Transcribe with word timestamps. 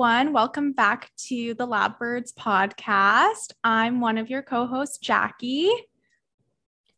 Everyone. 0.00 0.32
Welcome 0.32 0.72
back 0.72 1.10
to 1.28 1.52
the 1.52 1.66
Lab 1.66 1.98
Birds 1.98 2.32
podcast. 2.32 3.52
I'm 3.62 4.00
one 4.00 4.16
of 4.16 4.30
your 4.30 4.40
co 4.40 4.66
hosts, 4.66 4.96
Jackie. 4.96 5.70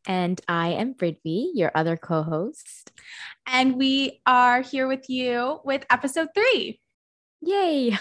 And 0.07 0.41
I 0.47 0.69
am 0.69 0.95
Bridve, 0.95 1.51
your 1.53 1.73
other 1.75 1.97
co 1.97 2.23
host. 2.23 2.93
And 3.45 3.75
we 3.75 4.21
are 4.25 4.63
here 4.63 4.87
with 4.87 5.11
you 5.11 5.59
with 5.65 5.85
episode 5.91 6.29
three. 6.33 6.79
Yay! 7.41 7.99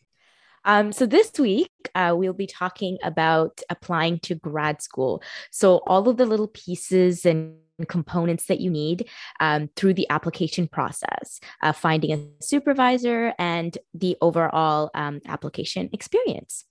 um, 0.64 0.90
so, 0.92 1.04
this 1.04 1.32
week, 1.38 1.70
uh, 1.94 2.14
we'll 2.16 2.32
be 2.32 2.46
talking 2.46 2.96
about 3.02 3.60
applying 3.68 4.20
to 4.20 4.36
grad 4.36 4.80
school. 4.80 5.22
So, 5.50 5.82
all 5.86 6.08
of 6.08 6.16
the 6.16 6.24
little 6.24 6.48
pieces 6.48 7.26
and 7.26 7.56
components 7.88 8.46
that 8.46 8.60
you 8.60 8.70
need 8.70 9.08
um, 9.40 9.68
through 9.76 9.94
the 9.94 10.08
application 10.10 10.68
process, 10.68 11.40
uh, 11.62 11.72
finding 11.72 12.12
a 12.12 12.42
supervisor, 12.42 13.34
and 13.38 13.76
the 13.94 14.16
overall 14.20 14.90
um, 14.94 15.20
application 15.26 15.90
experience. 15.92 16.64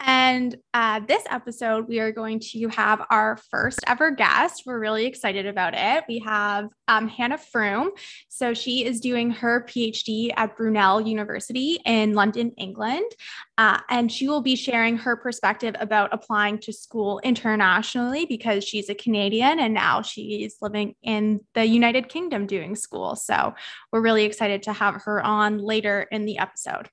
And 0.00 0.56
uh, 0.74 1.00
this 1.06 1.22
episode, 1.30 1.88
we 1.88 2.00
are 2.00 2.12
going 2.12 2.40
to 2.52 2.68
have 2.68 3.06
our 3.10 3.38
first 3.50 3.80
ever 3.86 4.10
guest. 4.10 4.64
We're 4.66 4.78
really 4.78 5.06
excited 5.06 5.46
about 5.46 5.74
it. 5.74 6.04
We 6.08 6.18
have 6.20 6.68
um, 6.88 7.08
Hannah 7.08 7.38
Froome. 7.38 7.90
So 8.28 8.54
she 8.54 8.84
is 8.84 9.00
doing 9.00 9.30
her 9.30 9.64
PhD 9.68 10.30
at 10.36 10.56
Brunel 10.56 11.00
University 11.00 11.80
in 11.86 12.14
London, 12.14 12.52
England. 12.58 13.10
Uh, 13.56 13.78
and 13.88 14.10
she 14.10 14.28
will 14.28 14.42
be 14.42 14.56
sharing 14.56 14.96
her 14.98 15.16
perspective 15.16 15.74
about 15.78 16.12
applying 16.12 16.58
to 16.58 16.72
school 16.72 17.20
internationally 17.20 18.26
because 18.26 18.64
she's 18.64 18.90
a 18.90 18.94
Canadian 18.94 19.60
and 19.60 19.72
now 19.72 20.02
she's 20.02 20.56
living 20.60 20.94
in 21.02 21.40
the 21.54 21.64
United 21.64 22.08
Kingdom 22.08 22.46
doing 22.46 22.74
school. 22.74 23.16
So 23.16 23.54
we're 23.92 24.02
really 24.02 24.24
excited 24.24 24.64
to 24.64 24.72
have 24.72 25.02
her 25.02 25.22
on 25.22 25.58
later 25.58 26.06
in 26.10 26.24
the 26.24 26.38
episode. 26.38 26.90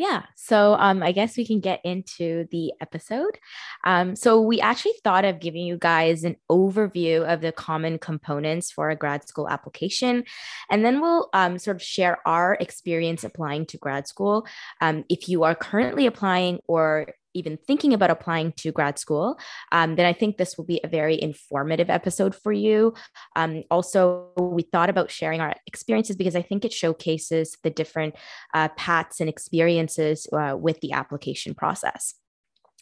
Yeah. 0.00 0.22
So 0.34 0.76
um, 0.78 1.02
I 1.02 1.12
guess 1.12 1.36
we 1.36 1.44
can 1.44 1.60
get 1.60 1.82
into 1.84 2.46
the 2.50 2.72
episode. 2.80 3.38
Um, 3.84 4.16
so 4.16 4.40
we 4.40 4.58
actually 4.58 4.94
thought 5.04 5.26
of 5.26 5.40
giving 5.40 5.66
you 5.66 5.76
guys 5.76 6.24
an 6.24 6.36
overview 6.50 7.30
of 7.30 7.42
the 7.42 7.52
common 7.52 7.98
components 7.98 8.72
for 8.72 8.88
a 8.88 8.96
grad 8.96 9.28
school 9.28 9.46
application. 9.46 10.24
And 10.70 10.86
then 10.86 11.02
we'll 11.02 11.28
um, 11.34 11.58
sort 11.58 11.76
of 11.76 11.82
share 11.82 12.26
our 12.26 12.56
experience 12.60 13.24
applying 13.24 13.66
to 13.66 13.76
grad 13.76 14.08
school. 14.08 14.46
Um, 14.80 15.04
if 15.10 15.28
you 15.28 15.42
are 15.42 15.54
currently 15.54 16.06
applying 16.06 16.60
or 16.66 17.08
even 17.34 17.56
thinking 17.56 17.92
about 17.92 18.10
applying 18.10 18.52
to 18.52 18.72
grad 18.72 18.98
school, 18.98 19.38
um, 19.72 19.96
then 19.96 20.06
I 20.06 20.12
think 20.12 20.36
this 20.36 20.56
will 20.56 20.64
be 20.64 20.80
a 20.82 20.88
very 20.88 21.20
informative 21.20 21.90
episode 21.90 22.34
for 22.34 22.52
you. 22.52 22.94
Um, 23.36 23.62
also, 23.70 24.28
we 24.36 24.62
thought 24.62 24.90
about 24.90 25.10
sharing 25.10 25.40
our 25.40 25.54
experiences 25.66 26.16
because 26.16 26.36
I 26.36 26.42
think 26.42 26.64
it 26.64 26.72
showcases 26.72 27.56
the 27.62 27.70
different 27.70 28.14
uh, 28.54 28.68
paths 28.76 29.20
and 29.20 29.28
experiences 29.28 30.26
uh, 30.32 30.56
with 30.56 30.80
the 30.80 30.92
application 30.92 31.54
process. 31.54 32.14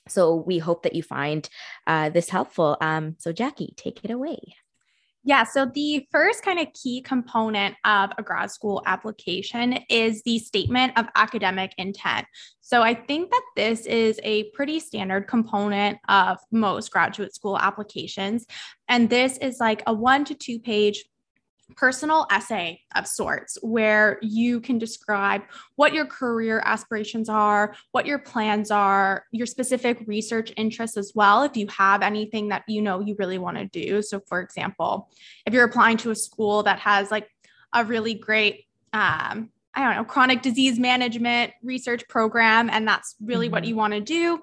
So 0.09 0.35
we 0.35 0.59
hope 0.59 0.85
that 0.85 0.95
you 0.95 1.03
find 1.03 1.49
uh, 1.87 2.11
this 2.11 2.31
helpful. 2.31 2.77
Um, 2.81 3.17
so, 3.19 3.33
Jackie, 3.33 3.75
take 3.77 4.05
it 4.05 4.11
away. 4.11 4.39
Yeah, 5.29 5.45
so 5.45 5.67
the 5.67 6.09
first 6.11 6.43
kind 6.43 6.59
of 6.59 6.69
key 6.73 7.03
component 7.03 7.77
of 7.85 8.13
a 8.17 8.23
grad 8.23 8.51
school 8.51 8.83
application 8.87 9.79
is 9.91 10.23
the 10.23 10.39
statement 10.39 10.95
of 10.97 11.05
academic 11.17 11.75
intent. 11.77 12.27
So 12.63 12.81
I 12.81 12.95
think 12.95 13.31
that 13.31 13.43
this 13.55 13.85
is 13.85 14.19
a 14.25 14.45
pretty 14.53 14.81
standard 14.81 15.29
component 15.29 15.99
of 16.09 16.39
most 16.51 16.91
graduate 16.91 17.35
school 17.35 17.59
applications. 17.59 18.47
And 18.89 19.11
this 19.11 19.37
is 19.37 19.61
like 19.61 19.83
a 19.87 19.93
one 19.93 20.25
to 20.25 20.35
two 20.35 20.59
page 20.59 21.05
personal 21.77 22.27
essay 22.31 22.81
of 22.95 23.07
sorts 23.07 23.59
where 23.63 24.19
you 24.23 24.61
can 24.61 24.79
describe 24.79 25.43
what 25.77 25.93
your 25.93 26.07
career 26.07 26.63
aspirations 26.65 27.29
are, 27.29 27.75
what 27.93 28.07
your 28.07 28.19
plans 28.19 28.71
are, 28.71 29.25
your 29.33 29.47
specific 29.47 30.03
research 30.07 30.53
interests 30.57 30.97
as 30.97 31.13
well, 31.15 31.43
if 31.43 31.57
you 31.57 31.67
have 31.69 32.03
anything 32.03 32.49
that 32.49 32.65
you 32.69 32.83
know 32.83 33.01
you 33.01 33.15
really 33.19 33.39
want 33.39 33.57
to 33.57 33.67
do. 33.67 34.03
So, 34.03 34.21
for 34.21 34.41
example, 34.41 35.11
if 35.47 35.53
you're 35.53 35.65
applying 35.65 35.99
to 35.99 36.11
a 36.11 36.17
school 36.17 36.63
that 36.65 36.79
has 36.81 37.11
like 37.11 37.29
a 37.73 37.85
really 37.85 38.15
great, 38.15 38.67
um, 38.93 39.51
I 39.75 39.85
don't 39.85 39.97
know, 39.97 40.05
chronic 40.05 40.43
disease 40.43 40.79
management 40.79 41.53
research 41.63 42.09
program, 42.09 42.71
and 42.71 42.89
that's 42.89 43.15
really 43.21 43.47
mm-hmm. 43.47 43.53
what 43.53 43.65
you 43.65 43.77
want 43.77 43.93
to 43.93 44.01
do, 44.01 44.43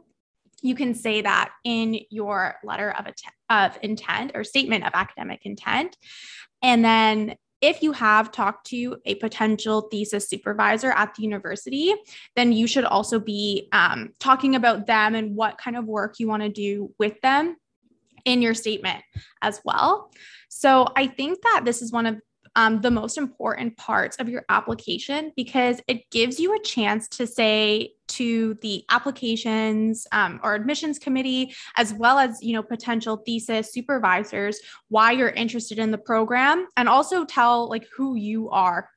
you 0.61 0.75
can 0.75 0.93
say 0.93 1.21
that 1.21 1.51
in 1.63 1.99
your 2.09 2.55
letter 2.63 2.91
of, 2.91 3.07
att- 3.07 3.21
of 3.49 3.77
intent 3.81 4.31
or 4.33 4.43
statement 4.43 4.85
of 4.85 4.91
academic 4.93 5.41
intent. 5.43 5.97
And 6.61 6.83
then 6.83 7.35
if 7.61 7.81
you 7.81 7.93
have 7.93 8.31
talked 8.31 8.67
to 8.67 8.97
a 9.05 9.15
potential 9.15 9.87
thesis 9.89 10.29
supervisor 10.29 10.91
at 10.91 11.15
the 11.15 11.23
university, 11.23 11.93
then 12.35 12.51
you 12.51 12.67
should 12.67 12.85
also 12.85 13.19
be 13.19 13.69
um, 13.71 14.11
talking 14.19 14.55
about 14.55 14.87
them 14.87 15.15
and 15.15 15.35
what 15.35 15.57
kind 15.57 15.75
of 15.75 15.85
work 15.85 16.19
you 16.19 16.27
want 16.27 16.43
to 16.43 16.49
do 16.49 16.93
with 16.99 17.19
them 17.21 17.55
in 18.25 18.41
your 18.41 18.53
statement 18.53 19.03
as 19.41 19.61
well. 19.63 20.11
So 20.49 20.87
I 20.95 21.07
think 21.07 21.41
that 21.41 21.61
this 21.65 21.81
is 21.81 21.91
one 21.91 22.05
of 22.05 22.19
um, 22.55 22.81
the 22.81 22.91
most 22.91 23.17
important 23.17 23.77
parts 23.77 24.17
of 24.17 24.29
your 24.29 24.45
application 24.49 25.31
because 25.35 25.81
it 25.87 26.09
gives 26.09 26.39
you 26.39 26.55
a 26.55 26.61
chance 26.61 27.07
to 27.09 27.27
say 27.27 27.91
to 28.07 28.55
the 28.61 28.83
applications 28.89 30.07
um, 30.11 30.39
or 30.43 30.55
admissions 30.55 30.99
committee 30.99 31.53
as 31.77 31.93
well 31.93 32.19
as 32.19 32.41
you 32.41 32.53
know 32.53 32.63
potential 32.63 33.17
thesis 33.25 33.71
supervisors 33.71 34.59
why 34.89 35.11
you're 35.11 35.29
interested 35.29 35.79
in 35.79 35.91
the 35.91 35.97
program 35.97 36.67
and 36.77 36.87
also 36.87 37.25
tell 37.25 37.69
like 37.69 37.87
who 37.95 38.15
you 38.15 38.49
are 38.49 38.89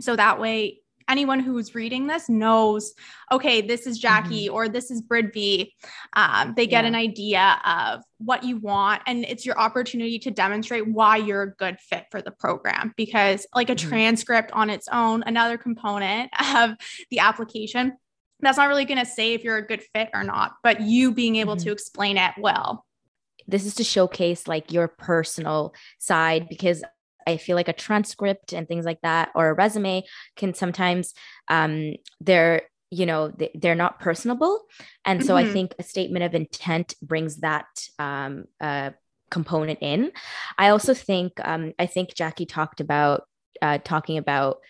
so 0.00 0.14
that 0.16 0.40
way 0.40 0.80
anyone 1.08 1.40
who's 1.40 1.74
reading 1.74 2.06
this 2.06 2.28
knows, 2.28 2.94
okay, 3.32 3.60
this 3.60 3.86
is 3.86 3.98
Jackie 3.98 4.46
mm-hmm. 4.46 4.54
or 4.54 4.68
this 4.68 4.90
is 4.90 5.02
Bridve. 5.02 5.72
Um, 6.12 6.54
they 6.56 6.66
get 6.66 6.84
yeah. 6.84 6.88
an 6.88 6.94
idea 6.94 7.60
of 7.64 8.02
what 8.18 8.44
you 8.44 8.58
want, 8.58 9.02
and 9.06 9.24
it's 9.24 9.46
your 9.46 9.58
opportunity 9.58 10.18
to 10.20 10.30
demonstrate 10.30 10.86
why 10.86 11.16
you're 11.16 11.42
a 11.42 11.54
good 11.54 11.80
fit 11.80 12.06
for 12.10 12.22
the 12.22 12.30
program. 12.30 12.92
Because, 12.96 13.46
like 13.54 13.70
a 13.70 13.74
mm-hmm. 13.74 13.88
transcript 13.88 14.52
on 14.52 14.70
its 14.70 14.88
own, 14.92 15.22
another 15.26 15.56
component 15.56 16.30
of 16.54 16.72
the 17.10 17.20
application, 17.20 17.96
that's 18.40 18.56
not 18.56 18.68
really 18.68 18.84
going 18.84 18.98
to 18.98 19.06
say 19.06 19.34
if 19.34 19.42
you're 19.42 19.56
a 19.56 19.66
good 19.66 19.82
fit 19.94 20.10
or 20.14 20.22
not, 20.22 20.54
but 20.62 20.80
you 20.80 21.12
being 21.12 21.36
able 21.36 21.56
mm-hmm. 21.56 21.64
to 21.64 21.72
explain 21.72 22.16
it 22.16 22.32
well 22.38 22.84
this 23.48 23.64
is 23.64 23.74
to 23.76 23.82
showcase 23.82 24.46
like 24.46 24.70
your 24.70 24.86
personal 24.86 25.74
side 25.98 26.48
because 26.48 26.84
I 27.26 27.38
feel 27.38 27.56
like 27.56 27.68
a 27.68 27.72
transcript 27.72 28.52
and 28.52 28.68
things 28.68 28.84
like 28.84 29.00
that 29.02 29.30
or 29.34 29.48
a 29.48 29.54
resume 29.54 30.04
can 30.36 30.54
sometimes 30.54 31.14
um, 31.48 31.94
they're 32.20 32.62
you 32.90 33.04
know 33.04 33.30
they're 33.54 33.74
not 33.74 34.00
personable 34.00 34.62
and 35.04 35.22
so 35.22 35.34
mm-hmm. 35.34 35.46
i 35.46 35.52
think 35.52 35.74
a 35.78 35.82
statement 35.82 36.24
of 36.24 36.34
intent 36.34 36.94
brings 37.02 37.36
that 37.40 37.66
um, 37.98 38.46
uh, 38.62 38.88
component 39.30 39.78
in 39.82 40.10
i 40.56 40.70
also 40.70 40.94
think 40.94 41.34
um, 41.44 41.74
i 41.78 41.84
think 41.84 42.14
jackie 42.14 42.46
talked 42.46 42.80
about 42.80 43.24
uh, 43.60 43.76
talking 43.84 44.16
about 44.16 44.60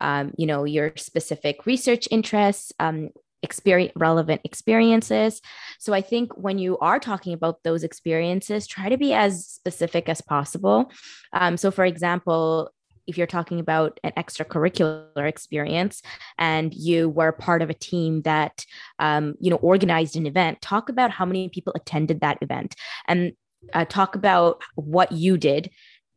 um, 0.00 0.32
you 0.36 0.46
know 0.46 0.64
your 0.64 0.92
specific 0.96 1.66
research 1.66 2.08
interests 2.10 2.72
um, 2.78 3.10
experience 3.42 3.92
relevant 3.96 4.40
experiences. 4.44 5.40
So 5.78 5.92
i 5.92 6.00
think 6.00 6.32
when 6.36 6.58
you 6.58 6.78
are 6.78 6.98
talking 6.98 7.32
about 7.32 7.62
those 7.62 7.84
experiences 7.84 8.66
try 8.66 8.88
to 8.88 8.96
be 8.96 9.12
as 9.12 9.46
specific 9.46 10.08
as 10.08 10.20
possible. 10.20 10.90
Um, 11.32 11.56
so 11.56 11.70
for 11.70 11.84
example 11.84 12.70
if 13.06 13.16
you're 13.16 13.26
talking 13.26 13.60
about 13.60 14.00
an 14.02 14.12
extracurricular 14.16 15.28
experience 15.28 16.02
and 16.38 16.74
you 16.74 17.08
were 17.08 17.32
part 17.32 17.62
of 17.62 17.70
a 17.70 17.74
team 17.74 18.22
that 18.22 18.64
um, 18.98 19.34
you 19.40 19.50
know 19.50 19.56
organized 19.56 20.16
an 20.16 20.26
event 20.26 20.60
talk 20.60 20.88
about 20.88 21.10
how 21.10 21.24
many 21.24 21.48
people 21.48 21.72
attended 21.76 22.20
that 22.20 22.38
event 22.40 22.74
and 23.06 23.32
uh, 23.72 23.84
talk 23.84 24.14
about 24.14 24.62
what 24.74 25.12
you 25.12 25.36
did 25.36 25.70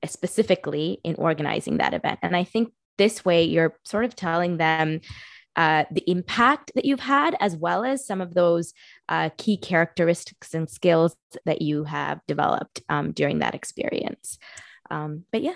specifically 0.06 1.00
in 1.04 1.16
organizing 1.16 1.78
that 1.78 1.94
event. 1.94 2.20
And 2.22 2.36
i 2.36 2.44
think 2.44 2.72
this 3.00 3.26
way 3.26 3.44
you're 3.44 3.76
sort 3.84 4.06
of 4.06 4.16
telling 4.16 4.58
them 4.58 5.02
uh, 5.56 5.84
the 5.92 6.10
impact 6.10 6.72
that 6.76 6.86
you've 6.86 7.02
had, 7.02 7.36
as 7.42 7.56
well 7.56 7.84
as 7.84 8.06
some 8.06 8.22
of 8.22 8.34
those 8.34 8.74
uh, 9.10 9.30
key 9.38 9.58
characteristics 9.58 10.54
and 10.54 10.70
skills 10.70 11.18
that 11.46 11.62
you 11.62 11.84
have 11.84 12.22
developed 12.28 12.82
um, 12.88 13.12
during 13.12 13.40
that 13.40 13.56
experience. 13.56 14.38
Um, 14.90 15.26
but 15.34 15.42
yeah. 15.42 15.56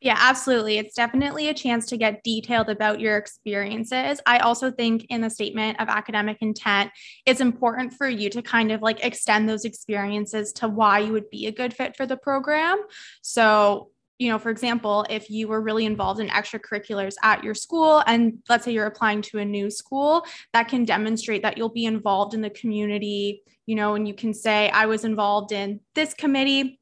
Yeah, 0.00 0.16
absolutely. 0.18 0.78
It's 0.78 0.94
definitely 0.94 1.48
a 1.48 1.54
chance 1.54 1.84
to 1.86 1.98
get 1.98 2.22
detailed 2.22 2.70
about 2.70 3.00
your 3.00 3.18
experiences. 3.18 4.20
I 4.24 4.38
also 4.38 4.70
think 4.70 5.04
in 5.10 5.20
the 5.20 5.28
statement 5.28 5.78
of 5.78 5.88
academic 5.88 6.38
intent, 6.40 6.90
it's 7.26 7.40
important 7.40 7.92
for 7.94 8.08
you 8.08 8.30
to 8.30 8.40
kind 8.40 8.72
of 8.72 8.80
like 8.80 9.04
extend 9.04 9.48
those 9.48 9.66
experiences 9.66 10.52
to 10.54 10.68
why 10.68 11.00
you 11.00 11.12
would 11.12 11.28
be 11.28 11.48
a 11.48 11.52
good 11.52 11.74
fit 11.74 11.96
for 11.96 12.06
the 12.06 12.16
program. 12.16 12.80
So, 13.20 13.90
you 14.20 14.28
know, 14.28 14.38
for 14.38 14.50
example, 14.50 15.06
if 15.08 15.30
you 15.30 15.48
were 15.48 15.62
really 15.62 15.86
involved 15.86 16.20
in 16.20 16.28
extracurriculars 16.28 17.14
at 17.22 17.42
your 17.42 17.54
school, 17.54 18.04
and 18.06 18.38
let's 18.50 18.66
say 18.66 18.70
you're 18.70 18.84
applying 18.84 19.22
to 19.22 19.38
a 19.38 19.44
new 19.46 19.70
school, 19.70 20.26
that 20.52 20.68
can 20.68 20.84
demonstrate 20.84 21.40
that 21.40 21.56
you'll 21.56 21.70
be 21.70 21.86
involved 21.86 22.34
in 22.34 22.42
the 22.42 22.50
community, 22.50 23.42
you 23.64 23.74
know, 23.74 23.94
and 23.94 24.06
you 24.06 24.12
can 24.12 24.34
say, 24.34 24.68
I 24.68 24.84
was 24.84 25.06
involved 25.06 25.52
in 25.52 25.80
this 25.94 26.12
committee 26.12 26.78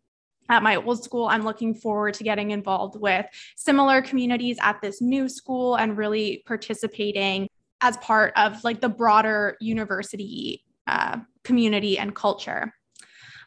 at 0.48 0.64
my 0.64 0.76
old 0.76 1.04
school. 1.04 1.26
I'm 1.26 1.44
looking 1.44 1.76
forward 1.76 2.14
to 2.14 2.24
getting 2.24 2.50
involved 2.50 3.00
with 3.00 3.24
similar 3.56 4.02
communities 4.02 4.58
at 4.60 4.82
this 4.82 5.00
new 5.00 5.28
school 5.28 5.76
and 5.76 5.96
really 5.96 6.42
participating 6.44 7.48
as 7.80 7.96
part 7.98 8.32
of 8.36 8.64
like 8.64 8.80
the 8.80 8.88
broader 8.88 9.56
university 9.60 10.64
uh, 10.88 11.18
community 11.44 12.00
and 12.00 12.16
culture. 12.16 12.72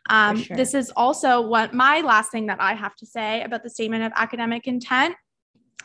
Um, 0.10 0.38
sure. 0.38 0.58
This 0.58 0.74
is 0.74 0.92
also 0.96 1.42
what 1.42 1.74
my 1.74 2.02
last 2.02 2.32
thing 2.32 2.48
that 2.48 2.60
I 2.60 2.74
have 2.74 2.96
to 2.98 3.06
say 3.06 3.44
about 3.44 3.64
the 3.64 3.70
statement 3.70 4.04
of 4.04 4.12
academic 4.16 4.68
intent 4.68 5.16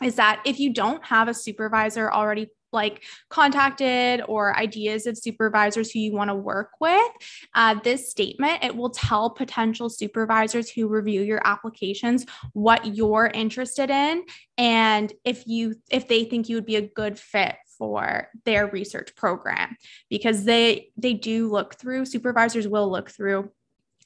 is 0.01 0.15
that 0.15 0.41
if 0.45 0.59
you 0.59 0.73
don't 0.73 1.03
have 1.05 1.27
a 1.27 1.33
supervisor 1.33 2.11
already 2.11 2.47
like 2.73 3.03
contacted 3.29 4.21
or 4.27 4.57
ideas 4.57 5.07
of 5.07 5.17
supervisors 5.17 5.89
who 5.89 5.99
you 5.99 6.13
want 6.13 6.29
to 6.29 6.35
work 6.35 6.71
with 6.81 7.11
uh, 7.55 7.75
this 7.83 8.09
statement 8.09 8.63
it 8.63 8.75
will 8.75 8.89
tell 8.89 9.29
potential 9.29 9.89
supervisors 9.89 10.69
who 10.69 10.87
review 10.87 11.21
your 11.21 11.41
applications 11.45 12.25
what 12.53 12.95
you're 12.95 13.31
interested 13.33 13.89
in 13.89 14.23
and 14.57 15.13
if 15.23 15.47
you 15.47 15.75
if 15.89 16.07
they 16.07 16.25
think 16.25 16.49
you 16.49 16.55
would 16.55 16.65
be 16.65 16.75
a 16.75 16.81
good 16.81 17.17
fit 17.17 17.55
for 17.77 18.27
their 18.43 18.67
research 18.67 19.15
program 19.15 19.77
because 20.09 20.43
they 20.43 20.89
they 20.97 21.13
do 21.13 21.49
look 21.49 21.75
through 21.75 22.05
supervisors 22.05 22.67
will 22.67 22.91
look 22.91 23.09
through 23.09 23.49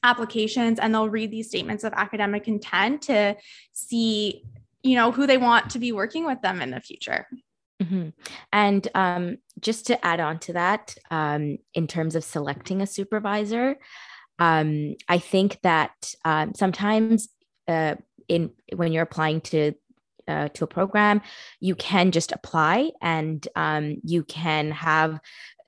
applications 0.04 0.80
and 0.80 0.94
they'll 0.94 1.10
read 1.10 1.32
these 1.32 1.48
statements 1.48 1.84
of 1.84 1.94
academic 1.94 2.48
intent 2.48 3.04
to 3.04 3.36
see 3.72 4.44
you 4.84 4.96
know 4.96 5.12
who 5.12 5.28
they 5.28 5.38
want 5.38 5.70
to 5.70 5.80
be 5.80 5.92
working 5.92 6.26
with 6.26 6.42
them 6.42 6.62
in 6.62 6.72
the 6.72 6.80
future 6.80 7.28
mm-hmm. 7.82 8.10
and 8.52 8.88
um, 8.96 9.38
just 9.60 9.88
to 9.88 10.06
add 10.06 10.20
on 10.20 10.40
to 10.40 10.54
that 10.54 10.96
um, 11.12 11.58
in 11.74 11.88
terms 11.88 12.16
of 12.16 12.24
selecting 12.24 12.82
a 12.82 12.88
supervisor 12.88 13.76
um, 14.40 14.96
i 15.08 15.18
think 15.18 15.60
that 15.62 16.14
um, 16.26 16.54
sometimes 16.56 17.30
uh, 17.68 17.96
in 18.28 18.52
when 18.76 18.92
you're 18.92 19.04
applying 19.04 19.42
to 19.42 19.74
uh, 20.32 20.48
to 20.50 20.64
a 20.64 20.68
program, 20.68 21.22
you 21.60 21.76
can 21.76 22.12
just 22.12 22.32
apply 22.32 22.92
and 23.02 23.48
um, 23.56 23.98
you 24.04 24.24
can 24.24 24.72
have 24.72 25.20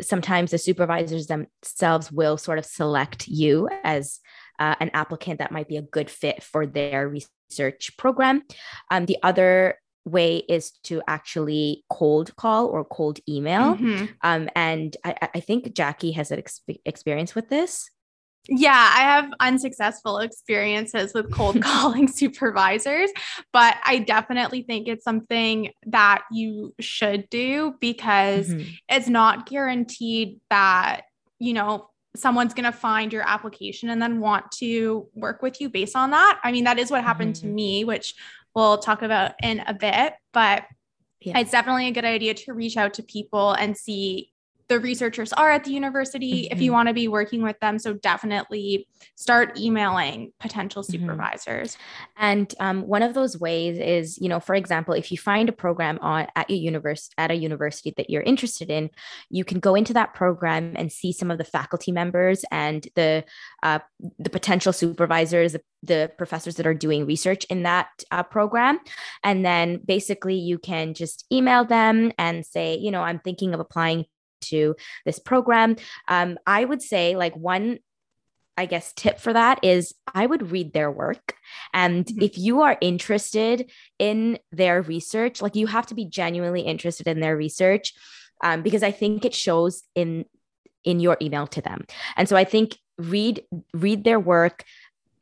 sometimes 0.02 0.52
the 0.52 0.58
supervisors 0.58 1.28
themselves 1.28 2.12
will 2.12 2.38
sort 2.38 2.58
of 2.58 2.66
select 2.66 3.28
you 3.28 3.70
as 3.84 4.20
uh, 4.60 4.76
an 4.80 4.90
applicant 4.94 5.40
that 5.40 5.52
might 5.52 5.68
be 5.68 5.78
a 5.78 5.82
good 5.82 6.10
fit 6.10 6.42
for 6.42 6.66
their 6.66 7.10
research 7.10 7.92
program. 7.98 8.44
Um, 8.90 9.06
the 9.06 9.18
other 9.22 9.76
way 10.06 10.38
is 10.38 10.72
to 10.84 11.02
actually 11.08 11.86
cold 11.90 12.36
call 12.36 12.68
or 12.68 12.84
cold 12.84 13.20
email. 13.28 13.76
Mm-hmm. 13.76 14.06
Um, 14.22 14.50
and 14.56 14.96
I, 15.04 15.30
I, 15.36 15.40
think 15.40 15.74
Jackie 15.74 16.12
has 16.12 16.30
an 16.32 16.40
ex- 16.40 16.62
experience 16.86 17.36
with 17.36 17.50
this. 17.50 17.90
Yeah, 18.50 18.72
I 18.72 19.02
have 19.02 19.32
unsuccessful 19.40 20.18
experiences 20.18 21.14
with 21.14 21.32
cold 21.32 21.62
calling 21.62 22.08
supervisors, 22.10 23.10
but 23.54 23.78
I 23.86 24.00
definitely 24.00 24.64
think 24.64 24.88
it's 24.88 25.06
something 25.06 25.72
that 25.88 26.24
you 26.30 26.74
should 26.80 27.30
do 27.30 27.76
because 27.80 28.50
mm-hmm. 28.50 28.70
it's 28.90 29.08
not 29.08 29.46
guaranteed 29.46 30.42
that, 30.50 31.04
you 31.40 31.54
know, 31.54 31.90
someone's 32.16 32.54
going 32.54 32.66
to 32.66 32.78
find 32.78 33.14
your 33.14 33.28
application 33.28 33.90
and 33.90 34.02
then 34.02 34.20
want 34.20 34.52
to 34.52 35.08
work 35.16 35.42
with 35.42 35.62
you 35.62 35.70
based 35.70 35.96
on 35.96 36.12
that. 36.12 36.40
I 36.44 36.52
mean, 36.52 36.66
that 36.66 36.80
is 36.80 36.92
what 36.92 37.04
happened 37.04 37.36
mm-hmm. 37.36 37.48
to 37.48 37.54
me, 37.54 37.86
which 37.86 38.14
we'll 38.54 38.78
talk 38.78 39.02
about 39.02 39.34
in 39.42 39.62
a 39.66 39.74
bit, 39.74 40.14
but 40.34 40.66
yeah. 41.22 41.40
it's 41.40 41.52
definitely 41.52 41.88
a 41.88 41.92
good 41.92 42.06
idea 42.06 42.34
to 42.34 42.54
reach 42.54 42.76
out 42.76 42.96
to 42.96 43.04
people 43.04 43.54
and 43.54 43.76
see 43.76 44.33
the 44.68 44.80
researchers 44.80 45.34
are 45.34 45.52
at 45.52 45.64
the 45.64 45.72
university 45.72 46.44
mm-hmm. 46.44 46.54
if 46.54 46.62
you 46.62 46.70
mm-hmm. 46.70 46.76
want 46.76 46.88
to 46.88 46.94
be 46.94 47.08
working 47.08 47.42
with 47.42 47.60
them. 47.60 47.80
So 47.80 47.94
definitely 47.94 48.88
start 49.16 49.60
emailing 49.60 50.32
potential 50.40 50.84
mm-hmm. 50.84 51.02
supervisors. 51.02 51.76
Mm-hmm. 51.76 52.14
And 52.18 52.56
um, 52.60 52.88
one 52.88 53.04
of 53.04 53.14
those 53.14 53.38
ways 53.38 53.78
is, 53.78 54.18
you 54.20 54.30
know, 54.30 54.40
for 54.40 54.56
example, 54.56 54.94
if 54.94 55.12
you 55.12 55.18
find 55.18 55.50
a 55.50 55.54
program 55.54 56.00
on 56.02 56.28
at 56.36 56.50
your 56.50 56.60
universe 56.60 57.10
at 57.18 57.32
a 57.32 57.36
university 57.36 57.94
that 57.98 58.10
you're 58.10 58.24
interested 58.24 58.70
in, 58.70 58.90
you 59.30 59.44
can 59.44 59.60
go 59.60 59.76
into 59.76 59.94
that 59.94 60.14
program 60.14 60.74
and 60.76 60.92
see 60.92 61.12
some 61.12 61.32
of 61.32 61.38
the 61.38 61.44
faculty 61.44 61.92
members 61.92 62.46
and 62.52 62.88
the 62.96 63.24
uh, 63.62 63.80
the 64.20 64.30
potential 64.30 64.74
supervisors, 64.74 65.54
the, 65.54 65.62
the, 65.84 66.12
professors 66.18 66.56
that 66.56 66.68
are 66.68 66.74
doing 66.74 67.06
research 67.06 67.46
in 67.46 67.64
that 67.64 67.88
uh, 68.12 68.24
program, 68.24 68.80
and 69.24 69.46
then 69.46 69.80
basically 69.86 70.36
you 70.36 70.58
can 70.58 70.94
just 70.94 71.26
email 71.32 71.64
them 71.64 72.12
and 72.18 72.46
say, 72.46 72.78
you 72.78 72.92
know, 72.92 73.02
I'm 73.02 73.20
thinking 73.20 73.54
of 73.54 73.60
applying 73.60 74.06
to 74.50 74.76
this 75.06 75.20
program. 75.20 75.76
Um, 76.08 76.38
I 76.46 76.66
would 76.66 76.82
say, 76.82 77.16
like, 77.16 77.36
one 77.36 77.80
I 78.56 78.68
guess 78.68 78.94
tip 78.94 79.20
for 79.20 79.34
that 79.34 79.60
is 79.64 79.96
I 80.14 80.26
would 80.26 80.52
read 80.52 80.74
their 80.74 80.92
work. 80.92 81.36
And 81.74 82.06
mm-hmm. 82.06 82.22
if 82.22 82.38
you 82.38 82.62
are 82.62 82.78
interested 82.82 83.72
in 83.98 84.38
their 84.52 84.82
research, 84.82 85.42
like 85.42 85.56
you 85.56 85.68
have 85.68 85.88
to 85.88 85.96
be 85.96 86.06
genuinely 86.06 86.62
interested 86.62 87.08
in 87.08 87.20
their 87.20 87.36
research 87.36 87.94
um, 88.44 88.62
because 88.62 88.84
I 88.84 88.92
think 88.92 89.26
it 89.26 89.34
shows 89.34 89.84
in 89.96 90.26
in 90.84 91.00
your 91.00 91.18
email 91.22 91.48
to 91.48 91.62
them. 91.62 91.86
And 92.16 92.28
so 92.28 92.36
I 92.36 92.44
think 92.44 92.78
read 93.00 93.44
read 93.74 94.04
their 94.04 94.20
work 94.20 94.66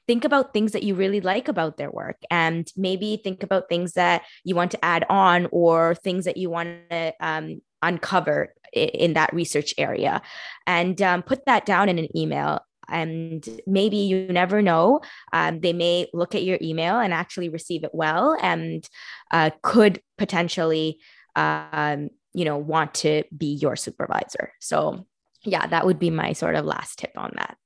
think 0.08 0.26
about 0.26 0.52
things 0.52 0.74
that 0.74 0.84
you 0.84 0.94
really 0.96 1.22
like 1.22 1.48
about 1.48 1.78
their 1.78 1.90
work 1.90 2.18
and 2.30 2.70
maybe 2.76 3.16
think 3.16 3.44
about 3.44 3.70
things 3.70 3.94
that 3.94 4.24
you 4.44 4.56
want 4.56 4.72
to 4.72 4.84
add 4.84 5.06
on 5.10 5.48
or 5.52 5.96
things 5.96 6.26
that 6.26 6.36
you 6.36 6.50
want 6.50 6.68
to 6.90 7.14
um, 7.22 7.62
uncover 7.82 8.54
in 8.74 9.14
that 9.14 9.34
research 9.34 9.74
area. 9.78 10.22
And 10.68 11.02
um, 11.02 11.24
put 11.24 11.46
that 11.46 11.66
down 11.66 11.90
in 11.90 12.00
an 12.00 12.16
email. 12.16 12.60
And 12.90 13.48
maybe 13.66 13.98
you 13.98 14.28
never 14.28 14.62
know. 14.62 15.00
Um, 15.32 15.62
they 15.62 15.72
may 15.72 16.08
look 16.14 16.36
at 16.36 16.44
your 16.44 16.58
email 16.62 17.00
and 17.00 17.14
actually 17.14 17.48
receive 17.50 17.84
it 17.84 17.92
well 17.94 18.38
and 18.42 18.88
uh, 19.32 19.52
could 19.62 20.02
potentially 20.18 21.00
um, 21.36 22.10
you 22.34 22.44
know 22.44 22.58
want 22.58 22.94
to 22.96 23.24
be 23.36 23.54
your 23.54 23.76
supervisor. 23.76 24.52
So 24.60 25.06
yeah 25.46 25.66
that 25.68 25.86
would 25.86 26.00
be 26.00 26.10
my 26.10 26.34
sort 26.34 26.56
of 26.56 26.66
last 26.66 27.00
tip 27.00 27.12
on 27.18 27.32
that 27.36 27.58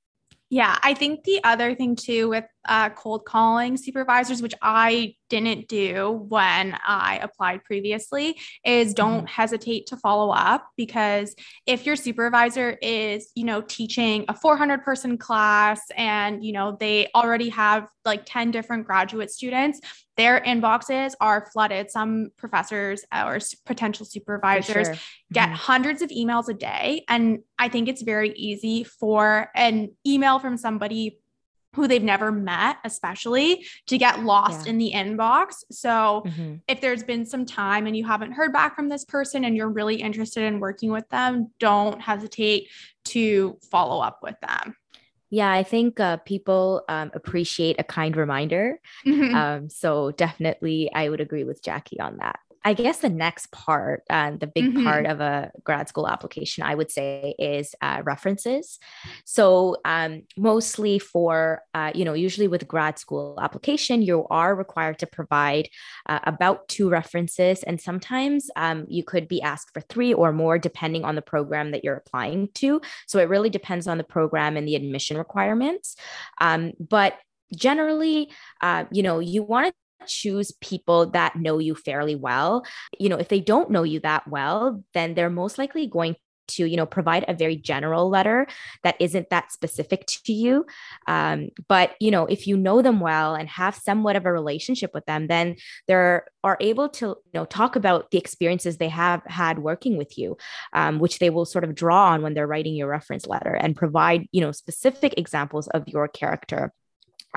yeah, 0.49 0.77
I 0.83 0.93
think 0.93 1.23
the 1.23 1.43
other 1.43 1.73
thing 1.73 1.95
too 1.95 2.29
with 2.29 2.45
uh, 2.67 2.89
cold 2.91 3.25
calling 3.25 3.77
supervisors, 3.77 4.41
which 4.43 4.53
I 4.61 5.15
didn't 5.27 5.67
do 5.67 6.23
when 6.29 6.77
I 6.85 7.19
applied 7.21 7.63
previously, 7.63 8.39
is 8.63 8.93
don't 8.93 9.19
mm-hmm. 9.19 9.25
hesitate 9.25 9.87
to 9.87 9.97
follow 9.97 10.31
up 10.31 10.67
because 10.77 11.35
if 11.65 11.87
your 11.87 11.95
supervisor 11.95 12.77
is, 12.81 13.31
you 13.33 13.43
know, 13.43 13.61
teaching 13.61 14.25
a 14.29 14.35
400 14.35 14.83
person 14.83 15.17
class 15.17 15.81
and, 15.97 16.45
you 16.45 16.53
know, 16.53 16.77
they 16.79 17.07
already 17.15 17.49
have 17.49 17.87
like 18.03 18.21
10 18.25 18.51
different 18.51 18.85
graduate 18.85 19.31
students, 19.31 19.81
their 20.17 20.39
inboxes 20.39 21.13
are 21.19 21.47
flooded. 21.51 21.91
Some 21.91 22.31
professors 22.37 23.03
or 23.13 23.39
potential 23.65 24.05
supervisors 24.05 24.87
sure. 24.87 24.95
get 25.31 25.47
mm-hmm. 25.47 25.55
hundreds 25.55 26.01
of 26.01 26.09
emails 26.09 26.47
a 26.49 26.53
day. 26.53 27.03
And 27.07 27.39
I 27.59 27.69
think 27.69 27.87
it's 27.89 28.01
very 28.01 28.31
easy 28.31 28.83
for 28.83 29.49
an 29.55 29.91
email 30.05 30.39
from 30.39 30.57
somebody 30.57 31.19
who 31.75 31.87
they've 31.87 32.03
never 32.03 32.31
met, 32.31 32.77
especially 32.85 33.65
to 33.87 33.97
get 33.97 34.23
lost 34.23 34.65
yeah. 34.65 34.71
in 34.71 34.77
the 34.77 34.93
inbox. 34.95 35.63
So, 35.71 36.23
mm-hmm. 36.25 36.55
if 36.67 36.79
there's 36.79 37.03
been 37.03 37.25
some 37.25 37.45
time 37.45 37.85
and 37.85 37.95
you 37.95 38.05
haven't 38.05 38.31
heard 38.31 38.53
back 38.53 38.75
from 38.75 38.87
this 38.87 39.03
person 39.03 39.43
and 39.43 39.57
you're 39.57 39.69
really 39.69 39.95
interested 39.95 40.43
in 40.43 40.61
working 40.61 40.91
with 40.91 41.07
them, 41.09 41.51
don't 41.59 42.01
hesitate 42.01 42.69
to 43.05 43.57
follow 43.69 44.01
up 44.01 44.19
with 44.23 44.35
them. 44.41 44.75
Yeah, 45.35 45.51
I 45.51 45.63
think 45.63 45.99
uh, 45.99 46.15
people 46.23 46.85
um, 46.87 47.11
appreciate 47.13 47.75
a 47.77 47.83
kind 47.83 48.15
reminder. 48.15 48.79
Mm-hmm. 49.05 49.35
Um, 49.35 49.69
so, 49.69 50.11
definitely, 50.11 50.89
I 50.95 51.09
would 51.09 51.19
agree 51.19 51.43
with 51.43 51.61
Jackie 51.61 51.99
on 51.99 52.19
that. 52.21 52.39
I 52.65 52.73
guess 52.73 52.97
the 52.97 53.09
next 53.09 53.51
part, 53.51 54.01
uh, 54.09 54.31
the 54.31 54.47
big 54.47 54.65
mm-hmm. 54.65 54.83
part 54.83 55.05
of 55.05 55.21
a 55.21 55.51
grad 55.63 55.87
school 55.87 56.07
application, 56.07 56.63
I 56.63 56.73
would 56.73 56.89
say, 56.89 57.35
is 57.37 57.75
uh, 57.79 58.01
references. 58.03 58.79
So, 59.23 59.77
um, 59.85 60.23
mostly 60.35 60.97
for, 60.97 61.61
uh, 61.75 61.91
you 61.93 62.03
know, 62.03 62.13
usually 62.13 62.47
with 62.47 62.67
grad 62.67 62.97
school 62.97 63.37
application, 63.39 64.01
you 64.01 64.25
are 64.31 64.55
required 64.55 64.97
to 64.99 65.05
provide 65.05 65.69
uh, 66.07 66.19
about 66.23 66.67
two 66.67 66.89
references. 66.89 67.61
And 67.61 67.79
sometimes 67.79 68.49
um, 68.55 68.87
you 68.89 69.03
could 69.03 69.27
be 69.27 69.43
asked 69.43 69.69
for 69.71 69.81
three 69.81 70.15
or 70.15 70.33
more, 70.33 70.57
depending 70.57 71.05
on 71.05 71.13
the 71.13 71.21
program 71.21 71.69
that 71.69 71.83
you're 71.83 71.97
applying 71.97 72.49
to. 72.55 72.81
So, 73.05 73.19
it 73.19 73.29
really 73.29 73.51
depends 73.51 73.87
on 73.87 73.99
the 73.99 74.03
program 74.03 74.57
and 74.57 74.67
the 74.67 74.75
admission 74.75 75.17
requirements. 75.17 75.95
Um, 76.41 76.73
but 76.79 77.19
generally, 77.55 78.31
uh, 78.61 78.85
you 78.91 79.03
know, 79.03 79.19
you 79.19 79.43
want 79.43 79.67
to 79.67 79.73
choose 80.07 80.51
people 80.61 81.07
that 81.11 81.35
know 81.35 81.59
you 81.59 81.75
fairly 81.75 82.15
well. 82.15 82.65
You 82.99 83.09
know, 83.09 83.17
if 83.17 83.29
they 83.29 83.39
don't 83.39 83.71
know 83.71 83.83
you 83.83 83.99
that 84.01 84.27
well, 84.27 84.83
then 84.93 85.13
they're 85.13 85.29
most 85.29 85.57
likely 85.57 85.87
going 85.87 86.15
to 86.47 86.65
you 86.65 86.77
know 86.77 86.85
provide 86.85 87.25
a 87.27 87.33
very 87.33 87.55
general 87.55 88.09
letter 88.09 88.47
that 88.83 88.95
isn't 88.99 89.29
that 89.29 89.51
specific 89.51 90.05
to 90.05 90.33
you 90.33 90.65
um, 91.07 91.49
but 91.67 91.95
you 91.99 92.11
know 92.11 92.25
if 92.25 92.47
you 92.47 92.57
know 92.57 92.81
them 92.81 92.99
well 92.99 93.35
and 93.35 93.49
have 93.49 93.75
somewhat 93.75 94.15
of 94.15 94.25
a 94.25 94.31
relationship 94.31 94.91
with 94.93 95.05
them 95.05 95.27
then 95.27 95.55
they 95.87 95.93
are 95.93 96.25
are 96.43 96.57
able 96.59 96.89
to 96.89 97.07
you 97.07 97.31
know 97.33 97.45
talk 97.45 97.75
about 97.75 98.11
the 98.11 98.17
experiences 98.17 98.77
they 98.77 98.89
have 98.89 99.21
had 99.25 99.59
working 99.59 99.97
with 99.97 100.17
you 100.17 100.37
um, 100.73 100.99
which 100.99 101.19
they 101.19 101.29
will 101.29 101.45
sort 101.45 101.63
of 101.63 101.75
draw 101.75 102.09
on 102.11 102.21
when 102.21 102.33
they're 102.33 102.47
writing 102.47 102.75
your 102.75 102.89
reference 102.89 103.25
letter 103.25 103.53
and 103.53 103.75
provide 103.75 104.27
you 104.31 104.41
know 104.41 104.51
specific 104.51 105.13
examples 105.17 105.67
of 105.69 105.87
your 105.87 106.07
character 106.07 106.71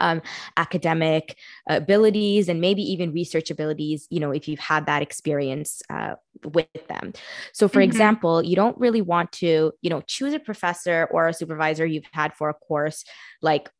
um, 0.01 0.23
academic 0.57 1.37
abilities 1.69 2.49
and 2.49 2.61
maybe 2.61 2.83
even 2.83 3.13
research 3.13 3.51
abilities 3.51 4.07
you 4.11 4.21
know 4.21 4.31
if 4.31 4.49
you've 4.49 4.59
had 4.59 4.87
that 4.87 5.03
experience 5.03 5.83
uh, 5.91 6.15
with 6.45 6.67
them. 6.89 7.13
So 7.53 7.69
for 7.69 7.79
mm-hmm. 7.79 7.85
example 7.85 8.43
you 8.43 8.57
don't 8.57 8.79
really 8.79 9.03
want 9.03 9.33
to 9.33 9.73
you 9.81 9.91
know 9.91 10.03
choose 10.07 10.35
a 10.35 10.39
professor 10.39 11.09
or 11.11 11.29
a 11.29 11.35
supervisor 11.35 11.87
you've 11.87 12.05
had 12.13 12.35
for 12.35 12.49
a 12.49 12.55
course 12.55 13.05
like 13.43 13.71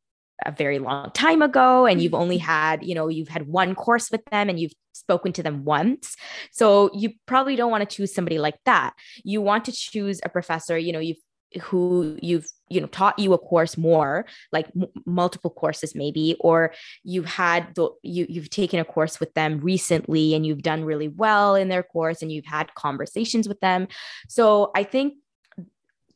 a 0.45 0.51
very 0.51 0.79
long 0.79 1.11
time 1.11 1.41
ago 1.41 1.85
and 1.85 2.01
you've 2.01 2.13
only 2.13 2.37
had 2.37 2.83
you 2.83 2.95
know 2.95 3.07
you've 3.07 3.27
had 3.27 3.47
one 3.47 3.75
course 3.75 4.09
with 4.11 4.23
them 4.25 4.49
and 4.49 4.59
you've 4.59 4.73
spoken 4.93 5.31
to 5.33 5.43
them 5.43 5.63
once. 5.63 6.15
So 6.51 6.89
you 6.93 7.11
probably 7.25 7.55
don't 7.55 7.71
want 7.71 7.87
to 7.89 7.95
choose 7.95 8.13
somebody 8.13 8.37
like 8.37 8.57
that. 8.65 8.93
You 9.23 9.41
want 9.41 9.65
to 9.65 9.71
choose 9.71 10.19
a 10.23 10.29
professor 10.29 10.77
you 10.77 10.93
know 10.93 10.99
you've 10.99 11.17
who 11.61 12.17
you've 12.21 12.45
you 12.69 12.79
know 12.79 12.87
taught 12.87 13.17
you 13.17 13.33
a 13.33 13.37
course 13.37 13.77
more 13.77 14.25
like 14.51 14.67
m- 14.75 14.87
multiple 15.05 15.49
courses 15.49 15.95
maybe 15.95 16.35
or 16.39 16.71
you've 17.03 17.25
had 17.25 17.73
the 17.75 17.89
you 18.03 18.25
you've 18.29 18.49
taken 18.49 18.79
a 18.79 18.85
course 18.85 19.19
with 19.19 19.33
them 19.33 19.59
recently 19.59 20.35
and 20.35 20.45
you've 20.45 20.61
done 20.61 20.85
really 20.85 21.07
well 21.07 21.55
in 21.55 21.67
their 21.67 21.81
course 21.81 22.21
and 22.21 22.31
you've 22.31 22.45
had 22.45 22.73
conversations 22.75 23.47
with 23.47 23.59
them 23.61 23.87
so 24.27 24.71
i 24.75 24.83
think 24.83 25.15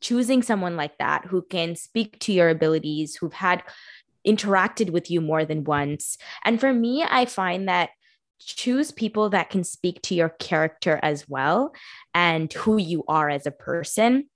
choosing 0.00 0.42
someone 0.42 0.76
like 0.76 0.96
that 0.98 1.24
who 1.24 1.42
can 1.42 1.74
speak 1.74 2.18
to 2.20 2.32
your 2.32 2.50
abilities 2.50 3.16
who've 3.16 3.32
had 3.32 3.62
interacted 4.26 4.90
with 4.90 5.10
you 5.10 5.20
more 5.20 5.44
than 5.44 5.64
once. 5.64 6.18
And 6.44 6.60
for 6.60 6.72
me, 6.72 7.02
I 7.02 7.24
find 7.26 7.68
that 7.68 7.90
choose 8.38 8.90
people 8.90 9.30
that 9.30 9.50
can 9.50 9.64
speak 9.64 10.02
to 10.02 10.14
your 10.14 10.28
character 10.28 10.98
as 11.02 11.28
well 11.28 11.74
and 12.12 12.52
who 12.52 12.76
you 12.76 13.04
are 13.08 13.30
as 13.30 13.46
a 13.46 13.50
person. 13.50 14.28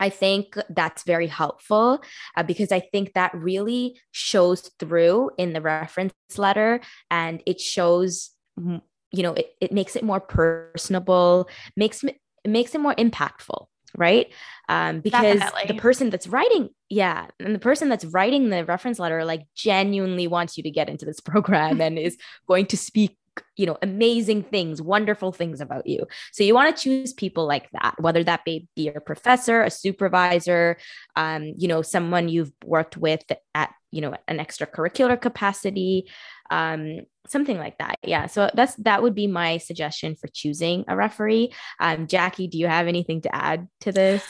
I 0.00 0.08
think 0.08 0.56
that's 0.70 1.04
very 1.04 1.26
helpful 1.26 2.02
uh, 2.36 2.42
because 2.42 2.72
I 2.72 2.80
think 2.80 3.12
that 3.12 3.34
really 3.34 4.00
shows 4.10 4.70
through 4.80 5.30
in 5.38 5.52
the 5.52 5.60
reference 5.60 6.14
letter 6.36 6.80
and 7.10 7.42
it 7.46 7.60
shows, 7.60 8.30
you 8.56 9.22
know, 9.22 9.34
it, 9.34 9.54
it 9.60 9.72
makes 9.72 9.94
it 9.94 10.02
more 10.02 10.20
personable, 10.20 11.48
makes 11.76 12.02
it 12.02 12.16
makes 12.44 12.74
it 12.74 12.80
more 12.80 12.94
impactful 12.94 13.66
right 13.96 14.32
um, 14.68 15.00
because 15.00 15.40
Definitely. 15.40 15.74
the 15.74 15.80
person 15.80 16.10
that's 16.10 16.26
writing 16.28 16.68
yeah 16.88 17.26
and 17.40 17.54
the 17.54 17.58
person 17.58 17.88
that's 17.88 18.04
writing 18.04 18.48
the 18.48 18.64
reference 18.64 18.98
letter 18.98 19.24
like 19.24 19.42
genuinely 19.56 20.26
wants 20.28 20.56
you 20.56 20.62
to 20.62 20.70
get 20.70 20.88
into 20.88 21.04
this 21.04 21.20
program 21.20 21.80
and 21.80 21.98
is 21.98 22.16
going 22.46 22.66
to 22.66 22.76
speak 22.76 23.16
you 23.56 23.66
know 23.66 23.76
amazing 23.82 24.42
things 24.42 24.80
wonderful 24.82 25.32
things 25.32 25.60
about 25.60 25.86
you. 25.86 26.06
So 26.32 26.44
you 26.44 26.54
want 26.54 26.76
to 26.76 26.82
choose 26.82 27.12
people 27.12 27.46
like 27.46 27.68
that 27.72 27.94
whether 27.98 28.24
that 28.24 28.44
be 28.44 28.68
your 28.76 29.00
professor 29.00 29.62
a 29.62 29.70
supervisor 29.70 30.76
um, 31.16 31.54
you 31.56 31.68
know 31.68 31.82
someone 31.82 32.28
you've 32.28 32.52
worked 32.64 32.96
with 32.96 33.22
at 33.54 33.70
you 33.90 34.00
know 34.00 34.14
an 34.28 34.38
extracurricular 34.38 35.20
capacity 35.20 36.08
um, 36.50 37.00
something 37.26 37.58
like 37.58 37.78
that 37.78 37.96
yeah. 38.02 38.26
So 38.26 38.50
that's 38.54 38.74
that 38.76 39.02
would 39.02 39.14
be 39.14 39.26
my 39.26 39.58
suggestion 39.58 40.16
for 40.16 40.28
choosing 40.28 40.84
a 40.88 40.96
referee. 40.96 41.52
Um, 41.78 42.06
jackie 42.06 42.48
do 42.48 42.58
you 42.58 42.66
have 42.66 42.86
anything 42.86 43.20
to 43.22 43.34
add 43.34 43.68
to 43.80 43.92
this? 43.92 44.24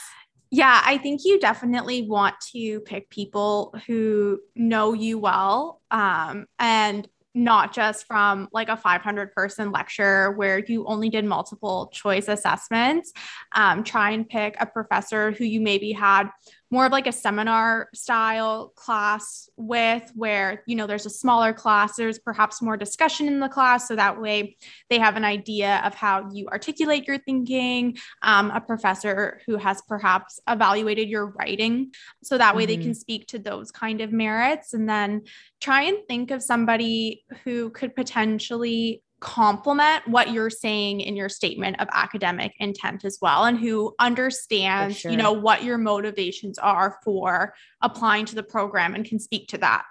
Yeah, 0.53 0.83
I 0.85 0.99
think 0.99 1.21
you 1.25 1.39
definitely 1.39 2.09
want 2.09 2.35
to 2.53 2.81
pick 2.81 3.09
people 3.09 3.73
who 3.87 4.41
know 4.57 4.93
you 4.95 5.19
well 5.19 5.81
um, 5.93 6.47
and 6.59 7.07
not 7.35 7.73
just 7.73 8.07
from 8.07 8.49
like 8.53 8.69
a 8.69 8.77
500 8.77 9.33
person 9.33 9.71
lecture 9.71 10.33
where 10.33 10.59
you 10.59 10.85
only 10.87 11.09
did 11.09 11.25
multiple 11.25 11.91
choice 11.93 12.29
assessments. 12.29 13.13
Um, 13.55 13.85
try 13.85 14.11
and 14.11 14.29
pick 14.29 14.57
a 14.59 14.67
professor 14.67 15.31
who 15.31 15.45
you 15.45 15.61
maybe 15.61 15.93
had 15.93 16.29
more 16.71 16.87
of 16.87 16.93
like 16.93 17.07
a 17.07 17.13
seminar 17.13 17.89
style 17.95 18.73
class 18.77 19.49
with 19.57 20.11
where 20.15 20.63
you 20.67 20.77
know 20.77 20.87
there's 20.87 21.07
a 21.07 21.11
smaller 21.11 21.53
class 21.53 21.97
there's 21.97 22.19
perhaps 22.19 22.63
more 22.63 22.77
discussion 22.77 23.27
in 23.27 23.41
the 23.41 23.49
class 23.49 23.89
so 23.89 23.97
that 23.97 24.21
way 24.21 24.57
they 24.89 24.99
have 24.99 25.17
an 25.17 25.25
idea 25.25 25.81
of 25.85 25.95
how 25.95 26.31
you 26.33 26.47
articulate 26.49 27.07
your 27.07 27.19
thinking 27.19 27.97
um, 28.23 28.51
a 28.51 28.61
professor 28.61 29.41
who 29.47 29.57
has 29.57 29.83
perhaps 29.89 30.41
evaluated 30.49 31.09
your 31.09 31.27
writing 31.27 31.93
so 32.23 32.39
that 32.39 32.55
way 32.55 32.65
mm-hmm. 32.65 32.81
they 32.81 32.85
can 32.85 32.95
speak 32.95 33.27
to 33.27 33.39
those 33.39 33.71
kind 33.71 34.01
of 34.01 34.13
merits 34.13 34.73
and 34.73 34.89
then 34.89 35.23
try 35.61 35.83
and 35.83 35.99
think 36.09 36.31
of 36.31 36.43
somebody 36.43 37.25
who 37.45 37.71
could 37.71 37.95
potentially 37.95 39.03
complement 39.21 40.07
what 40.09 40.33
you're 40.33 40.51
saying 40.51 41.01
in 41.01 41.15
your 41.15 41.29
statement 41.29 41.79
of 41.81 41.89
academic 41.93 42.53
intent 42.59 43.05
as 43.05 43.19
well 43.21 43.45
and 43.45 43.59
who 43.59 43.95
understands 43.99 44.97
sure. 44.97 45.11
you 45.11 45.17
know 45.17 45.33
what 45.33 45.63
your 45.63 45.77
motivations 45.77 46.59
are 46.59 46.99
for 47.05 47.55
applying 47.83 48.25
to 48.25 48.35
the 48.35 48.43
program 48.43 48.95
and 48.95 49.05
can 49.05 49.19
speak 49.19 49.47
to 49.49 49.59
that 49.59 49.85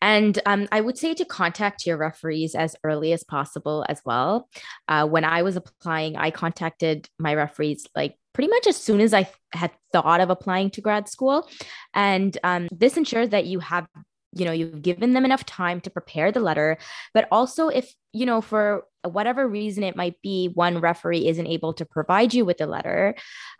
and 0.00 0.38
um, 0.46 0.68
I 0.72 0.80
would 0.80 0.98
say 0.98 1.14
to 1.14 1.24
contact 1.24 1.86
your 1.86 1.96
referees 1.96 2.54
as 2.54 2.76
early 2.84 3.12
as 3.12 3.22
possible 3.22 3.84
as 3.88 4.02
well. 4.04 4.48
Uh, 4.88 5.06
when 5.06 5.24
I 5.24 5.42
was 5.42 5.56
applying, 5.56 6.16
I 6.16 6.30
contacted 6.30 7.08
my 7.18 7.34
referees 7.34 7.86
like 7.94 8.16
pretty 8.34 8.48
much 8.48 8.66
as 8.66 8.76
soon 8.76 9.00
as 9.00 9.14
I 9.14 9.30
had 9.52 9.70
thought 9.92 10.20
of 10.20 10.30
applying 10.30 10.70
to 10.70 10.80
grad 10.80 11.08
school. 11.08 11.48
And 11.94 12.36
um, 12.42 12.68
this 12.70 12.96
ensures 12.96 13.30
that 13.30 13.46
you 13.46 13.60
have 13.60 13.86
you 14.34 14.44
know 14.44 14.52
you've 14.52 14.82
given 14.82 15.12
them 15.12 15.24
enough 15.24 15.44
time 15.44 15.80
to 15.80 15.90
prepare 15.90 16.32
the 16.32 16.40
letter 16.40 16.78
but 17.12 17.28
also 17.30 17.68
if 17.68 17.94
you 18.12 18.26
know 18.26 18.40
for 18.40 18.84
whatever 19.04 19.48
reason 19.48 19.82
it 19.82 19.96
might 19.96 20.20
be 20.22 20.48
one 20.54 20.78
referee 20.78 21.26
isn't 21.26 21.46
able 21.46 21.72
to 21.74 21.84
provide 21.84 22.32
you 22.32 22.44
with 22.44 22.58
the 22.58 22.66
letter 22.66 23.14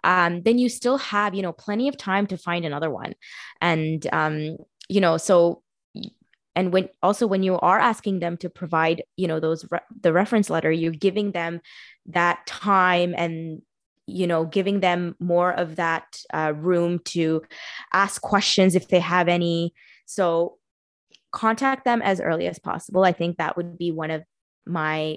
um, 0.05 0.43
then 0.43 0.59
you 0.59 0.69
still 0.69 0.99
have 0.99 1.35
you 1.35 1.43
know 1.43 1.53
plenty 1.53 1.89
of 1.89 1.97
time 1.97 2.27
to 2.27 2.37
find 2.37 2.65
another 2.65 2.91
one. 2.91 3.15
And 3.61 4.07
um, 4.13 4.57
you 4.89 5.01
know 5.01 5.17
so 5.17 5.63
and 6.55 6.73
when 6.73 6.89
also 7.03 7.27
when 7.27 7.43
you 7.43 7.59
are 7.59 7.79
asking 7.79 8.21
them 8.21 8.37
to 8.39 8.51
provide 8.51 9.03
you 9.17 9.27
know 9.27 9.41
those 9.41 9.65
re- 9.71 9.81
the 10.01 10.13
reference 10.13 10.51
letter 10.51 10.71
you're 10.71 10.93
giving 10.93 11.33
them 11.33 11.61
that 12.07 12.47
time 12.47 13.15
and 13.17 13.63
you 14.07 14.27
know 14.27 14.45
giving 14.45 14.81
them 14.81 15.17
more 15.19 15.53
of 15.53 15.77
that 15.77 16.19
uh, 16.35 16.53
room 16.57 16.99
to 17.05 17.43
ask 17.93 18.21
questions 18.21 18.75
if 18.75 18.89
they 18.89 19.01
have 19.01 19.29
any. 19.29 19.73
So 20.07 20.59
contact 21.33 21.85
them 21.85 22.03
as 22.03 22.21
early 22.21 22.47
as 22.47 22.59
possible. 22.59 23.05
I 23.05 23.13
think 23.13 23.39
that 23.39 23.57
would 23.57 23.79
be 23.79 23.91
one 23.91 24.11
of 24.11 24.23
my 24.67 25.17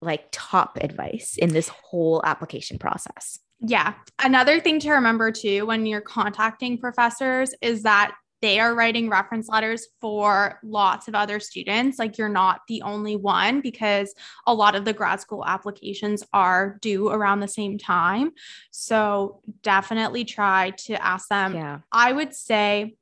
like 0.00 0.26
top 0.30 0.78
advice 0.80 1.36
in 1.38 1.48
this 1.50 1.68
whole 1.68 2.22
application 2.24 2.78
process. 2.78 3.38
Yeah. 3.60 3.94
Another 4.22 4.60
thing 4.60 4.78
to 4.80 4.92
remember 4.92 5.32
too 5.32 5.66
when 5.66 5.86
you're 5.86 6.02
contacting 6.02 6.78
professors 6.78 7.54
is 7.62 7.82
that 7.84 8.14
they 8.42 8.60
are 8.60 8.74
writing 8.74 9.08
reference 9.08 9.48
letters 9.48 9.86
for 10.02 10.60
lots 10.62 11.08
of 11.08 11.14
other 11.14 11.40
students. 11.40 11.98
Like 11.98 12.18
you're 12.18 12.28
not 12.28 12.60
the 12.68 12.82
only 12.82 13.16
one 13.16 13.62
because 13.62 14.14
a 14.46 14.52
lot 14.52 14.74
of 14.74 14.84
the 14.84 14.92
grad 14.92 15.20
school 15.22 15.46
applications 15.46 16.22
are 16.34 16.76
due 16.82 17.08
around 17.08 17.40
the 17.40 17.48
same 17.48 17.78
time. 17.78 18.32
So 18.70 19.40
definitely 19.62 20.26
try 20.26 20.72
to 20.80 21.02
ask 21.02 21.28
them. 21.28 21.54
Yeah. 21.54 21.78
I 21.90 22.12
would 22.12 22.34
say 22.34 22.96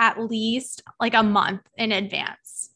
at 0.00 0.18
least 0.18 0.82
like 0.98 1.14
a 1.14 1.22
month 1.22 1.60
in 1.76 1.92
advance. 1.92 2.70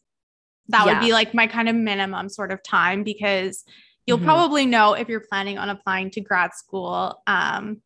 That 0.69 0.87
yeah. 0.87 0.93
would 0.93 1.05
be 1.05 1.13
like 1.13 1.35
my 1.35 1.47
kind 1.47 1.69
of 1.69 1.75
minimum 1.75 2.29
sort 2.29 2.53
of 2.53 2.63
time 2.63 3.03
because 3.03 3.65
you'll 4.07 4.19
mm-hmm. 4.19 4.27
probably 4.27 4.67
know 4.67 4.93
if 4.93 5.09
you're 5.09 5.25
planning 5.29 5.59
on 5.59 5.71
applying 5.71 6.11
to 6.11 6.21
grad 6.21 6.55
school 6.55 7.23
um, 7.27 7.81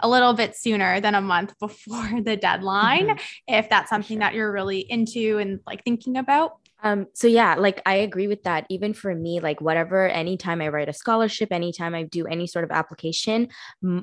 a 0.00 0.08
little 0.08 0.32
bit 0.32 0.56
sooner 0.56 1.00
than 1.00 1.14
a 1.14 1.20
month 1.20 1.54
before 1.60 2.22
the 2.22 2.36
deadline 2.36 3.08
mm-hmm. 3.08 3.54
if 3.54 3.68
that's 3.68 3.90
something 3.90 4.20
that 4.20 4.34
you're 4.34 4.52
really 4.52 4.80
into 4.80 5.38
and 5.38 5.60
like 5.66 5.84
thinking 5.84 6.16
about. 6.16 6.58
Um, 6.84 7.06
so 7.14 7.26
yeah, 7.26 7.54
like 7.54 7.80
I 7.86 7.96
agree 7.96 8.28
with 8.28 8.42
that. 8.42 8.66
Even 8.68 8.92
for 8.92 9.14
me, 9.14 9.40
like 9.40 9.62
whatever, 9.62 10.06
anytime 10.06 10.60
I 10.60 10.68
write 10.68 10.90
a 10.90 10.92
scholarship, 10.92 11.50
anytime 11.50 11.94
I 11.94 12.02
do 12.02 12.26
any 12.26 12.46
sort 12.46 12.62
of 12.62 12.70
application, 12.70 13.48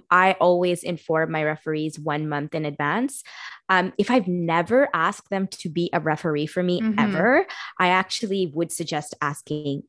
I 0.10 0.36
always 0.42 0.82
inform 0.82 1.32
my 1.32 1.44
referees 1.44 2.00
one 2.00 2.28
month 2.28 2.56
in 2.56 2.66
advance. 2.66 3.24
Um, 3.72 3.94
if 3.98 4.12
I've 4.12 4.28
never 4.28 4.90
asked 4.94 5.30
them 5.30 5.48
to 5.48 5.70
be 5.70 5.90
a 5.94 6.02
referee 6.02 6.48
for 6.48 6.62
me 6.62 6.82
mm-hmm. 6.82 7.00
ever, 7.00 7.46
I 7.80 7.88
actually 7.88 8.48
would 8.48 8.70
suggest 8.70 9.16
asking 9.22 9.84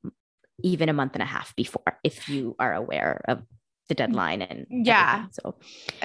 even 0.62 0.88
a 0.88 0.92
month 0.92 1.14
and 1.14 1.22
a 1.22 1.26
half 1.26 1.54
before 1.56 1.98
if 2.04 2.28
you 2.28 2.54
are 2.60 2.72
aware 2.72 3.22
of 3.26 3.42
the 3.88 3.94
deadline 3.96 4.40
and 4.40 4.64
yeah 4.70 5.14
everything. 5.14 5.30
so 5.32 5.54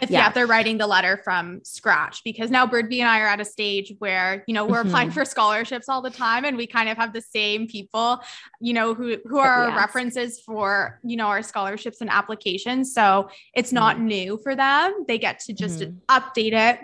if, 0.01 0.10
yeah. 0.10 0.19
yeah. 0.19 0.29
they're 0.31 0.48
writing 0.48 0.79
the 0.79 0.88
letter 0.88 1.22
from 1.24 1.62
scratch 1.63 2.24
because 2.24 2.50
now 2.50 2.65
Bridve 2.65 3.00
and 3.00 3.07
i 3.07 3.22
are 3.22 3.27
at 3.27 3.39
a 3.39 3.46
stage 3.46 3.93
where 4.00 4.43
you 4.48 4.55
know 4.55 4.65
we're 4.65 4.79
mm-hmm. 4.79 4.88
applying 4.88 5.12
for 5.12 5.24
scholarships 5.24 5.88
all 5.88 6.01
the 6.01 6.10
time 6.10 6.43
and 6.43 6.57
we 6.57 6.65
kind 6.65 6.89
of 6.89 6.98
have 6.98 7.13
the 7.13 7.22
same 7.22 7.67
people 7.67 8.19
you 8.60 8.74
know 8.74 8.96
who 8.96 9.17
who 9.25 9.38
are 9.38 9.69
our 9.69 9.77
references 9.77 10.39
for 10.39 11.00
you 11.03 11.15
know 11.15 11.27
our 11.27 11.43
scholarships 11.43 12.01
and 12.01 12.10
applications 12.10 12.93
so 12.96 13.29
it's 13.53 13.72
not 13.72 13.98
mm-hmm. 13.98 14.07
new 14.07 14.39
for 14.41 14.55
them 14.55 15.05
they 15.07 15.19
get 15.19 15.39
to 15.39 15.53
just 15.53 15.79
mm-hmm. 15.79 15.98
update 16.10 16.53
it 16.53 16.79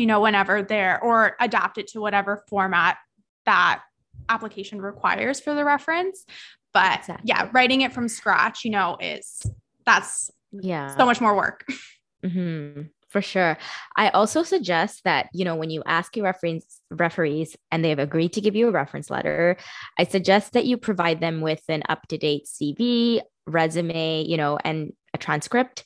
you 0.00 0.06
know 0.06 0.20
whenever 0.20 0.62
they're 0.62 0.98
or 1.02 1.36
adapt 1.38 1.76
it 1.76 1.86
to 1.88 2.00
whatever 2.00 2.42
format 2.48 2.96
that 3.44 3.82
application 4.30 4.80
requires 4.80 5.38
for 5.40 5.54
the 5.54 5.64
reference 5.64 6.24
but 6.72 7.00
exactly. 7.00 7.28
yeah 7.28 7.48
writing 7.52 7.82
it 7.82 7.92
from 7.92 8.08
scratch 8.08 8.64
you 8.64 8.70
know 8.70 8.96
is 8.98 9.42
that's 9.84 10.30
yeah 10.52 10.96
so 10.96 11.04
much 11.04 11.20
more 11.20 11.36
work 11.36 11.64
mm-hmm. 12.24 12.82
For 13.10 13.20
sure. 13.20 13.58
I 13.96 14.10
also 14.10 14.44
suggest 14.44 15.02
that, 15.02 15.30
you 15.32 15.44
know, 15.44 15.56
when 15.56 15.68
you 15.68 15.82
ask 15.84 16.16
your 16.16 16.22
reference 16.26 16.80
referees 16.92 17.56
and 17.72 17.84
they've 17.84 17.98
agreed 17.98 18.34
to 18.34 18.40
give 18.40 18.54
you 18.54 18.68
a 18.68 18.70
reference 18.70 19.10
letter, 19.10 19.56
I 19.98 20.04
suggest 20.04 20.52
that 20.52 20.64
you 20.64 20.76
provide 20.76 21.18
them 21.18 21.40
with 21.40 21.60
an 21.68 21.82
up-to-date 21.88 22.46
CV, 22.46 23.20
resume, 23.48 24.22
you 24.22 24.36
know, 24.36 24.60
and 24.64 24.92
a 25.12 25.18
transcript. 25.18 25.84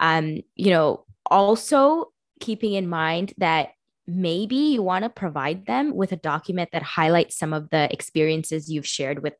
Um, 0.00 0.40
you 0.54 0.70
know, 0.70 1.04
also 1.26 2.10
keeping 2.42 2.74
in 2.74 2.86
mind 2.88 3.32
that 3.38 3.70
maybe 4.06 4.56
you 4.74 4.82
want 4.82 5.04
to 5.04 5.08
provide 5.08 5.64
them 5.66 5.94
with 5.94 6.12
a 6.12 6.16
document 6.16 6.68
that 6.72 6.82
highlights 6.82 7.38
some 7.38 7.52
of 7.54 7.70
the 7.70 7.90
experiences 7.90 8.68
you've 8.68 8.86
shared 8.86 9.22
with 9.22 9.34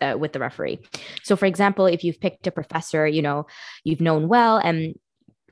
uh, 0.00 0.16
with 0.18 0.32
the 0.32 0.40
referee. 0.40 0.78
So 1.22 1.36
for 1.36 1.46
example, 1.46 1.86
if 1.86 2.02
you've 2.02 2.20
picked 2.20 2.46
a 2.46 2.50
professor, 2.50 3.06
you 3.06 3.22
know, 3.22 3.46
you've 3.84 4.00
known 4.00 4.28
well 4.28 4.56
and 4.58 4.94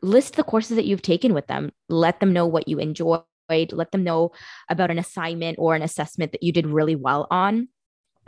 list 0.03 0.37
the 0.37 0.45
courses 0.45 0.77
that 0.77 0.85
you've 0.85 1.03
taken 1.03 1.35
with 1.35 1.47
them. 1.47 1.73
Let 1.89 2.21
them 2.21 2.33
know 2.33 2.47
what 2.47 2.69
you 2.69 2.79
enjoyed. 2.79 3.23
Let 3.49 3.91
them 3.93 4.05
know 4.05 4.33
about 4.69 4.91
an 4.91 4.99
assignment 4.99 5.59
or 5.59 5.75
an 5.75 5.83
assessment 5.83 6.33
that 6.33 6.43
you 6.43 6.53
did 6.53 6.67
really 6.67 6.97
well 6.97 7.27
on. 7.31 7.69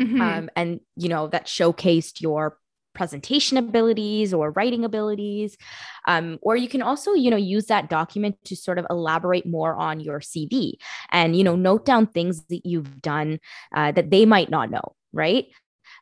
Mm-hmm. 0.01 0.21
Um, 0.21 0.51
and, 0.57 0.81
you 0.97 1.09
know, 1.09 1.29
that 1.29 1.47
showcased 1.47 2.21
your 2.21 2.59
presentation 2.97 3.57
abilities 3.57 4.35
or 4.35 4.51
writing 4.53 4.85
abilities 4.85 5.57
um, 6.09 6.39
or 6.43 6.57
you 6.57 6.69
can 6.69 6.83
also 6.83 7.13
you 7.13 7.31
know 7.31 7.37
use 7.37 7.67
that 7.67 7.89
document 7.89 8.37
to 8.45 8.57
sort 8.57 8.79
of 8.79 8.87
elaborate 8.91 9.47
more 9.47 9.77
on 9.77 10.01
your 10.01 10.19
cv 10.19 10.73
and 11.13 11.37
you 11.37 11.45
know 11.45 11.55
note 11.55 11.85
down 11.85 12.07
things 12.07 12.43
that 12.47 12.65
you've 12.65 13.01
done 13.01 13.39
uh, 13.77 13.93
that 13.93 14.11
they 14.11 14.25
might 14.27 14.51
not 14.51 14.71
know 14.71 14.95
right 15.13 15.47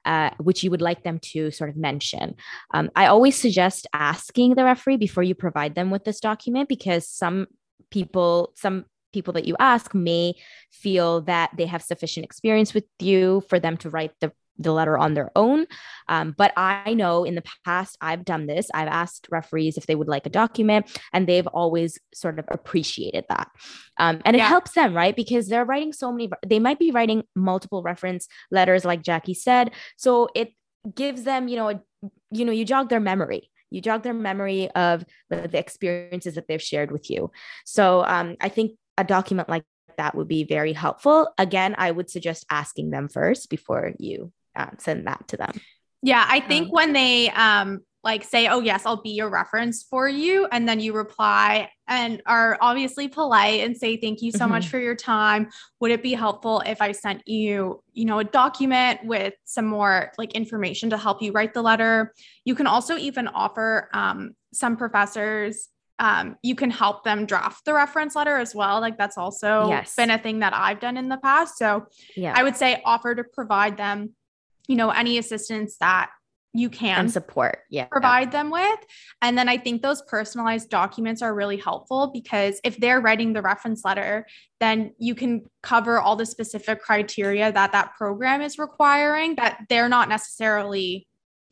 uh, 0.05 0.31
which 0.39 0.63
you 0.63 0.71
would 0.71 0.83
like 0.83 1.03
them 1.03 1.19
to 1.19 1.51
sort 1.51 1.71
of 1.71 1.77
mention. 1.77 2.35
Um, 2.73 2.91
I 2.95 3.07
always 3.07 3.37
suggest 3.37 3.87
asking 3.95 4.55
the 4.55 4.65
referee 4.65 4.99
before 4.99 5.23
you 5.23 5.35
provide 5.35 5.75
them 5.75 5.91
with 5.91 6.05
this 6.05 6.21
document 6.21 6.69
because 6.69 7.09
some 7.09 7.47
people, 7.91 8.53
some 8.55 8.85
people 9.15 9.33
that 9.35 9.47
you 9.47 9.57
ask 9.59 9.95
may 9.95 10.35
feel 10.71 11.23
that 11.23 11.51
they 11.57 11.67
have 11.67 11.83
sufficient 11.83 12.25
experience 12.25 12.75
with 12.75 12.85
you 12.99 13.43
for 13.49 13.59
them 13.59 13.77
to 13.79 13.89
write 13.89 14.13
the 14.21 14.33
the 14.59 14.73
letter 14.73 14.97
on 14.97 15.15
their 15.15 15.31
own. 15.35 15.67
Um, 16.09 16.35
but 16.37 16.53
I 16.57 16.95
know 16.95 17.25
in 17.25 17.35
the 17.35 17.43
past 17.65 17.97
I've 18.01 18.25
done 18.25 18.47
this. 18.47 18.69
I've 18.73 18.89
asked 18.89 19.29
referees 19.31 19.77
if 19.77 19.87
they 19.87 19.95
would 19.95 20.09
like 20.09 20.27
a 20.27 20.31
document, 20.31 20.87
and 21.13 21.27
they've 21.27 21.47
always 21.47 21.99
sort 22.15 22.39
of 22.39 22.47
appreciated 22.51 23.25
that. 23.29 23.51
Um, 23.99 24.21
and 24.25 24.37
it 24.37 24.41
yeah. 24.41 24.49
helps 24.49 24.73
them, 24.73 24.95
right? 24.95 25.15
Because 25.15 25.49
they're 25.49 25.65
writing 25.65 25.93
so 25.93 26.13
many, 26.13 26.31
they 26.47 26.59
might 26.59 26.79
be 26.79 26.91
writing 26.91 27.25
multiple 27.35 27.83
reference 27.83 28.29
letters, 28.51 28.85
like 28.85 29.03
Jackie 29.03 29.35
said. 29.35 29.73
So 29.97 30.29
it 30.35 30.53
gives 30.95 31.25
them, 31.25 31.49
you 31.49 31.57
know, 31.57 31.71
a, 31.71 31.81
you 32.31 32.45
know, 32.45 32.53
you 32.53 32.65
jog 32.65 32.89
their 32.89 33.01
memory. 33.01 33.51
You 33.71 33.81
jog 33.81 34.03
their 34.03 34.15
memory 34.15 34.71
of 34.71 35.05
the, 35.31 35.49
the 35.49 35.59
experiences 35.59 36.37
that 36.37 36.47
they've 36.47 36.63
shared 36.63 36.93
with 36.93 37.11
you. 37.11 37.33
So 37.65 38.05
um, 38.05 38.37
I 38.41 38.49
think 38.49 38.73
a 38.97 39.05
document 39.05 39.49
like 39.49 39.65
that 39.97 40.15
would 40.15 40.29
be 40.29 40.45
very 40.45 40.73
helpful. 40.73 41.33
Again, 41.39 41.75
I 41.79 41.91
would 41.91 42.11
suggest 42.11 42.47
asking 42.51 42.91
them 42.91 43.09
first 43.09 43.51
before 43.51 43.93
you 43.99 44.33
uh, 44.57 44.71
send 44.79 45.07
that 45.07 45.27
to 45.29 45.37
them. 45.37 45.53
Yeah, 46.03 46.25
I 46.29 46.41
think 46.41 46.67
um, 46.67 46.71
when 46.71 46.93
they 46.93 47.31
um 47.31 47.81
like 48.03 48.23
say, 48.23 48.49
"Oh 48.49 48.61
yes, 48.61 48.85
I'll 48.85 49.01
be 49.01 49.11
your 49.11 49.31
reference 49.31 49.83
for 49.83 50.07
you," 50.09 50.47
and 50.53 50.69
then 50.69 50.79
you 50.79 50.93
reply 50.93 51.71
and 51.89 52.23
are 52.27 52.59
obviously 52.61 53.09
polite 53.09 53.61
and 53.61 53.77
say, 53.77 53.97
"Thank 53.97 54.21
you 54.21 54.31
so 54.31 54.41
mm-hmm. 54.41 54.51
much 54.51 54.69
for 54.69 54.79
your 54.79 54.95
time. 54.95 55.49
Would 55.81 55.91
it 55.91 56.03
be 56.03 56.13
helpful 56.13 56.63
if 56.67 56.83
I 56.83 56.93
sent 56.93 57.27
you, 57.27 57.83
you 57.95 58.05
know, 58.05 58.19
a 58.19 58.25
document 58.25 59.01
with 59.05 59.33
some 59.45 59.67
more 59.67 60.13
like 60.19 60.33
information 60.33 60.91
to 60.91 60.99
help 60.99 61.23
you 61.23 61.33
write 61.33 61.55
the 61.55 61.63
letter?" 61.63 62.13
You 62.45 62.55
can 62.55 62.67
also 62.67 62.97
even 62.97 63.27
offer 63.29 63.89
um, 63.95 64.37
some 64.53 64.77
professors 64.77 65.71
um, 65.99 66.37
you 66.43 66.55
can 66.55 66.71
help 66.71 67.05
them 67.05 67.25
draft 67.25 67.65
the 67.65 67.73
reference 67.73 68.17
letter 68.17 68.37
as 68.37 68.55
well. 68.55 68.81
Like 68.81 68.99
that's 68.99 69.17
also 69.17 69.69
yes. 69.69 69.95
been 69.95 70.11
a 70.11 70.19
thing 70.19 70.41
that 70.41 70.53
I've 70.53 70.81
done 70.81 70.97
in 70.97 71.09
the 71.09 71.19
past. 71.19 71.57
So 71.57 71.87
yeah. 72.17 72.33
I 72.37 72.43
would 72.43 72.57
say 72.57 72.83
offer 72.85 73.15
to 73.15 73.23
provide 73.25 73.77
them 73.77 74.15
you 74.69 74.77
know, 74.77 74.91
any 74.91 75.19
assistance 75.19 75.77
that 75.79 76.11
you 76.57 76.71
can 76.71 77.01
and 77.01 77.13
support 77.13 77.59
yeah 77.69 77.85
provide 77.87 78.31
them 78.31 78.49
with 78.49 78.79
and 79.21 79.37
then 79.37 79.49
i 79.49 79.59
think 79.59 79.83
those 79.83 80.01
personalized 80.03 80.71
documents 80.71 81.21
are 81.21 81.35
really 81.35 81.57
helpful 81.57 82.11
because 82.15 82.61
if 82.63 82.77
they're 82.77 83.01
writing 83.01 83.33
the 83.33 83.43
reference 83.43 83.85
letter 83.85 84.25
then 84.61 84.95
you 84.99 85.17
can 85.17 85.43
cover 85.63 85.99
all 85.99 86.15
the 86.15 86.25
specific 86.25 86.81
criteria 86.81 87.51
that 87.51 87.73
that 87.73 87.93
program 87.99 88.41
is 88.41 88.57
requiring 88.57 89.35
that 89.35 89.59
they're 89.69 89.89
not 89.89 90.09
necessarily 90.09 91.07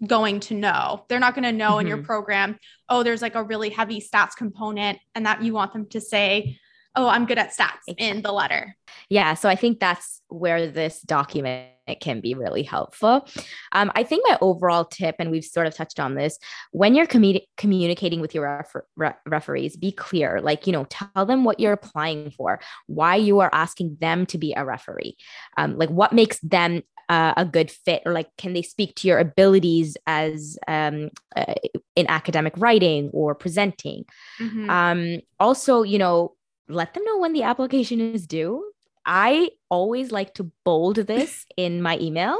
going 0.07 0.38
to 0.38 0.55
know 0.55 1.05
they're 1.09 1.18
not 1.18 1.35
going 1.35 1.44
to 1.44 1.53
know 1.53 1.72
mm-hmm. 1.72 1.81
in 1.81 1.87
your 1.88 1.96
mm-hmm. 1.98 2.07
program 2.07 2.57
oh 2.88 3.03
there's 3.03 3.22
like 3.22 3.35
a 3.35 3.42
really 3.42 3.70
heavy 3.70 4.01
stats 4.01 4.37
component 4.37 4.98
and 5.16 5.27
that 5.27 5.42
you 5.42 5.53
want 5.53 5.72
them 5.72 5.87
to 5.87 6.01
say 6.01 6.57
oh, 6.94 7.09
I'm 7.09 7.26
good 7.26 7.38
at 7.38 7.50
stats 7.50 7.78
exactly. 7.87 7.94
in 7.98 8.22
the 8.22 8.33
letter. 8.33 8.76
Yeah. 9.09 9.35
So 9.35 9.48
I 9.48 9.57
think 9.57 9.81
that's 9.81 10.20
where 10.28 10.66
this 10.66 11.00
document 11.00 11.70
can 12.00 12.20
be 12.20 12.35
really 12.35 12.62
helpful. 12.62 13.28
Um, 13.72 13.90
I 13.94 14.05
think 14.05 14.24
my 14.28 14.38
overall 14.40 14.85
tip, 14.85 15.16
and 15.18 15.31
we've 15.31 15.44
sort 15.44 15.66
of 15.66 15.74
touched 15.74 15.98
on 15.98 16.14
this, 16.14 16.38
when 16.70 16.94
you're 16.94 17.07
commu- 17.07 17.44
communicating 17.57 18.20
with 18.20 18.35
your 18.35 18.59
refer- 18.59 18.87
re- 18.96 19.14
referees, 19.26 19.76
be 19.76 19.92
clear. 19.92 20.40
Like, 20.40 20.66
you 20.66 20.72
know, 20.72 20.87
tell 20.88 21.26
them 21.26 21.44
what 21.44 21.61
you're 21.61 21.72
applying 21.72 22.31
for, 22.31 22.61
why 22.87 23.16
you 23.16 23.40
are 23.40 23.50
asking 23.52 23.98
them 24.00 24.26
to 24.26 24.38
be 24.38 24.55
a 24.55 24.64
referee, 24.64 25.16
um, 25.57 25.76
like 25.76 25.90
what 25.90 26.12
makes 26.12 26.38
them 26.40 26.83
uh, 27.09 27.35
a 27.37 27.44
good 27.44 27.70
fit, 27.70 28.02
or 28.07 28.12
like 28.12 28.28
can 28.38 28.52
they 28.52 28.62
speak 28.62 28.94
to 28.96 29.09
your 29.09 29.18
abilities 29.18 29.96
as 30.07 30.57
um, 30.68 31.11
uh, 31.35 31.55
in 31.96 32.07
academic 32.09 32.55
writing 32.57 33.11
or 33.12 33.35
presenting. 33.35 34.05
Mm-hmm. 34.40 34.70
Um, 34.70 35.20
also, 35.40 35.83
you 35.83 35.98
know, 35.98 36.37
let 36.72 36.94
them 36.94 37.04
know 37.04 37.18
when 37.18 37.32
the 37.32 37.42
application 37.42 38.00
is 38.00 38.26
due. 38.26 38.72
I 39.04 39.50
always 39.68 40.12
like 40.12 40.35
to 40.35 40.50
bold 40.64 40.96
this 40.96 41.46
in 41.56 41.82
my 41.82 41.98
email 41.98 42.38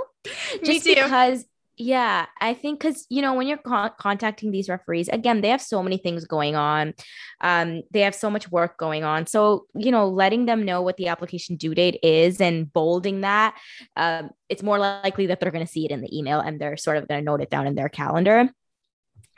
just 0.62 0.85
because 0.85 1.45
yeah, 1.79 2.27
I 2.40 2.53
think 2.53 2.81
because 2.81 3.07
you 3.09 3.23
know 3.23 3.35
when 3.35 3.47
you're 3.47 3.57
con- 3.57 3.92
contacting 3.99 4.51
these 4.51 4.68
referees, 4.68 5.09
again, 5.09 5.40
they 5.40 5.49
have 5.49 5.62
so 5.62 5.83
many 5.83 5.97
things 5.97 6.27
going 6.27 6.55
on. 6.55 6.92
Um, 7.40 7.83
they 7.90 8.01
have 8.01 8.14
so 8.14 8.29
much 8.29 8.51
work 8.51 8.77
going 8.77 9.05
on. 9.05 9.27
So 9.27 9.66
you 9.75 9.90
know, 9.90 10.09
letting 10.09 10.47
them 10.47 10.64
know 10.64 10.83
what 10.83 10.97
the 10.97 11.09
application 11.09 11.57
due 11.57 11.75
date 11.75 11.99
is 12.03 12.40
and 12.40 12.71
bolding 12.73 13.23
that, 13.23 13.57
um, 13.97 14.31
it's 14.49 14.62
more 14.62 14.79
likely 14.79 15.27
that 15.27 15.40
they're 15.40 15.51
going 15.51 15.66
to 15.66 15.73
see 15.73 15.87
it 15.87 15.90
in 15.90 16.03
the 16.03 16.16
email 16.16 16.40
and 16.40 16.61
they're 16.61 16.77
sort 16.77 16.99
of 16.99 17.09
going 17.09 17.21
to 17.21 17.25
note 17.25 17.40
it 17.40 17.51
down 17.51 17.66
in 17.66 17.75
their 17.75 17.88
calendar. 17.88 18.51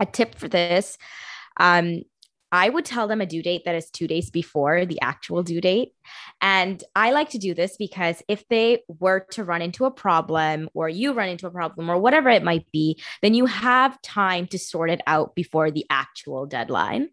A 0.01 0.07
tip 0.07 0.35
for 0.35 0.49
this: 0.49 0.99
um, 1.59 2.03
I 2.55 2.69
would 2.69 2.85
tell 2.85 3.09
them 3.09 3.21
a 3.21 3.27
due 3.27 3.43
date 3.43 3.65
that 3.65 3.75
is 3.75 3.91
two 3.91 4.07
days 4.07 4.31
before 4.31 4.87
the 4.87 5.01
actual 5.01 5.43
due 5.43 5.61
date. 5.61 5.93
And 6.41 6.83
I 6.95 7.11
like 7.11 7.31
to 7.31 7.39
do 7.39 7.53
this 7.53 7.77
because 7.77 8.23
if 8.29 8.47
they 8.47 8.85
were 8.87 9.27
to 9.33 9.43
run 9.43 9.61
into 9.61 9.87
a 9.87 9.91
problem 9.91 10.69
or 10.73 10.89
you 10.89 11.15
run 11.15 11.29
into 11.29 11.49
a 11.49 11.51
problem 11.51 11.91
or 11.91 11.99
whatever 11.99 12.29
it 12.29 12.45
might 12.45 12.71
be, 12.71 13.03
then 13.23 13.35
you 13.35 13.47
have 13.47 14.01
time 14.03 14.47
to 14.49 14.59
sort 14.59 14.89
it 14.89 15.01
out 15.09 15.35
before 15.35 15.73
the 15.73 15.85
actual 15.91 16.47
deadline. 16.47 17.09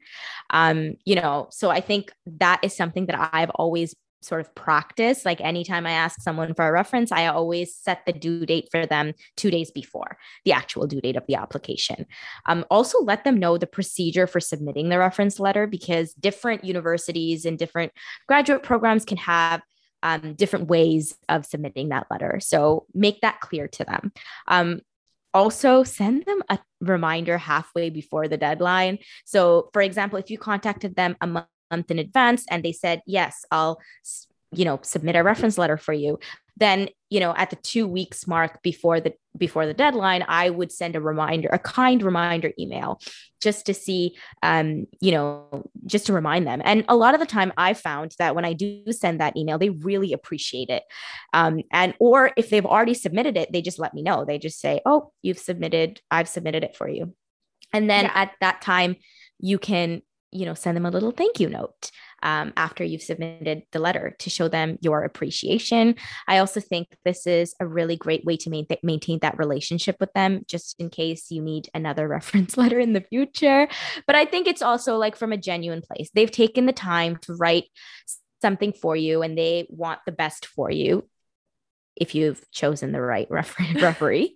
Um, 0.52 0.98
you 1.06 1.16
know, 1.16 1.48
so 1.50 1.72
I 1.72 1.82
think 1.82 2.12
that 2.28 2.60
is 2.62 2.76
something 2.76 3.08
that 3.08 3.32
I've 3.34 3.50
always 3.50 3.96
sort 4.22 4.42
of 4.42 4.54
practice. 4.56 5.26
Like 5.26 5.42
anytime 5.42 5.86
I 5.86 5.92
ask 5.92 6.22
someone 6.22 6.54
for 6.54 6.68
a 6.68 6.72
reference, 6.72 7.12
I 7.12 7.28
always 7.28 7.76
set 7.76 8.06
the 8.06 8.14
due 8.14 8.46
date 8.46 8.70
for 8.72 8.86
them 8.86 9.14
two 9.36 9.52
days 9.52 9.72
before 9.72 10.18
the 10.46 10.54
actual 10.54 10.88
due 10.88 11.02
date 11.02 11.16
of 11.16 11.26
the 11.28 11.36
application. 11.36 12.06
Um, 12.46 12.66
also, 12.70 13.02
let 13.02 13.24
them 13.24 13.40
know 13.40 13.58
the 13.58 13.68
procedure 13.68 14.28
for 14.28 14.40
submitting 14.40 14.90
the 14.90 15.00
reference 15.00 15.40
letter 15.40 15.68
because 15.68 16.14
different 16.14 16.64
universities 16.64 17.46
and 17.46 17.58
different 17.58 17.92
graduate 18.28 18.64
programs 18.64 19.06
can 19.06 19.18
have 19.18 19.62
um, 20.04 20.34
different 20.34 20.68
ways 20.68 21.16
of 21.30 21.46
submitting 21.46 21.90
that 21.90 22.08
letter. 22.10 22.40
So 22.42 22.86
make 22.94 23.22
that 23.22 23.40
clear 23.40 23.68
to 23.68 23.84
them. 23.84 24.12
Um, 24.48 24.82
also 25.34 25.84
send 25.84 26.26
them 26.26 26.42
a 26.50 26.60
reminder 26.82 27.38
halfway 27.38 27.90
before 27.90 28.28
the 28.28 28.38
deadline. 28.38 28.98
So, 29.26 29.70
for 29.74 29.82
example, 29.82 30.20
if 30.20 30.30
you 30.30 30.38
contacted 30.38 30.96
them 30.96 31.16
a 31.22 31.28
month 31.28 31.48
month 31.72 31.90
in 31.90 32.00
advance 32.00 32.46
and 32.50 32.64
they 32.64 32.74
said, 32.74 33.02
yes, 33.06 33.46
I'll, 33.52 33.80
you 34.52 34.66
know, 34.66 34.80
submit 34.84 35.16
a 35.16 35.24
reference 35.24 35.58
letter 35.58 35.78
for 35.78 35.94
you, 35.94 36.20
then, 36.58 36.90
you 37.10 37.20
know, 37.20 37.34
at 37.36 37.50
the 37.50 37.56
two 37.56 37.88
weeks 37.88 38.28
mark 38.28 38.62
before 38.62 39.00
the 39.00 39.14
before 39.38 39.66
the 39.66 39.74
deadline, 39.74 40.26
I 40.28 40.50
would 40.50 40.72
send 40.72 40.96
a 40.96 41.02
reminder, 41.02 41.48
a 41.52 41.58
kind 41.58 42.04
reminder 42.04 42.52
email 42.60 43.00
just 43.42 43.66
to 43.68 43.74
see, 43.74 44.16
um, 44.44 44.86
you 45.00 45.12
know, 45.12 45.70
just 45.86 46.06
to 46.08 46.14
remind 46.14 46.46
them. 46.46 46.62
And 46.66 46.84
a 46.90 46.96
lot 46.96 47.14
of 47.14 47.20
the 47.22 47.26
time 47.26 47.54
I 47.58 47.74
found 47.74 48.14
that 48.20 48.36
when 48.36 48.46
I 48.46 48.54
do 48.54 48.84
send 48.92 49.22
that 49.22 49.38
email, 49.38 49.58
they 49.58 49.70
really 49.70 50.12
appreciate 50.12 50.70
it. 50.70 50.84
Um, 51.34 51.62
and, 51.72 51.94
or 52.00 52.32
if 52.36 52.50
they've 52.50 52.66
already 52.66 52.94
submitted 52.94 53.38
it, 53.38 53.52
they 53.52 53.62
just 53.62 53.80
let 53.80 53.94
me 53.94 54.02
know. 54.02 54.26
They 54.26 54.38
just 54.38 54.60
say, 54.60 54.82
oh, 54.86 55.14
you've 55.22 55.40
submitted, 55.40 56.02
I've 56.12 56.28
submitted 56.28 56.64
it 56.64 56.76
for 56.76 56.90
you. 56.90 57.16
And 57.74 57.90
then 57.90 58.06
yeah. 58.06 58.12
at 58.14 58.34
that 58.42 58.62
time, 58.62 58.98
you 59.40 59.58
can 59.58 60.02
you 60.32 60.46
know, 60.46 60.54
send 60.54 60.78
them 60.78 60.86
a 60.86 60.92
little 60.92 61.12
thank 61.12 61.40
you 61.40 61.50
note 61.50 61.92
um, 62.24 62.54
after 62.56 62.84
you've 62.84 63.02
submitted 63.02 63.64
the 63.72 63.80
letter 63.80 64.16
to 64.20 64.30
show 64.30 64.48
them 64.48 64.78
your 64.82 65.04
appreciation. 65.04 65.96
I 66.28 66.38
also 66.38 66.60
think 66.60 66.88
this 67.04 67.28
is 67.28 67.56
a 67.60 67.68
really 67.68 67.98
great 67.98 68.24
way 68.26 68.38
to 68.38 68.50
main- 68.50 68.68
maintain 68.84 69.20
that 69.20 69.38
relationship 69.38 69.98
with 70.00 70.14
them, 70.14 70.44
just 70.48 70.76
in 70.80 70.90
case 70.90 71.32
you 71.32 71.42
need 71.42 71.70
another 71.74 72.08
reference 72.08 72.58
letter 72.58 72.80
in 72.80 72.94
the 72.94 73.02
future. 73.02 73.68
But 74.08 74.16
I 74.16 74.26
think 74.26 74.48
it's 74.48 74.62
also 74.62 74.98
like 74.98 75.16
from 75.16 75.32
a 75.32 75.38
genuine 75.38 75.82
place. 75.82 76.10
They've 76.14 76.32
taken 76.32 76.66
the 76.66 76.74
time 76.74 77.18
to 77.24 77.36
write 77.36 77.66
something 78.42 78.74
for 78.74 78.96
you 78.96 79.22
and 79.22 79.38
they 79.38 79.68
want 79.70 80.00
the 80.06 80.12
best 80.12 80.46
for 80.46 80.72
you 80.72 81.08
if 81.96 82.16
you've 82.16 82.44
chosen 82.52 82.92
the 82.92 83.02
right 83.02 83.28
referee 83.30 84.36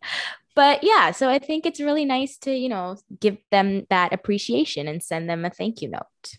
but 0.55 0.83
yeah, 0.83 1.11
so 1.11 1.29
I 1.29 1.39
think 1.39 1.65
it's 1.65 1.81
really 1.81 2.05
nice 2.05 2.37
to, 2.39 2.55
you 2.55 2.69
know, 2.69 2.97
give 3.19 3.37
them 3.51 3.85
that 3.89 4.13
appreciation 4.13 4.87
and 4.87 5.03
send 5.03 5.29
them 5.29 5.45
a 5.45 5.49
thank 5.49 5.81
you 5.81 5.89
note. 5.89 6.37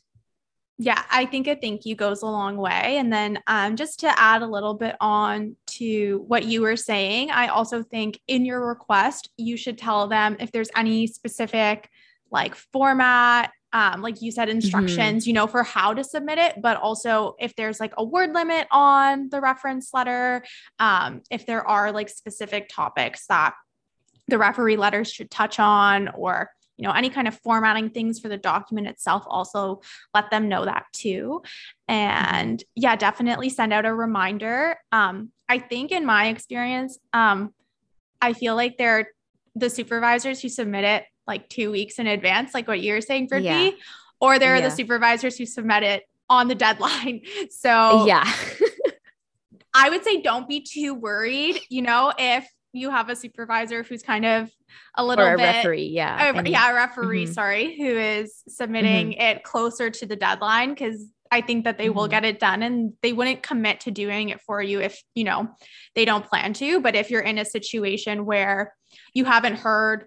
Yeah, 0.78 1.02
I 1.10 1.24
think 1.24 1.46
a 1.46 1.56
thank 1.56 1.86
you 1.86 1.94
goes 1.94 2.22
a 2.22 2.26
long 2.26 2.56
way. 2.58 2.98
And 2.98 3.10
then 3.10 3.38
um, 3.46 3.76
just 3.76 4.00
to 4.00 4.20
add 4.20 4.42
a 4.42 4.46
little 4.46 4.74
bit 4.74 4.94
on 5.00 5.56
to 5.78 6.24
what 6.26 6.44
you 6.44 6.60
were 6.60 6.76
saying, 6.76 7.30
I 7.30 7.48
also 7.48 7.82
think 7.82 8.20
in 8.26 8.44
your 8.44 8.66
request, 8.66 9.30
you 9.38 9.56
should 9.56 9.78
tell 9.78 10.06
them 10.06 10.36
if 10.38 10.52
there's 10.52 10.70
any 10.76 11.06
specific 11.06 11.88
like 12.30 12.54
format, 12.54 13.52
um, 13.72 14.02
like 14.02 14.20
you 14.20 14.30
said, 14.30 14.48
mm-hmm. 14.48 14.56
instructions, 14.56 15.22
mm-hmm. 15.22 15.28
you 15.30 15.34
know, 15.34 15.46
for 15.46 15.62
how 15.62 15.94
to 15.94 16.04
submit 16.04 16.38
it, 16.38 16.60
but 16.60 16.76
also 16.76 17.36
if 17.38 17.54
there's 17.56 17.80
like 17.80 17.92
a 17.96 18.04
word 18.04 18.34
limit 18.34 18.66
on 18.70 19.30
the 19.30 19.40
reference 19.40 19.94
letter, 19.94 20.44
um, 20.78 21.22
if 21.30 21.46
there 21.46 21.66
are 21.66 21.90
like 21.90 22.10
specific 22.10 22.68
topics 22.68 23.26
that 23.28 23.54
the 24.28 24.38
referee 24.38 24.76
letters 24.76 25.10
should 25.10 25.30
touch 25.30 25.58
on 25.58 26.08
or 26.08 26.50
you 26.76 26.86
know 26.86 26.92
any 26.92 27.10
kind 27.10 27.26
of 27.28 27.38
formatting 27.40 27.90
things 27.90 28.20
for 28.20 28.28
the 28.28 28.36
document 28.36 28.86
itself 28.86 29.24
also 29.26 29.80
let 30.14 30.30
them 30.30 30.48
know 30.48 30.64
that 30.64 30.84
too 30.92 31.42
and 31.88 32.62
yeah 32.74 32.96
definitely 32.96 33.48
send 33.48 33.72
out 33.72 33.86
a 33.86 33.94
reminder 33.94 34.76
um, 34.92 35.30
i 35.48 35.58
think 35.58 35.90
in 35.92 36.04
my 36.04 36.28
experience 36.28 36.98
um, 37.12 37.52
i 38.20 38.32
feel 38.32 38.54
like 38.54 38.76
they're 38.76 39.08
the 39.54 39.70
supervisors 39.70 40.40
who 40.40 40.48
submit 40.48 40.84
it 40.84 41.04
like 41.26 41.48
two 41.48 41.70
weeks 41.70 41.98
in 41.98 42.06
advance 42.06 42.54
like 42.54 42.68
what 42.68 42.80
you're 42.80 43.00
saying 43.00 43.28
for 43.28 43.38
yeah. 43.38 43.70
or 44.20 44.38
there 44.38 44.54
are 44.54 44.58
yeah. 44.58 44.68
the 44.68 44.74
supervisors 44.74 45.36
who 45.36 45.46
submit 45.46 45.82
it 45.82 46.04
on 46.28 46.48
the 46.48 46.54
deadline 46.54 47.22
so 47.50 48.06
yeah 48.06 48.30
i 49.74 49.88
would 49.88 50.04
say 50.04 50.20
don't 50.20 50.48
be 50.48 50.60
too 50.60 50.94
worried 50.94 51.58
you 51.68 51.80
know 51.80 52.12
if 52.18 52.46
you 52.76 52.90
have 52.90 53.08
a 53.08 53.16
supervisor 53.16 53.82
who's 53.82 54.02
kind 54.02 54.24
of 54.24 54.50
a 54.96 55.04
little 55.04 55.24
or 55.24 55.34
a 55.34 55.36
bit 55.36 55.44
referee, 55.44 55.88
yeah, 55.88 56.38
a, 56.38 56.48
yeah, 56.48 56.70
a 56.70 56.74
referee, 56.74 57.24
mm-hmm. 57.24 57.32
sorry, 57.32 57.76
who 57.76 57.86
is 57.86 58.42
submitting 58.48 59.10
mm-hmm. 59.10 59.20
it 59.20 59.42
closer 59.42 59.90
to 59.90 60.06
the 60.06 60.16
deadline 60.16 60.70
because 60.70 61.10
I 61.30 61.40
think 61.40 61.64
that 61.64 61.78
they 61.78 61.86
mm-hmm. 61.86 61.96
will 61.96 62.08
get 62.08 62.24
it 62.24 62.38
done 62.38 62.62
and 62.62 62.92
they 63.02 63.12
wouldn't 63.12 63.42
commit 63.42 63.80
to 63.80 63.90
doing 63.90 64.28
it 64.28 64.40
for 64.42 64.62
you 64.62 64.80
if, 64.80 65.02
you 65.14 65.24
know, 65.24 65.48
they 65.94 66.04
don't 66.04 66.24
plan 66.24 66.52
to, 66.54 66.80
but 66.80 66.94
if 66.94 67.10
you're 67.10 67.20
in 67.20 67.38
a 67.38 67.44
situation 67.44 68.24
where 68.24 68.74
you 69.12 69.24
haven't 69.24 69.56
heard 69.56 70.06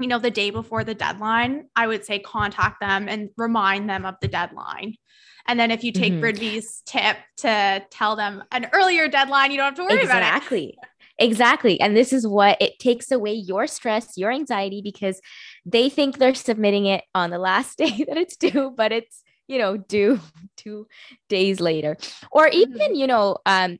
you 0.00 0.06
know, 0.06 0.18
the 0.18 0.30
day 0.30 0.50
before 0.50 0.84
the 0.84 0.94
deadline, 0.94 1.66
I 1.74 1.86
would 1.86 2.04
say 2.04 2.18
contact 2.20 2.80
them 2.80 3.08
and 3.08 3.30
remind 3.36 3.90
them 3.90 4.04
of 4.04 4.14
the 4.20 4.28
deadline. 4.28 4.94
And 5.46 5.58
then 5.58 5.70
if 5.70 5.82
you 5.82 5.92
take 5.92 6.12
mm 6.12 6.64
tip 6.84 7.16
to 7.38 7.82
tell 7.90 8.16
them 8.16 8.44
an 8.52 8.68
earlier 8.72 9.08
deadline, 9.08 9.50
you 9.50 9.56
don't 9.56 9.64
have 9.66 9.74
to 9.76 9.82
worry 9.82 10.00
exactly. 10.00 10.18
about 10.18 10.22
it. 10.22 10.36
Exactly. 10.36 10.78
Exactly. 11.18 11.80
And 11.80 11.96
this 11.96 12.12
is 12.12 12.26
what 12.26 12.56
it 12.60 12.78
takes 12.78 13.10
away 13.10 13.32
your 13.32 13.66
stress, 13.66 14.16
your 14.16 14.30
anxiety, 14.30 14.80
because 14.82 15.20
they 15.66 15.88
think 15.88 16.18
they're 16.18 16.34
submitting 16.34 16.86
it 16.86 17.04
on 17.14 17.30
the 17.30 17.38
last 17.38 17.78
day 17.78 18.04
that 18.06 18.16
it's 18.16 18.36
due, 18.36 18.72
but 18.76 18.92
it's, 18.92 19.22
you 19.48 19.58
know, 19.58 19.76
due 19.76 20.20
two 20.56 20.86
days 21.28 21.60
later. 21.60 21.96
Or 22.30 22.48
even, 22.48 22.78
mm-hmm. 22.78 22.94
you 22.94 23.06
know, 23.06 23.38
um, 23.46 23.78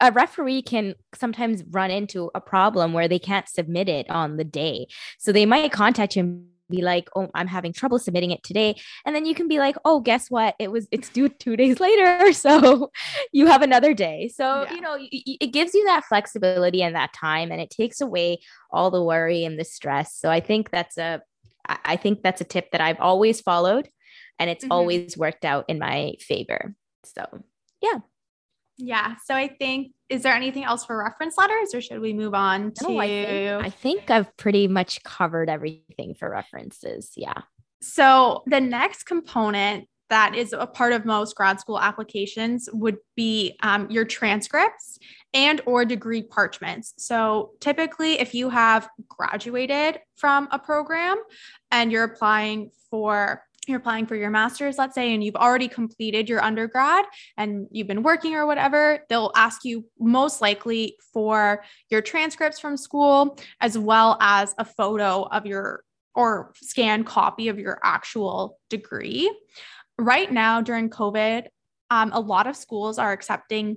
a 0.00 0.12
referee 0.12 0.62
can 0.62 0.94
sometimes 1.14 1.64
run 1.70 1.90
into 1.90 2.30
a 2.34 2.40
problem 2.40 2.92
where 2.92 3.08
they 3.08 3.18
can't 3.18 3.48
submit 3.48 3.88
it 3.88 4.08
on 4.08 4.36
the 4.36 4.44
day. 4.44 4.86
So 5.18 5.32
they 5.32 5.44
might 5.44 5.72
contact 5.72 6.16
you 6.16 6.44
be 6.68 6.82
like, 6.82 7.08
oh, 7.16 7.28
I'm 7.34 7.46
having 7.46 7.72
trouble 7.72 7.98
submitting 7.98 8.30
it 8.30 8.42
today. 8.42 8.76
And 9.04 9.14
then 9.14 9.26
you 9.26 9.34
can 9.34 9.48
be 9.48 9.58
like, 9.58 9.76
oh, 9.84 10.00
guess 10.00 10.30
what? 10.30 10.54
It 10.58 10.70
was, 10.70 10.86
it's 10.90 11.08
due 11.08 11.28
two 11.28 11.56
days 11.62 11.80
later. 11.80 12.32
So 12.38 12.90
you 13.32 13.46
have 13.46 13.62
another 13.62 13.94
day. 13.94 14.28
So, 14.28 14.62
yeah. 14.62 14.74
you 14.74 14.80
know, 14.80 14.96
it 15.00 15.52
gives 15.52 15.74
you 15.74 15.84
that 15.86 16.04
flexibility 16.04 16.82
and 16.82 16.94
that 16.94 17.12
time 17.12 17.50
and 17.50 17.60
it 17.60 17.68
takes 17.68 18.00
away 18.00 18.38
all 18.70 18.90
the 18.90 19.02
worry 19.02 19.44
and 19.44 19.58
the 19.58 19.64
stress. 19.64 20.14
So 20.14 20.30
I 20.30 20.40
think 20.40 20.70
that's 20.70 20.96
a, 20.98 21.20
I 21.66 21.96
think 21.96 22.22
that's 22.22 22.40
a 22.40 22.44
tip 22.44 22.70
that 22.70 22.80
I've 22.80 23.00
always 23.00 23.40
followed 23.40 23.88
and 24.38 24.48
it's 24.48 24.64
mm-hmm. 24.64 24.72
always 24.72 25.16
worked 25.16 25.44
out 25.44 25.64
in 25.68 25.78
my 25.78 26.14
favor. 26.20 26.74
So, 27.04 27.24
yeah. 27.82 27.98
Yeah. 28.78 29.16
So 29.24 29.34
I 29.34 29.48
think, 29.48 29.92
is 30.08 30.22
there 30.22 30.34
anything 30.34 30.64
else 30.64 30.84
for 30.84 30.96
reference 30.96 31.36
letters 31.36 31.74
or 31.74 31.80
should 31.80 32.00
we 32.00 32.12
move 32.12 32.32
on 32.32 32.72
to? 32.72 32.88
No, 32.88 32.98
I, 32.98 33.06
think, 33.08 33.64
I 33.64 33.70
think 33.70 34.10
I've 34.10 34.36
pretty 34.36 34.68
much 34.68 35.02
covered 35.02 35.50
everything 35.50 36.14
for 36.14 36.30
references. 36.30 37.12
Yeah. 37.16 37.42
So 37.82 38.42
the 38.46 38.60
next 38.60 39.04
component 39.04 39.88
that 40.08 40.34
is 40.34 40.52
a 40.52 40.66
part 40.66 40.92
of 40.92 41.04
most 41.04 41.34
grad 41.36 41.60
school 41.60 41.78
applications 41.78 42.68
would 42.72 42.96
be 43.14 43.56
um, 43.62 43.90
your 43.90 44.04
transcripts 44.04 44.98
and 45.34 45.60
or 45.66 45.84
degree 45.84 46.22
parchments 46.22 46.94
so 46.96 47.50
typically 47.60 48.18
if 48.18 48.34
you 48.34 48.48
have 48.48 48.88
graduated 49.08 50.00
from 50.16 50.48
a 50.50 50.58
program 50.58 51.18
and 51.70 51.92
you're 51.92 52.04
applying 52.04 52.70
for 52.90 53.42
you're 53.68 53.78
applying 53.78 54.06
for 54.06 54.16
your 54.16 54.30
master's, 54.30 54.78
let's 54.78 54.94
say, 54.94 55.14
and 55.14 55.22
you've 55.22 55.36
already 55.36 55.68
completed 55.68 56.28
your 56.28 56.42
undergrad 56.42 57.04
and 57.36 57.66
you've 57.70 57.86
been 57.86 58.02
working 58.02 58.34
or 58.34 58.46
whatever, 58.46 59.00
they'll 59.08 59.32
ask 59.36 59.64
you 59.64 59.84
most 59.98 60.40
likely 60.40 60.96
for 61.12 61.62
your 61.90 62.00
transcripts 62.00 62.58
from 62.58 62.76
school, 62.76 63.38
as 63.60 63.76
well 63.76 64.16
as 64.20 64.54
a 64.58 64.64
photo 64.64 65.22
of 65.22 65.46
your 65.46 65.82
or 66.14 66.52
scanned 66.56 67.06
copy 67.06 67.48
of 67.48 67.58
your 67.58 67.78
actual 67.84 68.58
degree. 68.68 69.30
Right 69.98 70.32
now, 70.32 70.60
during 70.60 70.90
COVID, 70.90 71.46
um, 71.90 72.10
a 72.12 72.20
lot 72.20 72.46
of 72.46 72.56
schools 72.56 72.98
are 72.98 73.12
accepting 73.12 73.76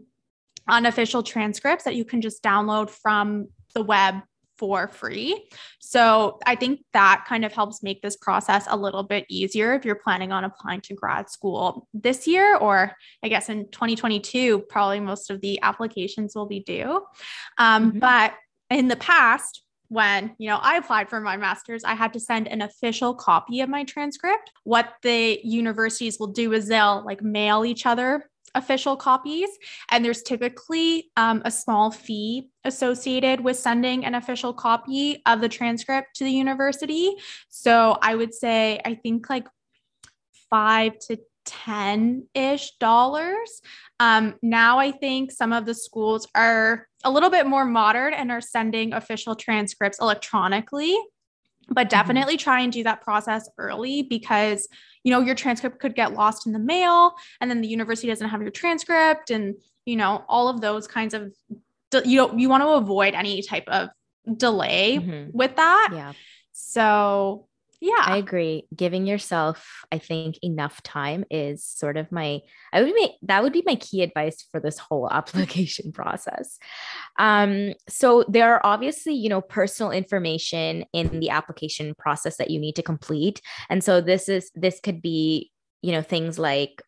unofficial 0.67 1.23
transcripts 1.23 1.83
that 1.83 1.95
you 1.95 2.05
can 2.05 2.21
just 2.21 2.43
download 2.43 2.89
from 2.89 3.47
the 3.73 3.83
web 3.83 4.15
for 4.61 4.87
free. 4.89 5.49
So 5.79 6.37
I 6.45 6.53
think 6.53 6.81
that 6.93 7.25
kind 7.27 7.43
of 7.43 7.51
helps 7.51 7.81
make 7.81 8.03
this 8.03 8.15
process 8.15 8.67
a 8.69 8.77
little 8.77 9.01
bit 9.01 9.25
easier 9.27 9.73
if 9.73 9.83
you're 9.83 9.95
planning 9.95 10.31
on 10.31 10.43
applying 10.43 10.81
to 10.81 10.93
grad 10.93 11.31
school 11.31 11.87
this 11.95 12.27
year, 12.27 12.55
or 12.57 12.95
I 13.23 13.27
guess 13.27 13.49
in 13.49 13.71
2022, 13.71 14.59
probably 14.69 14.99
most 14.99 15.31
of 15.31 15.41
the 15.41 15.59
applications 15.63 16.35
will 16.35 16.45
be 16.45 16.59
due. 16.59 17.01
Um, 17.57 17.89
mm-hmm. 17.89 17.99
But 17.99 18.35
in 18.69 18.87
the 18.87 18.97
past, 18.97 19.63
when 19.89 20.33
you 20.37 20.47
know 20.47 20.57
i 20.61 20.77
applied 20.77 21.09
for 21.09 21.19
my 21.19 21.35
master's 21.35 21.83
i 21.83 21.93
had 21.93 22.13
to 22.13 22.19
send 22.19 22.47
an 22.47 22.61
official 22.61 23.13
copy 23.13 23.59
of 23.59 23.67
my 23.67 23.83
transcript 23.83 24.49
what 24.63 24.93
the 25.01 25.37
universities 25.43 26.17
will 26.17 26.31
do 26.31 26.53
is 26.53 26.69
they'll 26.69 27.03
like 27.05 27.21
mail 27.21 27.65
each 27.65 27.85
other 27.85 28.30
official 28.55 28.95
copies. 28.95 29.49
And 29.89 30.03
there's 30.03 30.21
typically 30.21 31.11
um, 31.17 31.41
a 31.45 31.51
small 31.51 31.91
fee 31.91 32.49
associated 32.63 33.41
with 33.41 33.57
sending 33.57 34.05
an 34.05 34.15
official 34.15 34.53
copy 34.53 35.21
of 35.25 35.41
the 35.41 35.49
transcript 35.49 36.15
to 36.15 36.23
the 36.23 36.31
university. 36.31 37.13
So 37.49 37.97
I 38.01 38.15
would 38.15 38.33
say, 38.33 38.79
I 38.85 38.95
think 38.95 39.29
like 39.29 39.47
five 40.49 40.99
to 41.07 41.19
10 41.45 42.27
ish 42.33 42.71
dollars. 42.79 43.61
Um, 43.99 44.35
now 44.41 44.79
I 44.79 44.91
think 44.91 45.31
some 45.31 45.53
of 45.53 45.65
the 45.65 45.73
schools 45.73 46.27
are 46.35 46.87
a 47.03 47.11
little 47.11 47.29
bit 47.29 47.47
more 47.47 47.65
modern 47.65 48.13
and 48.13 48.31
are 48.31 48.41
sending 48.41 48.93
official 48.93 49.35
transcripts 49.35 49.99
electronically 49.99 50.97
but 51.67 51.87
mm-hmm. 51.87 51.89
definitely 51.89 52.37
try 52.37 52.61
and 52.61 52.71
do 52.71 52.83
that 52.83 53.01
process 53.01 53.49
early 53.57 54.03
because 54.03 54.67
you 55.03 55.11
know 55.11 55.19
your 55.19 55.35
transcript 55.35 55.79
could 55.79 55.95
get 55.95 56.13
lost 56.13 56.45
in 56.45 56.53
the 56.53 56.59
mail 56.59 57.13
and 57.39 57.49
then 57.49 57.61
the 57.61 57.67
university 57.67 58.07
doesn't 58.07 58.29
have 58.29 58.41
your 58.41 58.51
transcript 58.51 59.29
and 59.29 59.55
you 59.85 59.95
know 59.95 60.23
all 60.27 60.47
of 60.47 60.61
those 60.61 60.87
kinds 60.87 61.13
of 61.13 61.33
you 62.05 62.17
know 62.17 62.33
you 62.35 62.49
want 62.49 62.63
to 62.63 62.69
avoid 62.69 63.13
any 63.13 63.41
type 63.41 63.67
of 63.67 63.89
delay 64.37 64.97
mm-hmm. 64.97 65.35
with 65.35 65.55
that 65.55 65.89
yeah 65.91 66.13
so 66.51 67.47
yeah 67.81 68.03
i 68.03 68.17
agree 68.17 68.63
giving 68.75 69.05
yourself 69.05 69.83
i 69.91 69.97
think 69.97 70.37
enough 70.43 70.81
time 70.83 71.25
is 71.29 71.63
sort 71.63 71.97
of 71.97 72.11
my 72.11 72.39
i 72.71 72.81
would 72.81 72.93
make 72.93 73.11
that 73.23 73.43
would 73.43 73.51
be 73.51 73.63
my 73.65 73.75
key 73.75 74.01
advice 74.01 74.45
for 74.51 74.59
this 74.59 74.77
whole 74.77 75.09
application 75.11 75.91
process 75.91 76.57
um 77.19 77.73
so 77.89 78.23
there 78.29 78.53
are 78.53 78.61
obviously 78.63 79.13
you 79.13 79.27
know 79.27 79.41
personal 79.41 79.91
information 79.91 80.85
in 80.93 81.19
the 81.19 81.29
application 81.29 81.93
process 81.95 82.37
that 82.37 82.51
you 82.51 82.59
need 82.59 82.75
to 82.75 82.83
complete 82.83 83.41
and 83.69 83.83
so 83.83 83.99
this 83.99 84.29
is 84.29 84.51
this 84.55 84.79
could 84.79 85.01
be 85.01 85.51
you 85.81 85.91
know 85.91 86.01
things 86.01 86.37
like 86.39 86.81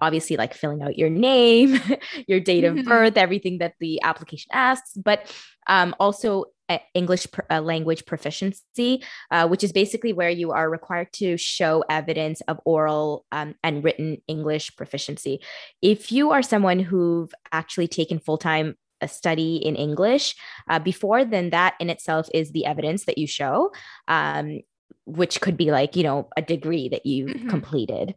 obviously 0.00 0.36
like 0.36 0.54
filling 0.54 0.82
out 0.82 0.98
your 0.98 1.10
name, 1.10 1.80
your 2.26 2.40
date 2.40 2.64
of 2.64 2.74
mm-hmm. 2.74 2.88
birth, 2.88 3.16
everything 3.16 3.58
that 3.58 3.74
the 3.80 4.00
application 4.02 4.50
asks. 4.52 4.92
But 4.96 5.32
Um, 5.68 5.94
also, 6.00 6.46
English 6.94 7.26
uh, 7.50 7.60
language 7.60 8.04
proficiency, 8.04 9.02
uh, 9.30 9.48
which 9.48 9.64
is 9.64 9.72
basically 9.72 10.12
where 10.12 10.30
you 10.30 10.52
are 10.52 10.68
required 10.68 11.12
to 11.14 11.36
show 11.36 11.82
evidence 11.88 12.42
of 12.42 12.60
oral 12.64 13.24
um, 13.32 13.54
and 13.62 13.82
written 13.82 14.18
English 14.28 14.76
proficiency. 14.76 15.40
If 15.80 16.12
you 16.12 16.30
are 16.30 16.42
someone 16.42 16.78
who've 16.78 17.32
actually 17.52 17.88
taken 17.88 18.18
full 18.18 18.38
time 18.38 18.76
a 19.00 19.08
study 19.08 19.56
in 19.56 19.76
English 19.76 20.34
uh, 20.68 20.78
before, 20.78 21.24
then 21.24 21.50
that 21.50 21.74
in 21.80 21.88
itself 21.88 22.28
is 22.34 22.50
the 22.50 22.66
evidence 22.66 23.04
that 23.04 23.16
you 23.16 23.26
show, 23.26 23.72
um, 24.08 24.60
which 25.06 25.40
could 25.40 25.56
be 25.56 25.70
like, 25.70 25.96
you 25.96 26.02
know, 26.02 26.28
a 26.36 26.42
degree 26.42 26.88
that 26.88 27.06
you 27.06 27.26
mm-hmm. 27.26 27.48
completed. 27.48 28.14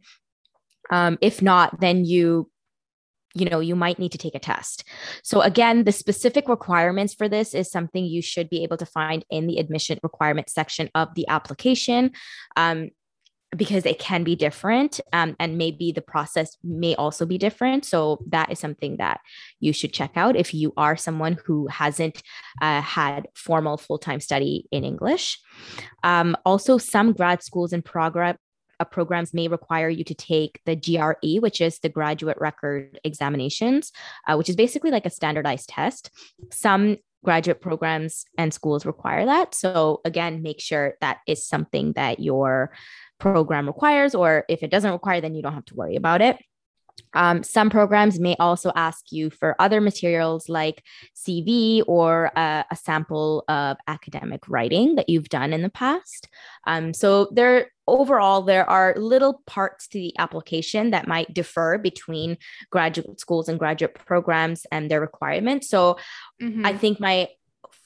Um, 0.89 1.17
if 1.21 1.41
not, 1.41 1.79
then 1.79 2.03
you 2.03 2.50
you 3.33 3.49
know 3.49 3.59
you 3.59 3.75
might 3.75 3.99
need 3.99 4.11
to 4.11 4.17
take 4.17 4.35
a 4.35 4.39
test. 4.39 4.83
So 5.23 5.41
again 5.41 5.83
the 5.83 5.91
specific 5.91 6.47
requirements 6.47 7.13
for 7.13 7.29
this 7.29 7.53
is 7.53 7.71
something 7.71 8.05
you 8.05 8.21
should 8.21 8.49
be 8.49 8.63
able 8.63 8.77
to 8.77 8.85
find 8.85 9.25
in 9.29 9.47
the 9.47 9.57
admission 9.57 9.99
requirement 10.03 10.49
section 10.49 10.89
of 10.95 11.13
the 11.15 11.27
application 11.27 12.11
um, 12.55 12.89
because 13.55 13.85
it 13.85 13.99
can 13.99 14.23
be 14.23 14.35
different 14.35 15.01
um, 15.11 15.35
and 15.39 15.57
maybe 15.57 15.91
the 15.91 16.01
process 16.01 16.57
may 16.63 16.95
also 16.95 17.25
be 17.25 17.37
different. 17.37 17.83
So 17.83 18.23
that 18.29 18.49
is 18.51 18.59
something 18.59 18.97
that 18.97 19.19
you 19.59 19.73
should 19.73 19.91
check 19.91 20.11
out 20.15 20.37
if 20.37 20.53
you 20.53 20.73
are 20.77 20.95
someone 20.95 21.37
who 21.45 21.67
hasn't 21.67 22.23
uh, 22.61 22.81
had 22.81 23.27
formal 23.35 23.77
full-time 23.77 24.21
study 24.21 24.67
in 24.71 24.85
english. 24.85 25.37
Um, 26.03 26.37
also 26.45 26.77
some 26.77 27.11
grad 27.11 27.43
schools 27.43 27.73
and 27.73 27.83
progress 27.83 28.37
uh, 28.81 28.85
programs 28.85 29.33
may 29.33 29.47
require 29.47 29.89
you 29.89 30.03
to 30.03 30.15
take 30.15 30.59
the 30.65 30.75
GRE, 30.75 31.39
which 31.39 31.61
is 31.61 31.79
the 31.79 31.89
graduate 31.89 32.37
record 32.41 32.99
examinations, 33.03 33.91
uh, 34.27 34.35
which 34.35 34.49
is 34.49 34.55
basically 34.55 34.89
like 34.89 35.05
a 35.05 35.11
standardized 35.11 35.69
test. 35.69 36.09
Some 36.51 36.97
graduate 37.23 37.61
programs 37.61 38.25
and 38.39 38.51
schools 38.51 38.83
require 38.85 39.25
that. 39.25 39.53
So, 39.53 40.01
again, 40.03 40.41
make 40.41 40.59
sure 40.59 40.95
that 41.01 41.19
is 41.27 41.47
something 41.47 41.93
that 41.93 42.19
your 42.19 42.71
program 43.19 43.67
requires, 43.67 44.15
or 44.15 44.45
if 44.49 44.63
it 44.63 44.71
doesn't 44.71 44.91
require, 44.91 45.21
then 45.21 45.35
you 45.35 45.43
don't 45.43 45.53
have 45.53 45.65
to 45.65 45.75
worry 45.75 45.95
about 45.95 46.21
it. 46.21 46.37
Um, 47.13 47.43
some 47.43 47.69
programs 47.69 48.19
may 48.19 48.35
also 48.39 48.71
ask 48.75 49.11
you 49.11 49.29
for 49.29 49.55
other 49.59 49.81
materials 49.81 50.49
like 50.49 50.83
CV 51.15 51.83
or 51.87 52.31
uh, 52.37 52.63
a 52.69 52.75
sample 52.75 53.43
of 53.47 53.77
academic 53.87 54.47
writing 54.47 54.95
that 54.95 55.09
you've 55.09 55.29
done 55.29 55.53
in 55.53 55.61
the 55.61 55.69
past. 55.69 56.27
Um, 56.67 56.93
so 56.93 57.29
there, 57.31 57.71
overall, 57.87 58.41
there 58.41 58.69
are 58.69 58.95
little 58.97 59.41
parts 59.45 59.87
to 59.89 59.99
the 59.99 60.17
application 60.17 60.91
that 60.91 61.07
might 61.07 61.33
differ 61.33 61.77
between 61.77 62.37
graduate 62.69 63.19
schools 63.19 63.49
and 63.49 63.59
graduate 63.59 63.95
programs 63.95 64.65
and 64.71 64.89
their 64.89 65.01
requirements. 65.01 65.69
So 65.69 65.97
mm-hmm. 66.41 66.65
I 66.65 66.77
think 66.77 66.99
my 66.99 67.29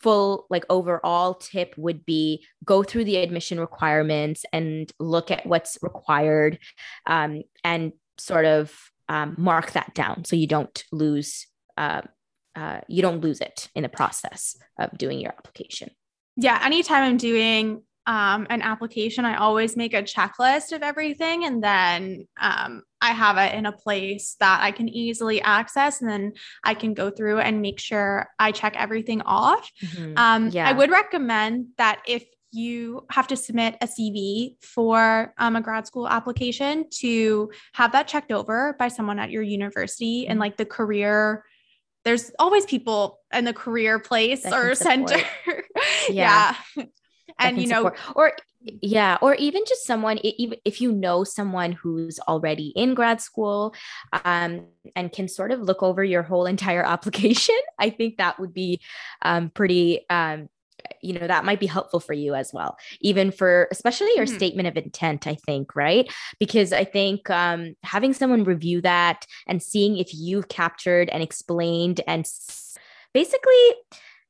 full 0.06 0.46
like 0.52 0.66
overall 0.70 1.34
tip 1.34 1.74
would 1.78 2.06
be 2.06 2.46
go 2.64 2.84
through 2.84 3.06
the 3.06 3.18
admission 3.18 3.60
requirements 3.60 4.46
and 4.54 4.92
look 5.00 5.32
at 5.32 5.46
what's 5.48 5.80
required 5.82 6.60
um, 7.08 7.42
and 7.64 7.92
sort 8.18 8.46
of 8.46 8.72
um, 9.10 9.36
mark 9.38 9.72
that 9.72 9.94
down 9.94 10.26
so 10.26 10.36
you 10.36 10.48
don't 10.48 10.84
lose 10.92 11.48
uh, 11.78 12.02
uh, 12.56 12.80
you 12.88 13.02
don't 13.02 13.22
lose 13.22 13.42
it 13.42 13.70
in 13.76 13.84
the 13.84 13.90
process 13.90 14.58
of 14.80 14.98
doing 14.98 15.20
your 15.20 15.32
application 15.32 15.90
yeah 16.36 16.60
anytime 16.64 17.04
i'm 17.04 17.18
doing 17.18 17.82
um, 18.08 18.46
an 18.50 18.62
application 18.62 19.26
i 19.26 19.36
always 19.36 19.76
make 19.76 19.94
a 19.94 20.04
checklist 20.04 20.72
of 20.72 20.84
everything 20.84 21.46
and 21.46 21.64
then 21.64 22.28
um, 22.40 22.84
i 23.02 23.12
have 23.12 23.38
it 23.38 23.56
in 23.56 23.66
a 23.66 23.72
place 23.72 24.36
that 24.40 24.60
i 24.62 24.72
can 24.72 24.88
easily 24.88 25.42
access 25.42 26.02
and 26.02 26.10
then 26.10 26.34
i 26.64 26.74
can 26.74 26.94
go 26.94 27.10
through 27.10 27.40
and 27.40 27.62
make 27.62 27.80
sure 27.80 28.28
i 28.40 28.52
check 28.52 28.76
everything 28.78 29.22
off 29.22 29.72
mm-hmm. 29.84 30.14
um, 30.18 30.50
yeah. 30.50 30.68
i 30.68 30.72
would 30.72 30.92
recommend 30.92 31.68
that 31.78 32.02
if 32.08 32.24
you 32.56 33.06
have 33.10 33.28
to 33.28 33.36
submit 33.36 33.78
a 33.82 33.88
CV 33.88 34.56
for 34.62 35.34
um, 35.38 35.56
a 35.56 35.62
grad 35.62 35.86
school 35.88 36.08
application 36.08 36.86
to 36.90 37.52
have 37.74 37.92
that 37.92 38.08
checked 38.08 38.32
over 38.32 38.76
by 38.80 38.88
someone 38.88 39.20
at 39.20 39.32
your 39.32 39.44
university 39.44 40.28
and 40.28 40.36
mm-hmm. 40.36 40.42
like 40.42 40.58
the 40.58 40.66
career. 40.66 41.44
There's 42.04 42.32
always 42.40 42.66
people 42.66 43.20
in 43.34 43.46
the 43.46 43.54
career 43.54 44.00
place 44.00 44.44
that 44.44 44.54
or 44.54 44.76
center. 44.76 45.18
yeah. 46.10 46.56
yeah. 46.76 46.86
And 47.40 47.62
you 47.62 47.68
know, 47.68 47.86
support. 47.86 48.00
or 48.16 48.34
yeah, 48.82 49.18
or 49.22 49.36
even 49.36 49.64
just 49.68 49.86
someone, 49.86 50.20
even 50.24 50.58
if 50.66 50.82
you 50.82 50.92
know 50.92 51.24
someone 51.24 51.74
who's 51.74 52.20
already 52.20 52.70
in 52.70 52.94
grad 52.94 53.22
school 53.22 53.76
um, 54.24 54.66
and 54.96 55.12
can 55.12 55.28
sort 55.28 55.52
of 55.52 55.62
look 55.62 55.84
over 55.84 56.04
your 56.04 56.24
whole 56.24 56.46
entire 56.46 56.84
application, 56.86 57.60
I 57.78 57.90
think 57.90 58.18
that 58.18 58.40
would 58.40 58.54
be 58.54 58.82
um, 59.22 59.50
pretty 59.50 60.06
um, 60.10 60.50
you 61.02 61.14
know 61.14 61.28
that 61.28 61.46
might 61.46 61.60
be 61.60 61.66
helpful 61.66 62.00
for 62.00 62.14
you 62.14 62.34
as 62.34 62.52
well 62.54 62.78
even 63.02 63.32
for 63.32 63.68
especially 63.72 64.10
your 64.16 64.26
mm-hmm. 64.26 64.36
statement 64.36 64.68
of 64.68 64.78
intent 64.78 65.28
i 65.28 65.36
think 65.36 65.76
right? 65.76 66.12
Because 66.40 66.74
i 66.74 66.84
think 66.84 67.30
um, 67.30 67.76
having 67.84 68.14
someone 68.14 68.44
review 68.44 68.82
that 68.82 69.26
and 69.48 69.62
seeing 69.62 69.98
if 69.98 70.14
you've 70.14 70.48
captured 70.48 71.10
and 71.10 71.22
explained 71.22 72.02
and 72.08 72.22
s- 72.22 72.78
basically 73.14 73.54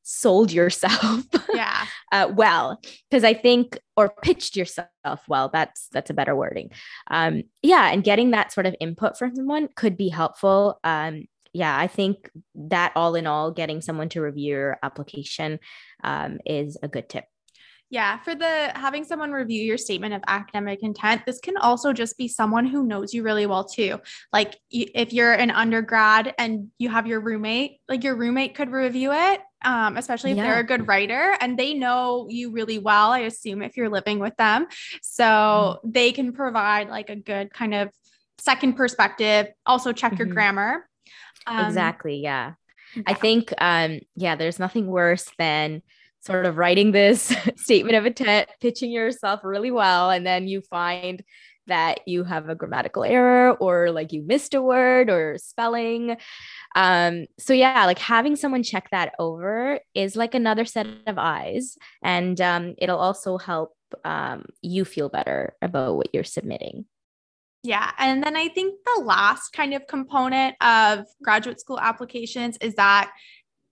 sold 0.04 0.52
yourself 0.52 1.24
yeah. 1.54 1.86
uh, 2.12 2.32
well 2.32 2.80
because 3.10 3.24
i 3.24 3.34
think 3.34 3.80
or 3.98 4.14
pitched 4.22 4.56
yourself 4.56 4.88
well 5.28 5.50
that's 5.52 5.88
that's 5.92 6.12
a 6.12 6.14
better 6.14 6.36
wording. 6.36 6.70
Um 7.10 7.44
yeah 7.64 7.90
and 7.92 8.04
getting 8.04 8.32
that 8.32 8.54
sort 8.54 8.68
of 8.68 8.76
input 8.80 9.18
from 9.18 9.36
someone 9.36 9.68
could 9.76 9.98
be 9.98 10.10
helpful 10.10 10.80
um 10.84 11.26
yeah, 11.56 11.78
I 11.78 11.88
think 11.88 12.30
that 12.56 12.92
all 12.98 13.16
in 13.16 13.28
all, 13.28 13.50
getting 13.50 13.80
someone 13.80 14.10
to 14.10 14.22
review 14.22 14.56
your 14.56 14.78
application 14.84 15.60
um, 16.04 16.40
is 16.46 16.78
a 16.84 16.90
good 16.90 17.08
tip. 17.08 17.24
Yeah, 17.90 18.18
for 18.20 18.36
the 18.36 18.74
having 18.76 19.06
someone 19.06 19.32
review 19.32 19.64
your 19.64 19.78
statement 19.78 20.14
of 20.16 20.22
academic 20.28 20.84
intent, 20.84 21.22
this 21.26 21.40
can 21.40 21.56
also 21.56 21.94
just 21.94 22.18
be 22.18 22.28
someone 22.28 22.66
who 22.66 22.84
knows 22.86 23.14
you 23.14 23.24
really 23.24 23.46
well 23.46 23.64
too. 23.64 24.02
Like 24.34 24.58
if 24.70 25.14
you're 25.14 25.32
an 25.32 25.50
undergrad 25.50 26.34
and 26.38 26.72
you 26.78 26.90
have 26.90 27.08
your 27.08 27.22
roommate, 27.22 27.78
like 27.88 28.04
your 28.04 28.16
roommate 28.16 28.56
could 28.56 28.72
review 28.72 29.14
it, 29.14 29.40
um, 29.64 29.96
especially 29.96 30.32
if 30.32 30.38
yeah. 30.38 30.44
they're 30.44 30.60
a 30.60 30.66
good 30.66 30.90
writer 30.90 31.38
and 31.40 31.58
they 31.58 31.74
know 31.74 32.28
you 32.30 32.52
really 32.52 32.80
well. 32.80 33.12
I 33.12 33.20
assume 33.20 33.62
if 33.62 33.78
you're 33.78 33.88
living 33.88 34.20
with 34.20 34.36
them, 34.36 34.68
so 35.02 35.24
mm-hmm. 35.24 35.92
they 35.92 36.12
can 36.12 36.34
provide 36.34 36.90
like 36.90 37.10
a 37.10 37.16
good 37.16 37.54
kind 37.54 37.74
of 37.74 37.92
second 38.40 38.74
perspective. 38.74 39.48
Also 39.66 39.94
check 39.94 40.12
mm-hmm. 40.12 40.26
your 40.26 40.34
grammar 40.34 40.90
um, 41.48 41.66
exactly. 41.66 42.18
Yeah. 42.18 42.54
yeah. 42.96 43.04
I 43.08 43.14
think, 43.14 43.54
um, 43.58 44.00
yeah, 44.16 44.36
there's 44.36 44.60
nothing 44.60 44.88
worse 44.88 45.30
than 45.38 45.82
sort 46.22 46.46
of 46.46 46.58
writing 46.58 46.92
this 46.92 47.36
statement 47.58 47.96
of 47.96 48.06
intent, 48.06 48.50
pitching 48.62 48.92
yourself 48.92 49.42
really 49.44 49.72
well, 49.72 50.10
and 50.10 50.26
then 50.26 50.48
you 50.48 50.62
find 50.62 51.24
that 51.68 52.08
you 52.08 52.24
have 52.24 52.48
a 52.48 52.56
grammatical 52.56 53.04
error 53.04 53.54
or 53.54 53.92
like 53.92 54.14
you 54.14 54.22
missed 54.22 54.54
a 54.54 54.62
word 54.62 55.10
or 55.10 55.38
spelling. 55.40 56.16
Um, 56.76 57.26
so 57.40 57.54
yeah, 57.54 57.86
like 57.86 58.00
having 58.00 58.36
someone 58.36 58.64
check 58.64 58.90
that 58.92 59.14
over 59.18 59.80
is 59.94 60.16
like 60.16 60.36
another 60.36 60.66
set 60.66 60.88
of 61.08 61.18
eyes, 61.18 61.78
and 62.04 62.40
um, 62.42 62.76
it'll 62.78 63.00
also 63.00 63.38
help 63.38 63.76
um, 64.04 64.46
you 64.62 64.86
feel 64.86 65.10
better 65.10 65.56
about 65.62 65.96
what 65.96 66.10
you're 66.14 66.24
submitting. 66.24 66.86
Yeah. 67.66 67.92
And 67.98 68.24
then 68.24 68.36
I 68.36 68.50
think 68.50 68.76
the 68.86 69.02
last 69.02 69.50
kind 69.50 69.74
of 69.74 69.88
component 69.88 70.56
of 70.62 71.06
graduate 71.24 71.60
school 71.60 71.80
applications 71.80 72.58
is 72.62 72.76
that 72.76 73.12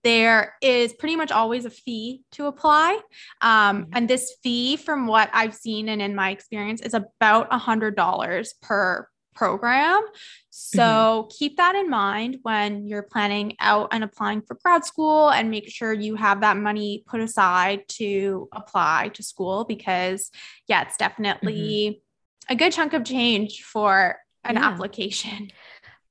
there 0.02 0.54
is 0.60 0.92
pretty 0.92 1.14
much 1.16 1.30
always 1.30 1.64
a 1.64 1.70
fee 1.70 2.22
to 2.32 2.46
apply. 2.46 2.98
Um, 3.40 3.84
mm-hmm. 3.84 3.90
and 3.94 4.10
this 4.10 4.34
fee, 4.42 4.76
from 4.76 5.06
what 5.06 5.30
I've 5.32 5.54
seen 5.54 5.88
and 5.88 6.02
in 6.02 6.14
my 6.14 6.30
experience, 6.30 6.80
is 6.82 6.92
about 6.92 7.46
a 7.52 7.58
$100 7.58 8.48
per 8.60 9.08
program. 9.34 10.02
So 10.50 10.78
mm-hmm. 10.80 11.28
keep 11.38 11.56
that 11.56 11.76
in 11.76 11.88
mind 11.88 12.38
when 12.42 12.86
you're 12.86 13.02
planning 13.02 13.54
out 13.60 13.88
and 13.92 14.02
applying 14.02 14.42
for 14.42 14.58
grad 14.62 14.84
school 14.84 15.30
and 15.30 15.50
make 15.50 15.70
sure 15.70 15.92
you 15.92 16.16
have 16.16 16.40
that 16.40 16.56
money 16.56 17.04
put 17.06 17.20
aside 17.20 17.88
to 17.90 18.48
apply 18.52 19.10
to 19.14 19.22
school 19.22 19.64
because, 19.64 20.32
yeah, 20.66 20.82
it's 20.82 20.96
definitely. 20.96 21.90
Mm-hmm 21.90 22.03
a 22.48 22.56
good 22.56 22.72
chunk 22.72 22.92
of 22.92 23.04
change 23.04 23.62
for 23.62 24.16
an 24.44 24.56
yeah. 24.56 24.68
application. 24.68 25.50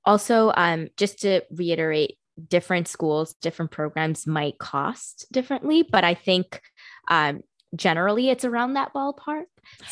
Also, 0.06 0.52
um, 0.56 0.90
just 0.98 1.22
to 1.22 1.42
reiterate, 1.52 2.18
different 2.48 2.88
schools, 2.88 3.36
different 3.36 3.72
programs 3.72 4.26
might 4.26 4.58
cost 4.58 5.28
differently, 5.32 5.84
but 5.84 6.04
I 6.04 6.16
think 6.16 6.62
um, 7.08 7.42
generally 7.76 8.30
it's 8.30 8.46
around 8.46 8.74
that 8.74 8.94
ballpark. 8.94 9.46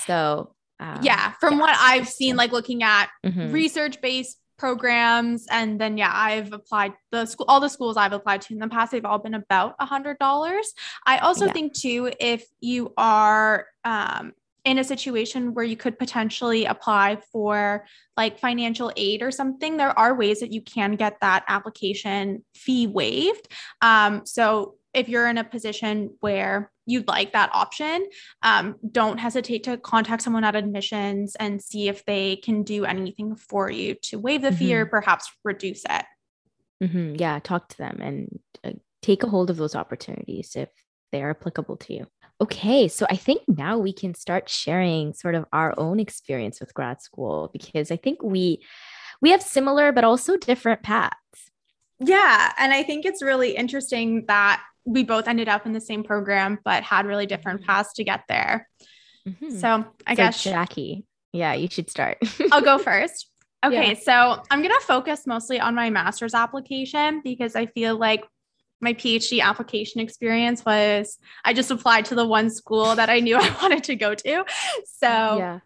So, 0.05 0.53
um, 0.79 0.99
yeah, 1.01 1.33
from 1.39 1.55
yeah, 1.55 1.59
what 1.59 1.77
I've 1.79 2.09
seen, 2.09 2.35
like 2.35 2.51
looking 2.51 2.83
at 2.83 3.09
mm-hmm. 3.23 3.51
research 3.51 4.01
based 4.01 4.37
programs 4.57 5.47
and 5.49 5.81
then 5.81 5.97
yeah 5.97 6.11
i've 6.13 6.53
applied 6.53 6.93
the 7.09 7.25
school 7.25 7.47
all 7.49 7.59
the 7.59 7.67
schools 7.67 7.97
i've 7.97 8.13
applied 8.13 8.39
to 8.41 8.53
in 8.53 8.59
the 8.59 8.67
past 8.67 8.91
they've 8.91 9.05
all 9.05 9.17
been 9.17 9.33
about 9.33 9.73
a 9.79 9.87
hundred 9.87 10.19
dollars 10.19 10.71
i 11.07 11.17
also 11.17 11.47
yeah. 11.47 11.51
think 11.51 11.73
too 11.73 12.11
if 12.19 12.45
you 12.59 12.93
are 12.95 13.65
um, 13.85 14.33
in 14.63 14.77
a 14.77 14.83
situation 14.83 15.53
where 15.53 15.65
you 15.65 15.75
could 15.75 15.97
potentially 15.97 16.65
apply 16.65 17.17
for 17.31 17.85
like 18.15 18.39
financial 18.39 18.91
aid 18.95 19.23
or 19.23 19.31
something, 19.31 19.77
there 19.77 19.97
are 19.97 20.15
ways 20.15 20.39
that 20.41 20.51
you 20.51 20.61
can 20.61 20.95
get 20.95 21.17
that 21.21 21.43
application 21.47 22.45
fee 22.53 22.87
waived. 22.87 23.47
Um, 23.81 24.25
so 24.25 24.75
if 24.93 25.09
you're 25.09 25.27
in 25.27 25.37
a 25.37 25.43
position 25.43 26.15
where 26.19 26.71
you'd 26.85 27.07
like 27.07 27.33
that 27.33 27.49
option, 27.53 28.07
um, 28.43 28.75
don't 28.91 29.17
hesitate 29.17 29.63
to 29.63 29.77
contact 29.77 30.21
someone 30.21 30.43
at 30.43 30.55
admissions 30.55 31.35
and 31.35 31.61
see 31.61 31.87
if 31.87 32.05
they 32.05 32.35
can 32.35 32.63
do 32.63 32.85
anything 32.85 33.35
for 33.35 33.71
you 33.71 33.95
to 34.03 34.19
waive 34.19 34.41
the 34.41 34.49
mm-hmm. 34.49 34.57
fee 34.57 34.75
or 34.75 34.85
mm-hmm. 34.85 34.91
perhaps 34.91 35.31
reduce 35.43 35.83
it. 35.89 36.05
Mm-hmm. 36.83 37.15
Yeah, 37.15 37.39
talk 37.39 37.69
to 37.69 37.77
them 37.77 37.99
and 38.01 38.39
uh, 38.63 38.71
take 39.01 39.23
a 39.23 39.29
hold 39.29 39.49
of 39.49 39.57
those 39.57 39.75
opportunities 39.75 40.55
if 40.55 40.69
they 41.11 41.23
are 41.23 41.29
applicable 41.29 41.77
to 41.77 41.93
you. 41.93 42.07
Okay, 42.41 42.87
so 42.87 43.05
I 43.07 43.15
think 43.17 43.43
now 43.47 43.77
we 43.77 43.93
can 43.93 44.15
start 44.15 44.49
sharing 44.49 45.13
sort 45.13 45.35
of 45.35 45.45
our 45.53 45.75
own 45.77 45.99
experience 45.99 46.59
with 46.59 46.73
grad 46.73 46.99
school 46.99 47.51
because 47.53 47.91
I 47.91 47.97
think 47.97 48.23
we 48.23 48.63
we 49.21 49.29
have 49.29 49.43
similar 49.43 49.91
but 49.91 50.03
also 50.03 50.37
different 50.37 50.81
paths. 50.81 51.51
Yeah, 51.99 52.51
and 52.57 52.73
I 52.73 52.81
think 52.81 53.05
it's 53.05 53.21
really 53.21 53.55
interesting 53.55 54.25
that 54.27 54.63
we 54.85 55.03
both 55.03 55.27
ended 55.27 55.49
up 55.49 55.67
in 55.67 55.73
the 55.73 55.81
same 55.81 56.03
program 56.03 56.57
but 56.65 56.81
had 56.81 57.05
really 57.05 57.27
different 57.27 57.61
mm-hmm. 57.61 57.69
paths 57.69 57.93
to 57.93 58.03
get 58.03 58.21
there. 58.27 58.67
Mm-hmm. 59.27 59.57
So, 59.57 59.85
I 60.07 60.13
so 60.13 60.17
guess 60.17 60.43
Jackie, 60.43 61.05
yeah, 61.31 61.53
you 61.53 61.67
should 61.69 61.91
start. 61.91 62.17
I'll 62.51 62.61
go 62.61 62.77
first. 62.79 63.27
Okay, 63.63 63.89
yeah. 63.89 63.99
so 63.99 64.41
I'm 64.49 64.63
going 64.63 64.73
to 64.73 64.85
focus 64.87 65.27
mostly 65.27 65.59
on 65.59 65.75
my 65.75 65.91
master's 65.91 66.33
application 66.33 67.21
because 67.23 67.55
I 67.55 67.67
feel 67.67 67.95
like 67.95 68.25
my 68.81 68.93
PhD 68.93 69.41
application 69.41 70.01
experience 70.01 70.65
was 70.65 71.17
I 71.45 71.53
just 71.53 71.71
applied 71.71 72.05
to 72.05 72.15
the 72.15 72.25
one 72.25 72.49
school 72.49 72.95
that 72.95 73.09
I 73.09 73.19
knew 73.19 73.37
I 73.39 73.55
wanted 73.61 73.83
to 73.85 73.95
go 73.95 74.15
to. 74.15 74.45
So, 74.85 75.07
yeah. 75.07 75.59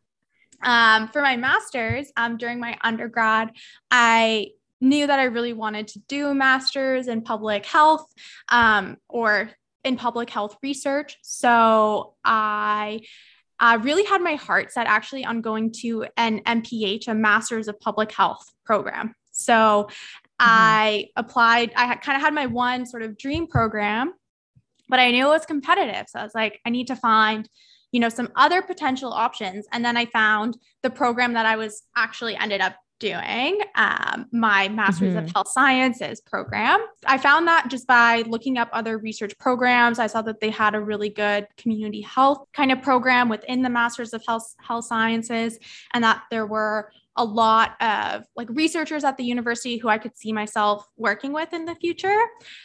Um, 0.63 1.09
for 1.09 1.21
my 1.21 1.35
master's, 1.35 2.11
um, 2.17 2.37
during 2.37 2.59
my 2.59 2.77
undergrad, 2.81 3.51
I 3.91 4.51
knew 4.81 5.05
that 5.07 5.19
I 5.19 5.25
really 5.25 5.53
wanted 5.53 5.89
to 5.89 5.99
do 6.07 6.27
a 6.27 6.35
master's 6.35 7.07
in 7.07 7.21
public 7.21 7.65
health 7.65 8.05
um, 8.49 8.97
or 9.07 9.49
in 9.83 9.95
public 9.95 10.29
health 10.29 10.57
research. 10.63 11.17
So 11.21 12.15
I 12.23 13.01
uh, 13.59 13.79
really 13.81 14.03
had 14.03 14.21
my 14.21 14.35
heart 14.35 14.71
set 14.71 14.87
actually 14.87 15.23
on 15.23 15.41
going 15.41 15.71
to 15.81 16.07
an 16.17 16.41
MPH, 16.41 17.07
a 17.07 17.13
Master's 17.13 17.67
of 17.67 17.79
Public 17.79 18.11
Health 18.11 18.51
program. 18.65 19.13
So. 19.31 19.89
I 20.39 21.07
applied, 21.15 21.71
I 21.75 21.95
kind 21.95 22.15
of 22.15 22.21
had 22.21 22.33
my 22.33 22.45
one 22.45 22.85
sort 22.85 23.03
of 23.03 23.17
dream 23.17 23.47
program, 23.47 24.13
but 24.89 24.99
I 24.99 25.11
knew 25.11 25.25
it 25.25 25.29
was 25.29 25.45
competitive. 25.45 26.07
So 26.09 26.19
I 26.19 26.23
was 26.23 26.35
like, 26.35 26.59
I 26.65 26.69
need 26.69 26.87
to 26.87 26.95
find, 26.95 27.49
you 27.91 27.99
know, 27.99 28.09
some 28.09 28.29
other 28.35 28.61
potential 28.61 29.13
options. 29.13 29.65
And 29.71 29.83
then 29.83 29.97
I 29.97 30.05
found 30.05 30.57
the 30.83 30.89
program 30.89 31.33
that 31.33 31.45
I 31.45 31.55
was 31.55 31.83
actually 31.95 32.35
ended 32.35 32.61
up 32.61 32.75
doing 32.99 33.59
um, 33.75 34.25
my 34.31 34.69
master's 34.69 35.15
mm-hmm. 35.15 35.25
of 35.25 35.31
health 35.33 35.49
sciences 35.49 36.21
program 36.21 36.79
i 37.05 37.17
found 37.17 37.45
that 37.45 37.67
just 37.69 37.85
by 37.87 38.21
looking 38.27 38.57
up 38.57 38.69
other 38.71 38.97
research 38.97 39.37
programs 39.37 39.99
i 39.99 40.07
saw 40.07 40.21
that 40.21 40.39
they 40.39 40.49
had 40.49 40.75
a 40.75 40.79
really 40.79 41.09
good 41.09 41.45
community 41.57 42.01
health 42.01 42.45
kind 42.53 42.71
of 42.71 42.81
program 42.81 43.27
within 43.27 43.61
the 43.61 43.69
master's 43.69 44.13
of 44.13 44.23
health 44.25 44.55
health 44.59 44.85
sciences 44.85 45.59
and 45.93 46.03
that 46.03 46.23
there 46.31 46.45
were 46.45 46.89
a 47.17 47.23
lot 47.23 47.81
of 47.81 48.25
like 48.35 48.47
researchers 48.49 49.03
at 49.03 49.17
the 49.17 49.23
university 49.23 49.77
who 49.77 49.87
I 49.87 49.97
could 49.97 50.17
see 50.17 50.33
myself 50.33 50.85
working 50.97 51.31
with 51.31 51.53
in 51.53 51.65
the 51.65 51.75
future. 51.75 52.19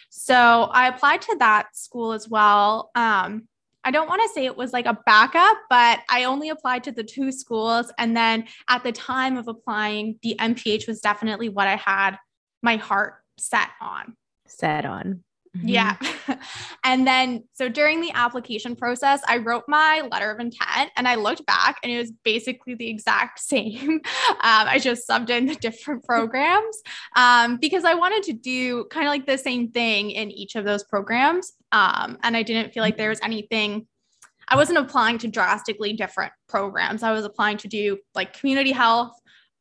So 0.09 0.35
I 0.37 0.89
applied 0.89 1.23
to 1.23 1.37
that 1.39 1.77
school 1.77 2.13
as 2.13 2.29
well. 2.29 2.91
Um, 2.95 3.49
I 3.83 3.91
don't 3.91 4.09
want 4.09 4.23
to 4.23 4.29
say 4.29 4.45
it 4.45 4.57
was 4.57 4.73
like 4.73 4.87
a 4.87 4.99
backup, 5.07 5.57
but 5.71 6.01
I 6.09 6.25
only 6.25 6.51
applied 6.51 6.85
to 6.85 6.93
the 6.93 7.03
two 7.03 7.33
schools. 7.33 7.91
And 7.99 8.17
then 8.17 8.45
at 8.69 8.83
the 8.83 8.93
time 8.93 9.37
of 9.37 9.49
applying, 9.49 10.19
the 10.23 10.37
MPH 10.39 10.87
was 10.87 11.01
definitely 11.01 11.49
what 11.49 11.67
I 11.67 11.77
had 11.77 12.17
my 12.63 12.77
heart 12.77 13.15
set 13.39 13.71
on. 13.81 14.17
Set 14.47 14.85
on. 14.85 15.25
Mm-hmm. 15.57 15.69
Yeah. 15.69 15.97
and 16.85 17.07
then, 17.07 17.45
so 17.53 17.69
during 17.69 18.01
the 18.01 18.13
application 18.13 18.77
process, 18.77 19.21
I 19.27 19.39
wrote 19.39 19.65
my 19.67 20.07
letter 20.11 20.31
of 20.31 20.39
intent 20.39 20.91
and 20.97 21.09
I 21.09 21.17
looked 21.17 21.45
back 21.45 21.79
and 21.83 21.91
it 21.91 21.99
was 21.99 22.13
basically 22.25 22.75
the 22.75 22.89
exact 22.89 23.41
same. 23.41 23.91
Um, 23.91 24.01
I 24.43 24.79
just 24.79 25.09
subbed 25.09 25.31
in 25.31 25.47
the 25.47 25.57
different 25.57 26.05
programs 26.05 26.81
um, 27.17 27.57
because 27.57 27.85
I 27.85 27.95
wanted 27.95 28.23
to 28.25 28.33
do 28.33 28.85
kind 28.87 29.07
of 29.07 29.11
like 29.11 29.27
the 29.27 29.39
same 29.39 29.71
thing 29.71 30.13
in 30.13 30.31
each 30.31 30.55
of 30.55 30.65
those 30.65 30.85
programs. 30.85 31.53
Um, 31.73 32.19
and 32.23 32.37
I 32.37 32.43
didn't 32.43 32.73
feel 32.73 32.83
like 32.83 32.97
there 32.97 33.11
was 33.11 33.21
anything, 33.23 33.87
I 34.47 34.57
wasn't 34.57 34.79
applying 34.79 35.19
to 35.19 35.29
drastically 35.29 35.95
different 35.95 36.33
programs. 36.49 37.03
I 37.03 37.13
was 37.13 37.25
applying 37.25 37.57
to 37.59 37.69
do 37.69 37.99
like 38.15 38.39
community 38.39 38.73
health 38.73 39.13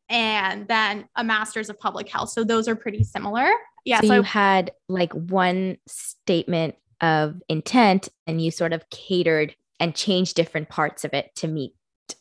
and 0.09 0.67
then 0.67 1.07
a 1.15 1.23
master's 1.23 1.69
of 1.69 1.79
public 1.79 2.09
health. 2.09 2.29
So 2.29 2.43
those 2.43 2.67
are 2.67 2.75
pretty 2.75 3.03
similar 3.03 3.51
yeah. 3.89 4.01
So, 4.01 4.07
so 4.07 4.13
you 4.15 4.21
I, 4.21 4.25
had 4.25 4.71
like 4.87 5.11
one 5.13 5.77
statement 5.87 6.75
of 7.01 7.41
intent 7.49 8.09
and 8.27 8.41
you 8.41 8.51
sort 8.51 8.71
of 8.71 8.87
catered 8.89 9.55
and 9.79 9.95
changed 9.95 10.35
different 10.35 10.69
parts 10.69 11.03
of 11.05 11.13
it 11.13 11.33
to 11.37 11.47
meet 11.47 11.73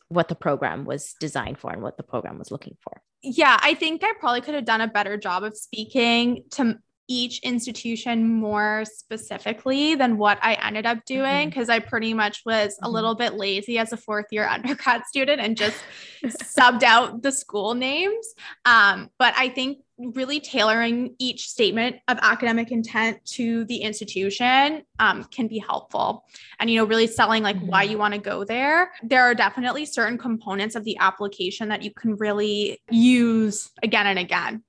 what 0.09 0.29
the 0.29 0.35
program 0.35 0.87
was 0.87 1.15
designed 1.21 1.59
for 1.59 1.71
and 1.71 1.83
what 1.83 1.99
the 1.99 2.03
program 2.03 2.39
was 2.39 2.51
looking 2.51 2.77
for. 2.81 3.03
Yeah, 3.23 3.59
I 3.61 3.75
think 3.75 4.03
I 4.03 4.15
probably 4.19 4.41
could 4.41 4.55
have 4.55 4.65
done 4.65 4.81
a 4.81 4.87
better 4.87 5.19
job 5.19 5.43
of 5.43 5.57
speaking 5.57 6.45
to 6.53 6.79
each 7.09 7.41
institution 7.41 8.29
more 8.29 8.85
specifically 8.85 9.95
than 9.95 10.19
what 10.19 10.39
I 10.43 10.55
ended 10.55 10.87
up 10.87 11.05
doing 11.07 11.49
because 11.49 11.69
mm-hmm. 11.69 11.83
I 11.83 11.89
pretty 11.89 12.15
much 12.15 12.43
was 12.45 12.75
mm-hmm. 12.75 12.85
a 12.85 12.89
little 12.91 13.15
bit 13.15 13.35
lazy 13.35 13.79
as 13.79 13.93
a 13.93 13.97
fourth 13.97 14.27
year 14.31 14.47
undergrad 14.49 15.05
student 15.07 15.41
and 15.41 15.57
just 15.57 15.79
subbed 16.25 16.83
out 16.83 17.23
the 17.23 17.33
school 17.33 17.75
names. 17.75 18.35
Um, 18.65 19.11
but 19.19 19.35
I 19.37 19.49
think 19.49 19.79
really 19.99 20.39
tailoring 20.39 21.17
each 21.19 21.49
statement 21.49 21.97
of 22.07 22.19
academic 22.23 22.71
intent 22.71 23.25
to 23.25 23.65
the 23.65 23.79
institution 23.79 24.83
um, 25.01 25.25
can 25.25 25.49
be 25.49 25.59
helpful 25.59 26.25
and 26.61 26.71
you 26.71 26.79
know 26.79 26.85
really 26.85 27.09
selling 27.09 27.43
like 27.43 27.57
mm-hmm. 27.57 27.67
why 27.67 27.83
you 27.83 27.99
want 27.99 28.15
to 28.15 28.21
go 28.21 28.45
there 28.45 28.93
there 29.03 29.25
are 29.25 29.35
definitely 29.35 29.85
certain 29.85 30.17
components 30.17 30.77
of 30.77 30.85
the 30.85 30.97
application 30.99 31.69
that 31.69 31.83
you 31.83 31.91
can 31.91 32.15
really 32.15 32.81
use 32.91 33.71
again 33.83 34.07
and 34.07 34.21
again 34.21 34.63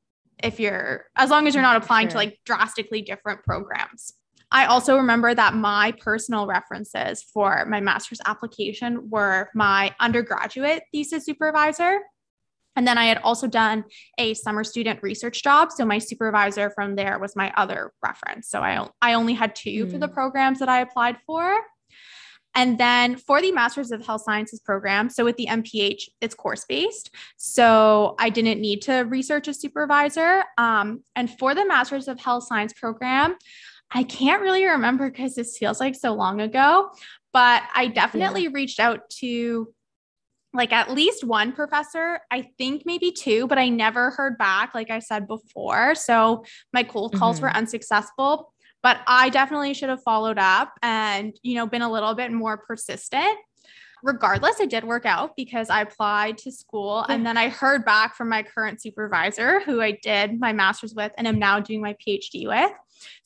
if 0.44 0.60
you're 0.60 1.06
as 1.16 1.30
long 1.30 1.48
as 1.48 1.54
you're 1.54 1.64
not 1.64 1.82
applying 1.82 2.08
sure. 2.08 2.12
to 2.12 2.18
like 2.18 2.40
drastically 2.46 3.02
different 3.02 3.44
programs 3.44 4.14
I 4.52 4.66
also 4.66 4.98
remember 4.98 5.36
that 5.36 5.54
my 5.54 5.94
personal 6.00 6.48
references 6.48 7.22
for 7.22 7.66
my 7.66 7.82
master's 7.82 8.20
application 8.26 9.10
were 9.10 9.50
my 9.54 9.94
undergraduate 10.00 10.84
thesis 10.92 11.26
supervisor 11.26 12.00
and 12.76 12.88
then 12.88 12.98
I 12.98 13.06
had 13.06 13.18
also 13.18 13.46
done 13.46 13.84
a 14.18 14.34
summer 14.36 14.64
student 14.64 15.04
research 15.04 15.44
job. 15.44 15.70
So 15.72 15.84
my 15.86 15.98
supervisor 15.98 16.70
from 16.70 16.96
there 16.96 17.20
was 17.20 17.36
my 17.36 17.52
other 17.58 17.92
reference. 18.02 18.50
So 18.50 18.62
I, 18.62 18.88
I 19.02 19.14
only 19.16 19.34
had 19.34 19.54
two 19.54 19.86
mm. 19.86 19.92
for 19.92 19.98
the 19.98 20.08
hmm. 20.08 20.14
programs 20.14 20.60
that 20.60 20.70
I 20.70 20.80
applied 20.80 21.18
for. 21.26 21.60
And 22.56 22.78
then 22.78 23.16
for 23.16 23.42
the 23.42 23.52
Masters 23.52 23.92
of 23.92 24.06
Health 24.06 24.24
Sciences 24.24 24.60
program, 24.60 25.10
so 25.10 25.24
with 25.24 25.38
the 25.38 25.48
MPH, 25.48 26.10
it's 26.20 26.36
course 26.36 26.66
based. 26.68 27.12
So 27.38 28.16
I 28.20 28.30
didn't 28.30 28.60
need 28.60 28.82
to 28.84 29.00
research 29.02 29.48
a 29.48 29.54
supervisor. 29.54 30.44
Um, 30.58 31.04
and 31.16 31.30
for 31.38 31.54
the 31.54 31.66
Masters 31.66 32.08
of 32.08 32.20
Health 32.20 32.46
Science 32.46 32.74
program, 32.74 33.36
I 33.92 34.04
can't 34.04 34.42
really 34.42 34.66
remember 34.66 35.10
because 35.10 35.36
this 35.36 35.58
feels 35.58 35.80
like 35.80 35.96
so 35.96 36.14
long 36.14 36.42
ago, 36.42 36.90
but 37.34 37.64
I 37.74 37.88
definitely 37.88 38.44
yeah. 38.44 38.50
reached 38.54 38.80
out 38.80 39.10
to 39.22 39.74
like 40.54 40.74
at 40.74 40.92
least 40.92 41.24
one 41.24 41.52
professor, 41.52 42.20
I 42.32 42.50
think 42.58 42.84
maybe 42.86 43.12
two, 43.12 43.48
but 43.48 43.60
I 43.60 43.70
never 43.70 44.12
heard 44.12 44.38
back, 44.38 44.74
like 44.74 44.90
I 44.90 45.00
said 45.00 45.28
before. 45.28 45.94
So 45.94 46.44
my 46.74 46.84
cold 46.84 47.14
calls 47.14 47.38
mm-hmm. 47.38 47.46
were 47.46 47.52
unsuccessful. 47.52 48.54
But 48.82 49.02
I 49.08 49.30
definitely 49.30 49.74
should 49.74 49.90
have 49.90 50.04
followed 50.04 50.38
up 50.38 50.74
and, 50.82 51.38
you 51.44 51.56
know, 51.56 51.68
been 51.68 51.82
a 51.82 51.92
little 51.92 52.16
bit 52.16 52.32
more 52.32 52.58
persistent. 52.58 53.38
Regardless, 54.02 54.62
it 54.62 54.70
did 54.70 54.86
work 54.86 55.06
out 55.06 55.36
because 55.36 55.70
I 55.70 55.82
applied 55.82 56.38
to 56.40 56.52
school 56.54 57.06
and 57.10 57.26
then 57.26 57.36
I 57.36 57.50
heard 57.50 57.84
back 57.84 58.16
from 58.16 58.30
my 58.30 58.44
current 58.44 58.82
supervisor, 58.82 59.60
who 59.60 59.82
I 59.82 60.00
did 60.02 60.40
my 60.40 60.54
master's 60.54 60.96
with 60.96 61.12
and 61.18 61.28
am 61.28 61.38
now 61.38 61.60
doing 61.60 61.82
my 61.82 61.96
PhD 61.96 62.48
with. 62.48 62.72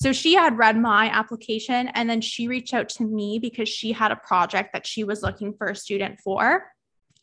So 0.01 0.11
she 0.13 0.33
had 0.33 0.57
read 0.57 0.75
my 0.75 1.09
application 1.09 1.89
and 1.89 2.09
then 2.09 2.21
she 2.21 2.47
reached 2.47 2.73
out 2.73 2.89
to 2.89 3.03
me 3.03 3.37
because 3.37 3.69
she 3.69 3.91
had 3.91 4.11
a 4.11 4.15
project 4.15 4.73
that 4.73 4.87
she 4.87 5.03
was 5.03 5.21
looking 5.21 5.53
for 5.53 5.67
a 5.67 5.75
student 5.75 6.19
for 6.19 6.65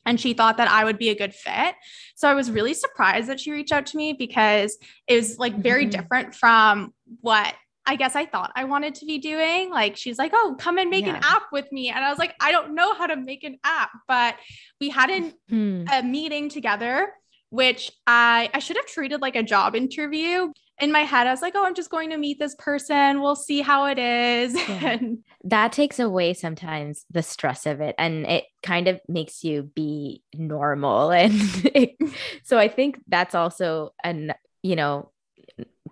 and 0.07 0.21
she 0.21 0.33
thought 0.33 0.57
that 0.57 0.71
I 0.71 0.85
would 0.85 0.99
be 0.99 1.11
a 1.11 1.15
good 1.15 1.35
fit. 1.35 1.75
So 2.15 2.29
I 2.29 2.35
was 2.35 2.51
really 2.51 2.75
surprised 2.75 3.29
that 3.29 3.41
she 3.41 3.53
reached 3.53 3.73
out 3.73 3.87
to 3.87 3.97
me 3.97 4.13
because 4.13 4.79
it 5.07 5.17
was 5.17 5.39
like 5.39 5.57
very 5.57 5.85
mm-hmm. 5.85 6.01
different 6.01 6.35
from 6.35 6.95
what 7.21 7.55
I 7.87 7.97
guess 7.97 8.15
I 8.15 8.27
thought 8.27 8.53
I 8.55 8.65
wanted 8.65 8.95
to 8.97 9.07
be 9.07 9.19
doing. 9.19 9.71
Like 9.71 9.97
she's 9.97 10.19
like, 10.19 10.33
"Oh, 10.35 10.57
come 10.59 10.79
and 10.79 10.91
make 10.91 11.07
yeah. 11.07 11.17
an 11.17 11.23
app 11.25 11.45
with 11.53 11.71
me." 11.73 11.89
And 11.89 12.05
I 12.05 12.11
was 12.11 12.19
like, 12.19 12.35
"I 12.41 12.53
don't 12.53 12.75
know 12.75 12.95
how 12.95 13.07
to 13.07 13.17
make 13.17 13.45
an 13.45 13.59
app." 13.65 13.91
But 14.07 14.37
we 14.81 14.91
had 14.91 15.11
an, 15.11 15.33
mm. 15.51 15.87
a 15.93 16.03
meeting 16.03 16.49
together 16.49 17.13
which 17.51 17.91
I 18.07 18.49
I 18.55 18.61
should 18.61 18.77
have 18.77 18.87
treated 18.87 19.21
like 19.21 19.37
a 19.37 19.43
job 19.43 19.77
interview. 19.77 20.53
In 20.81 20.93
my 20.93 21.01
head, 21.01 21.27
I 21.27 21.31
was 21.31 21.43
like, 21.43 21.53
oh, 21.55 21.67
I'm 21.67 21.75
just 21.75 21.91
going 21.91 22.09
to 22.09 22.17
meet 22.17 22.39
this 22.39 22.55
person. 22.55 23.21
We'll 23.21 23.37
see 23.37 23.61
how 23.61 23.85
it 23.85 23.99
is. 23.99 24.55
Yeah. 24.55 24.99
that 25.45 25.73
takes 25.73 25.99
away 25.99 26.33
sometimes 26.33 27.05
the 27.11 27.23
stress 27.23 27.67
of 27.67 27.83
it 27.83 27.95
and 27.99 28.25
it 28.25 28.45
kind 28.63 28.89
of 28.89 28.99
makes 29.07 29.45
you 29.45 29.65
be 29.75 30.23
normal. 30.35 31.11
And 31.21 32.15
so 32.45 32.57
I 32.59 32.69
think 32.69 32.99
that's 33.09 33.35
also 33.35 33.91
an, 34.03 34.33
you 34.63 34.75
know, 34.75 35.11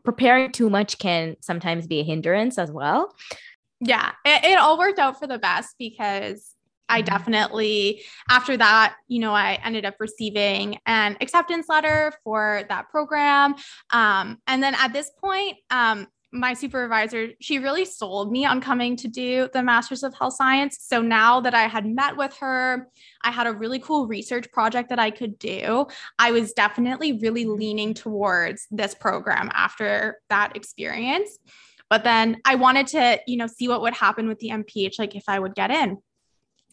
preparing 0.09 0.51
too 0.51 0.71
much 0.71 0.97
can 0.97 1.37
sometimes 1.43 1.87
be 1.87 2.01
a 2.01 2.03
hindrance 2.03 2.57
as 2.57 2.71
well. 2.71 3.15
Yeah, 3.79 4.13
it, 4.25 4.43
it 4.43 4.59
all 4.59 4.79
worked 4.79 4.99
out 4.99 5.19
for 5.19 5.27
the 5.27 5.39
best 5.39 5.75
because 5.79 6.55
I 6.89 7.03
mm-hmm. 7.03 7.15
definitely, 7.15 8.01
after 8.31 8.57
that, 8.57 8.97
you 9.07 9.19
know, 9.19 9.35
I 9.35 9.59
ended 9.63 9.85
up 9.85 9.97
receiving 10.01 10.79
an 10.87 11.19
acceptance 11.21 11.69
letter 11.69 12.15
for 12.25 12.63
that 12.71 12.89
program. 12.89 13.57
Um, 13.91 14.39
and 14.47 14.63
then 14.63 14.75
at 14.77 14.95
this 14.95 15.11
point, 15.23 15.59
um, 15.69 16.07
my 16.33 16.53
supervisor, 16.53 17.29
she 17.41 17.59
really 17.59 17.85
sold 17.85 18.31
me 18.31 18.45
on 18.45 18.61
coming 18.61 18.97
to 18.97 19.09
do 19.09 19.49
the 19.53 19.63
Masters 19.63 20.03
of 20.03 20.15
Health 20.15 20.35
Science. 20.35 20.79
So 20.81 21.01
now 21.01 21.41
that 21.41 21.55
I 21.55 21.63
had 21.63 21.87
met 21.87 22.17
with 22.17 22.37
her, 22.39 22.89
I 23.23 23.31
had 23.31 23.47
a 23.47 23.53
really 23.53 23.79
cool 23.79 24.07
research 24.07 24.51
project 24.53 24.91
that 24.91 24.99
I 24.99 25.11
could 25.11 25.39
do. 25.39 25.87
I 26.19 26.33
was 26.33 26.53
definitely 26.53 27.19
really 27.21 27.47
leaning 27.47 27.95
towards 27.95 28.67
this 28.71 28.95
program 28.95 29.51
after 29.55 30.21
that 30.29 30.55
experience. 30.55 31.39
But 31.89 32.05
then 32.05 32.41
I 32.45 32.57
wanted 32.57 32.89
to, 32.89 33.21
you 33.27 33.39
know, 33.39 33.47
see 33.47 33.69
what 33.69 33.81
would 33.81 33.95
happen 33.95 34.29
with 34.29 34.39
the 34.41 34.51
MPH, 34.51 34.99
like 34.99 35.17
if 35.17 35.25
I 35.29 35.39
would 35.39 35.55
get 35.55 35.71
in. 35.71 35.99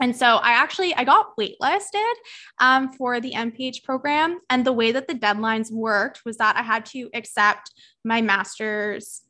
And 0.02 0.14
so 0.14 0.26
I 0.26 0.52
actually 0.52 0.94
I 0.94 1.06
got 1.06 1.38
waitlisted 1.38 2.14
um, 2.60 2.92
for 2.92 3.22
the 3.22 3.32
MPH 3.32 3.84
program, 3.84 4.40
and 4.50 4.66
the 4.66 4.74
way 4.74 4.92
that 4.92 5.08
the 5.08 5.14
deadlines 5.14 5.72
worked 5.72 6.26
was 6.26 6.36
that 6.38 6.58
I 6.58 6.64
had 6.64 6.86
to 6.88 7.10
accept 7.14 7.72
my 8.04 8.22
master's 8.22 9.22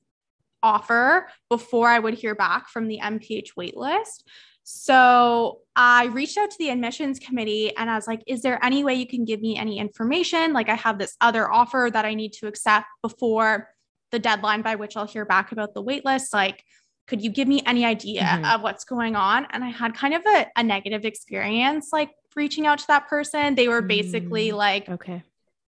offer 0.65 1.29
before 1.49 1.87
I 1.87 1.99
would 1.99 2.15
hear 2.15 2.33
back 2.33 2.69
from 2.69 2.87
the 2.87 2.99
MPH 3.01 3.49
waitlist. 3.57 4.23
So 4.63 5.59
I 5.75 6.05
reached 6.05 6.39
out 6.39 6.49
to 6.49 6.57
the 6.57 6.69
admissions 6.69 7.19
committee 7.19 7.75
and 7.77 7.87
I 7.87 7.95
was 7.95 8.07
like, 8.07 8.23
is 8.25 8.41
there 8.41 8.57
any 8.65 8.83
way 8.83 8.95
you 8.95 9.05
can 9.05 9.23
give 9.23 9.39
me 9.39 9.55
any 9.57 9.77
information? 9.77 10.53
Like, 10.53 10.69
I 10.69 10.73
have 10.73 10.97
this 10.97 11.15
other 11.21 11.51
offer 11.51 11.91
that 11.93 12.03
I 12.03 12.15
need 12.15 12.33
to 12.33 12.47
accept 12.47 12.87
before 13.03 13.69
the 14.11 14.17
deadline 14.17 14.63
by 14.63 14.73
which 14.73 14.97
I'll 14.97 15.05
hear 15.05 15.23
back 15.23 15.51
about 15.51 15.75
the 15.75 15.83
waitlist. 15.83 16.33
Like, 16.33 16.63
could 17.07 17.21
you 17.21 17.29
give 17.29 17.47
me 17.47 17.61
any 17.67 17.85
idea 17.85 18.23
mm-hmm. 18.23 18.45
of 18.45 18.61
what's 18.63 18.85
going 18.85 19.15
on? 19.15 19.45
And 19.51 19.63
I 19.63 19.69
had 19.69 19.93
kind 19.93 20.15
of 20.15 20.23
a, 20.25 20.47
a, 20.55 20.63
negative 20.63 21.05
experience, 21.05 21.89
like 21.93 22.09
reaching 22.35 22.65
out 22.65 22.79
to 22.79 22.87
that 22.87 23.07
person. 23.07 23.53
They 23.53 23.67
were 23.67 23.83
basically 23.83 24.49
mm 24.49 24.55
like, 24.55 24.89
okay, 24.89 25.21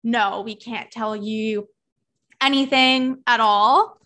no, 0.03 0.41
we 0.41 0.55
can't 0.55 0.91
tell 0.91 1.15
you 1.15 1.69
anything 2.41 3.23
at 3.27 3.41
all. 3.41 3.99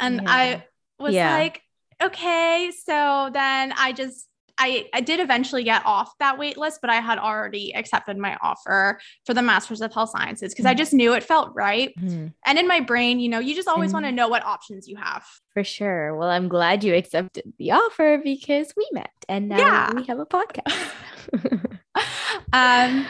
And 0.00 0.22
yeah. 0.22 0.32
I 0.32 0.64
was 0.98 1.14
yeah. 1.14 1.36
like, 1.36 1.62
okay. 2.02 2.72
So 2.84 3.30
then 3.32 3.72
I 3.76 3.92
just, 3.92 4.26
I, 4.58 4.88
I 4.92 5.00
did 5.00 5.20
eventually 5.20 5.64
get 5.64 5.86
off 5.86 6.12
that 6.18 6.38
wait 6.38 6.58
list, 6.58 6.80
but 6.82 6.90
I 6.90 6.96
had 6.96 7.18
already 7.18 7.74
accepted 7.74 8.18
my 8.18 8.36
offer 8.42 9.00
for 9.24 9.32
the 9.32 9.40
Masters 9.40 9.80
of 9.80 9.92
Health 9.94 10.10
Sciences 10.10 10.52
because 10.52 10.64
mm-hmm. 10.64 10.72
I 10.72 10.74
just 10.74 10.92
knew 10.92 11.14
it 11.14 11.22
felt 11.22 11.54
right. 11.54 11.94
Mm-hmm. 11.98 12.28
And 12.44 12.58
in 12.58 12.68
my 12.68 12.80
brain, 12.80 13.20
you 13.20 13.30
know, 13.30 13.38
you 13.38 13.54
just 13.54 13.68
always 13.68 13.88
mm-hmm. 13.88 13.96
want 13.96 14.06
to 14.06 14.12
know 14.12 14.28
what 14.28 14.44
options 14.44 14.86
you 14.86 14.96
have. 14.96 15.24
For 15.54 15.64
sure. 15.64 16.14
Well, 16.14 16.28
I'm 16.28 16.48
glad 16.48 16.84
you 16.84 16.94
accepted 16.94 17.54
the 17.58 17.72
offer 17.72 18.20
because 18.22 18.74
we 18.76 18.86
met 18.92 19.10
and 19.28 19.48
now 19.48 19.58
yeah. 19.58 19.94
we 19.94 20.04
have 20.04 20.18
a 20.18 20.26
podcast. 20.26 20.90
um, 22.52 23.06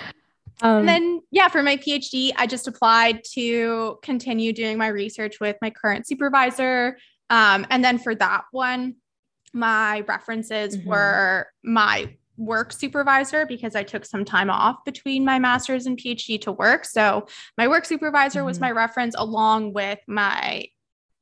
um, 0.63 0.79
and 0.79 0.89
then, 0.89 1.21
yeah, 1.31 1.49
for 1.49 1.63
my 1.63 1.77
PhD, 1.77 2.33
I 2.37 2.47
just 2.47 2.69
applied 2.69 3.25
to 3.33 3.99
continue 4.03 4.53
doing 4.53 4.79
my 4.79 4.89
research 4.89 5.41
with 5.41 5.57
my 5.63 5.71
current 5.71 6.07
supervisor. 6.07 6.99
Um, 7.31 7.67
and 7.71 7.83
then 7.85 7.99
for 7.99 8.15
that 8.15 8.45
one, 8.51 8.97
my 9.53 10.01
references 10.01 10.77
mm-hmm. 10.77 10.89
were 10.89 11.47
my 11.63 12.15
work 12.37 12.73
supervisor 12.73 13.47
because 13.47 13.77
I 13.77 13.83
took 13.83 14.05
some 14.05 14.25
time 14.25 14.51
off 14.51 14.85
between 14.85 15.25
my 15.25 15.39
master's 15.39 15.87
and 15.87 15.99
PhD 15.99 16.41
to 16.43 16.53
work. 16.53 16.85
So 16.85 17.27
my 17.59 17.69
work 17.69 17.85
supervisor 17.85 18.41
mm-hmm. 18.41 18.47
was 18.47 18.61
my 18.61 18.71
reference 18.71 19.15
along 19.17 19.75
with 19.75 19.99
my 20.07 20.67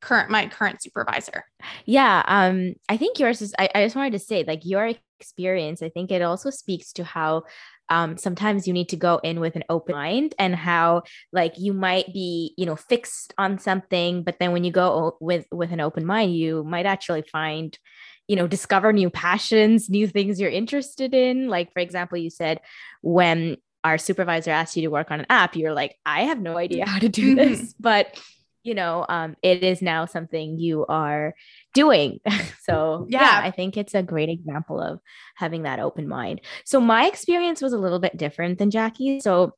current 0.00 0.30
my 0.30 0.46
current 0.46 0.80
supervisor. 0.80 1.44
Yeah, 1.84 2.22
um 2.26 2.74
I 2.88 2.96
think 2.96 3.18
yours 3.18 3.42
is 3.42 3.52
I, 3.58 3.68
I 3.74 3.84
just 3.84 3.96
wanted 3.96 4.12
to 4.12 4.20
say 4.20 4.44
like 4.46 4.64
your 4.64 4.92
experience 5.18 5.82
I 5.82 5.88
think 5.88 6.12
it 6.12 6.22
also 6.22 6.50
speaks 6.50 6.92
to 6.92 7.04
how 7.04 7.42
um, 7.90 8.16
sometimes 8.16 8.66
you 8.66 8.72
need 8.72 8.88
to 8.90 8.96
go 8.96 9.18
in 9.22 9.40
with 9.40 9.56
an 9.56 9.64
open 9.68 9.94
mind 9.94 10.34
and 10.38 10.54
how 10.54 11.02
like 11.32 11.54
you 11.58 11.72
might 11.72 12.12
be 12.12 12.54
you 12.56 12.66
know 12.66 12.76
fixed 12.76 13.32
on 13.38 13.58
something 13.58 14.22
but 14.22 14.38
then 14.38 14.52
when 14.52 14.64
you 14.64 14.70
go 14.70 15.16
with 15.20 15.46
with 15.50 15.72
an 15.72 15.80
open 15.80 16.04
mind 16.04 16.34
you 16.34 16.64
might 16.64 16.86
actually 16.86 17.22
find 17.22 17.78
you 18.26 18.36
know 18.36 18.46
discover 18.46 18.92
new 18.92 19.10
passions 19.10 19.88
new 19.88 20.06
things 20.06 20.40
you're 20.40 20.50
interested 20.50 21.14
in 21.14 21.48
like 21.48 21.72
for 21.72 21.80
example 21.80 22.18
you 22.18 22.30
said 22.30 22.60
when 23.02 23.56
our 23.84 23.98
supervisor 23.98 24.50
asked 24.50 24.76
you 24.76 24.82
to 24.82 24.88
work 24.88 25.10
on 25.10 25.20
an 25.20 25.26
app 25.30 25.56
you're 25.56 25.72
like 25.72 25.96
i 26.04 26.22
have 26.22 26.40
no 26.40 26.56
idea 26.56 26.86
how 26.86 26.98
to 26.98 27.08
do 27.08 27.34
mm-hmm. 27.34 27.36
this 27.36 27.74
but 27.80 28.18
you 28.64 28.74
know 28.74 29.06
um, 29.08 29.34
it 29.42 29.62
is 29.62 29.80
now 29.80 30.04
something 30.04 30.58
you 30.58 30.84
are 30.86 31.34
doing 31.78 32.20
so 32.68 33.06
yeah. 33.08 33.20
yeah 33.20 33.40
i 33.48 33.50
think 33.50 33.76
it's 33.76 33.94
a 33.94 34.02
great 34.02 34.28
example 34.28 34.80
of 34.80 35.00
having 35.36 35.62
that 35.62 35.78
open 35.78 36.08
mind 36.08 36.40
so 36.64 36.80
my 36.80 37.06
experience 37.06 37.60
was 37.62 37.72
a 37.72 37.78
little 37.78 38.00
bit 38.00 38.16
different 38.16 38.58
than 38.58 38.70
jackie 38.70 39.20
so 39.20 39.52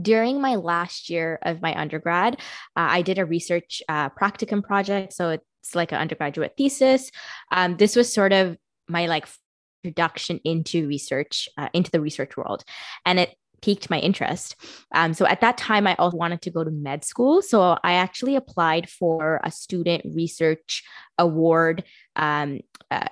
during 0.00 0.40
my 0.40 0.56
last 0.56 1.08
year 1.08 1.38
of 1.42 1.62
my 1.62 1.78
undergrad, 1.78 2.34
uh, 2.76 2.88
I 2.98 3.02
did 3.02 3.18
a 3.18 3.24
research 3.24 3.82
uh, 3.88 4.10
practicum 4.10 4.62
project. 4.62 5.12
So 5.12 5.30
it's 5.30 5.74
like 5.74 5.92
an 5.92 5.98
undergraduate 5.98 6.54
thesis. 6.56 7.10
Um, 7.50 7.76
this 7.76 7.96
was 7.96 8.12
sort 8.12 8.32
of 8.32 8.56
my 8.86 9.06
like 9.06 9.26
introduction 9.84 10.40
into 10.44 10.86
research, 10.86 11.48
uh, 11.56 11.68
into 11.72 11.90
the 11.90 12.00
research 12.00 12.36
world. 12.36 12.64
And 13.06 13.18
it 13.18 13.34
piqued 13.62 13.90
my 13.90 13.98
interest. 13.98 14.56
Um, 14.92 15.14
so 15.14 15.26
at 15.26 15.40
that 15.40 15.58
time, 15.58 15.86
I 15.86 15.94
also 15.96 16.16
wanted 16.16 16.42
to 16.42 16.50
go 16.50 16.64
to 16.64 16.70
med 16.70 17.04
school. 17.04 17.42
So 17.42 17.78
I 17.82 17.94
actually 17.94 18.36
applied 18.36 18.88
for 18.88 19.40
a 19.44 19.50
student 19.50 20.02
research 20.14 20.84
award 21.18 21.84
um, 22.16 22.60
uh, 22.90 23.08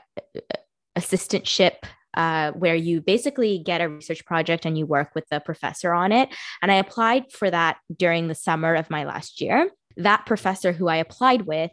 assistantship. 0.96 1.76
Uh, 2.14 2.50
where 2.52 2.74
you 2.74 3.02
basically 3.02 3.58
get 3.58 3.82
a 3.82 3.90
research 3.90 4.24
project 4.24 4.64
and 4.64 4.78
you 4.78 4.86
work 4.86 5.14
with 5.14 5.28
the 5.30 5.38
professor 5.38 5.92
on 5.92 6.12
it. 6.12 6.30
And 6.62 6.72
I 6.72 6.76
applied 6.76 7.30
for 7.30 7.50
that 7.50 7.76
during 7.94 8.28
the 8.28 8.34
summer 8.34 8.74
of 8.74 8.88
my 8.88 9.04
last 9.04 9.42
year. 9.42 9.68
That 9.98 10.24
professor 10.24 10.72
who 10.72 10.88
I 10.88 10.96
applied 10.96 11.42
with 11.42 11.72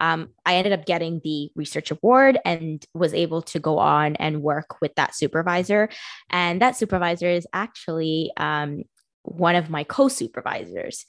um, 0.00 0.30
I 0.46 0.56
ended 0.56 0.72
up 0.72 0.86
getting 0.86 1.20
the 1.24 1.50
research 1.54 1.90
award 1.90 2.38
and 2.44 2.84
was 2.94 3.14
able 3.14 3.42
to 3.42 3.58
go 3.58 3.78
on 3.78 4.16
and 4.16 4.42
work 4.42 4.80
with 4.80 4.94
that 4.94 5.14
supervisor. 5.14 5.88
And 6.30 6.62
that 6.62 6.76
supervisor 6.76 7.28
is 7.28 7.46
actually 7.52 8.32
um, 8.36 8.84
one 9.22 9.56
of 9.56 9.70
my 9.70 9.84
co-supervisors 9.84 11.04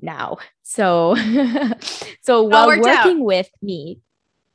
now. 0.00 0.38
So, 0.62 1.16
so 2.22 2.42
while 2.42 2.68
working 2.68 3.18
out. 3.20 3.24
with 3.24 3.50
me, 3.62 4.00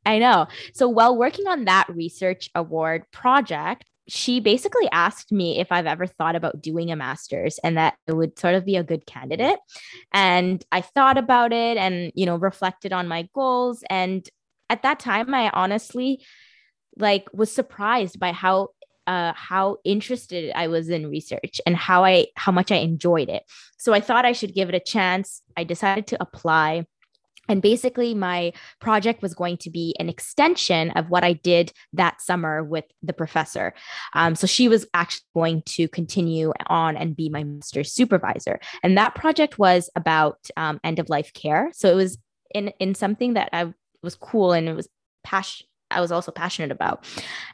I 0.05 0.19
know. 0.19 0.47
So 0.73 0.87
while 0.87 1.17
working 1.17 1.47
on 1.47 1.65
that 1.65 1.87
research 1.89 2.49
award 2.55 3.03
project, 3.11 3.85
she 4.09 4.39
basically 4.39 4.89
asked 4.91 5.31
me 5.31 5.59
if 5.59 5.71
I've 5.71 5.85
ever 5.85 6.07
thought 6.07 6.35
about 6.35 6.61
doing 6.61 6.91
a 6.91 6.95
master's 6.95 7.59
and 7.59 7.77
that 7.77 7.95
it 8.07 8.13
would 8.13 8.37
sort 8.37 8.55
of 8.55 8.65
be 8.65 8.75
a 8.75 8.83
good 8.83 9.05
candidate. 9.05 9.59
And 10.13 10.63
I 10.71 10.81
thought 10.81 11.17
about 11.17 11.53
it 11.53 11.77
and, 11.77 12.11
you 12.15 12.25
know, 12.25 12.35
reflected 12.35 12.91
on 12.91 13.07
my 13.07 13.29
goals. 13.33 13.83
And 13.89 14.27
at 14.69 14.81
that 14.83 14.99
time, 14.99 15.33
I 15.33 15.49
honestly 15.53 16.25
like 16.97 17.27
was 17.33 17.51
surprised 17.51 18.19
by 18.19 18.31
how 18.31 18.69
uh, 19.07 19.33
how 19.35 19.77
interested 19.83 20.51
I 20.55 20.67
was 20.67 20.89
in 20.89 21.09
research 21.09 21.59
and 21.65 21.75
how 21.75 22.03
I 22.03 22.27
how 22.35 22.51
much 22.51 22.71
I 22.71 22.75
enjoyed 22.77 23.29
it. 23.29 23.43
So 23.77 23.93
I 23.93 24.01
thought 24.01 24.25
I 24.25 24.33
should 24.33 24.53
give 24.53 24.69
it 24.69 24.75
a 24.75 24.79
chance. 24.79 25.41
I 25.57 25.63
decided 25.63 26.07
to 26.07 26.21
apply 26.21 26.85
and 27.49 27.61
basically, 27.61 28.13
my 28.13 28.53
project 28.79 29.21
was 29.21 29.33
going 29.33 29.57
to 29.57 29.69
be 29.69 29.95
an 29.99 30.07
extension 30.07 30.91
of 30.91 31.09
what 31.09 31.23
I 31.23 31.33
did 31.33 31.73
that 31.93 32.21
summer 32.21 32.63
with 32.63 32.85
the 33.01 33.11
professor. 33.13 33.73
Um, 34.13 34.35
so 34.35 34.47
she 34.47 34.69
was 34.69 34.85
actually 34.93 35.25
going 35.33 35.63
to 35.63 35.87
continue 35.87 36.53
on 36.67 36.95
and 36.95 37.15
be 37.15 37.27
my 37.27 37.43
master's 37.43 37.91
supervisor. 37.91 38.59
And 38.83 38.97
that 38.97 39.15
project 39.15 39.59
was 39.59 39.89
about 39.95 40.37
um, 40.55 40.79
end 40.83 40.99
of 40.99 41.09
life 41.09 41.33
care. 41.33 41.71
So 41.73 41.89
it 41.91 41.95
was 41.95 42.17
in 42.53 42.69
in 42.79 42.95
something 42.95 43.33
that 43.33 43.49
I 43.51 43.73
was 44.01 44.15
cool 44.15 44.53
and 44.53 44.69
it 44.69 44.75
was 44.75 44.87
passion. 45.23 45.65
I 45.91 46.01
was 46.01 46.11
also 46.11 46.31
passionate 46.31 46.71
about. 46.71 47.05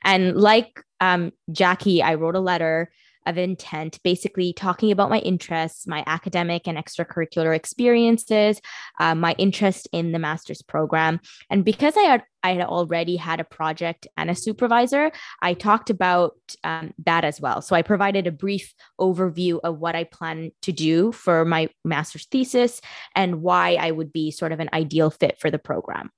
And 0.03 0.35
like 0.35 0.83
um, 0.99 1.31
Jackie, 1.51 2.01
I 2.01 2.15
wrote 2.15 2.35
a 2.35 2.39
letter 2.39 2.91
of 3.25 3.37
intent, 3.37 3.99
basically 4.03 4.53
talking 4.53 4.91
about 4.91 5.09
my 5.09 5.19
interests, 5.19 5.87
my 5.87 6.03
academic 6.07 6.67
and 6.67 6.77
extracurricular 6.77 7.55
experiences, 7.55 8.61
uh, 8.99 9.15
my 9.15 9.33
interest 9.37 9.87
in 9.91 10.11
the 10.11 10.19
master's 10.19 10.61
program. 10.61 11.19
And 11.49 11.65
because 11.65 11.97
I 11.97 12.01
had 12.01 12.23
I 12.43 12.53
had 12.53 12.61
already 12.61 13.15
had 13.15 13.39
a 13.39 13.43
project 13.43 14.05
and 14.17 14.29
a 14.29 14.35
supervisor, 14.35 15.11
I 15.41 15.55
talked 15.55 15.89
about 15.89 16.33
um, 16.63 16.93
that 17.05 17.25
as 17.25 17.41
well. 17.41 17.63
So 17.63 17.75
I 17.75 17.81
provided 17.81 18.27
a 18.27 18.31
brief 18.31 18.71
overview 19.01 19.59
of 19.63 19.79
what 19.79 19.95
I 19.95 20.03
plan 20.03 20.51
to 20.61 20.71
do 20.71 21.11
for 21.11 21.43
my 21.43 21.69
master's 21.83 22.27
thesis 22.27 22.81
and 23.15 23.41
why 23.41 23.77
I 23.81 23.89
would 23.89 24.13
be 24.13 24.29
sort 24.29 24.51
of 24.51 24.59
an 24.59 24.69
ideal 24.73 25.09
fit 25.09 25.39
for 25.39 25.49
the 25.49 25.57
program. 25.57 26.11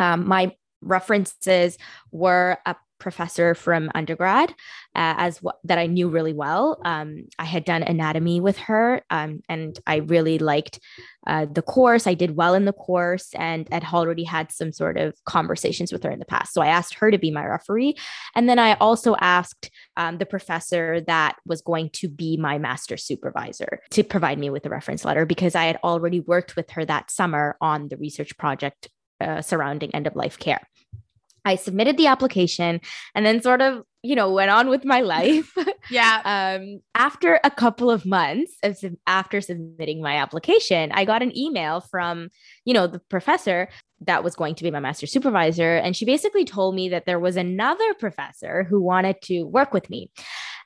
Um, 0.00 0.26
my 0.26 0.56
references 0.80 1.78
were 2.10 2.58
a 2.66 2.74
professor 3.02 3.54
from 3.54 3.90
undergrad 3.94 4.50
uh, 4.94 5.14
as 5.18 5.36
w- 5.38 5.58
that 5.64 5.78
I 5.78 5.86
knew 5.86 6.08
really 6.08 6.32
well. 6.32 6.80
Um, 6.84 7.24
I 7.38 7.44
had 7.44 7.64
done 7.64 7.82
anatomy 7.82 8.40
with 8.40 8.56
her, 8.58 9.02
um, 9.10 9.40
and 9.48 9.78
I 9.86 9.96
really 9.96 10.38
liked 10.38 10.78
uh, 11.26 11.46
the 11.50 11.62
course. 11.62 12.06
I 12.06 12.14
did 12.14 12.36
well 12.36 12.54
in 12.54 12.64
the 12.64 12.72
course, 12.72 13.34
and 13.34 13.68
had 13.72 13.84
already 13.92 14.24
had 14.24 14.52
some 14.52 14.72
sort 14.72 14.96
of 14.96 15.14
conversations 15.24 15.92
with 15.92 16.02
her 16.04 16.10
in 16.10 16.20
the 16.20 16.24
past. 16.24 16.54
So 16.54 16.62
I 16.62 16.68
asked 16.68 16.94
her 16.94 17.10
to 17.10 17.18
be 17.18 17.30
my 17.30 17.44
referee, 17.44 17.96
and 18.34 18.48
then 18.48 18.58
I 18.58 18.74
also 18.74 19.16
asked 19.16 19.70
um, 19.96 20.18
the 20.18 20.26
professor 20.26 21.00
that 21.02 21.36
was 21.44 21.60
going 21.60 21.90
to 21.94 22.08
be 22.08 22.36
my 22.36 22.58
master 22.58 22.96
supervisor 22.96 23.80
to 23.90 24.04
provide 24.04 24.38
me 24.38 24.48
with 24.48 24.64
a 24.64 24.70
reference 24.70 25.04
letter 25.04 25.26
because 25.26 25.54
I 25.54 25.64
had 25.64 25.78
already 25.82 26.20
worked 26.20 26.56
with 26.56 26.70
her 26.70 26.84
that 26.84 27.10
summer 27.10 27.56
on 27.60 27.88
the 27.88 27.96
research 27.96 28.36
project 28.38 28.88
uh, 29.20 29.40
surrounding 29.40 29.94
end 29.94 30.06
of 30.06 30.16
life 30.16 30.38
care. 30.38 30.66
I 31.44 31.56
submitted 31.56 31.96
the 31.96 32.06
application 32.06 32.80
and 33.14 33.26
then 33.26 33.42
sort 33.42 33.60
of, 33.60 33.82
you 34.02 34.14
know, 34.14 34.32
went 34.32 34.50
on 34.50 34.68
with 34.68 34.84
my 34.84 35.00
life. 35.14 35.52
yeah. 35.90 36.20
um, 36.24 36.80
after 36.94 37.40
a 37.44 37.50
couple 37.50 37.90
of 37.90 38.06
months 38.06 38.54
of 38.62 38.78
after 39.06 39.40
submitting 39.40 40.00
my 40.00 40.16
application, 40.16 40.92
I 40.92 41.04
got 41.04 41.22
an 41.22 41.36
email 41.36 41.80
from, 41.80 42.30
you 42.64 42.74
know, 42.74 42.86
the 42.86 43.00
professor 43.00 43.68
that 44.06 44.24
was 44.24 44.34
going 44.34 44.54
to 44.56 44.64
be 44.64 44.70
my 44.70 44.80
master 44.80 45.06
supervisor. 45.06 45.76
And 45.76 45.96
she 45.96 46.04
basically 46.04 46.44
told 46.44 46.74
me 46.74 46.88
that 46.88 47.06
there 47.06 47.20
was 47.20 47.36
another 47.36 47.94
professor 47.94 48.64
who 48.64 48.80
wanted 48.80 49.20
to 49.22 49.44
work 49.44 49.72
with 49.72 49.88
me. 49.90 50.10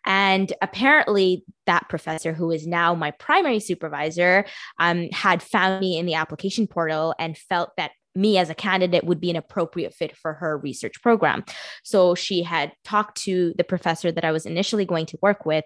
And 0.06 0.52
apparently, 0.62 1.44
that 1.66 1.88
professor, 1.88 2.32
who 2.32 2.52
is 2.52 2.64
now 2.64 2.94
my 2.94 3.10
primary 3.10 3.58
supervisor, 3.58 4.46
um, 4.78 5.08
had 5.12 5.42
found 5.42 5.80
me 5.80 5.98
in 5.98 6.06
the 6.06 6.14
application 6.14 6.68
portal 6.68 7.12
and 7.18 7.36
felt 7.36 7.70
that 7.76 7.90
me 8.16 8.38
as 8.38 8.50
a 8.50 8.54
candidate 8.54 9.04
would 9.04 9.20
be 9.20 9.30
an 9.30 9.36
appropriate 9.36 9.94
fit 9.94 10.16
for 10.16 10.34
her 10.34 10.58
research 10.58 11.00
program. 11.02 11.44
So 11.82 12.14
she 12.14 12.42
had 12.42 12.72
talked 12.84 13.18
to 13.22 13.54
the 13.56 13.64
professor 13.64 14.10
that 14.10 14.24
I 14.24 14.32
was 14.32 14.46
initially 14.46 14.84
going 14.84 15.06
to 15.06 15.18
work 15.22 15.46
with 15.46 15.64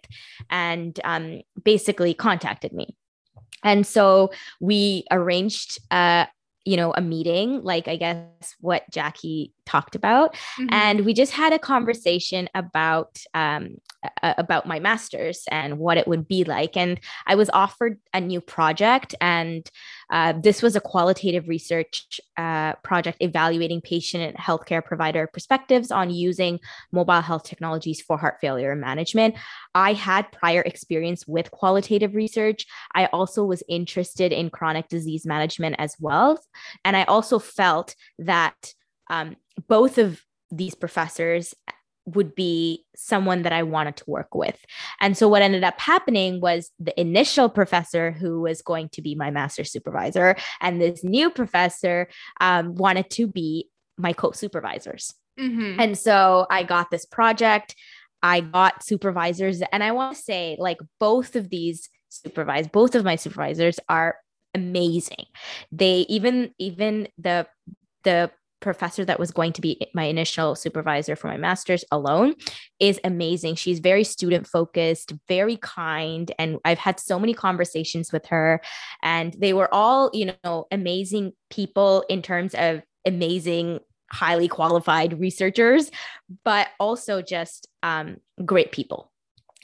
and 0.51 0.99
um, 1.05 1.43
basically 1.63 2.15
contacted 2.15 2.73
me. 2.73 2.95
And 3.63 3.87
so 3.87 4.31
we 4.61 5.05
arranged 5.11 5.79
uh, 5.91 6.27
you 6.65 6.77
know, 6.77 6.93
a 6.95 7.01
meeting, 7.01 7.63
like 7.63 7.89
I 7.89 7.97
guess 7.97 8.55
what 8.61 8.83
Jackie 8.91 9.53
talked 9.65 9.95
about, 9.95 10.35
mm-hmm. 10.35 10.67
and 10.71 11.07
we 11.07 11.15
just 11.15 11.33
had 11.33 11.53
a 11.53 11.59
conversation 11.59 12.49
about 12.55 13.19
um, 13.33 13.79
about 14.23 14.67
my 14.67 14.81
masters 14.81 15.43
and 15.51 15.79
what 15.79 15.99
it 15.99 16.09
would 16.09 16.27
be 16.27 16.45
like. 16.45 16.77
And 16.77 16.99
I 17.27 17.35
was 17.35 17.51
offered 17.51 17.99
a 18.15 18.21
new 18.21 18.41
project, 18.41 19.15
and 19.21 19.69
uh, 20.11 20.35
this 20.43 20.63
was 20.63 20.77
a 20.77 20.81
qualitative 20.81 21.49
research 21.49 22.21
uh, 22.37 22.75
project 22.77 23.19
evaluating 23.21 23.81
patient 23.81 24.25
and 24.25 24.37
healthcare 24.37 24.85
provider 24.85 25.27
perspectives 25.27 25.91
on 25.91 26.11
using 26.11 26.59
mobile 26.93 27.21
health 27.21 27.45
technologies 27.45 28.01
for 28.01 28.17
heart 28.17 28.39
failure 28.41 28.75
management. 28.75 29.35
I 29.75 29.93
had 29.93 30.33
prior 30.33 30.63
experience 30.63 31.27
with 31.27 31.51
qualitative 31.51 32.15
research. 32.15 32.67
I 32.95 33.07
also 33.07 33.45
was 33.45 33.63
interested 33.69 34.33
in 34.33 34.51
chronic 34.51 34.89
disease 34.89 35.27
management 35.27 35.77
as 35.79 35.95
well. 36.01 36.41
And 36.85 36.97
I 36.97 37.05
also 37.05 37.39
felt 37.39 37.95
that 38.19 38.75
um, 39.11 39.37
both 39.69 39.99
of 39.99 40.23
these 40.51 40.75
professors 40.75 41.55
would 42.07 42.35
be 42.35 42.85
someone 42.97 43.43
that 43.43 43.53
I 43.53 43.63
wanted 43.63 43.97
to 43.97 44.05
work 44.11 44.35
with. 44.35 44.59
And 45.01 45.17
so 45.17 45.29
what 45.29 45.43
ended 45.43 45.65
up 45.65 45.81
happening 45.81 46.41
was 46.41 46.71
the 46.79 46.99
initial 47.01 47.49
professor 47.49 48.11
who 48.11 48.41
was 48.41 48.63
going 48.63 48.89
to 48.91 49.03
be 49.03 49.15
my 49.15 49.31
master 49.31 49.65
supervisor 49.65 50.37
and 50.61 50.81
this 50.81 51.05
new 51.05 51.31
professor 51.31 52.09
um, 52.41 52.75
wanted 52.75 53.11
to 53.11 53.27
be 53.27 53.69
my 53.97 54.13
co-supervisors. 54.13 55.15
Mm-hmm. 55.39 55.81
And 55.81 55.99
so 55.99 56.47
I 56.51 56.63
got 56.63 56.91
this 56.91 57.05
project. 57.05 57.75
I 58.23 58.41
got 58.41 58.83
supervisors 58.83 59.63
and 59.73 59.83
I 59.83 59.93
want 59.93 60.17
to 60.17 60.23
say 60.23 60.57
like 60.59 60.79
both 60.99 61.37
of 61.37 61.49
these 61.49 61.89
supervise 62.09 62.67
both 62.67 62.95
of 62.95 63.05
my 63.05 63.17
supervisors 63.17 63.79
are 63.89 64.17
amazing. 64.55 65.27
They 65.73 66.01
even 66.09 66.53
even 66.59 67.09
the 67.19 67.47
the 68.03 68.31
professor 68.61 69.05
that 69.05 69.19
was 69.19 69.31
going 69.31 69.53
to 69.55 69.61
be 69.61 69.81
my 69.95 70.05
initial 70.05 70.55
supervisor 70.55 71.17
for 71.17 71.29
my 71.29 71.37
master's 71.37 71.85
alone 71.91 72.35
is 72.79 73.01
amazing. 73.05 73.55
She's 73.55 73.79
very 73.79 74.05
student 74.05 74.47
focused, 74.47 75.13
very 75.29 75.57
kind. 75.57 76.31
And 76.39 76.59
I've 76.65 76.79
had 76.79 77.01
so 77.01 77.19
many 77.19 77.35
conversations 77.35 78.13
with 78.13 78.27
her, 78.27 78.61
and 79.03 79.35
they 79.39 79.53
were 79.53 79.73
all, 79.73 80.11
you 80.13 80.33
know, 80.45 80.67
amazing 80.71 81.33
people 81.51 82.05
in 82.09 82.23
terms 82.23 82.55
of 82.55 82.83
amazing, 83.07 83.81
highly 84.11 84.49
qualified 84.49 85.19
researchers, 85.19 85.91
but 86.45 86.69
also 86.79 87.23
just 87.23 87.69
um, 87.83 88.19
great 88.45 88.73
people 88.73 89.11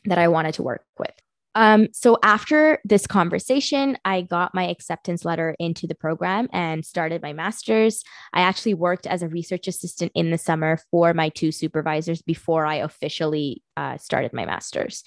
that 0.07 0.19
I 0.19 0.29
wanted 0.29 0.55
to 0.55 0.63
work 0.63 0.85
with. 0.99 1.13
Um, 1.57 1.89
so 1.93 2.19
after 2.23 2.81
this 2.85 3.07
conversation, 3.07 3.97
I 4.05 4.21
got 4.21 4.55
my 4.55 4.69
acceptance 4.69 5.25
letter 5.25 5.57
into 5.59 5.87
the 5.87 5.95
program 5.95 6.49
and 6.53 6.85
started 6.85 7.23
my 7.23 7.33
master's. 7.33 8.05
I 8.35 8.43
actually 8.43 8.75
worked 8.75 9.07
as 9.07 9.23
a 9.23 9.29
research 9.29 9.67
assistant 9.67 10.13
in 10.15 10.31
the 10.31 10.37
summer 10.37 10.79
for 10.91 11.15
my 11.15 11.31
two 11.31 11.51
supervisors 11.51 12.21
before 12.21 12.67
I 12.67 12.77
officially 12.77 13.63
uh, 13.75 13.97
started 13.97 14.35
my 14.35 14.45
master's. 14.45 15.03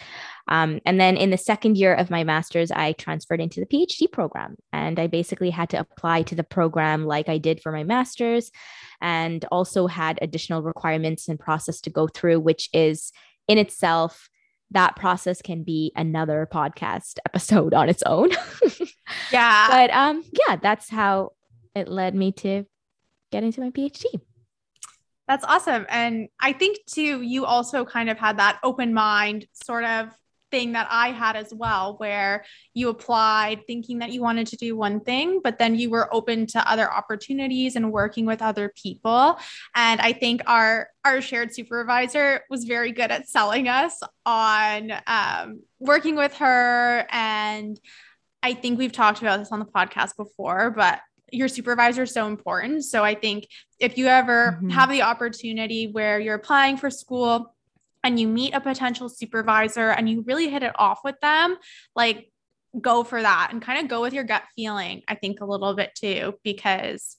Um, 0.48 0.80
and 0.88 1.00
then 1.00 1.18
in 1.18 1.30
the 1.30 1.38
second 1.38 1.78
year 1.78 1.94
of 1.94 2.10
my 2.10 2.24
master's, 2.24 2.72
I 2.72 2.94
transferred 2.94 3.42
into 3.42 3.60
the 3.60 3.68
PhD 3.68 4.12
program. 4.12 4.56
And 4.74 5.00
I 5.00 5.06
basically 5.06 5.52
had 5.52 5.70
to 5.70 5.80
apply 5.80 6.24
to 6.24 6.36
the 6.36 6.44
program 6.44 7.06
like 7.06 7.30
I 7.30 7.38
did 7.38 7.62
for 7.62 7.72
my 7.72 7.84
master's 7.84 8.50
and 9.02 9.46
also 9.52 9.86
had 9.86 10.18
additional 10.20 10.64
requirements 10.64 11.28
and 11.28 11.40
process 11.40 11.80
to 11.82 11.92
go 11.92 12.08
through, 12.08 12.40
which 12.40 12.70
is 12.74 13.12
in 13.48 13.60
itself 13.60 14.30
that 14.72 14.96
process 14.96 15.42
can 15.42 15.64
be 15.64 15.92
another 15.96 16.48
podcast 16.52 17.18
episode 17.26 17.74
on 17.74 17.90
its 17.90 18.04
own. 18.04 18.30
yeah. 19.32 19.68
But 19.70 19.92
um 19.92 20.24
yeah, 20.48 20.58
that's 20.58 20.90
how 20.90 21.32
it 21.76 21.88
led 21.88 22.16
me 22.16 22.32
to 22.34 22.66
get 23.32 23.44
into 23.44 23.62
my 23.62 23.70
PhD. 23.70 24.06
That's 25.28 25.46
awesome. 25.46 25.86
And 25.90 26.30
I 26.42 26.54
think 26.54 26.80
too, 26.88 27.22
you 27.22 27.46
also 27.46 27.86
kind 27.86 28.10
of 28.10 28.18
had 28.18 28.38
that 28.38 28.60
open 28.64 28.94
mind 28.94 29.46
sort 29.54 29.84
of 29.84 30.10
thing 30.52 30.74
that 30.74 30.88
I 30.90 31.12
had 31.12 31.36
as 31.36 31.54
well, 31.54 31.96
where 31.98 32.44
you 32.74 32.90
applied 32.90 33.66
thinking 33.68 34.00
that 34.00 34.12
you 34.12 34.22
wanted 34.22 34.48
to 34.48 34.58
do 34.58 34.76
one 34.76 35.00
thing, 35.00 35.42
but 35.44 35.60
then 35.60 35.76
you 35.76 35.90
were 35.90 36.14
open 36.14 36.46
to 36.48 36.72
other 36.72 36.92
opportunities 36.92 37.76
and 37.76 37.92
working 37.92 38.26
with 38.26 38.42
other 38.42 38.74
people. 38.82 39.38
And 39.76 40.02
I 40.02 40.14
think 40.14 40.42
our 40.48 40.90
our 41.06 41.22
shared 41.22 41.54
supervisor 41.54 42.42
was 42.50 42.66
very 42.66 42.92
good 42.92 43.12
at 43.12 43.28
selling 43.30 43.68
us 43.68 44.00
on 44.26 44.92
um, 45.08 45.62
working 45.80 46.16
with 46.16 46.36
her. 46.36 47.06
And 47.10 47.80
I 48.44 48.54
think 48.54 48.78
we've 48.78 48.92
talked 48.92 49.22
about 49.22 49.40
this 49.40 49.52
on 49.52 49.60
the 49.60 49.66
podcast 49.66 50.16
before, 50.18 50.72
but 50.72 51.02
your 51.32 51.48
supervisor 51.48 52.04
is 52.04 52.14
so 52.14 52.28
important. 52.28 52.86
So 52.86 53.04
I 53.04 53.16
think 53.16 53.48
if 53.80 53.98
you 53.98 54.08
ever 54.08 54.58
mm-hmm. 54.58 54.70
have 54.70 54.90
the 54.90 55.04
opportunity 55.04 55.88
where 55.88 56.20
you're 56.20 56.36
applying 56.36 56.78
for 56.78 56.90
school, 56.90 57.56
and 58.04 58.20
you 58.20 58.28
meet 58.28 58.54
a 58.54 58.62
potential 58.62 59.10
supervisor 59.10 59.90
and 59.90 60.10
you 60.10 60.22
really 60.22 60.50
hit 60.50 60.64
it 60.64 60.74
off 60.76 61.02
with 61.04 61.20
them, 61.22 61.58
like 61.96 62.32
go 62.80 63.04
for 63.04 63.22
that 63.22 63.50
and 63.52 63.62
kind 63.62 63.82
of 63.82 63.90
go 63.90 64.02
with 64.02 64.14
your 64.14 64.24
gut 64.24 64.44
feeling, 64.56 65.02
I 65.08 65.16
think 65.16 65.42
a 65.42 65.46
little 65.46 65.74
bit 65.74 65.96
too, 65.96 66.36
because 66.44 67.18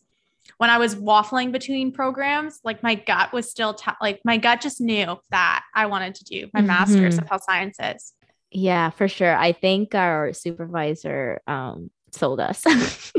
when 0.58 0.70
I 0.70 0.78
was 0.78 0.94
waffling 0.94 1.52
between 1.52 1.92
programs, 1.92 2.60
like 2.64 2.82
my 2.82 2.94
gut 2.94 3.32
was 3.32 3.50
still 3.50 3.74
t- 3.74 3.90
like 4.00 4.20
my 4.24 4.36
gut 4.36 4.60
just 4.60 4.80
knew 4.80 5.16
that 5.30 5.64
I 5.74 5.86
wanted 5.86 6.14
to 6.16 6.24
do 6.24 6.48
my 6.52 6.60
mm-hmm. 6.60 6.68
master's 6.68 7.18
of 7.18 7.28
health 7.28 7.44
sciences. 7.44 8.12
Yeah, 8.50 8.90
for 8.90 9.06
sure. 9.06 9.36
I 9.36 9.52
think 9.52 9.94
our 9.94 10.32
supervisor 10.32 11.40
um, 11.46 11.90
sold 12.10 12.40
us. 12.40 12.64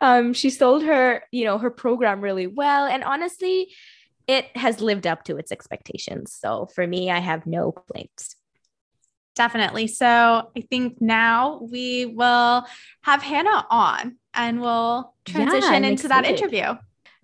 um, 0.00 0.32
she 0.32 0.50
sold 0.50 0.84
her, 0.84 1.22
you 1.30 1.44
know, 1.44 1.58
her 1.58 1.70
program 1.70 2.20
really 2.20 2.46
well. 2.46 2.86
And 2.86 3.04
honestly, 3.04 3.68
it 4.28 4.54
has 4.56 4.80
lived 4.80 5.06
up 5.06 5.24
to 5.24 5.38
its 5.38 5.50
expectations. 5.50 6.36
So 6.38 6.66
for 6.74 6.86
me, 6.86 7.10
I 7.10 7.18
have 7.18 7.46
no 7.46 7.72
complaints. 7.72 8.36
Definitely. 9.34 9.86
So 9.86 10.06
I 10.06 10.60
think 10.68 11.00
now 11.00 11.60
we 11.70 12.06
will 12.06 12.64
have 13.02 13.22
Hannah 13.22 13.66
on 13.70 14.16
and 14.34 14.60
we'll 14.60 15.14
transition 15.24 15.82
yeah, 15.82 15.88
into 15.90 16.06
excited. 16.06 16.10
that 16.10 16.24
interview. 16.26 16.74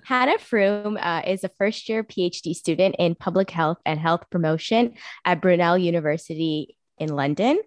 Hannah 0.04 0.38
Froome 0.38 0.98
uh, 1.00 1.22
is 1.26 1.44
a 1.44 1.48
first 1.48 1.88
year 1.88 2.04
PhD 2.04 2.54
student 2.54 2.96
in 2.98 3.14
public 3.14 3.50
health 3.50 3.78
and 3.84 3.98
health 3.98 4.24
promotion 4.30 4.94
at 5.24 5.40
Brunel 5.40 5.78
University 5.78 6.76
in 6.98 7.14
London. 7.14 7.58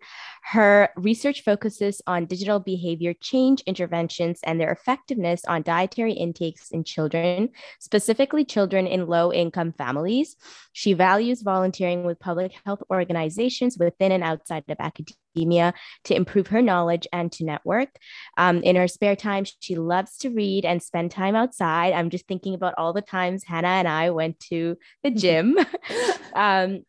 Her 0.44 0.90
research 0.96 1.44
focuses 1.44 2.02
on 2.08 2.26
digital 2.26 2.60
behavior 2.60 3.14
change 3.20 3.62
interventions 3.62 4.40
and 4.44 4.60
their 4.60 4.72
effectiveness 4.72 5.42
on 5.46 5.62
dietary 5.62 6.14
intakes 6.14 6.72
in 6.72 6.84
children, 6.84 7.50
specifically 7.80 8.46
children 8.46 8.88
in 8.88 9.08
low 9.08 9.34
income 9.34 9.74
families. 9.74 10.38
She 10.72 10.94
values 10.94 11.42
volunteering 11.42 12.06
with 12.06 12.20
public 12.20 12.54
health 12.66 12.82
organizations 12.90 13.78
within 13.78 14.12
and 14.12 14.24
outside 14.24 14.64
of 14.70 14.78
academia 14.80 15.74
to 16.06 16.16
improve 16.16 16.48
her 16.48 16.62
knowledge 16.62 17.08
and 17.12 17.32
to 17.34 17.44
network. 17.44 17.90
Um, 18.38 18.64
in 18.64 18.76
her 18.76 18.88
spare 18.88 19.16
time, 19.16 19.46
she 19.60 19.76
loves 19.76 20.18
to 20.20 20.30
read 20.30 20.66
and 20.66 20.82
spend 20.82 21.12
time 21.12 21.36
outside. 21.36 21.94
I'm 21.94 22.10
just 22.10 22.28
thinking 22.28 22.54
about 22.54 22.76
all 22.78 22.94
the 22.94 23.02
times 23.02 23.44
Hannah 23.44 23.68
and 23.68 23.88
I 23.88 24.12
went 24.12 24.40
to 24.52 24.78
the 25.04 25.12
gym. 25.24 25.58
um, 26.36 26.84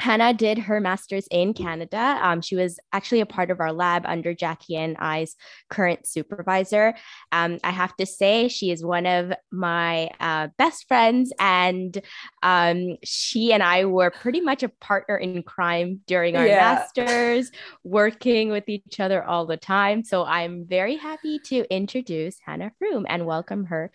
Hannah 0.00 0.32
did 0.32 0.58
her 0.58 0.80
master's 0.80 1.28
in 1.30 1.52
Canada. 1.52 2.18
Um, 2.22 2.40
she 2.40 2.56
was 2.56 2.80
actually 2.90 3.20
a 3.20 3.26
part 3.26 3.50
of 3.50 3.60
our 3.60 3.72
lab 3.72 4.04
under 4.06 4.32
Jackie 4.32 4.76
and 4.76 4.96
I's 4.96 5.36
current 5.68 6.06
supervisor. 6.06 6.94
Um, 7.32 7.58
I 7.62 7.70
have 7.70 7.94
to 7.96 8.06
say, 8.06 8.48
she 8.48 8.70
is 8.70 8.82
one 8.82 9.04
of 9.04 9.32
my 9.52 10.10
uh, 10.18 10.48
best 10.56 10.88
friends, 10.88 11.32
and 11.38 12.00
um, 12.42 12.96
she 13.04 13.52
and 13.52 13.62
I 13.62 13.84
were 13.84 14.10
pretty 14.10 14.40
much 14.40 14.62
a 14.62 14.70
partner 14.70 15.18
in 15.18 15.42
crime 15.42 16.00
during 16.06 16.34
our 16.34 16.46
yeah. 16.46 16.86
masters, 16.96 17.50
working 17.84 18.50
with 18.50 18.68
each 18.68 19.00
other 19.00 19.22
all 19.22 19.44
the 19.44 19.58
time. 19.58 20.02
So 20.02 20.24
I'm 20.24 20.64
very 20.66 20.96
happy 20.96 21.38
to 21.46 21.70
introduce 21.70 22.38
Hannah 22.44 22.72
Froome 22.82 23.04
and 23.06 23.26
welcome 23.26 23.66
her 23.66 23.90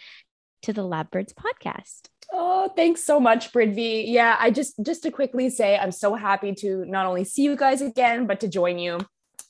to 0.61 0.73
the 0.73 0.83
Labbirds 0.83 1.33
podcast. 1.33 2.09
Oh, 2.37 2.69
thanks 2.75 3.01
so 3.05 3.17
much, 3.17 3.53
Bridve. 3.53 4.03
Yeah, 4.07 4.35
I 4.37 4.51
just 4.51 4.75
just 4.83 5.03
to 5.03 5.11
quickly 5.11 5.49
say 5.49 5.77
I'm 5.77 5.93
so 5.93 6.15
happy 6.15 6.53
to 6.55 6.83
not 6.85 7.05
only 7.05 7.23
see 7.23 7.43
you 7.43 7.55
guys 7.55 7.81
again, 7.81 8.27
but 8.27 8.41
to 8.41 8.49
join 8.49 8.77
you. 8.77 8.99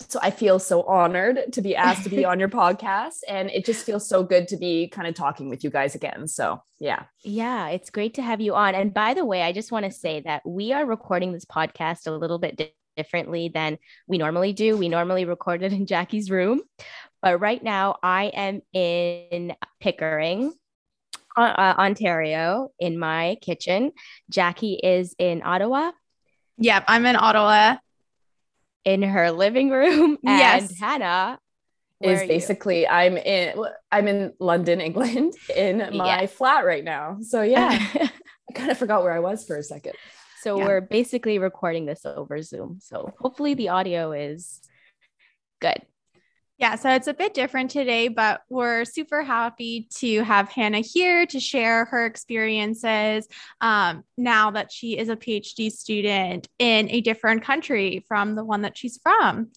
So 0.08 0.20
I 0.22 0.30
feel 0.30 0.60
so 0.60 0.84
honored 0.84 1.52
to 1.54 1.62
be 1.64 1.76
asked 1.76 2.04
to 2.04 2.10
be 2.10 2.26
on 2.32 2.40
your 2.40 2.50
podcast. 2.50 3.22
And 3.28 3.50
it 3.50 3.66
just 3.66 3.88
feels 3.88 4.08
so 4.08 4.24
good 4.24 4.48
to 4.50 4.58
be 4.58 4.88
kind 4.88 5.08
of 5.08 5.16
talking 5.16 5.50
with 5.50 5.64
you 5.64 5.72
guys 5.72 5.96
again. 5.96 6.28
So 6.28 6.62
yeah. 6.80 7.06
Yeah, 7.24 7.70
it's 7.70 7.90
great 7.90 8.14
to 8.16 8.22
have 8.22 8.40
you 8.40 8.54
on. 8.54 8.76
And 8.76 8.94
by 8.94 9.16
the 9.16 9.26
way, 9.26 9.42
I 9.42 9.52
just 9.52 9.72
want 9.72 9.86
to 9.86 9.92
say 9.92 10.20
that 10.22 10.44
we 10.46 10.72
are 10.72 10.86
recording 10.86 11.32
this 11.32 11.46
podcast 11.46 12.06
a 12.06 12.12
little 12.12 12.38
bit 12.38 12.76
differently 12.96 13.50
than 13.50 13.80
we 14.08 14.20
normally 14.20 14.54
do. 14.54 14.78
We 14.78 14.90
normally 14.90 15.26
record 15.26 15.64
it 15.64 15.74
in 15.74 15.88
Jackie's 15.88 16.30
room. 16.30 16.62
But 17.24 17.40
right 17.40 17.64
now 17.64 17.96
I 18.04 18.26
am 18.26 18.62
in 18.74 19.56
Pickering, 19.80 20.54
uh, 21.38 21.76
Ontario 21.78 22.70
in 22.80 22.98
my 22.98 23.38
kitchen. 23.42 23.92
Jackie 24.30 24.80
is 24.82 25.16
in 25.18 25.42
Ottawa. 25.44 25.92
Yep, 26.58 26.86
I'm 26.88 27.06
in 27.06 27.16
Ottawa. 27.16 27.78
In 28.84 29.02
her 29.02 29.32
living 29.32 29.70
room. 29.70 30.18
And 30.26 30.40
yes. 30.40 30.80
Hannah 30.80 31.40
is 32.02 32.28
basically 32.28 32.82
you? 32.82 32.88
I'm 32.88 33.18
in 33.18 33.66
I'm 33.92 34.08
in 34.08 34.34
London, 34.40 34.82
England, 34.82 35.34
in 35.56 35.78
my 35.98 36.22
yeah. 36.22 36.26
flat 36.28 36.66
right 36.66 36.84
now. 36.84 37.18
So 37.22 37.42
yeah, 37.42 37.70
I 37.94 38.54
kind 38.54 38.72
of 38.72 38.78
forgot 38.78 39.04
where 39.04 39.14
I 39.14 39.20
was 39.20 39.46
for 39.46 39.58
a 39.58 39.64
second. 39.64 39.94
So 40.42 40.60
yeah. 40.60 40.66
we're 40.66 40.82
basically 40.82 41.40
recording 41.40 41.86
this 41.86 42.06
over 42.06 42.42
Zoom. 42.42 42.80
So 42.80 43.14
hopefully 43.20 43.56
the 43.56 43.70
audio 43.70 44.12
is 44.12 44.62
good. 45.60 45.82
Yeah, 46.58 46.76
so 46.76 46.90
it's 46.90 47.08
a 47.08 47.14
bit 47.14 47.34
different 47.34 47.70
today, 47.70 48.08
but 48.08 48.42
we're 48.48 48.86
super 48.86 49.24
happy 49.24 49.90
to 49.96 50.22
have 50.24 50.50
Hannah 50.50 50.80
here 50.80 51.26
to 51.26 51.40
share 51.40 51.84
her 51.86 52.06
experiences 52.06 53.28
um, 53.60 54.06
now 54.18 54.52
that 54.52 54.72
she 54.72 54.98
is 54.98 55.10
a 55.10 55.18
PhD 55.18 55.70
student 55.70 56.48
in 56.58 56.90
a 56.92 57.02
different 57.02 57.44
country 57.44 58.06
from 58.08 58.36
the 58.36 58.46
one 58.46 58.62
that 58.62 58.78
she's 58.78 58.98
from. 59.04 59.52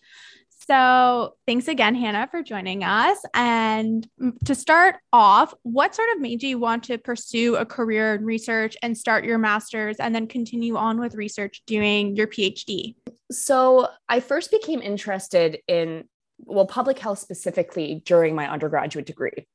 So, 0.67 1.37
thanks 1.47 1.69
again, 1.69 1.95
Hannah, 1.95 2.29
for 2.31 2.43
joining 2.43 2.83
us. 2.83 3.17
And 3.33 4.07
to 4.45 4.55
start 4.55 4.97
off, 5.13 5.55
what 5.63 5.95
sort 5.95 6.09
of 6.15 6.21
made 6.21 6.43
you 6.43 6.59
want 6.59 6.83
to 6.85 6.99
pursue 6.99 7.57
a 7.57 7.65
career 7.65 8.17
in 8.17 8.25
research 8.25 8.77
and 8.83 8.99
start 8.99 9.25
your 9.25 9.39
master's 9.39 9.97
and 9.97 10.15
then 10.15 10.27
continue 10.27 10.77
on 10.77 11.01
with 11.01 11.15
research 11.15 11.63
doing 11.65 12.17
your 12.17 12.27
PhD? 12.27 12.97
So, 13.31 13.89
I 14.09 14.19
first 14.21 14.51
became 14.51 14.83
interested 14.83 15.61
in 15.69 16.05
well, 16.39 16.67
public 16.67 16.99
health 16.99 17.19
specifically 17.19 18.03
during 18.05 18.35
my 18.35 18.51
undergraduate 18.51 19.07
degree. 19.07 19.47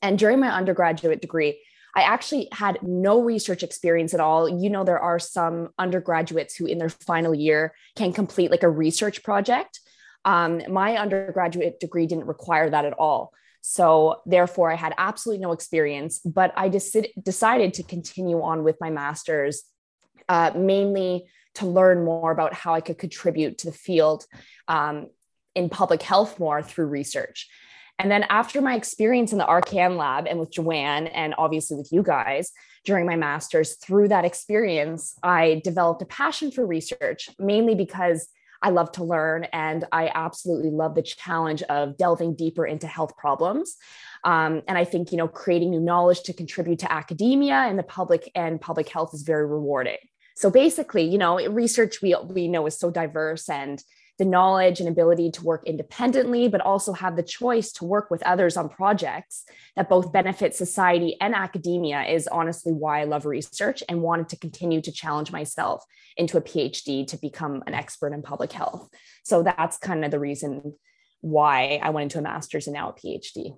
And 0.00 0.18
during 0.18 0.40
my 0.40 0.48
undergraduate 0.48 1.20
degree, 1.20 1.60
I 1.94 2.02
actually 2.02 2.48
had 2.52 2.78
no 2.82 3.20
research 3.20 3.62
experience 3.62 4.14
at 4.14 4.20
all. 4.20 4.48
You 4.48 4.70
know, 4.70 4.82
there 4.84 4.98
are 4.98 5.18
some 5.18 5.68
undergraduates 5.78 6.54
who, 6.54 6.66
in 6.66 6.78
their 6.78 6.88
final 6.88 7.34
year, 7.34 7.74
can 7.96 8.12
complete 8.12 8.50
like 8.50 8.62
a 8.62 8.70
research 8.70 9.22
project. 9.22 9.80
Um, 10.24 10.62
my 10.68 10.96
undergraduate 10.96 11.80
degree 11.80 12.06
didn't 12.06 12.26
require 12.26 12.70
that 12.70 12.84
at 12.84 12.94
all. 12.94 13.32
So, 13.60 14.22
therefore, 14.26 14.72
I 14.72 14.76
had 14.76 14.94
absolutely 14.96 15.42
no 15.42 15.52
experience, 15.52 16.18
but 16.20 16.52
I 16.56 16.68
dec- 16.68 17.12
decided 17.22 17.74
to 17.74 17.82
continue 17.82 18.40
on 18.42 18.64
with 18.64 18.76
my 18.80 18.90
master's, 18.90 19.62
uh, 20.28 20.52
mainly 20.56 21.28
to 21.54 21.66
learn 21.66 22.04
more 22.04 22.32
about 22.32 22.54
how 22.54 22.74
I 22.74 22.80
could 22.80 22.98
contribute 22.98 23.58
to 23.58 23.66
the 23.66 23.72
field 23.76 24.24
um, 24.66 25.08
in 25.54 25.68
public 25.68 26.02
health 26.02 26.38
more 26.38 26.62
through 26.62 26.86
research. 26.86 27.48
And 27.98 28.10
then 28.10 28.24
after 28.24 28.60
my 28.60 28.74
experience 28.74 29.32
in 29.32 29.38
the 29.38 29.44
Arcan 29.44 29.96
lab 29.96 30.26
and 30.26 30.40
with 30.40 30.50
Joanne, 30.50 31.06
and 31.08 31.34
obviously 31.38 31.76
with 31.76 31.92
you 31.92 32.02
guys 32.02 32.50
during 32.84 33.06
my 33.06 33.16
master's, 33.16 33.76
through 33.76 34.08
that 34.08 34.24
experience, 34.24 35.14
I 35.22 35.60
developed 35.62 36.02
a 36.02 36.06
passion 36.06 36.50
for 36.50 36.66
research, 36.66 37.28
mainly 37.38 37.74
because 37.74 38.28
I 38.62 38.70
love 38.70 38.92
to 38.92 39.04
learn 39.04 39.44
and 39.52 39.84
I 39.92 40.10
absolutely 40.14 40.70
love 40.70 40.94
the 40.94 41.02
challenge 41.02 41.62
of 41.64 41.96
delving 41.96 42.34
deeper 42.34 42.64
into 42.64 42.86
health 42.86 43.16
problems. 43.16 43.76
Um, 44.24 44.62
and 44.68 44.78
I 44.78 44.84
think, 44.84 45.10
you 45.10 45.18
know, 45.18 45.28
creating 45.28 45.70
new 45.70 45.80
knowledge 45.80 46.22
to 46.22 46.32
contribute 46.32 46.78
to 46.80 46.92
academia 46.92 47.54
and 47.54 47.78
the 47.78 47.82
public 47.82 48.30
and 48.34 48.60
public 48.60 48.88
health 48.88 49.14
is 49.14 49.22
very 49.22 49.46
rewarding. 49.46 49.98
So 50.36 50.50
basically, 50.50 51.02
you 51.02 51.18
know, 51.18 51.44
research 51.48 52.00
we, 52.00 52.16
we 52.24 52.48
know 52.48 52.66
is 52.66 52.78
so 52.78 52.90
diverse 52.90 53.48
and 53.48 53.82
the 54.18 54.24
knowledge 54.24 54.80
and 54.80 54.88
ability 54.88 55.30
to 55.30 55.42
work 55.42 55.62
independently, 55.66 56.48
but 56.48 56.60
also 56.60 56.92
have 56.92 57.16
the 57.16 57.22
choice 57.22 57.72
to 57.72 57.84
work 57.84 58.10
with 58.10 58.22
others 58.24 58.56
on 58.56 58.68
projects 58.68 59.44
that 59.74 59.88
both 59.88 60.12
benefit 60.12 60.54
society 60.54 61.16
and 61.20 61.34
academia 61.34 62.02
is 62.02 62.28
honestly 62.28 62.72
why 62.72 63.00
I 63.00 63.04
love 63.04 63.24
research 63.24 63.82
and 63.88 64.02
wanted 64.02 64.28
to 64.30 64.36
continue 64.36 64.80
to 64.82 64.92
challenge 64.92 65.32
myself 65.32 65.84
into 66.16 66.36
a 66.36 66.42
PhD 66.42 67.06
to 67.08 67.16
become 67.16 67.62
an 67.66 67.74
expert 67.74 68.12
in 68.12 68.22
public 68.22 68.52
health. 68.52 68.88
So 69.24 69.42
that's 69.42 69.78
kind 69.78 70.04
of 70.04 70.10
the 70.10 70.20
reason 70.20 70.74
why 71.20 71.80
I 71.82 71.90
went 71.90 72.04
into 72.04 72.18
a 72.18 72.22
master's 72.22 72.66
and 72.66 72.74
now 72.74 72.90
a 72.90 72.92
PhD. 72.92 73.56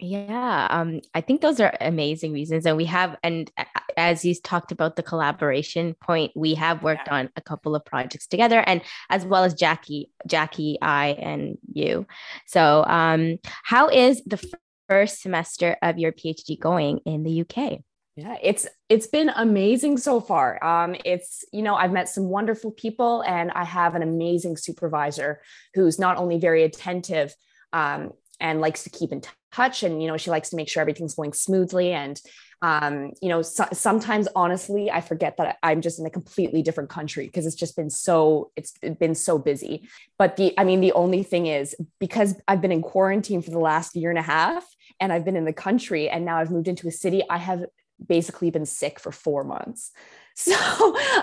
Yeah, 0.00 0.68
um, 0.70 1.00
I 1.12 1.20
think 1.20 1.40
those 1.40 1.58
are 1.58 1.76
amazing 1.80 2.32
reasons. 2.32 2.66
And 2.66 2.76
we 2.76 2.84
have, 2.84 3.16
and 3.24 3.50
as 3.96 4.24
you 4.24 4.32
talked 4.36 4.70
about 4.70 4.94
the 4.94 5.02
collaboration 5.02 5.94
point, 6.00 6.30
we 6.36 6.54
have 6.54 6.84
worked 6.84 7.08
yeah. 7.08 7.16
on 7.16 7.30
a 7.34 7.40
couple 7.40 7.74
of 7.74 7.84
projects 7.84 8.28
together, 8.28 8.60
and 8.60 8.80
as 9.10 9.24
well 9.24 9.42
as 9.42 9.54
Jackie, 9.54 10.10
Jackie, 10.26 10.78
I, 10.80 11.08
and 11.18 11.58
you. 11.72 12.06
So, 12.46 12.84
um, 12.84 13.38
how 13.64 13.88
is 13.88 14.22
the 14.24 14.40
first 14.88 15.20
semester 15.20 15.76
of 15.82 15.98
your 15.98 16.12
PhD 16.12 16.58
going 16.58 16.98
in 17.04 17.24
the 17.24 17.40
UK? 17.40 17.80
Yeah, 18.14 18.36
it's 18.42 18.68
it's 18.88 19.06
been 19.08 19.30
amazing 19.30 19.98
so 19.98 20.20
far. 20.20 20.62
Um, 20.64 20.96
it's 21.04 21.44
you 21.52 21.62
know 21.62 21.74
I've 21.74 21.92
met 21.92 22.08
some 22.08 22.28
wonderful 22.28 22.70
people, 22.70 23.22
and 23.22 23.50
I 23.50 23.64
have 23.64 23.96
an 23.96 24.02
amazing 24.02 24.56
supervisor 24.58 25.40
who's 25.74 25.98
not 25.98 26.18
only 26.18 26.38
very 26.38 26.62
attentive 26.62 27.34
um, 27.72 28.12
and 28.40 28.60
likes 28.60 28.84
to 28.84 28.90
keep 28.90 29.12
in 29.12 29.22
touch 29.52 29.82
and 29.82 30.02
you 30.02 30.08
know 30.08 30.16
she 30.16 30.30
likes 30.30 30.50
to 30.50 30.56
make 30.56 30.68
sure 30.68 30.80
everything's 30.80 31.14
going 31.14 31.32
smoothly 31.32 31.92
and 31.92 32.20
um, 32.60 33.12
you 33.22 33.28
know 33.28 33.40
so, 33.40 33.66
sometimes 33.72 34.26
honestly 34.34 34.90
i 34.90 35.00
forget 35.00 35.36
that 35.36 35.58
i'm 35.62 35.80
just 35.80 36.00
in 36.00 36.06
a 36.06 36.10
completely 36.10 36.60
different 36.62 36.90
country 36.90 37.26
because 37.26 37.46
it's 37.46 37.54
just 37.54 37.76
been 37.76 37.90
so 37.90 38.50
it's 38.56 38.74
been 38.98 39.14
so 39.14 39.38
busy. 39.38 39.88
But 40.18 40.36
the 40.36 40.54
i 40.58 40.64
mean 40.64 40.80
the 40.80 40.92
only 40.92 41.22
thing 41.22 41.46
is 41.46 41.76
because 41.98 42.34
i've 42.48 42.60
been 42.60 42.72
in 42.72 42.82
quarantine 42.82 43.42
for 43.42 43.50
the 43.50 43.58
last 43.58 43.94
year 43.94 44.10
and 44.10 44.18
a 44.18 44.22
half 44.22 44.66
and 45.00 45.12
i've 45.12 45.24
been 45.24 45.36
in 45.36 45.44
the 45.44 45.52
country 45.52 46.08
and 46.08 46.24
now 46.24 46.38
i've 46.38 46.50
moved 46.50 46.68
into 46.68 46.88
a 46.88 46.92
city 46.92 47.22
i 47.30 47.38
have 47.38 47.64
basically 48.04 48.50
been 48.50 48.66
sick 48.66 49.00
for 49.00 49.12
four 49.12 49.44
months. 49.44 49.92
So 50.40 50.54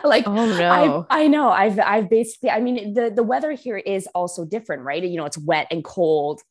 like 0.03 0.27
oh 0.27 0.45
no. 0.45 1.07
I, 1.09 1.21
I 1.21 1.27
know 1.27 1.47
i've 1.47 1.79
i've 1.79 2.09
basically 2.09 2.49
i 2.49 2.59
mean 2.59 2.93
the 2.93 3.09
the 3.09 3.23
weather 3.23 3.53
here 3.53 3.77
is 3.77 4.09
also 4.13 4.43
different 4.43 4.83
right? 4.83 5.01
You 5.01 5.15
know 5.15 5.23
it's 5.23 5.37
wet 5.37 5.67
and 5.71 5.85
cold 5.85 6.41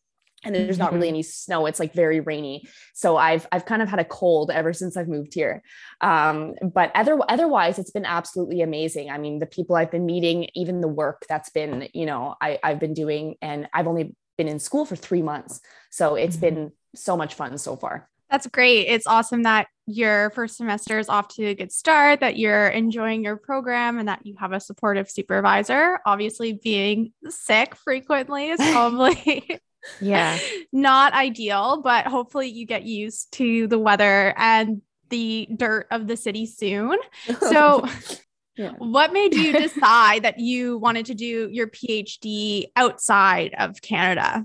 and 0.45 0.55
there's 0.55 0.79
not 0.79 0.93
really 0.93 1.09
mm-hmm. 1.09 1.15
any 1.15 1.23
snow 1.23 1.67
it's 1.67 1.81
like 1.81 1.93
very 1.93 2.21
rainy 2.21 2.67
so 2.93 3.17
i've 3.17 3.47
i've 3.53 3.65
kind 3.65 3.83
of 3.83 3.89
had 3.89 3.99
a 3.99 4.05
cold 4.05 4.51
ever 4.51 4.73
since 4.73 4.97
i've 4.97 5.09
moved 5.09 5.35
here 5.35 5.63
um, 6.01 6.55
but 6.63 6.91
other 6.95 7.19
otherwise 7.29 7.79
it's 7.79 7.91
been 7.91 8.05
absolutely 8.05 8.61
amazing 8.61 9.11
i 9.11 9.19
mean 9.19 9.39
the 9.39 9.47
people 9.47 9.77
i've 9.77 9.91
been 9.91 10.07
meeting 10.07 10.49
even 10.55 10.81
the 10.81 10.89
work 10.89 11.25
that's 11.29 11.51
been 11.51 11.89
you 11.93 12.07
know 12.07 12.35
I, 12.41 12.59
i've 12.63 12.81
been 12.81 12.95
doing 12.95 13.37
and 13.43 13.69
i've 13.73 13.87
only 13.87 14.15
been 14.37 14.49
in 14.49 14.59
school 14.59 14.85
for 14.85 14.97
three 14.97 15.23
months 15.23 15.61
so 15.91 16.15
it's 16.15 16.37
mm-hmm. 16.37 16.55
been 16.55 16.73
so 16.95 17.17
much 17.17 17.35
fun 17.35 17.59
so 17.59 17.77
far 17.77 18.09
that's 18.31 18.47
great 18.47 18.87
it's 18.89 19.07
awesome 19.07 19.43
that 19.43 19.67
your 19.87 20.31
first 20.31 20.57
semester 20.57 20.99
is 20.99 21.09
off 21.09 21.29
to 21.29 21.45
a 21.45 21.55
good 21.55 21.73
start, 21.73 22.21
that 22.21 22.39
you're 22.39 22.69
enjoying 22.69 23.23
your 23.23 23.37
program, 23.37 23.99
and 23.99 24.09
that 24.09 24.25
you 24.25 24.35
have 24.39 24.53
a 24.53 24.61
supportive 24.61 25.11
supervisor. 25.11 25.99
Obviously, 26.07 26.59
being 26.63 27.13
sick 27.29 27.77
frequently 27.77 28.51
is 28.51 28.61
probably 28.73 29.61
yeah 30.01 30.39
not 30.73 31.13
ideal, 31.13 31.81
but 31.83 32.07
hopefully 32.07 32.49
you 32.49 32.67
get 32.67 32.83
used 32.83 33.33
to 33.33 33.67
the 33.69 33.79
weather 33.79 34.35
and 34.37 34.83
the 35.11 35.49
dirt 35.57 35.87
of 35.91 36.07
the 36.09 36.17
city 36.17 36.47
soon. 36.47 36.99
So, 37.41 37.87
yeah. 38.57 38.73
what 38.79 39.13
made 39.13 39.35
you 39.35 39.53
decide 39.59 40.25
that 40.25 40.41
you 40.41 40.79
wanted 40.79 41.07
to 41.07 41.15
do 41.15 41.49
your 41.51 41.69
PhD 41.69 42.65
outside 42.75 43.55
of 43.57 43.81
Canada? 43.81 44.45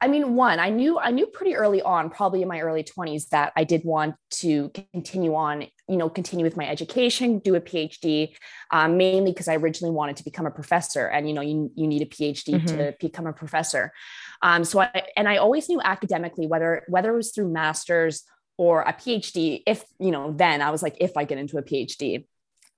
I 0.00 0.08
mean, 0.08 0.34
one, 0.34 0.58
I 0.58 0.68
knew 0.68 0.98
I 0.98 1.10
knew 1.10 1.26
pretty 1.26 1.54
early 1.54 1.80
on, 1.80 2.10
probably 2.10 2.42
in 2.42 2.48
my 2.48 2.60
early 2.60 2.84
20s, 2.84 3.30
that 3.30 3.52
I 3.56 3.64
did 3.64 3.82
want 3.84 4.14
to 4.32 4.70
continue 4.92 5.34
on, 5.34 5.62
you 5.88 5.96
know, 5.96 6.10
continue 6.10 6.44
with 6.44 6.56
my 6.56 6.68
education, 6.68 7.38
do 7.38 7.54
a 7.54 7.60
PhD, 7.60 8.34
um, 8.70 8.98
mainly 8.98 9.32
because 9.32 9.48
I 9.48 9.56
originally 9.56 9.94
wanted 9.94 10.16
to 10.18 10.24
become 10.24 10.44
a 10.44 10.50
professor. 10.50 11.06
And 11.06 11.26
you 11.26 11.34
know, 11.34 11.40
you, 11.40 11.70
you 11.74 11.86
need 11.86 12.02
a 12.02 12.06
PhD 12.06 12.56
mm-hmm. 12.56 12.66
to 12.66 12.94
become 13.00 13.26
a 13.26 13.32
professor. 13.32 13.90
Um, 14.42 14.64
so 14.64 14.80
I 14.80 15.06
and 15.16 15.28
I 15.28 15.38
always 15.38 15.68
knew 15.68 15.80
academically, 15.80 16.46
whether 16.46 16.84
whether 16.88 17.12
it 17.12 17.16
was 17.16 17.32
through 17.32 17.50
master's 17.50 18.24
or 18.58 18.82
a 18.82 18.92
PhD, 18.92 19.62
if 19.66 19.82
you 19.98 20.10
know, 20.10 20.32
then 20.32 20.60
I 20.60 20.70
was 20.70 20.82
like, 20.82 20.96
if 21.00 21.16
I 21.16 21.24
get 21.24 21.38
into 21.38 21.56
a 21.56 21.62
PhD, 21.62 22.26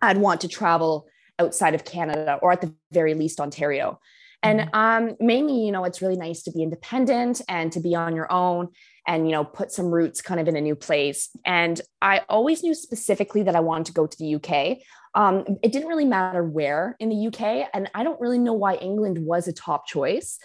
I'd 0.01 0.19
want 0.19 0.43
to 0.43 0.49
travel 0.49 1.09
outside 1.41 1.75
of 1.75 1.85
Canada 1.85 2.39
or 2.43 2.53
at 2.53 2.61
the 2.61 2.75
very 2.93 3.15
least 3.15 3.41
Ontario. 3.41 3.99
And 4.43 4.61
mm-hmm. 4.61 4.75
um, 4.75 5.17
mainly, 5.21 5.65
you 5.65 5.73
know, 5.73 5.85
it's 5.85 6.01
really 6.01 6.17
nice 6.17 6.43
to 6.45 6.53
be 6.53 6.63
independent 6.63 7.41
and 7.49 7.73
to 7.73 7.81
be 7.81 7.95
on 7.95 8.15
your 8.15 8.31
own 8.31 8.69
and, 9.07 9.27
you 9.27 9.33
know, 9.33 9.45
put 9.45 9.73
some 9.73 9.87
roots 9.87 10.21
kind 10.21 10.41
of 10.41 10.49
in 10.49 10.57
a 10.57 10.61
new 10.61 10.77
place. 10.77 11.31
And 11.45 11.81
I 12.01 12.23
always 12.29 12.63
knew 12.63 12.75
specifically 12.75 13.43
that 13.45 13.57
I 13.57 13.61
wanted 13.61 13.87
to 13.87 13.93
go 13.93 14.07
to 14.07 14.19
the 14.19 14.37
UK. 14.37 14.79
Um, 15.15 15.45
it 15.63 15.73
didn't 15.73 15.89
really 15.89 16.05
matter 16.05 16.45
where 16.45 16.95
in 17.01 17.09
the 17.09 17.27
UK. 17.29 17.69
And 17.73 17.91
I 17.95 18.05
don't 18.05 18.21
really 18.21 18.39
know 18.39 18.53
why 18.53 18.75
England 18.75 19.19
was 19.19 19.49
a 19.49 19.53
top 19.53 19.87
choice. 19.87 20.39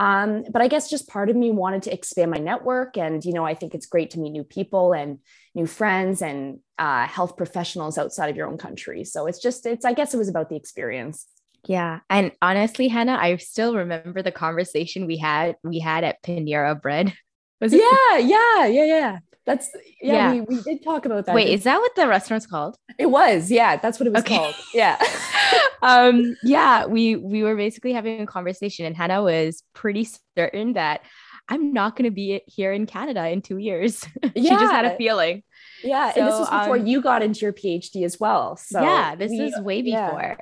Um, 0.00 0.44
but 0.50 0.62
I 0.62 0.68
guess 0.68 0.90
just 0.90 1.08
part 1.08 1.28
of 1.28 1.34
me 1.34 1.50
wanted 1.50 1.82
to 1.84 1.92
expand 1.92 2.30
my 2.30 2.38
network. 2.38 2.96
And, 2.96 3.24
you 3.24 3.32
know, 3.32 3.44
I 3.44 3.54
think 3.54 3.74
it's 3.74 3.86
great 3.86 4.10
to 4.10 4.20
meet 4.20 4.30
new 4.30 4.44
people 4.44 4.92
and 4.92 5.18
new 5.54 5.66
friends 5.66 6.22
and 6.22 6.60
uh, 6.78 7.06
health 7.06 7.36
professionals 7.36 7.98
outside 7.98 8.28
of 8.30 8.36
your 8.36 8.46
own 8.46 8.58
country. 8.58 9.04
So 9.04 9.26
it's 9.26 9.40
just, 9.40 9.66
it's, 9.66 9.84
I 9.84 9.94
guess 9.94 10.14
it 10.14 10.18
was 10.18 10.28
about 10.28 10.50
the 10.50 10.56
experience. 10.56 11.26
Yeah. 11.66 12.00
And 12.08 12.32
honestly, 12.40 12.88
Hannah, 12.88 13.18
I 13.20 13.36
still 13.36 13.74
remember 13.74 14.22
the 14.22 14.32
conversation 14.32 15.06
we 15.06 15.16
had 15.16 15.56
we 15.62 15.78
had 15.78 16.04
at 16.04 16.22
Panera 16.22 16.80
Bread. 16.80 17.12
Was 17.60 17.72
it? 17.72 17.80
Yeah, 17.80 18.18
yeah, 18.18 18.66
yeah, 18.66 18.84
yeah. 18.84 19.18
That's 19.48 19.70
yeah, 20.02 20.32
yeah. 20.32 20.32
We, 20.32 20.40
we 20.42 20.62
did 20.62 20.84
talk 20.84 21.06
about 21.06 21.24
that. 21.24 21.34
Wait, 21.34 21.48
is 21.48 21.64
that 21.64 21.78
what 21.78 21.96
the 21.96 22.06
restaurant's 22.06 22.46
called? 22.46 22.76
It 22.98 23.06
was, 23.06 23.50
yeah, 23.50 23.76
that's 23.76 23.98
what 23.98 24.06
it 24.06 24.12
was 24.12 24.22
okay. 24.22 24.36
called. 24.36 24.54
Yeah. 24.74 25.02
um, 25.82 26.36
yeah, 26.42 26.84
we 26.84 27.16
we 27.16 27.42
were 27.42 27.56
basically 27.56 27.94
having 27.94 28.20
a 28.20 28.26
conversation, 28.26 28.84
and 28.84 28.94
Hannah 28.94 29.22
was 29.22 29.62
pretty 29.72 30.06
certain 30.36 30.74
that 30.74 31.00
I'm 31.48 31.72
not 31.72 31.96
gonna 31.96 32.10
be 32.10 32.42
here 32.46 32.74
in 32.74 32.84
Canada 32.84 33.26
in 33.28 33.40
two 33.40 33.56
years. 33.56 34.06
Yeah. 34.22 34.30
she 34.36 34.48
just 34.50 34.72
had 34.72 34.84
a 34.84 34.96
feeling. 34.96 35.42
Yeah, 35.82 36.12
so, 36.12 36.20
and 36.20 36.28
this 36.28 36.38
was 36.38 36.50
before 36.50 36.76
um, 36.76 36.86
you 36.86 37.00
got 37.00 37.22
into 37.22 37.40
your 37.40 37.54
PhD 37.54 38.04
as 38.04 38.20
well. 38.20 38.56
So 38.56 38.82
yeah, 38.82 39.14
this 39.14 39.30
we, 39.30 39.40
is 39.40 39.58
way 39.60 39.80
before. 39.80 40.20
Yeah. 40.20 40.36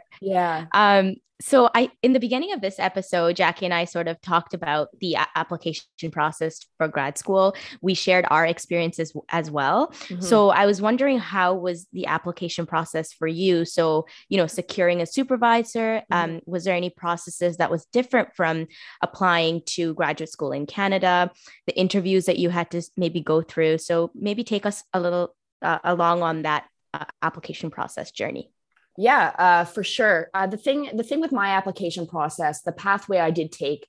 Um, 0.73 1.17
so 1.41 1.69
I 1.75 1.91
in 2.03 2.14
the 2.14 2.21
beginning 2.21 2.53
of 2.53 2.62
this 2.62 2.79
episode, 2.79 3.37
Jackie 3.37 3.67
and 3.67 3.75
I 3.75 3.85
sort 3.85 4.09
of 4.09 4.21
talked 4.23 4.55
about 4.55 4.89
the 5.01 5.14
a- 5.14 5.27
application 5.35 6.11
process 6.11 6.67
for 6.79 6.89
grad 6.89 7.19
school. 7.19 7.55
We 7.83 7.95
shared 7.95 8.25
our 8.31 8.47
experiences 8.47 9.12
as 9.29 9.51
well. 9.51 9.89
Mm-hmm. 9.89 10.23
So 10.23 10.49
I 10.49 10.64
was 10.64 10.81
wondering 10.81 11.19
how 11.19 11.55
was 11.55 11.87
the 11.93 12.07
application 12.07 12.64
process 12.64 13.12
for 13.12 13.27
you? 13.27 13.67
So, 13.67 14.07
you 14.31 14.39
know, 14.39 14.47
securing 14.47 15.03
a 15.03 15.07
supervisor, 15.07 16.03
mm-hmm. 16.11 16.14
um, 16.37 16.41
was 16.47 16.64
there 16.64 16.75
any 16.75 16.91
processes 16.91 17.59
that 17.59 17.71
was 17.71 17.85
different 17.93 18.35
from 18.35 18.67
applying 19.03 19.61
to 19.67 19.93
graduate 19.95 20.31
school 20.31 20.53
in 20.53 20.64
Canada, 20.64 21.31
the 21.67 21.79
interviews 21.79 22.27
that 22.27 22.39
you 22.39 22.49
had 22.49 22.71
to 22.71 22.83
maybe 22.97 23.21
go 23.21 23.43
through? 23.43 23.79
So 23.79 24.11
maybe 24.14 24.43
take 24.43 24.64
us 24.64 24.83
a 24.95 25.01
little 25.01 25.35
uh, 25.61 25.79
along 25.85 26.23
on 26.23 26.43
that 26.43 26.67
uh, 26.95 27.05
application 27.21 27.71
process 27.71 28.11
journey. 28.11 28.51
Yeah, 28.99 29.33
uh, 29.39 29.65
for 29.65 29.85
sure. 29.85 30.31
Uh, 30.33 30.47
the 30.47 30.57
thing, 30.57 30.91
the 30.95 31.03
thing 31.03 31.21
with 31.21 31.33
my 31.33 31.49
application 31.49 32.07
process, 32.07 32.63
the 32.63 32.73
pathway 32.73 33.19
I 33.19 33.31
did 33.31 33.53
take 33.53 33.87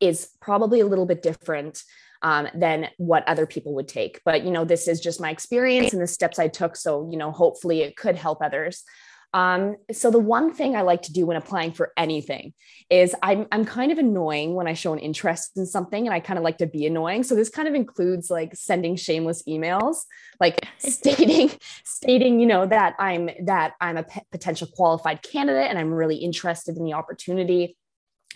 is 0.00 0.28
probably 0.40 0.80
a 0.80 0.86
little 0.86 1.06
bit 1.06 1.22
different 1.22 1.82
um, 2.22 2.48
than 2.54 2.88
what 2.96 3.26
other 3.28 3.46
people 3.46 3.74
would 3.74 3.88
take. 3.88 4.20
But 4.24 4.44
you 4.44 4.50
know, 4.50 4.64
this 4.64 4.88
is 4.88 5.00
just 5.00 5.20
my 5.20 5.30
experience 5.30 5.92
and 5.92 6.02
the 6.02 6.06
steps 6.06 6.38
I 6.38 6.48
took. 6.48 6.76
So 6.76 7.08
you 7.10 7.18
know, 7.18 7.30
hopefully, 7.30 7.82
it 7.82 7.96
could 7.96 8.16
help 8.16 8.42
others. 8.42 8.82
Um, 9.34 9.74
so 9.90 10.12
the 10.12 10.20
one 10.20 10.54
thing 10.54 10.76
I 10.76 10.82
like 10.82 11.02
to 11.02 11.12
do 11.12 11.26
when 11.26 11.36
applying 11.36 11.72
for 11.72 11.92
anything 11.96 12.54
is 12.88 13.16
I'm, 13.20 13.48
I'm 13.50 13.64
kind 13.64 13.90
of 13.90 13.98
annoying 13.98 14.54
when 14.54 14.68
I 14.68 14.74
show 14.74 14.92
an 14.92 15.00
interest 15.00 15.56
in 15.56 15.66
something 15.66 16.06
and 16.06 16.14
I 16.14 16.20
kind 16.20 16.38
of 16.38 16.44
like 16.44 16.58
to 16.58 16.66
be 16.66 16.86
annoying. 16.86 17.24
So 17.24 17.34
this 17.34 17.50
kind 17.50 17.66
of 17.66 17.74
includes 17.74 18.30
like 18.30 18.54
sending 18.54 18.94
shameless 18.94 19.42
emails, 19.48 19.96
like 20.38 20.64
stating, 20.78 21.50
stating, 21.84 22.38
you 22.38 22.46
know, 22.46 22.64
that 22.64 22.94
I'm, 23.00 23.28
that 23.44 23.72
I'm 23.80 23.96
a 23.96 24.04
p- 24.04 24.20
potential 24.30 24.68
qualified 24.72 25.20
candidate 25.22 25.68
and 25.68 25.80
I'm 25.80 25.92
really 25.92 26.16
interested 26.16 26.76
in 26.76 26.84
the 26.84 26.92
opportunity. 26.92 27.76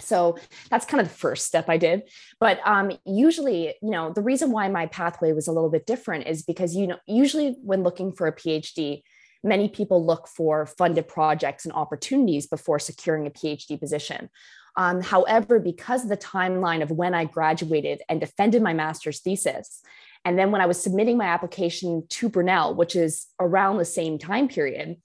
So 0.01 0.37
that's 0.69 0.85
kind 0.85 1.01
of 1.01 1.09
the 1.09 1.15
first 1.15 1.47
step 1.47 1.69
I 1.69 1.77
did. 1.77 2.03
But 2.41 2.61
um, 2.67 2.91
usually, 3.05 3.75
you 3.81 3.91
know, 3.91 4.13
the 4.13 4.23
reason 4.23 4.51
why 4.51 4.69
my 4.69 4.87
pathway 4.87 5.31
was 5.33 5.47
a 5.47 5.53
little 5.53 5.71
bit 5.71 5.87
different 5.87 6.27
is 6.27 6.43
because, 6.43 6.75
you 6.75 6.89
know, 6.89 6.99
usually 7.07 7.57
when 7.63 7.85
looking 7.85 8.11
for 8.11 8.27
a 8.27 8.35
PhD, 8.35 9.03
many 9.43 9.69
people 9.69 10.05
look 10.05 10.29
for 10.29 10.67
funded 10.67 11.09
projects 11.09 11.65
and 11.65 11.73
opportunities 11.73 12.47
before 12.47 12.79
securing 12.79 13.27
a 13.27 13.31
PhD 13.31 13.79
position. 13.79 14.31
Um, 14.77 15.03
however, 15.03 15.59
because 15.59 16.05
of 16.05 16.09
the 16.09 16.17
timeline 16.17 16.83
of 16.83 16.91
when 16.91 17.15
I 17.15 17.25
graduated 17.25 18.03
and 18.09 18.21
defended 18.21 18.63
my 18.63 18.73
master's 18.73 19.21
thesis, 19.21 19.83
and 20.25 20.39
then 20.39 20.51
when 20.51 20.61
I 20.61 20.67
was 20.67 20.83
submitting 20.83 21.17
my 21.17 21.27
application 21.27 22.05
to 22.09 22.29
Brunel, 22.29 22.75
which 22.75 22.95
is 22.95 23.27
around 23.41 23.79
the 23.79 23.85
same 23.85 24.19
time 24.19 24.49
period, 24.49 24.97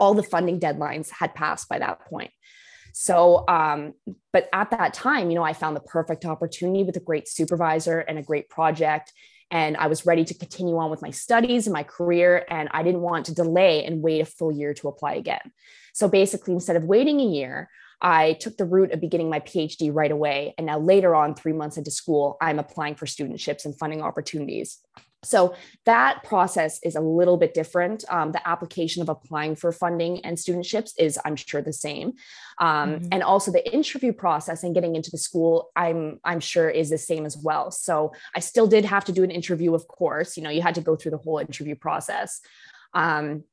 all 0.00 0.14
the 0.14 0.22
funding 0.22 0.58
deadlines 0.58 1.10
had 1.10 1.34
passed 1.34 1.68
by 1.68 1.78
that 1.78 2.00
point. 2.06 2.30
So, 2.92 3.44
um, 3.48 3.94
but 4.32 4.48
at 4.52 4.70
that 4.70 4.94
time, 4.94 5.30
you 5.30 5.34
know, 5.34 5.42
I 5.42 5.52
found 5.52 5.76
the 5.76 5.80
perfect 5.80 6.24
opportunity 6.24 6.84
with 6.84 6.96
a 6.96 7.00
great 7.00 7.28
supervisor 7.28 7.98
and 7.98 8.18
a 8.18 8.22
great 8.22 8.48
project 8.48 9.12
and 9.54 9.76
I 9.76 9.86
was 9.86 10.04
ready 10.04 10.24
to 10.24 10.34
continue 10.34 10.76
on 10.78 10.90
with 10.90 11.00
my 11.00 11.12
studies 11.12 11.68
and 11.68 11.72
my 11.72 11.84
career. 11.84 12.44
And 12.50 12.68
I 12.72 12.82
didn't 12.82 13.02
want 13.02 13.26
to 13.26 13.34
delay 13.34 13.84
and 13.84 14.02
wait 14.02 14.20
a 14.20 14.24
full 14.24 14.50
year 14.50 14.74
to 14.74 14.88
apply 14.88 15.14
again. 15.14 15.52
So 15.94 16.08
basically, 16.08 16.54
instead 16.54 16.74
of 16.74 16.82
waiting 16.82 17.20
a 17.20 17.24
year, 17.24 17.70
I 18.02 18.32
took 18.32 18.56
the 18.56 18.64
route 18.64 18.90
of 18.90 19.00
beginning 19.00 19.30
my 19.30 19.38
PhD 19.38 19.94
right 19.94 20.10
away. 20.10 20.54
And 20.58 20.66
now, 20.66 20.80
later 20.80 21.14
on, 21.14 21.36
three 21.36 21.52
months 21.52 21.76
into 21.76 21.92
school, 21.92 22.36
I'm 22.42 22.58
applying 22.58 22.96
for 22.96 23.06
studentships 23.06 23.64
and 23.64 23.78
funding 23.78 24.02
opportunities. 24.02 24.80
So 25.24 25.54
that 25.84 26.22
process 26.24 26.80
is 26.82 26.96
a 26.96 27.00
little 27.00 27.36
bit 27.36 27.54
different. 27.54 28.04
Um, 28.08 28.32
the 28.32 28.46
application 28.46 29.02
of 29.02 29.08
applying 29.08 29.56
for 29.56 29.72
funding 29.72 30.24
and 30.24 30.36
studentships 30.36 30.92
is, 30.98 31.18
I'm 31.24 31.36
sure, 31.36 31.62
the 31.62 31.72
same, 31.72 32.14
um, 32.58 32.94
mm-hmm. 32.94 33.08
and 33.12 33.22
also 33.22 33.50
the 33.50 33.72
interview 33.72 34.12
process 34.12 34.62
and 34.62 34.74
getting 34.74 34.96
into 34.96 35.10
the 35.10 35.18
school, 35.18 35.70
I'm 35.76 36.20
I'm 36.24 36.40
sure 36.40 36.68
is 36.68 36.90
the 36.90 36.98
same 36.98 37.26
as 37.26 37.36
well. 37.36 37.70
So 37.70 38.12
I 38.34 38.40
still 38.40 38.66
did 38.66 38.84
have 38.84 39.04
to 39.06 39.12
do 39.12 39.24
an 39.24 39.30
interview, 39.30 39.74
of 39.74 39.88
course. 39.88 40.36
You 40.36 40.42
know, 40.42 40.50
you 40.50 40.62
had 40.62 40.74
to 40.76 40.80
go 40.80 40.96
through 40.96 41.12
the 41.12 41.18
whole 41.18 41.38
interview 41.38 41.74
process, 41.74 42.40
um, 42.92 43.44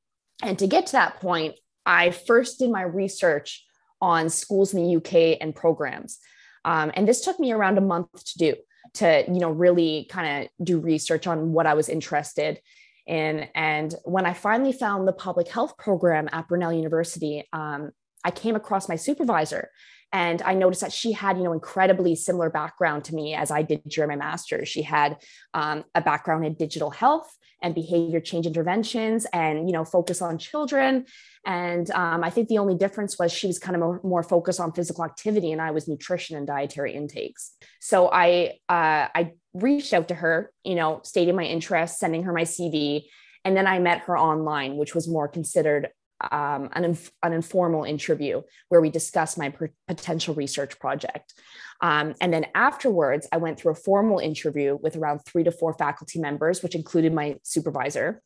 and 0.44 0.58
to 0.60 0.68
get 0.68 0.88
to 0.88 0.92
that 0.94 1.20
point, 1.20 1.56
I 1.86 2.12
first 2.12 2.60
did 2.60 2.70
my 2.70 2.84
research 2.84 3.66
on 4.02 4.30
schools 4.30 4.74
in 4.74 4.84
the 4.84 4.96
UK 4.98 5.38
and 5.40 5.56
programs, 5.56 6.20
um, 6.66 6.92
and 6.96 7.08
this 7.08 7.22
took 7.22 7.40
me 7.40 7.52
around 7.52 7.78
a 7.78 7.82
month 7.82 8.24
to 8.26 8.38
do 8.38 8.56
to 8.96 9.24
you 9.28 9.40
know 9.40 9.52
really 9.52 10.08
kind 10.10 10.44
of 10.44 10.66
do 10.66 10.80
research 10.80 11.28
on 11.28 11.54
what 11.54 11.66
I 11.66 11.74
was 11.74 11.90
interested 11.90 12.60
in. 13.08 13.48
And 13.56 13.94
when 14.04 14.26
I 14.26 14.34
finally 14.34 14.74
found 14.74 15.08
the 15.08 15.14
public 15.14 15.48
health 15.48 15.78
program 15.78 16.30
at 16.32 16.48
Brunel 16.48 16.74
University, 16.74 17.48
um, 17.52 17.92
I 18.24 18.32
came 18.32 18.56
across 18.56 18.88
my 18.88 18.96
supervisor 18.96 19.70
and 20.14 20.42
i 20.44 20.54
noticed 20.54 20.82
that 20.82 20.94
she 20.94 21.12
had 21.12 21.38
you 21.38 21.44
know 21.44 21.54
incredibly 21.54 22.16
similar 22.16 22.50
background 22.50 23.04
to 23.04 23.16
me 23.16 23.34
as 23.34 23.52
i 23.52 23.62
did 23.62 23.82
during 23.88 24.10
my 24.10 24.16
master's. 24.16 24.68
She 24.68 24.82
had 24.82 25.18
um, 25.54 25.84
a 25.96 26.02
background 26.02 26.46
in 26.46 26.54
digital 26.54 26.90
health 26.90 27.30
and 27.64 27.76
behavior 27.76 28.20
change 28.20 28.48
interventions 28.48 29.26
and 29.34 29.68
you 29.68 29.74
know 29.74 29.86
focus 29.86 30.22
on 30.22 30.38
children. 30.38 31.06
And 31.46 31.90
um, 31.92 32.24
i 32.24 32.30
think 32.30 32.48
the 32.48 32.60
only 32.60 32.76
difference 32.76 33.18
was 33.18 33.32
she 33.32 33.48
was 33.48 33.60
kind 33.60 33.76
of 33.76 33.82
more, 33.82 34.00
more, 34.04 34.24
focused 34.24 34.60
on 34.60 34.72
physical 34.74 35.04
activity 35.04 35.52
and 35.52 35.62
i 35.62 35.72
was 35.72 35.88
nutrition 35.88 36.38
and 36.38 36.48
dietary 36.48 36.94
intakes. 36.94 37.56
So 37.80 38.10
i 38.12 38.54
uh, 38.70 39.08
i 39.20 39.32
reached 39.54 39.94
out 39.94 40.08
to 40.08 40.16
her 40.16 40.52
you 40.64 40.76
know 40.76 41.02
stating 41.04 41.36
my 41.36 41.44
interest 41.44 42.00
sending 42.00 42.24
her 42.24 42.32
my 42.32 42.44
cv 42.44 43.04
and 43.44 43.58
then 43.58 43.68
i 43.68 43.80
met 43.80 44.00
her 44.08 44.18
online 44.18 44.78
which 44.78 44.96
was 44.96 45.10
more 45.10 45.28
considered 45.28 45.90
um, 46.32 46.70
an, 46.74 46.86
inf- 46.86 47.12
an 47.24 47.34
informal 47.34 47.84
interview 47.84 48.42
where 48.70 48.82
we 48.82 48.90
discussed 48.90 49.38
my 49.38 49.54
potential 49.88 50.36
research 50.36 50.80
project. 50.80 51.34
Um, 51.82 52.14
and 52.22 52.32
then 52.34 52.46
afterwards, 52.54 53.28
I 53.32 53.38
went 53.38 53.60
through 53.60 53.72
a 53.72 53.76
formal 53.76 54.20
interview 54.20 54.78
with 54.82 54.96
around 54.96 55.20
three 55.20 55.44
to 55.44 55.52
four 55.52 55.74
faculty 55.74 56.20
members, 56.20 56.62
which 56.62 56.76
included 56.76 57.14
my 57.14 57.38
supervisor. 57.44 58.22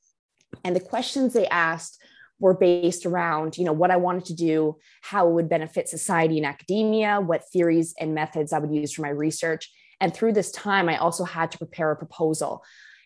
And 0.64 0.76
the 0.76 0.82
questions 0.82 1.34
they 1.34 1.48
asked 1.48 2.02
were 2.40 2.54
based 2.54 3.06
around, 3.06 3.58
you 3.58 3.64
know, 3.64 3.74
what 3.74 3.92
I 3.92 3.98
wanted 3.98 4.26
to 4.26 4.36
do, 4.36 4.78
how 5.02 5.28
it 5.28 5.32
would 5.32 5.50
benefit 5.50 5.88
society 5.88 6.38
and 6.38 6.46
academia, 6.46 7.22
what 7.22 7.50
theories 7.52 7.94
and 8.00 8.14
methods 8.14 8.52
I 8.52 8.60
would 8.60 8.74
use 8.74 8.94
for 8.94 9.04
my 9.04 9.10
research. 9.10 9.72
And 10.02 10.14
through 10.14 10.34
this 10.34 10.52
time, 10.52 10.90
I 10.90 10.98
also 10.98 11.24
had 11.24 11.52
to 11.52 11.58
prepare 11.58 11.92
a 11.92 11.96
proposal. 11.96 12.64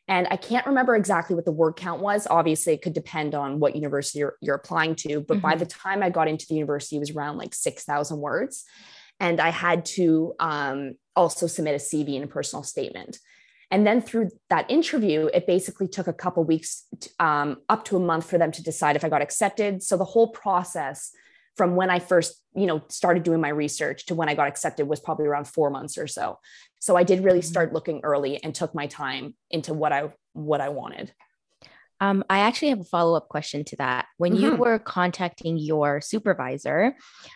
And 0.10 0.28
I 0.32 0.38
can't 0.38 0.66
remember 0.66 0.96
exactly 0.96 1.36
what 1.36 1.46
the 1.46 1.52
word 1.52 1.76
count 1.76 2.02
was. 2.02 2.26
Obviously, 2.28 2.74
it 2.74 2.82
could 2.82 2.94
depend 2.94 3.36
on 3.36 3.60
what 3.60 3.76
university 3.76 4.20
you're, 4.20 4.36
you're 4.42 4.56
applying 4.56 4.96
to. 4.96 5.22
But 5.22 5.38
mm-hmm. 5.38 5.48
by 5.48 5.56
the 5.56 5.68
time 5.68 6.02
I 6.02 6.10
got 6.10 6.28
into 6.28 6.48
the 6.48 6.56
university, 6.56 6.96
it 6.96 7.00
was 7.00 7.12
around 7.12 7.38
like 7.38 7.54
6,000 7.54 8.18
words. 8.18 8.66
And 9.20 9.40
I 9.40 9.50
had 9.50 9.86
to 9.86 10.34
um, 10.40 10.96
also 11.16 11.46
submit 11.46 11.76
a 11.76 11.78
CV 11.78 12.16
and 12.16 12.24
a 12.24 12.28
personal 12.28 12.64
statement. 12.64 13.20
And 13.70 13.86
then 13.86 14.02
through 14.02 14.32
that 14.50 14.72
interview, 14.72 15.30
it 15.32 15.46
basically 15.46 15.88
took 15.88 16.08
a 16.08 16.14
couple 16.14 16.44
weeks, 16.44 16.86
to, 17.02 17.10
um, 17.20 17.58
up 17.70 17.86
to 17.86 17.96
a 17.96 18.00
month 18.00 18.28
for 18.28 18.40
them 18.40 18.52
to 18.54 18.64
decide 18.64 18.96
if 18.96 19.06
I 19.06 19.10
got 19.10 19.22
accepted. 19.22 19.84
So 19.84 19.96
the 19.96 20.06
whole 20.06 20.30
process 20.30 21.12
from 21.60 21.76
when 21.76 21.90
I 21.90 22.00
first, 22.00 22.42
you 22.56 22.68
know, 22.68 22.82
started 22.88 23.24
doing 23.24 23.42
my 23.42 23.50
research 23.50 24.06
to 24.06 24.16
when 24.16 24.30
I 24.30 24.34
got 24.34 24.48
accepted 24.48 24.88
was 24.88 25.02
probably 25.02 25.26
around 25.26 25.46
four 25.46 25.70
months 25.70 25.98
or 25.98 26.08
so. 26.08 26.40
So 26.80 26.96
I 26.96 27.04
did 27.04 27.22
really 27.22 27.40
mm-hmm. 27.40 27.48
start 27.54 27.74
looking 27.74 28.00
early 28.04 28.42
and 28.42 28.56
took 28.56 28.74
my 28.74 28.88
time 28.88 29.36
into 29.52 29.74
what 29.74 29.92
I 29.92 30.14
what 30.32 30.62
I 30.62 30.70
wanted. 30.70 31.12
Um, 32.00 32.24
I 32.30 32.40
actually 32.40 32.70
have 32.70 32.80
a 32.80 32.86
follow 32.86 33.18
up 33.18 33.28
question 33.28 33.66
to 33.66 33.76
that. 33.76 34.06
When 34.16 34.32
mm-hmm. 34.32 34.42
you 34.42 34.56
were 34.56 34.80
contacting 34.80 35.58
your 35.58 36.00
supervisor, 36.00 36.96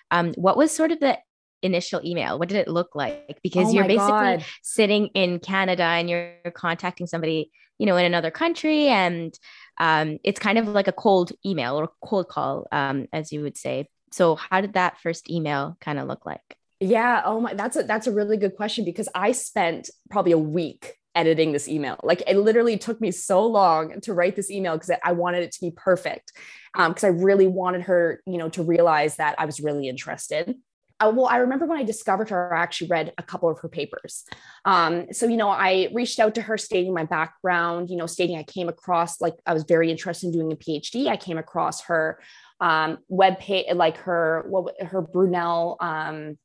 um, 0.10 0.34
what 0.36 0.56
was 0.56 0.72
sort 0.72 0.94
of 0.94 1.02
the 1.02 1.20
initial 1.62 2.00
email? 2.06 2.40
What 2.40 2.48
did 2.48 2.60
it 2.60 2.70
look 2.70 2.96
like? 2.96 3.40
Because 3.44 3.68
oh 3.68 3.72
you're 3.74 3.88
basically 3.88 4.38
God. 4.38 4.46
sitting 4.62 5.08
in 5.08 5.40
Canada 5.40 5.84
and 5.84 6.10
you're 6.10 6.32
contacting 6.54 7.08
somebody, 7.08 7.52
you 7.78 7.86
know, 7.88 7.98
in 7.98 8.06
another 8.06 8.32
country, 8.32 8.88
and 8.88 9.38
um, 9.82 10.18
it's 10.24 10.40
kind 10.40 10.58
of 10.58 10.70
like 10.70 10.88
a 10.88 10.94
cold 10.94 11.34
email 11.46 11.76
or 11.76 11.90
cold 12.02 12.30
call, 12.30 12.68
um, 12.72 13.08
as 13.12 13.34
you 13.34 13.42
would 13.42 13.58
say. 13.58 13.90
So, 14.14 14.36
how 14.36 14.62
did 14.62 14.74
that 14.74 15.00
first 15.00 15.30
email 15.30 15.76
kind 15.82 15.98
of 15.98 16.08
look 16.08 16.26
like? 16.26 16.58
Yeah. 16.80 17.22
Oh 17.26 17.40
my, 17.42 17.54
that's 17.54 17.78
a 17.78 17.84
that's 17.84 18.08
a 18.08 18.12
really 18.12 18.38
good 18.38 18.56
question 18.56 18.86
because 18.86 19.10
I 19.16 19.32
spent 19.32 19.90
probably 20.12 20.34
a 20.34 20.38
week 20.38 20.96
editing 21.16 21.52
this 21.52 21.68
email. 21.68 22.00
Like 22.04 22.22
it 22.28 22.38
literally 22.38 22.78
took 22.78 23.02
me 23.02 23.12
so 23.12 23.46
long 23.46 24.02
to 24.02 24.14
write 24.14 24.36
this 24.36 24.52
email 24.52 24.74
because 24.74 24.92
I 25.04 25.14
wanted 25.14 25.44
it 25.44 25.52
to 25.54 25.62
be 25.62 25.72
perfect. 25.72 26.32
Because 26.76 27.04
um, 27.04 27.16
I 27.16 27.24
really 27.24 27.48
wanted 27.48 27.84
her, 27.84 28.22
you 28.26 28.38
know, 28.38 28.50
to 28.50 28.64
realize 28.64 29.16
that 29.18 29.36
I 29.38 29.46
was 29.46 29.60
really 29.60 29.88
interested 29.88 30.56
uh, 31.04 31.12
well, 31.14 31.26
I 31.26 31.38
remember 31.38 31.66
when 31.66 31.78
I 31.78 31.84
discovered 31.84 32.30
her, 32.30 32.54
I 32.54 32.62
actually 32.62 32.88
read 32.88 33.14
a 33.18 33.24
couple 33.24 33.50
of 33.50 33.60
her 33.60 33.68
papers. 33.68 34.24
Um, 34.64 35.08
so, 35.12 35.28
you 35.28 35.38
know, 35.38 35.50
I 35.50 35.90
reached 35.94 36.20
out 36.20 36.36
to 36.36 36.42
her 36.42 36.58
stating 36.58 36.94
my 36.94 37.04
background, 37.04 37.90
you 37.90 37.98
know, 37.98 38.06
stating 38.06 38.38
I 38.38 38.44
came 38.44 38.70
across 38.70 39.20
like 39.20 39.34
I 39.46 39.54
was 39.54 39.64
very 39.64 39.92
interested 39.92 40.28
in 40.28 40.34
doing 40.34 40.52
a 40.52 40.56
PhD. 40.56 41.08
I 41.08 41.18
came 41.18 41.38
across 41.38 41.84
her 41.86 42.20
um, 42.64 43.00
web 43.10 43.40
page, 43.40 43.66
like 43.76 43.98
her, 43.98 44.46
what, 44.48 44.82
her 44.82 45.02
Brunel 45.02 45.76
um, 45.82 46.38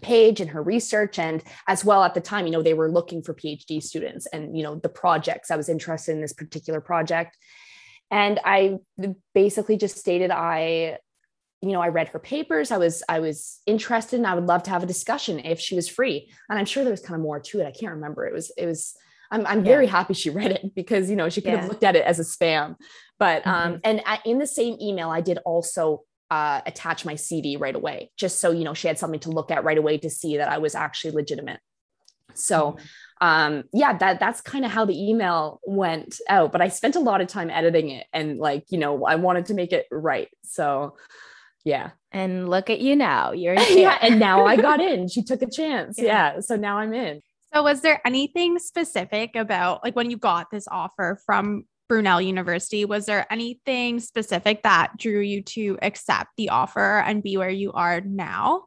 page 0.00 0.40
and 0.40 0.50
her 0.50 0.62
research. 0.62 1.18
And 1.18 1.42
as 1.66 1.84
well 1.84 2.04
at 2.04 2.14
the 2.14 2.20
time, 2.20 2.46
you 2.46 2.52
know, 2.52 2.62
they 2.62 2.72
were 2.72 2.90
looking 2.90 3.20
for 3.20 3.34
PhD 3.34 3.82
students 3.82 4.26
and, 4.26 4.56
you 4.56 4.62
know, 4.62 4.76
the 4.76 4.88
projects. 4.88 5.50
I 5.50 5.56
was 5.56 5.68
interested 5.68 6.12
in 6.12 6.20
this 6.20 6.32
particular 6.32 6.80
project. 6.80 7.36
And 8.12 8.38
I 8.44 8.76
basically 9.34 9.76
just 9.76 9.98
stated 9.98 10.30
I 10.30 10.98
you 11.62 11.72
know 11.72 11.80
i 11.80 11.88
read 11.88 12.08
her 12.08 12.18
papers 12.18 12.70
i 12.70 12.76
was 12.76 13.02
i 13.08 13.18
was 13.18 13.62
interested 13.64 14.18
and 14.18 14.26
i 14.26 14.34
would 14.34 14.44
love 14.44 14.62
to 14.62 14.70
have 14.70 14.82
a 14.82 14.86
discussion 14.86 15.40
if 15.40 15.58
she 15.58 15.74
was 15.74 15.88
free 15.88 16.30
and 16.50 16.58
i'm 16.58 16.66
sure 16.66 16.84
there 16.84 16.90
was 16.90 17.00
kind 17.00 17.14
of 17.14 17.22
more 17.22 17.40
to 17.40 17.60
it 17.60 17.66
i 17.66 17.70
can't 17.70 17.94
remember 17.94 18.26
it 18.26 18.32
was 18.32 18.52
it 18.58 18.66
was 18.66 18.94
i'm, 19.30 19.46
I'm 19.46 19.64
yeah. 19.64 19.72
very 19.72 19.86
happy 19.86 20.12
she 20.12 20.28
read 20.40 20.52
it 20.52 20.74
because 20.74 21.08
you 21.08 21.16
know 21.16 21.30
she 21.30 21.40
could 21.40 21.54
yeah. 21.54 21.60
have 21.60 21.68
looked 21.68 21.82
at 21.82 21.96
it 21.96 22.04
as 22.04 22.20
a 22.20 22.24
spam 22.24 22.76
but 23.18 23.44
mm-hmm. 23.44 23.74
um 23.74 23.80
and 23.84 24.02
I, 24.06 24.20
in 24.24 24.38
the 24.38 24.46
same 24.46 24.76
email 24.80 25.10
i 25.10 25.20
did 25.20 25.38
also 25.44 26.02
uh, 26.28 26.60
attach 26.66 27.04
my 27.04 27.14
cv 27.14 27.60
right 27.60 27.76
away 27.76 28.10
just 28.16 28.40
so 28.40 28.50
you 28.50 28.64
know 28.64 28.74
she 28.74 28.88
had 28.88 28.98
something 28.98 29.20
to 29.20 29.30
look 29.30 29.52
at 29.52 29.62
right 29.62 29.78
away 29.78 29.98
to 29.98 30.10
see 30.10 30.38
that 30.38 30.48
i 30.48 30.58
was 30.58 30.74
actually 30.74 31.12
legitimate 31.12 31.60
so 32.34 32.72
mm-hmm 32.72 32.84
um 33.22 33.64
yeah 33.72 33.96
that 33.96 34.20
that's 34.20 34.42
kind 34.42 34.62
of 34.62 34.70
how 34.70 34.84
the 34.84 35.08
email 35.08 35.58
went 35.64 36.20
out 36.28 36.52
but 36.52 36.60
i 36.60 36.68
spent 36.68 36.96
a 36.96 37.00
lot 37.00 37.22
of 37.22 37.26
time 37.26 37.48
editing 37.48 37.88
it 37.88 38.04
and 38.12 38.36
like 38.36 38.62
you 38.68 38.76
know 38.76 39.06
i 39.06 39.14
wanted 39.14 39.46
to 39.46 39.54
make 39.54 39.72
it 39.72 39.86
right 39.90 40.28
so 40.44 40.94
yeah. 41.66 41.90
And 42.12 42.48
look 42.48 42.70
at 42.70 42.78
you 42.78 42.94
now. 42.94 43.32
You're 43.32 43.54
yeah. 43.70 43.98
And 44.00 44.20
now 44.20 44.46
I 44.46 44.56
got 44.68 44.80
in. 44.80 45.08
She 45.08 45.22
took 45.24 45.42
a 45.42 45.50
chance. 45.50 45.98
Yeah. 45.98 46.34
yeah. 46.34 46.40
So 46.40 46.54
now 46.54 46.78
I'm 46.78 46.94
in. 46.94 47.20
So 47.52 47.64
was 47.64 47.80
there 47.80 48.00
anything 48.06 48.60
specific 48.60 49.34
about 49.34 49.82
like 49.82 49.96
when 49.96 50.08
you 50.08 50.16
got 50.16 50.48
this 50.52 50.68
offer 50.70 51.18
from 51.26 51.64
Brunel 51.88 52.20
University, 52.20 52.84
was 52.84 53.06
there 53.06 53.26
anything 53.30 54.00
specific 54.00 54.62
that 54.62 54.92
drew 54.96 55.20
you 55.20 55.42
to 55.42 55.78
accept 55.82 56.30
the 56.36 56.50
offer 56.50 57.00
and 57.00 57.22
be 57.22 57.36
where 57.36 57.50
you 57.50 57.72
are 57.72 58.00
now? 58.00 58.64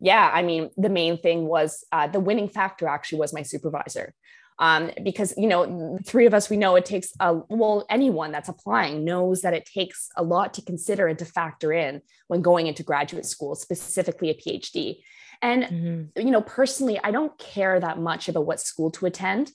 Yeah, 0.00 0.30
I 0.32 0.42
mean, 0.42 0.70
the 0.76 0.88
main 0.88 1.18
thing 1.18 1.46
was 1.46 1.84
uh, 1.90 2.06
the 2.06 2.20
winning 2.20 2.48
factor 2.48 2.86
actually 2.86 3.18
was 3.18 3.32
my 3.32 3.42
supervisor 3.42 4.14
um, 4.58 4.90
because 5.02 5.34
you 5.36 5.46
know 5.46 5.98
three 6.04 6.26
of 6.26 6.34
us 6.34 6.50
we 6.50 6.56
know 6.56 6.76
it 6.76 6.84
takes 6.84 7.12
a 7.20 7.34
well 7.48 7.86
anyone 7.88 8.32
that's 8.32 8.48
applying 8.48 9.04
knows 9.04 9.42
that 9.42 9.54
it 9.54 9.64
takes 9.64 10.08
a 10.16 10.22
lot 10.22 10.54
to 10.54 10.62
consider 10.62 11.06
and 11.06 11.18
to 11.18 11.24
factor 11.24 11.72
in 11.72 12.02
when 12.26 12.42
going 12.42 12.66
into 12.66 12.82
graduate 12.82 13.26
school 13.26 13.54
specifically 13.54 14.30
a 14.30 14.34
phd 14.34 14.98
and 15.42 15.64
mm-hmm. 15.64 16.26
you 16.26 16.30
know 16.30 16.42
personally 16.42 16.98
i 17.04 17.10
don't 17.10 17.38
care 17.38 17.78
that 17.78 17.98
much 17.98 18.28
about 18.28 18.46
what 18.46 18.60
school 18.60 18.90
to 18.90 19.06
attend 19.06 19.50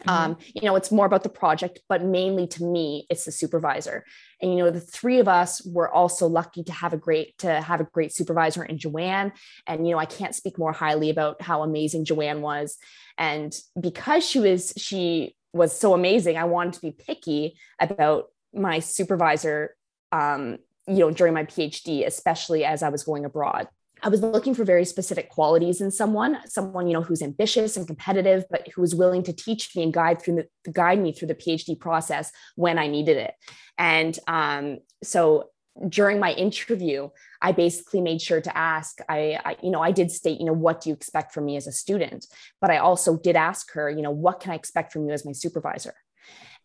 Mm-hmm. 0.00 0.10
Um, 0.10 0.36
you 0.54 0.62
know, 0.62 0.74
it's 0.76 0.90
more 0.90 1.06
about 1.06 1.22
the 1.22 1.28
project, 1.28 1.80
but 1.88 2.04
mainly 2.04 2.46
to 2.48 2.64
me, 2.64 3.06
it's 3.08 3.24
the 3.24 3.32
supervisor. 3.32 4.04
And 4.42 4.52
you 4.52 4.58
know, 4.58 4.70
the 4.70 4.80
three 4.80 5.20
of 5.20 5.28
us 5.28 5.64
were 5.64 5.92
also 5.92 6.26
lucky 6.26 6.64
to 6.64 6.72
have 6.72 6.92
a 6.92 6.96
great 6.96 7.38
to 7.38 7.60
have 7.60 7.80
a 7.80 7.84
great 7.84 8.12
supervisor 8.12 8.64
in 8.64 8.78
Joanne. 8.78 9.32
And 9.66 9.86
you 9.86 9.92
know, 9.92 9.98
I 9.98 10.06
can't 10.06 10.34
speak 10.34 10.58
more 10.58 10.72
highly 10.72 11.10
about 11.10 11.40
how 11.40 11.62
amazing 11.62 12.04
Joanne 12.04 12.42
was. 12.42 12.76
And 13.16 13.54
because 13.80 14.26
she 14.28 14.40
was 14.40 14.72
she 14.76 15.36
was 15.52 15.78
so 15.78 15.94
amazing, 15.94 16.36
I 16.36 16.44
wanted 16.44 16.74
to 16.74 16.80
be 16.80 16.90
picky 16.90 17.56
about 17.80 18.26
my 18.52 18.80
supervisor. 18.80 19.76
Um, 20.10 20.58
you 20.86 20.98
know, 20.98 21.10
during 21.10 21.32
my 21.32 21.44
PhD, 21.44 22.06
especially 22.06 22.62
as 22.62 22.82
I 22.82 22.90
was 22.90 23.04
going 23.04 23.24
abroad. 23.24 23.68
I 24.04 24.08
was 24.08 24.20
looking 24.20 24.54
for 24.54 24.64
very 24.64 24.84
specific 24.84 25.30
qualities 25.30 25.80
in 25.80 25.90
someone, 25.90 26.38
someone 26.46 26.86
you 26.86 26.92
know 26.92 27.02
who's 27.02 27.22
ambitious 27.22 27.76
and 27.76 27.86
competitive, 27.86 28.44
but 28.50 28.68
who 28.68 28.82
was 28.82 28.94
willing 28.94 29.22
to 29.24 29.32
teach 29.32 29.74
me 29.74 29.82
and 29.82 29.92
guide 29.92 30.20
through 30.20 30.44
the 30.64 30.70
guide 30.70 31.00
me 31.00 31.12
through 31.12 31.28
the 31.28 31.34
PhD 31.34 31.78
process 31.80 32.30
when 32.54 32.78
I 32.78 32.86
needed 32.86 33.16
it. 33.16 33.32
And 33.78 34.16
um, 34.28 34.78
so 35.02 35.48
during 35.88 36.20
my 36.20 36.32
interview, 36.32 37.08
I 37.40 37.52
basically 37.52 38.02
made 38.02 38.20
sure 38.20 38.42
to 38.42 38.56
ask. 38.56 38.98
I, 39.08 39.40
I, 39.42 39.56
you 39.62 39.70
know, 39.70 39.80
I 39.80 39.90
did 39.90 40.10
state, 40.10 40.38
you 40.38 40.46
know, 40.46 40.52
what 40.52 40.82
do 40.82 40.90
you 40.90 40.94
expect 40.94 41.32
from 41.32 41.46
me 41.46 41.56
as 41.56 41.66
a 41.66 41.72
student? 41.72 42.26
But 42.60 42.70
I 42.70 42.76
also 42.76 43.16
did 43.16 43.36
ask 43.36 43.72
her, 43.72 43.90
you 43.90 44.02
know, 44.02 44.10
what 44.10 44.38
can 44.38 44.52
I 44.52 44.54
expect 44.54 44.92
from 44.92 45.06
you 45.06 45.12
as 45.12 45.24
my 45.24 45.32
supervisor? 45.32 45.94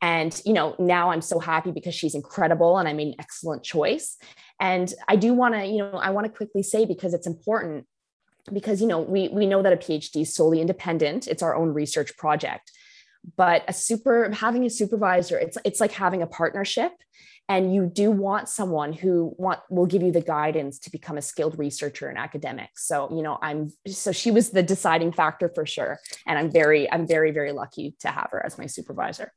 And, 0.01 0.39
you 0.45 0.53
know, 0.53 0.75
now 0.79 1.11
I'm 1.11 1.21
so 1.21 1.39
happy 1.39 1.71
because 1.71 1.93
she's 1.93 2.15
incredible 2.15 2.77
and 2.77 2.87
I 2.87 2.93
made 2.93 3.09
an 3.09 3.15
excellent 3.19 3.63
choice. 3.63 4.17
And 4.59 4.93
I 5.07 5.15
do 5.15 5.33
want 5.33 5.55
to, 5.55 5.65
you 5.65 5.77
know, 5.77 5.91
I 5.91 6.11
want 6.11 6.25
to 6.25 6.31
quickly 6.31 6.63
say 6.63 6.85
because 6.85 7.13
it's 7.13 7.27
important 7.27 7.85
because, 8.51 8.81
you 8.81 8.87
know, 8.87 8.99
we, 8.99 9.27
we 9.27 9.45
know 9.45 9.61
that 9.61 9.73
a 9.73 9.77
PhD 9.77 10.21
is 10.21 10.33
solely 10.33 10.61
independent. 10.61 11.27
It's 11.27 11.43
our 11.43 11.55
own 11.55 11.73
research 11.73 12.15
project, 12.17 12.71
but 13.35 13.63
a 13.67 13.73
super 13.73 14.31
having 14.31 14.65
a 14.65 14.69
supervisor, 14.69 15.37
it's, 15.37 15.57
it's 15.65 15.81
like 15.81 15.91
having 15.91 16.21
a 16.21 16.27
partnership 16.27 16.93
and 17.49 17.73
you 17.73 17.87
do 17.87 18.11
want 18.11 18.47
someone 18.47 18.93
who 18.93 19.33
want 19.37 19.59
will 19.69 19.87
give 19.87 20.03
you 20.03 20.11
the 20.11 20.21
guidance 20.21 20.77
to 20.79 20.91
become 20.91 21.17
a 21.17 21.21
skilled 21.21 21.57
researcher 21.57 22.07
and 22.07 22.17
academic 22.17 22.69
so 22.75 23.09
you 23.13 23.21
know 23.21 23.37
i'm 23.41 23.73
so 23.87 24.11
she 24.11 24.31
was 24.31 24.51
the 24.51 24.63
deciding 24.63 25.11
factor 25.11 25.49
for 25.49 25.65
sure 25.65 25.99
and 26.27 26.37
i'm 26.37 26.49
very 26.49 26.89
i'm 26.91 27.05
very 27.05 27.31
very 27.31 27.51
lucky 27.51 27.95
to 27.99 28.07
have 28.07 28.29
her 28.31 28.45
as 28.45 28.57
my 28.57 28.67
supervisor 28.67 29.33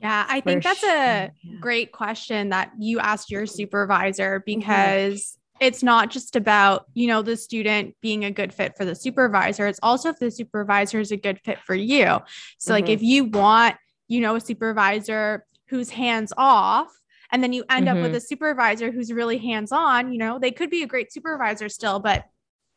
yeah, 0.00 0.26
I 0.28 0.40
think 0.40 0.62
that's 0.62 0.82
a 0.82 1.30
yeah. 1.42 1.58
great 1.60 1.92
question 1.92 2.50
that 2.50 2.72
you 2.78 2.98
asked 3.00 3.30
your 3.30 3.46
supervisor 3.46 4.40
mm-hmm. 4.40 4.58
because 4.58 5.20
mm-hmm. 5.22 5.66
it's 5.66 5.82
not 5.82 6.10
just 6.10 6.36
about, 6.36 6.86
you 6.94 7.06
know, 7.06 7.22
the 7.22 7.36
student 7.36 7.94
being 8.00 8.24
a 8.24 8.30
good 8.30 8.52
fit 8.52 8.76
for 8.76 8.84
the 8.84 8.94
supervisor, 8.94 9.66
it's 9.66 9.80
also 9.82 10.08
if 10.08 10.18
the 10.18 10.30
supervisor 10.30 11.00
is 11.00 11.12
a 11.12 11.16
good 11.16 11.40
fit 11.40 11.58
for 11.60 11.74
you. 11.74 12.18
So 12.58 12.72
mm-hmm. 12.72 12.72
like 12.72 12.88
if 12.88 13.02
you 13.02 13.24
want, 13.24 13.76
you 14.08 14.20
know, 14.20 14.36
a 14.36 14.40
supervisor 14.40 15.44
who's 15.68 15.90
hands 15.90 16.32
off 16.36 16.88
and 17.30 17.42
then 17.42 17.52
you 17.52 17.64
end 17.70 17.86
mm-hmm. 17.86 17.96
up 17.96 18.02
with 18.02 18.12
mm-hmm. 18.12 18.16
a 18.16 18.20
supervisor 18.20 18.90
who's 18.90 19.12
really 19.12 19.38
hands 19.38 19.72
on, 19.72 20.12
you 20.12 20.18
know, 20.18 20.38
they 20.38 20.50
could 20.50 20.70
be 20.70 20.82
a 20.82 20.86
great 20.86 21.12
supervisor 21.12 21.68
still, 21.68 22.00
but 22.00 22.24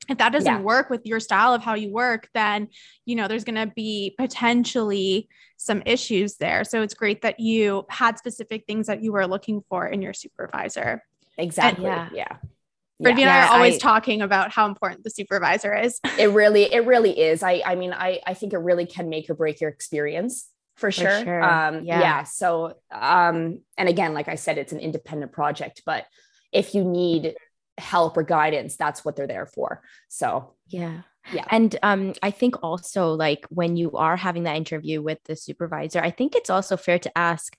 if 0.09 0.17
that 0.17 0.31
doesn't 0.31 0.53
yeah. 0.53 0.61
work 0.61 0.89
with 0.89 1.05
your 1.05 1.19
style 1.19 1.53
of 1.53 1.63
how 1.63 1.73
you 1.73 1.91
work 1.91 2.29
then 2.33 2.67
you 3.05 3.15
know 3.15 3.27
there's 3.27 3.43
going 3.43 3.55
to 3.55 3.73
be 3.75 4.13
potentially 4.17 5.27
some 5.57 5.81
issues 5.85 6.35
there 6.35 6.63
so 6.63 6.81
it's 6.81 6.93
great 6.93 7.21
that 7.21 7.39
you 7.39 7.85
had 7.89 8.17
specific 8.17 8.65
things 8.65 8.87
that 8.87 9.01
you 9.03 9.11
were 9.11 9.27
looking 9.27 9.61
for 9.69 9.87
in 9.87 10.01
your 10.01 10.13
supervisor 10.13 11.03
exactly 11.37 11.85
and, 11.85 12.11
yeah 12.13 12.25
yeah 12.29 12.37
Brittany 12.99 13.23
yeah, 13.23 13.43
and 13.43 13.45
I 13.45 13.47
are 13.47 13.55
always 13.55 13.75
I, 13.75 13.79
talking 13.79 14.21
about 14.21 14.51
how 14.51 14.67
important 14.67 15.03
the 15.03 15.09
supervisor 15.09 15.75
is. 15.75 15.99
It 16.19 16.27
really, 16.27 16.71
it 16.71 16.85
really 16.85 17.19
is. 17.19 17.41
I, 17.43 17.61
I 17.65 17.75
mean, 17.75 17.91
I, 17.91 18.21
I 18.25 18.33
think 18.35 18.53
it 18.53 18.59
really 18.59 18.85
can 18.85 19.09
make 19.09 19.29
or 19.29 19.33
break 19.33 19.59
your 19.59 19.69
experience. 19.69 20.47
for 20.75 20.91
sure. 20.91 21.19
For 21.19 21.25
sure. 21.25 21.43
Um, 21.43 21.83
yeah. 21.83 21.99
yeah. 21.99 22.23
So, 22.23 22.77
um, 22.91 23.59
and 23.77 23.89
again, 23.89 24.13
like 24.13 24.27
I 24.27 24.35
said, 24.35 24.57
it's 24.57 24.71
an 24.71 24.79
independent 24.79 25.31
project, 25.31 25.81
but 25.85 26.05
if 26.51 26.75
you 26.75 26.83
need 26.83 27.35
help 27.77 28.17
or 28.17 28.23
guidance, 28.23 28.75
that's 28.75 29.03
what 29.03 29.15
they're 29.15 29.27
there 29.27 29.45
for. 29.45 29.81
So, 30.07 30.53
yeah. 30.67 31.01
Yeah. 31.31 31.45
And 31.49 31.73
um, 31.83 32.13
I 32.21 32.31
think 32.31 32.61
also 32.61 33.13
like 33.13 33.45
when 33.49 33.77
you 33.77 33.93
are 33.93 34.17
having 34.17 34.43
that 34.43 34.57
interview 34.57 35.01
with 35.01 35.19
the 35.23 35.37
supervisor, 35.37 36.01
I 36.01 36.11
think 36.11 36.35
it's 36.35 36.49
also 36.49 36.75
fair 36.75 36.99
to 36.99 37.17
ask, 37.17 37.55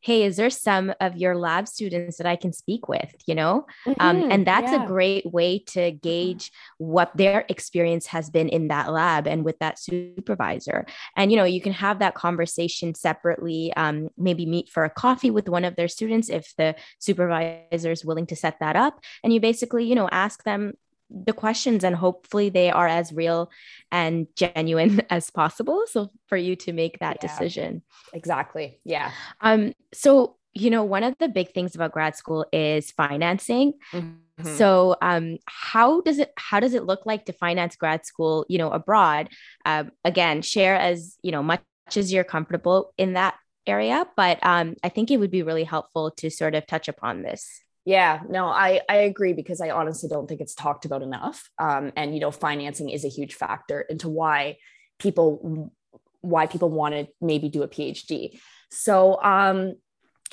hey, 0.00 0.24
is 0.24 0.36
there 0.36 0.50
some 0.50 0.92
of 1.00 1.16
your 1.16 1.36
lab 1.36 1.68
students 1.68 2.16
that 2.18 2.26
I 2.26 2.36
can 2.36 2.52
speak 2.52 2.88
with? 2.88 3.14
You 3.26 3.34
know, 3.34 3.66
um, 3.86 3.94
mm-hmm. 3.94 4.00
um, 4.00 4.30
and 4.30 4.46
that's 4.46 4.72
yeah. 4.72 4.84
a 4.84 4.86
great 4.86 5.26
way 5.32 5.58
to 5.58 5.90
gauge 5.90 6.52
what 6.78 7.16
their 7.16 7.44
experience 7.48 8.06
has 8.06 8.30
been 8.30 8.48
in 8.48 8.68
that 8.68 8.92
lab 8.92 9.26
and 9.26 9.44
with 9.44 9.58
that 9.58 9.78
supervisor. 9.78 10.86
And 11.16 11.30
you 11.30 11.36
know, 11.36 11.44
you 11.44 11.60
can 11.60 11.72
have 11.72 11.98
that 12.00 12.14
conversation 12.14 12.94
separately. 12.94 13.72
Um, 13.76 14.08
maybe 14.16 14.46
meet 14.46 14.68
for 14.68 14.84
a 14.84 14.90
coffee 14.90 15.30
with 15.30 15.48
one 15.48 15.64
of 15.64 15.76
their 15.76 15.88
students 15.88 16.28
if 16.28 16.54
the 16.56 16.74
supervisor 16.98 17.90
is 17.90 18.04
willing 18.04 18.26
to 18.26 18.36
set 18.36 18.58
that 18.60 18.76
up, 18.76 19.00
and 19.22 19.32
you 19.32 19.40
basically, 19.40 19.84
you 19.84 19.94
know, 19.94 20.08
ask 20.10 20.44
them 20.44 20.74
the 21.10 21.32
questions 21.32 21.84
and 21.84 21.94
hopefully 21.94 22.48
they 22.48 22.70
are 22.70 22.88
as 22.88 23.12
real 23.12 23.50
and 23.92 24.26
genuine 24.34 25.02
as 25.10 25.30
possible. 25.30 25.82
So 25.86 26.10
for 26.26 26.36
you 26.36 26.56
to 26.56 26.72
make 26.72 26.98
that 26.98 27.18
yeah, 27.20 27.28
decision. 27.28 27.82
Exactly. 28.12 28.80
Yeah. 28.84 29.10
Um 29.40 29.72
so 29.92 30.36
you 30.54 30.70
know 30.70 30.84
one 30.84 31.02
of 31.02 31.16
the 31.18 31.28
big 31.28 31.52
things 31.52 31.74
about 31.74 31.92
grad 31.92 32.16
school 32.16 32.46
is 32.52 32.90
financing. 32.90 33.74
Mm-hmm. 33.92 34.54
so 34.56 34.96
um 35.00 35.38
how 35.46 36.02
does 36.02 36.18
it 36.18 36.30
how 36.36 36.60
does 36.60 36.74
it 36.74 36.84
look 36.84 37.06
like 37.06 37.24
to 37.24 37.32
finance 37.32 37.74
grad 37.76 38.04
school 38.04 38.44
you 38.48 38.58
know 38.58 38.70
abroad? 38.70 39.30
Um, 39.64 39.92
again 40.04 40.42
share 40.42 40.76
as 40.76 41.16
you 41.22 41.32
know 41.32 41.42
much 41.42 41.62
as 41.94 42.12
you're 42.12 42.24
comfortable 42.24 42.92
in 42.98 43.14
that 43.14 43.34
area 43.66 44.06
but 44.16 44.38
um 44.44 44.74
i 44.84 44.88
think 44.88 45.10
it 45.10 45.16
would 45.16 45.30
be 45.30 45.42
really 45.42 45.64
helpful 45.64 46.10
to 46.12 46.30
sort 46.30 46.54
of 46.54 46.66
touch 46.66 46.86
upon 46.86 47.22
this 47.22 47.62
yeah, 47.86 48.20
no, 48.28 48.46
I 48.46 48.80
I 48.88 48.96
agree 48.96 49.32
because 49.32 49.60
I 49.60 49.70
honestly 49.70 50.08
don't 50.08 50.28
think 50.28 50.40
it's 50.40 50.56
talked 50.56 50.84
about 50.84 51.02
enough. 51.02 51.48
Um, 51.58 51.92
and 51.94 52.12
you 52.12 52.20
know, 52.20 52.32
financing 52.32 52.90
is 52.90 53.04
a 53.04 53.08
huge 53.08 53.34
factor 53.34 53.80
into 53.80 54.08
why 54.08 54.56
people 54.98 55.72
why 56.20 56.46
people 56.46 56.68
want 56.68 56.94
to 56.94 57.06
maybe 57.20 57.48
do 57.48 57.62
a 57.62 57.68
PhD. 57.68 58.40
So, 58.72 59.22
um, 59.22 59.74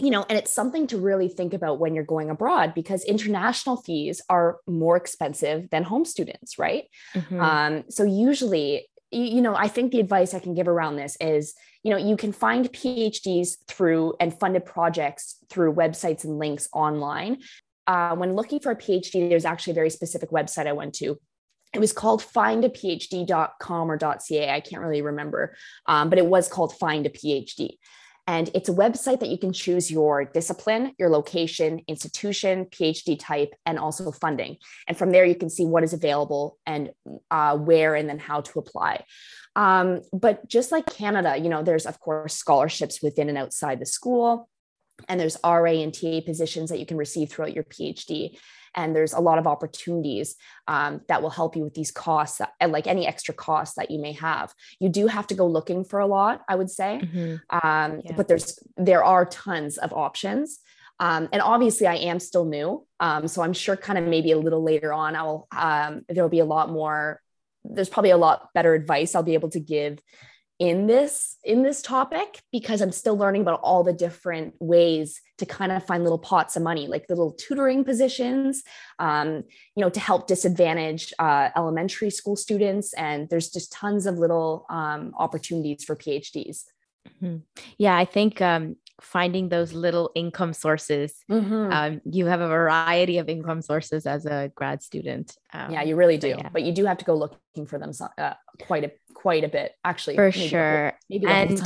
you 0.01 0.09
know, 0.09 0.25
and 0.27 0.39
it's 0.39 0.51
something 0.51 0.87
to 0.87 0.97
really 0.97 1.27
think 1.27 1.53
about 1.53 1.79
when 1.79 1.93
you're 1.93 2.03
going 2.03 2.31
abroad 2.31 2.73
because 2.73 3.03
international 3.03 3.77
fees 3.77 4.19
are 4.27 4.57
more 4.65 4.97
expensive 4.97 5.69
than 5.69 5.83
home 5.83 6.05
students, 6.05 6.57
right? 6.57 6.85
Mm-hmm. 7.13 7.39
Um, 7.39 7.83
so 7.89 8.03
usually, 8.03 8.89
you 9.13 9.41
know, 9.41 9.55
I 9.55 9.67
think 9.67 9.91
the 9.91 9.99
advice 9.99 10.33
I 10.33 10.39
can 10.39 10.53
give 10.53 10.67
around 10.67 10.95
this 10.95 11.15
is 11.21 11.53
you 11.83 11.91
know 11.91 11.97
you 11.97 12.17
can 12.17 12.31
find 12.31 12.71
phds 12.71 13.57
through 13.67 14.13
and 14.19 14.37
funded 14.37 14.65
projects 14.65 15.37
through 15.49 15.73
websites 15.73 16.23
and 16.23 16.39
links 16.39 16.67
online. 16.73 17.39
Uh, 17.85 18.15
when 18.15 18.33
looking 18.33 18.59
for 18.59 18.71
a 18.71 18.75
phd 18.75 19.29
there's 19.29 19.45
actually 19.45 19.71
a 19.71 19.75
very 19.75 19.89
specific 19.89 20.31
website 20.31 20.67
i 20.67 20.71
went 20.71 20.95
to. 20.95 21.19
It 21.73 21.79
was 21.79 21.91
called 21.91 22.21
findaphd.com 22.21 23.91
or 23.91 23.97
ca 23.99 24.49
i 24.49 24.59
can't 24.61 24.81
really 24.81 25.01
remember. 25.01 25.55
Um, 25.85 26.09
but 26.09 26.17
it 26.17 26.25
was 26.25 26.47
called 26.47 26.77
find 26.77 27.05
a 27.05 27.09
phd 27.09 27.77
and 28.25 28.49
it's 28.53 28.69
a 28.69 28.73
website 28.73 29.19
that 29.19 29.29
you 29.29 29.37
can 29.37 29.51
choose 29.51 29.91
your 29.91 30.23
discipline, 30.23 30.93
your 30.97 31.09
location, 31.09 31.81
institution, 31.87 32.65
PhD 32.65 33.17
type, 33.19 33.53
and 33.65 33.77
also 33.77 34.11
funding. 34.11 34.57
And 34.87 34.97
from 34.97 35.11
there, 35.11 35.25
you 35.25 35.35
can 35.35 35.49
see 35.49 35.65
what 35.65 35.83
is 35.83 35.91
available 35.91 36.57
and 36.65 36.91
uh, 37.29 37.57
where 37.57 37.95
and 37.95 38.07
then 38.07 38.19
how 38.19 38.41
to 38.41 38.59
apply. 38.59 39.03
Um, 39.55 40.01
but 40.13 40.47
just 40.47 40.71
like 40.71 40.85
Canada, 40.85 41.37
you 41.37 41.49
know, 41.49 41.63
there's 41.63 41.85
of 41.85 41.99
course 41.99 42.35
scholarships 42.35 43.03
within 43.03 43.29
and 43.29 43.37
outside 43.37 43.79
the 43.79 43.85
school, 43.85 44.49
and 45.09 45.19
there's 45.19 45.37
RA 45.43 45.71
and 45.71 45.93
TA 45.93 46.21
positions 46.25 46.69
that 46.69 46.79
you 46.79 46.85
can 46.85 46.97
receive 46.97 47.29
throughout 47.29 47.53
your 47.53 47.65
PhD. 47.65 48.37
And 48.75 48.95
there's 48.95 49.13
a 49.13 49.19
lot 49.19 49.37
of 49.37 49.47
opportunities 49.47 50.35
um, 50.67 51.01
that 51.07 51.21
will 51.21 51.29
help 51.29 51.55
you 51.55 51.63
with 51.63 51.73
these 51.73 51.91
costs, 51.91 52.41
and 52.59 52.71
like 52.71 52.87
any 52.87 53.07
extra 53.07 53.33
costs 53.33 53.75
that 53.75 53.91
you 53.91 53.99
may 53.99 54.13
have. 54.13 54.53
You 54.79 54.89
do 54.89 55.07
have 55.07 55.27
to 55.27 55.35
go 55.35 55.47
looking 55.47 55.83
for 55.83 55.99
a 55.99 56.07
lot, 56.07 56.41
I 56.47 56.55
would 56.55 56.69
say, 56.69 57.01
mm-hmm. 57.03 57.35
um, 57.67 58.01
yeah. 58.03 58.13
but 58.15 58.27
there's 58.27 58.59
there 58.77 59.03
are 59.03 59.25
tons 59.25 59.77
of 59.77 59.93
options. 59.93 60.59
Um, 60.99 61.27
and 61.33 61.41
obviously, 61.41 61.87
I 61.87 61.95
am 61.95 62.19
still 62.19 62.45
new, 62.45 62.85
um, 62.99 63.27
so 63.27 63.41
I'm 63.41 63.53
sure 63.53 63.75
kind 63.75 63.97
of 63.97 64.05
maybe 64.05 64.31
a 64.31 64.37
little 64.37 64.63
later 64.63 64.93
on, 64.93 65.15
I'll 65.15 65.47
um, 65.55 66.05
there 66.07 66.23
will 66.23 66.29
be 66.29 66.39
a 66.39 66.45
lot 66.45 66.69
more 66.69 67.19
there's 67.65 67.89
probably 67.89 68.11
a 68.11 68.17
lot 68.17 68.49
better 68.53 68.73
advice 68.73 69.15
I'll 69.15 69.23
be 69.23 69.35
able 69.35 69.49
to 69.51 69.59
give 69.59 69.99
in 70.63 70.87
this 70.87 71.35
in 71.43 71.61
this 71.61 71.81
topic 71.81 72.41
because 72.49 72.79
I'm 72.79 72.93
still 72.93 73.17
learning 73.17 73.41
about 73.41 73.59
all 73.63 73.83
the 73.83 73.91
different 73.91 74.53
ways 74.61 75.19
to 75.37 75.45
kind 75.45 75.73
of 75.73 75.85
find 75.85 76.03
little 76.03 76.17
pots 76.17 76.55
of 76.55 76.63
money, 76.63 76.87
like 76.87 77.05
little 77.09 77.33
tutoring 77.33 77.83
positions, 77.83 78.63
um, 78.97 79.43
you 79.75 79.81
know, 79.81 79.89
to 79.89 79.99
help 79.99 80.25
disadvantaged 80.25 81.13
uh, 81.19 81.49
elementary 81.57 82.09
school 82.09 82.37
students. 82.37 82.93
And 82.93 83.27
there's 83.29 83.49
just 83.49 83.73
tons 83.73 84.05
of 84.05 84.17
little 84.17 84.65
um, 84.69 85.11
opportunities 85.19 85.83
for 85.83 85.97
PhDs. 85.97 86.63
Mm-hmm. 87.09 87.39
Yeah, 87.77 87.97
I 87.97 88.05
think 88.05 88.41
um, 88.41 88.77
finding 89.03 89.49
those 89.49 89.73
little 89.73 90.11
income 90.15 90.53
sources. 90.53 91.13
Mm-hmm. 91.29 91.71
Um, 91.71 92.01
you 92.05 92.25
have 92.25 92.41
a 92.41 92.47
variety 92.47 93.17
of 93.17 93.29
income 93.29 93.61
sources 93.61 94.05
as 94.05 94.25
a 94.25 94.51
grad 94.55 94.81
student. 94.81 95.35
Um, 95.51 95.71
yeah, 95.71 95.83
you 95.83 95.95
really 95.95 96.17
do. 96.17 96.29
Yeah. 96.29 96.49
But 96.51 96.63
you 96.63 96.71
do 96.71 96.85
have 96.85 96.97
to 96.99 97.05
go 97.05 97.15
looking 97.15 97.65
for 97.65 97.77
them 97.77 97.91
uh, 98.17 98.33
quite 98.61 98.85
a 98.85 98.91
quite 99.13 99.43
a 99.43 99.49
bit, 99.49 99.73
actually. 99.83 100.15
For 100.15 100.31
maybe 100.31 100.47
sure. 100.47 100.93
maybe 101.09 101.27
and 101.27 101.61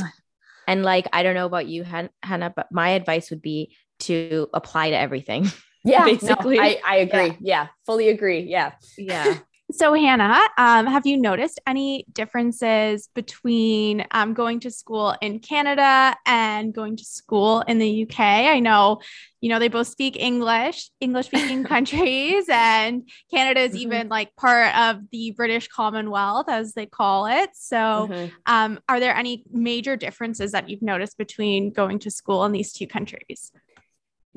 and 0.67 0.83
like 0.83 1.07
I 1.13 1.23
don't 1.23 1.35
know 1.35 1.45
about 1.45 1.67
you, 1.67 1.83
Hannah, 1.83 2.53
but 2.55 2.67
my 2.71 2.89
advice 2.89 3.29
would 3.29 3.41
be 3.41 3.75
to 3.99 4.47
apply 4.53 4.89
to 4.89 4.97
everything. 4.97 5.47
Yeah, 5.83 6.03
basically. 6.03 6.57
No, 6.57 6.63
I, 6.63 6.81
I 6.85 6.95
agree. 6.97 7.27
Yeah. 7.27 7.35
yeah, 7.39 7.67
fully 7.85 8.09
agree. 8.09 8.41
Yeah. 8.41 8.73
Yeah. 8.97 9.37
So, 9.69 9.93
Hannah, 9.93 10.39
um, 10.57 10.85
have 10.85 11.05
you 11.05 11.17
noticed 11.17 11.59
any 11.67 12.05
differences 12.13 13.09
between 13.13 14.05
um, 14.11 14.33
going 14.33 14.61
to 14.61 14.71
school 14.71 15.13
in 15.21 15.39
Canada 15.39 16.15
and 16.25 16.73
going 16.73 16.95
to 16.95 17.03
school 17.03 17.61
in 17.67 17.77
the 17.77 18.03
UK? 18.03 18.17
I 18.17 18.61
know, 18.61 19.01
you 19.41 19.49
know, 19.49 19.59
they 19.59 19.67
both 19.67 19.87
speak 19.87 20.15
English, 20.15 20.89
English 21.01 21.25
speaking 21.25 21.63
countries, 21.65 22.45
and 22.47 23.09
Canada 23.29 23.59
is 23.59 23.71
mm-hmm. 23.71 23.79
even 23.79 24.07
like 24.07 24.33
part 24.37 24.73
of 24.73 25.01
the 25.11 25.31
British 25.31 25.67
Commonwealth, 25.67 26.47
as 26.47 26.71
they 26.71 26.85
call 26.85 27.25
it. 27.25 27.49
So, 27.53 28.07
mm-hmm. 28.09 28.27
um, 28.45 28.79
are 28.87 29.01
there 29.01 29.17
any 29.17 29.43
major 29.51 29.97
differences 29.97 30.53
that 30.53 30.69
you've 30.69 30.81
noticed 30.81 31.17
between 31.17 31.71
going 31.73 31.99
to 31.99 32.09
school 32.09 32.45
in 32.45 32.53
these 32.53 32.71
two 32.71 32.87
countries? 32.87 33.51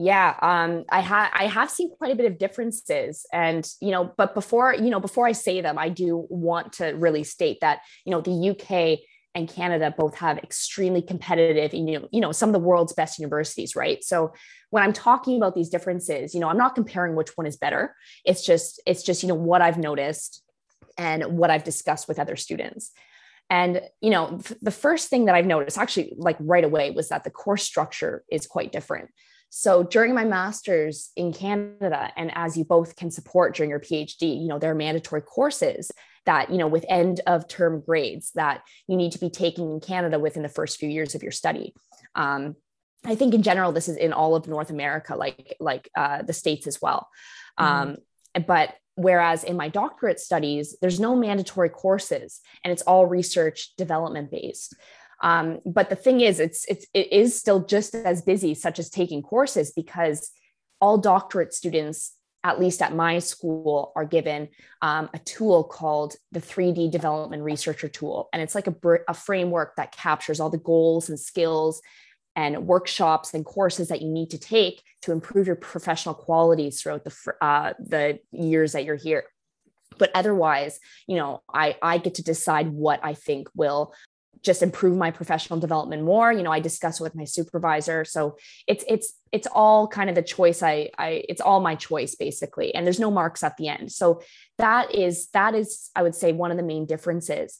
Yeah, 0.03 0.34
um, 0.40 0.84
I 0.88 1.01
have 1.01 1.30
I 1.34 1.44
have 1.44 1.70
seen 1.70 1.90
quite 1.94 2.11
a 2.11 2.16
bit 2.16 2.24
of 2.24 2.38
differences, 2.38 3.26
and 3.34 3.70
you 3.82 3.90
know, 3.90 4.11
but 4.16 4.32
before 4.32 4.74
you 4.74 4.88
know, 4.88 4.98
before 4.98 5.26
I 5.26 5.32
say 5.32 5.61
them, 5.61 5.76
I 5.76 5.90
do 5.90 6.26
want 6.30 6.72
to 6.74 6.86
really 6.92 7.22
state 7.22 7.59
that 7.61 7.80
you 8.07 8.11
know 8.11 8.22
the 8.22 8.51
UK 8.51 9.01
and 9.34 9.46
Canada 9.46 9.94
both 9.96 10.16
have 10.16 10.38
extremely 10.38 11.03
competitive, 11.03 11.74
you 11.74 12.01
know, 12.01 12.09
you 12.12 12.22
know, 12.22 12.32
some 12.32 12.48
of 12.48 12.55
the 12.55 12.61
world's 12.61 12.94
best 12.94 13.18
universities, 13.18 13.76
right? 13.76 14.03
So 14.03 14.32
when 14.70 14.82
I'm 14.82 14.94
talking 14.94 15.36
about 15.36 15.55
these 15.55 15.68
differences, 15.68 16.32
you 16.32 16.40
know, 16.40 16.48
I'm 16.48 16.57
not 16.57 16.74
comparing 16.74 17.14
which 17.14 17.36
one 17.36 17.46
is 17.46 17.59
better. 17.59 17.94
It's 18.24 18.42
just 18.42 18.80
it's 18.86 19.03
just 19.03 19.22
you 19.22 19.28
know 19.28 19.34
what 19.34 19.61
I've 19.61 19.76
noticed 19.76 20.42
and 20.96 21.36
what 21.36 21.51
I've 21.51 21.64
discussed 21.64 22.09
with 22.09 22.18
other 22.18 22.36
students. 22.36 22.90
And 23.51 23.82
you 24.01 24.09
know, 24.09 24.40
the 24.62 24.70
first 24.70 25.11
thing 25.11 25.26
that 25.26 25.34
I've 25.34 25.44
noticed, 25.44 25.76
actually, 25.76 26.14
like 26.16 26.38
right 26.40 26.64
away, 26.64 26.90
was 26.90 27.11
that 27.11 27.24
the 27.24 27.30
course 27.30 27.64
structure 27.64 28.24
is 28.30 28.46
quite 28.46 28.72
different. 28.72 29.11
So 29.51 29.82
during 29.82 30.14
my 30.14 30.24
master's 30.24 31.11
in 31.16 31.32
Canada, 31.32 32.12
and 32.16 32.30
as 32.34 32.57
you 32.57 32.64
both 32.64 32.96
can 32.96 33.11
support 33.11 33.55
during 33.55 33.70
your 33.70 33.80
PhD, 33.80 34.40
you 34.40 34.46
know, 34.46 34.59
there 34.59 34.70
are 34.70 34.76
mandatory 34.76 35.22
courses 35.22 35.90
that, 36.24 36.51
you 36.51 36.59
know, 36.59 36.68
with 36.68 36.84
end 36.88 37.20
of 37.26 37.48
term 37.48 37.82
grades 37.84 38.30
that 38.36 38.62
you 38.86 38.96
need 38.96 39.12
to 39.12 39.18
be 39.18 39.28
taking 39.28 39.72
in 39.72 39.80
Canada 39.80 40.18
within 40.18 40.44
the 40.44 40.48
first 40.48 40.78
few 40.78 40.88
years 40.88 41.14
of 41.16 41.22
your 41.22 41.32
study. 41.32 41.74
Um, 42.14 42.55
I 43.05 43.16
think 43.16 43.34
in 43.34 43.42
general, 43.42 43.72
this 43.72 43.88
is 43.88 43.96
in 43.96 44.12
all 44.12 44.36
of 44.36 44.46
North 44.46 44.70
America, 44.70 45.16
like 45.16 45.57
like 45.59 45.90
uh, 45.96 46.22
the 46.22 46.32
states 46.32 46.66
as 46.66 46.80
well. 46.80 47.09
Mm-hmm. 47.59 47.90
Um, 47.90 47.96
but 48.46 48.74
whereas 48.94 49.42
in 49.42 49.57
my 49.57 49.68
doctorate 49.68 50.20
studies, 50.20 50.76
there's 50.80 51.01
no 51.01 51.16
mandatory 51.16 51.70
courses, 51.70 52.40
and 52.62 52.70
it's 52.70 52.82
all 52.82 53.07
research 53.07 53.74
development 53.76 54.30
based. 54.30 54.76
Um, 55.21 55.61
but 55.66 55.91
the 55.91 55.97
thing 55.97 56.21
is, 56.21 56.41
it's, 56.41 56.64
it's 56.66 56.87
it 56.95 57.12
is 57.12 57.39
still 57.39 57.64
just 57.64 57.95
as 57.95 58.23
busy, 58.23 58.55
such 58.55 58.79
as 58.79 58.89
taking 58.89 59.23
courses, 59.23 59.73
because 59.73 60.31
all 60.81 60.99
doctorate 60.99 61.53
students, 61.53 62.16
at 62.43 62.59
least 62.59 62.81
at 62.81 62.95
my 62.95 63.18
school, 63.18 63.93
are 63.97 64.07
given 64.07 64.49
um, 64.81 65.11
a 65.12 65.18
tool 65.18 65.64
called 65.64 66.14
the 66.33 66.41
3D 66.41 66.91
Development 66.91 67.43
Researcher 67.43 67.89
Tool, 67.89 68.29
and 68.33 68.41
it's 68.41 68.55
like 68.55 68.66
a, 68.66 68.75
a 69.09 69.14
framework 69.14 69.77
that 69.77 69.93
captures 69.93 70.41
all 70.41 70.51
the 70.51 70.59
goals 70.59 71.09
and 71.09 71.21
skills 71.21 71.83
and 72.37 72.66
workshops 72.66 73.35
and 73.35 73.45
courses 73.45 73.89
that 73.89 74.01
you 74.01 74.09
need 74.09 74.31
to 74.31 74.39
take 74.39 74.83
to 75.03 75.12
improve 75.12 75.47
your 75.49 75.57
professional 75.57 76.14
qualities 76.14 76.81
throughout 76.81 77.05
the 77.05 77.35
uh, 77.43 77.75
the 77.79 78.21
years 78.33 78.73
that 78.73 78.85
you're 78.85 78.97
here. 78.97 79.25
But 79.99 80.12
otherwise 80.14 80.81
you 81.07 81.16
know 81.16 81.43
i 81.53 81.77
i 81.83 81.99
get 81.99 82.14
to 82.14 82.23
decide 82.23 82.68
what 82.71 83.01
i 83.03 83.12
think 83.12 83.49
will 83.55 83.93
just 84.43 84.62
improve 84.62 84.97
my 84.97 85.11
professional 85.11 85.59
development 85.59 86.03
more 86.03 86.33
you 86.33 86.43
know 86.43 86.53
i 86.53 86.61
discuss 86.61 87.01
it 87.01 87.03
with 87.03 87.14
my 87.14 87.24
supervisor. 87.24 88.05
So 88.05 88.37
it's 88.66 88.85
it's 88.89 89.12
it's 89.33 89.47
all 89.53 89.87
kind 89.87 90.09
of 90.09 90.16
the 90.16 90.22
choice 90.22 90.62
i 90.62 90.91
i 90.99 91.24
it's 91.28 91.41
all 91.41 91.61
my 91.61 91.74
choice 91.74 92.14
basically 92.14 92.74
and 92.74 92.87
there's 92.87 93.01
no 93.01 93.11
marks 93.11 93.43
at 93.43 93.57
the 93.57 93.68
end. 93.68 93.93
So 93.93 94.22
that 94.59 94.95
is 94.95 95.28
that 95.28 95.55
is 95.55 95.91
i 95.95 96.03
would 96.03 96.14
say 96.14 96.33
one 96.33 96.51
of 96.51 96.57
the 96.57 96.62
main 96.62 96.87
differences. 96.87 97.59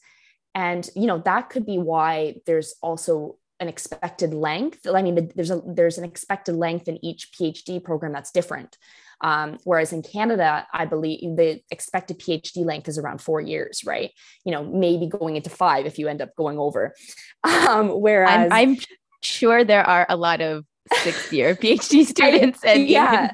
And 0.55 0.89
you 0.97 1.07
know 1.07 1.18
that 1.18 1.51
could 1.51 1.66
be 1.66 1.79
why 1.79 2.37
there's 2.47 2.75
also 2.83 3.37
an 3.61 3.68
expected 3.68 4.33
length. 4.33 4.87
I 4.87 5.03
mean 5.03 5.31
there's 5.35 5.51
a 5.51 5.62
there's 5.66 5.99
an 5.99 6.05
expected 6.05 6.57
length 6.57 6.89
in 6.89 7.05
each 7.05 7.31
phd 7.33 7.85
program 7.85 8.12
that's 8.12 8.33
different 8.33 8.77
um, 9.21 9.59
whereas 9.64 9.93
in 9.93 10.03
Canada, 10.03 10.66
I 10.73 10.87
believe 10.87 11.37
the 11.37 11.61
expected 11.71 12.18
PhD 12.18 12.64
length 12.64 12.89
is 12.89 12.99
around 12.99 13.21
four 13.21 13.41
years, 13.41 13.83
right? 13.85 14.11
You 14.45 14.53
know, 14.53 14.64
maybe 14.64 15.07
going 15.07 15.37
into 15.37 15.51
five 15.51 15.87
if 15.87 15.99
you 15.99 16.09
end 16.09 16.23
up 16.23 16.35
going 16.37 16.59
over. 16.59 16.95
Um, 17.43 17.89
whereas 17.89 18.53
I'm, 18.53 18.73
I'm 18.73 18.77
sure 19.23 19.64
there 19.64 19.83
are 19.83 20.05
a 20.11 20.16
lot 20.16 20.43
of 20.43 20.66
six 21.03 21.33
year 21.33 21.55
PhD 21.62 22.05
students. 22.05 22.62
I, 22.62 22.68
and 22.68 22.87
yeah, 22.87 23.33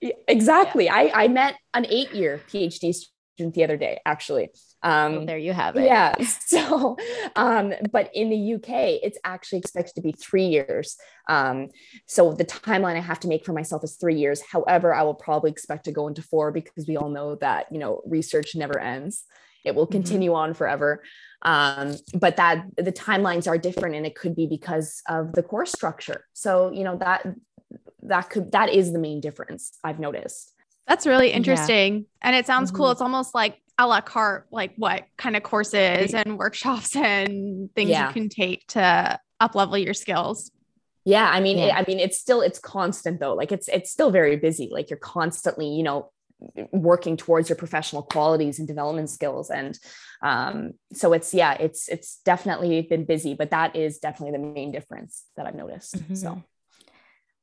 even, 0.00 0.16
exactly. 0.28 0.84
Yeah. 0.84 0.94
I, 0.94 1.24
I 1.24 1.28
met 1.28 1.56
an 1.74 1.84
eight 1.86 2.14
year 2.14 2.40
PhD 2.48 2.94
student 2.94 3.54
the 3.54 3.64
other 3.64 3.76
day, 3.76 4.00
actually. 4.06 4.50
Um, 4.82 5.16
well, 5.16 5.26
there 5.26 5.38
you 5.38 5.52
have 5.52 5.76
it. 5.76 5.84
Yeah. 5.84 6.14
So, 6.48 6.96
um, 7.36 7.74
but 7.92 8.10
in 8.14 8.30
the 8.30 8.54
UK, 8.54 9.00
it's 9.02 9.18
actually 9.22 9.58
expected 9.58 9.94
to 9.96 10.00
be 10.00 10.12
three 10.12 10.46
years. 10.46 10.96
Um, 11.28 11.68
so 12.06 12.32
the 12.32 12.44
timeline 12.44 12.96
I 12.96 13.00
have 13.00 13.20
to 13.20 13.28
make 13.28 13.44
for 13.44 13.52
myself 13.52 13.84
is 13.84 13.96
three 13.96 14.16
years. 14.16 14.40
However, 14.40 14.94
I 14.94 15.02
will 15.02 15.14
probably 15.14 15.50
expect 15.50 15.84
to 15.84 15.92
go 15.92 16.08
into 16.08 16.22
four 16.22 16.50
because 16.52 16.86
we 16.86 16.96
all 16.96 17.10
know 17.10 17.34
that 17.36 17.66
you 17.70 17.78
know 17.78 18.00
research 18.06 18.54
never 18.54 18.78
ends. 18.78 19.24
It 19.64 19.74
will 19.74 19.84
mm-hmm. 19.84 19.92
continue 19.92 20.30
mm-hmm. 20.30 20.38
on 20.38 20.54
forever. 20.54 21.02
Um, 21.42 21.96
but 22.14 22.36
that 22.36 22.64
the 22.76 22.92
timelines 22.92 23.46
are 23.46 23.58
different, 23.58 23.94
and 23.94 24.06
it 24.06 24.14
could 24.14 24.34
be 24.34 24.46
because 24.46 25.02
of 25.08 25.32
the 25.32 25.42
course 25.42 25.72
structure. 25.72 26.24
So 26.32 26.70
you 26.72 26.84
know 26.84 26.96
that 26.98 27.26
that 28.02 28.30
could 28.30 28.52
that 28.52 28.70
is 28.70 28.92
the 28.92 28.98
main 28.98 29.20
difference 29.20 29.72
I've 29.84 30.00
noticed. 30.00 30.54
That's 30.88 31.06
really 31.06 31.30
interesting. 31.30 31.96
Yeah. 31.96 32.02
And 32.22 32.36
it 32.36 32.46
sounds 32.46 32.70
mm-hmm. 32.70 32.78
cool. 32.78 32.90
It's 32.90 33.02
almost 33.02 33.34
like 33.34 33.60
a 33.78 33.86
la 33.86 34.00
carte, 34.00 34.46
like 34.50 34.72
what 34.76 35.04
kind 35.16 35.36
of 35.36 35.42
courses 35.42 36.14
and 36.14 36.38
workshops 36.38 36.96
and 36.96 37.72
things 37.74 37.90
yeah. 37.90 38.08
you 38.08 38.12
can 38.14 38.28
take 38.28 38.66
to 38.68 39.20
up 39.38 39.54
level 39.54 39.78
your 39.78 39.94
skills. 39.94 40.50
Yeah, 41.04 41.30
I 41.30 41.40
mean, 41.40 41.58
yeah. 41.58 41.66
It, 41.66 41.74
I 41.74 41.84
mean, 41.86 42.00
it's 42.00 42.18
still 42.18 42.40
it's 42.40 42.58
constant 42.58 43.20
though. 43.20 43.34
Like 43.34 43.52
it's 43.52 43.68
it's 43.68 43.90
still 43.90 44.10
very 44.10 44.36
busy. 44.36 44.68
Like 44.70 44.90
you're 44.90 44.98
constantly, 44.98 45.68
you 45.68 45.82
know, 45.82 46.10
working 46.72 47.16
towards 47.16 47.48
your 47.48 47.56
professional 47.56 48.02
qualities 48.02 48.58
and 48.58 48.68
development 48.68 49.10
skills. 49.10 49.50
And 49.50 49.78
um, 50.22 50.72
so 50.92 51.12
it's 51.12 51.32
yeah, 51.32 51.54
it's 51.54 51.88
it's 51.88 52.20
definitely 52.24 52.82
been 52.82 53.04
busy, 53.04 53.34
but 53.34 53.50
that 53.50 53.76
is 53.76 53.98
definitely 53.98 54.38
the 54.38 54.44
main 54.44 54.72
difference 54.72 55.24
that 55.36 55.46
I've 55.46 55.54
noticed. 55.54 55.96
Mm-hmm. 55.96 56.14
So. 56.14 56.42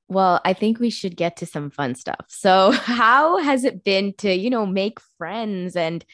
Well, 0.08 0.40
I 0.46 0.54
think 0.54 0.80
we 0.80 0.90
should 0.90 1.16
get 1.16 1.38
to 1.38 1.46
some 1.46 1.70
fun 1.72 1.96
stuff. 1.96 2.26
So, 2.28 2.72
how 2.72 3.38
has 3.38 3.64
it 3.64 3.84
been 3.84 4.14
to, 4.20 4.34
you 4.34 4.50
know, 4.50 4.66
make 4.66 5.00
friends 5.18 5.76
and, 5.76 6.06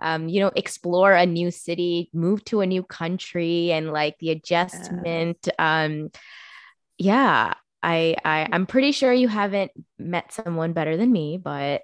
um, 0.00 0.28
you 0.28 0.40
know, 0.40 0.52
explore 0.54 1.12
a 1.12 1.26
new 1.26 1.50
city, 1.50 2.10
move 2.12 2.44
to 2.46 2.60
a 2.60 2.66
new 2.66 2.82
country, 2.82 3.72
and 3.72 3.92
like 3.92 4.16
the 4.18 4.30
adjustment? 4.30 5.38
Yeah. 5.58 5.84
Um, 5.84 6.10
yeah, 6.98 7.54
I, 7.82 8.16
I 8.24 8.48
I'm 8.50 8.66
pretty 8.66 8.92
sure 8.92 9.12
you 9.12 9.28
haven't 9.28 9.70
met 9.98 10.32
someone 10.32 10.72
better 10.72 10.96
than 10.96 11.12
me, 11.12 11.36
but 11.36 11.82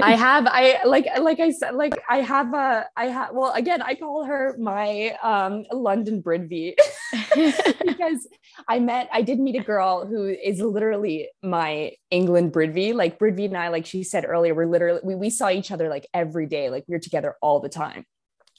I 0.00 0.12
have 0.16 0.46
I 0.48 0.82
like 0.84 1.06
like 1.20 1.38
I 1.38 1.50
said 1.50 1.74
like 1.74 1.94
I 2.10 2.18
have 2.18 2.52
a 2.54 2.86
I 2.96 3.06
have 3.06 3.30
well 3.32 3.52
again 3.52 3.82
I 3.82 3.94
call 3.94 4.24
her 4.24 4.56
my 4.58 5.16
um 5.22 5.64
London 5.70 6.22
Bridve 6.22 6.74
because 7.34 8.28
I 8.68 8.80
met 8.80 9.08
I 9.12 9.22
did 9.22 9.38
meet 9.38 9.56
a 9.56 9.62
girl 9.62 10.06
who 10.06 10.26
is 10.26 10.60
literally 10.60 11.28
my 11.42 11.92
England 12.10 12.52
Bridve 12.52 12.94
like 12.94 13.18
Bridve 13.18 13.44
and 13.44 13.56
I 13.56 13.68
like 13.68 13.86
she 13.86 14.02
said 14.02 14.24
earlier 14.26 14.54
we're 14.54 14.66
literally 14.66 15.00
we, 15.04 15.14
we 15.14 15.30
saw 15.30 15.50
each 15.50 15.70
other 15.70 15.88
like 15.88 16.08
every 16.12 16.46
day. 16.46 16.68
Like 16.68 16.84
we 16.88 16.96
are 16.96 17.00
together 17.00 17.36
all 17.40 17.60
the 17.60 17.68
time 17.68 18.04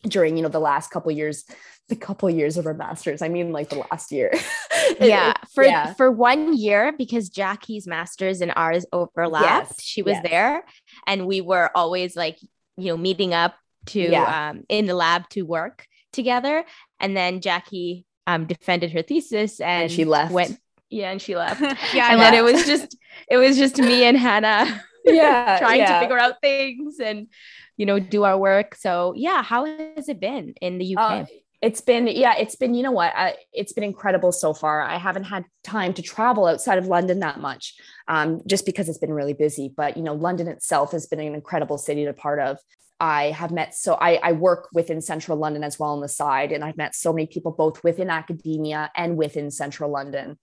during 0.04 0.38
you 0.38 0.43
know 0.43 0.49
the 0.49 0.60
last 0.60 0.91
couple 0.91 1.12
years 1.12 1.45
the 1.89 1.95
couple 1.95 2.30
years 2.30 2.58
of 2.58 2.66
our 2.66 2.74
masters 2.74 3.22
i 3.22 3.30
mean 3.30 3.51
like 3.51 3.70
the 3.70 3.84
last 3.91 4.12
year 4.12 4.34
yeah 4.99 5.34
for 5.54 5.64
yeah. 5.64 5.93
for 5.93 6.12
one 6.12 6.56
year 6.56 6.93
because 6.97 7.30
jackie's 7.30 7.88
masters 7.88 8.41
and 8.41 8.54
ours 8.56 8.86
overlapped 8.93 9.72
yes. 9.72 9.82
she 9.82 10.01
was 10.01 10.14
yes. 10.16 10.24
there 10.24 10.64
and 11.08 11.26
we 11.26 11.41
were 11.41 11.70
always 11.76 12.16
like 12.16 12.38
you 12.78 12.88
know 12.88 12.97
meeting 12.97 13.34
up 13.34 13.56
to 13.86 13.99
yeah. 13.99 14.49
um 14.49 14.64
in 14.70 14.86
the 14.86 14.93
lab 14.93 15.28
to 15.30 15.43
work 15.43 15.86
together 16.12 16.64
and 16.99 17.18
then 17.18 17.41
jackie 17.41 18.06
um 18.28 18.45
defended 18.45 18.91
her 18.91 19.01
thesis 19.01 19.60
and, 19.60 19.84
and 19.84 19.91
she 19.91 20.06
left 20.06 20.32
went 20.32 20.58
yeah 20.89 21.12
and 21.12 21.22
she 21.22 21.36
left 21.36 21.62
yeah 21.93 22.12
and 22.12 22.20
then 22.22 22.34
it 22.34 22.43
was 22.43 22.66
just 22.66 22.97
it 23.30 23.38
was 23.38 23.58
just 23.58 23.78
me 23.78 24.04
and 24.04 24.18
hannah 24.18 24.82
yeah 25.06 25.58
trying 25.60 25.80
yeah. 25.80 25.93
to 25.93 25.99
figure 25.99 26.20
out 26.20 26.41
things 26.41 26.99
and 26.99 27.28
you 27.78 27.86
know, 27.86 27.99
do 27.99 28.24
our 28.24 28.38
work. 28.38 28.76
So 28.76 29.14
yeah, 29.16 29.43
how 29.43 29.66
has 29.66 30.10
it 30.10 30.20
been 30.20 30.54
in 30.62 30.78
the 30.78 30.95
UK? 30.97 31.12
Uh, 31.12 31.26
it's 31.62 31.80
been 31.80 32.08
yeah 32.08 32.36
it's 32.38 32.58
been 32.58 32.74
you 32.74 32.84
know 32.84 32.91
what 32.91 33.14
I, 33.16 33.38
it's 33.54 33.72
been 33.72 33.86
incredible 33.86 34.34
so 34.34 34.54
far 34.54 34.82
i 34.82 34.97
haven't 34.97 35.24
had 35.24 35.45
time 35.64 35.93
to 35.93 36.01
travel 36.01 36.45
outside 36.45 36.78
of 36.78 36.88
london 36.88 37.22
that 37.22 37.39
much 37.39 37.76
um, 38.10 38.41
just 38.45 38.66
because 38.66 38.89
it's 38.89 38.97
been 38.97 39.14
really 39.14 39.32
busy 39.32 39.74
but 39.74 39.95
you 39.95 40.04
know 40.04 40.14
london 40.14 40.49
itself 40.49 40.91
has 40.91 41.08
been 41.08 41.22
an 41.22 41.34
incredible 41.34 41.78
city 41.78 42.04
to 42.04 42.12
part 42.12 42.41
of 42.41 42.58
i 42.99 43.28
have 43.28 43.49
met 43.49 43.74
so 43.74 43.93
I, 43.93 44.16
I 44.16 44.34
work 44.34 44.68
within 44.74 44.99
central 44.99 45.38
london 45.38 45.64
as 45.64 45.80
well 45.80 45.91
on 45.91 46.01
the 46.01 46.10
side 46.10 46.51
and 46.51 46.66
i've 46.66 46.76
met 46.76 46.95
so 46.95 47.14
many 47.14 47.28
people 47.28 47.54
both 47.54 47.82
within 47.82 48.10
academia 48.10 48.91
and 48.93 49.16
within 49.16 49.49
central 49.49 49.89
london 49.89 50.38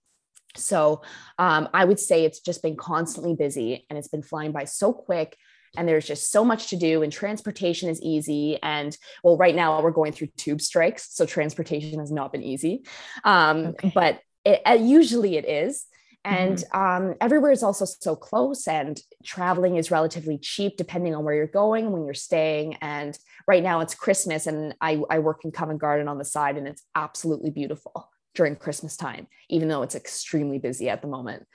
so 0.55 1.01
um, 1.39 1.67
i 1.73 1.85
would 1.85 1.99
say 1.99 2.25
it's 2.25 2.39
just 2.39 2.61
been 2.61 2.75
constantly 2.75 3.35
busy 3.35 3.85
and 3.89 3.97
it's 3.97 4.07
been 4.07 4.23
flying 4.23 4.51
by 4.51 4.65
so 4.65 4.93
quick 4.93 5.37
and 5.77 5.87
there's 5.87 6.05
just 6.05 6.31
so 6.31 6.43
much 6.43 6.67
to 6.67 6.75
do 6.75 7.01
and 7.01 7.11
transportation 7.11 7.89
is 7.89 8.01
easy 8.01 8.59
and 8.61 8.97
well 9.23 9.37
right 9.37 9.55
now 9.55 9.81
we're 9.81 9.91
going 9.91 10.11
through 10.11 10.27
tube 10.37 10.61
strikes 10.61 11.13
so 11.13 11.25
transportation 11.25 11.99
has 11.99 12.11
not 12.11 12.31
been 12.31 12.43
easy 12.43 12.83
um, 13.23 13.67
okay. 13.67 13.91
but 13.93 14.19
it, 14.43 14.61
uh, 14.65 14.73
usually 14.73 15.37
it 15.37 15.47
is 15.47 15.85
and 16.23 16.57
mm-hmm. 16.57 17.09
um, 17.09 17.15
everywhere 17.19 17.51
is 17.51 17.63
also 17.63 17.85
so 17.85 18.15
close 18.15 18.67
and 18.67 18.99
traveling 19.23 19.77
is 19.77 19.89
relatively 19.89 20.37
cheap 20.37 20.77
depending 20.77 21.15
on 21.15 21.23
where 21.23 21.33
you're 21.33 21.47
going 21.47 21.91
when 21.91 22.05
you're 22.05 22.13
staying 22.13 22.75
and 22.81 23.17
right 23.47 23.63
now 23.63 23.79
it's 23.79 23.95
christmas 23.95 24.47
and 24.47 24.75
I, 24.81 25.01
I 25.09 25.19
work 25.19 25.45
in 25.45 25.51
covent 25.51 25.79
garden 25.79 26.07
on 26.07 26.17
the 26.17 26.25
side 26.25 26.57
and 26.57 26.67
it's 26.67 26.83
absolutely 26.95 27.49
beautiful 27.49 28.09
during 28.33 28.55
christmas 28.55 28.97
time 28.97 29.27
even 29.49 29.67
though 29.67 29.81
it's 29.81 29.95
extremely 29.95 30.59
busy 30.59 30.89
at 30.89 31.01
the 31.01 31.07
moment 31.07 31.45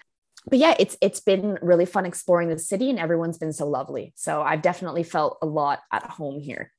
but 0.48 0.58
yeah, 0.58 0.74
it's 0.78 0.96
it's 1.00 1.20
been 1.20 1.58
really 1.60 1.86
fun 1.86 2.06
exploring 2.06 2.48
the 2.48 2.58
city, 2.58 2.88
and 2.88 2.98
everyone's 2.98 3.38
been 3.38 3.52
so 3.52 3.66
lovely. 3.68 4.12
So 4.16 4.42
I've 4.42 4.62
definitely 4.62 5.02
felt 5.02 5.38
a 5.42 5.46
lot 5.46 5.80
at 5.92 6.04
home 6.04 6.40
here. 6.40 6.72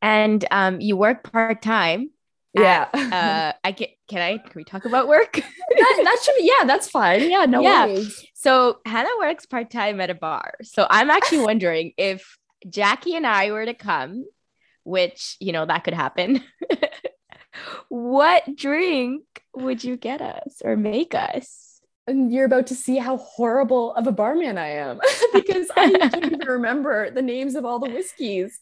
And 0.00 0.44
um, 0.50 0.80
you 0.80 0.96
work 0.96 1.30
part 1.32 1.62
time. 1.62 2.10
Yeah. 2.52 2.86
uh, 2.92 3.52
I 3.64 3.72
can. 3.72 3.88
Can 4.08 4.20
I? 4.20 4.38
Can 4.38 4.52
we 4.54 4.62
talk 4.62 4.84
about 4.84 5.08
work? 5.08 5.32
that, 5.32 5.42
that 6.04 6.20
should. 6.22 6.36
Be, 6.36 6.52
yeah, 6.56 6.64
that's 6.64 6.88
fine. 6.88 7.28
Yeah, 7.28 7.46
no 7.46 7.60
yeah. 7.60 7.86
worries. 7.86 8.24
So 8.34 8.78
Hannah 8.86 9.08
works 9.18 9.46
part 9.46 9.70
time 9.70 10.00
at 10.00 10.10
a 10.10 10.14
bar. 10.14 10.54
So 10.62 10.86
I'm 10.88 11.10
actually 11.10 11.38
wondering 11.44 11.92
if 11.96 12.38
Jackie 12.68 13.16
and 13.16 13.26
I 13.26 13.50
were 13.50 13.66
to 13.66 13.74
come, 13.74 14.26
which 14.84 15.36
you 15.40 15.50
know 15.50 15.66
that 15.66 15.82
could 15.82 15.94
happen. 15.94 16.40
What 17.88 18.56
drink 18.56 19.24
would 19.54 19.84
you 19.84 19.96
get 19.96 20.20
us 20.20 20.62
or 20.64 20.76
make 20.76 21.14
us? 21.14 21.74
and 22.06 22.32
you're 22.32 22.44
about 22.44 22.66
to 22.66 22.74
see 22.74 22.98
how 22.98 23.16
horrible 23.16 23.94
of 23.94 24.06
a 24.06 24.12
barman 24.12 24.58
I 24.58 24.68
am 24.72 25.00
because 25.32 25.68
I 25.76 25.90
don't 26.10 26.24
even 26.24 26.40
remember 26.40 27.10
the 27.10 27.22
names 27.22 27.54
of 27.54 27.64
all 27.64 27.78
the 27.78 27.90
whiskeys. 27.90 28.60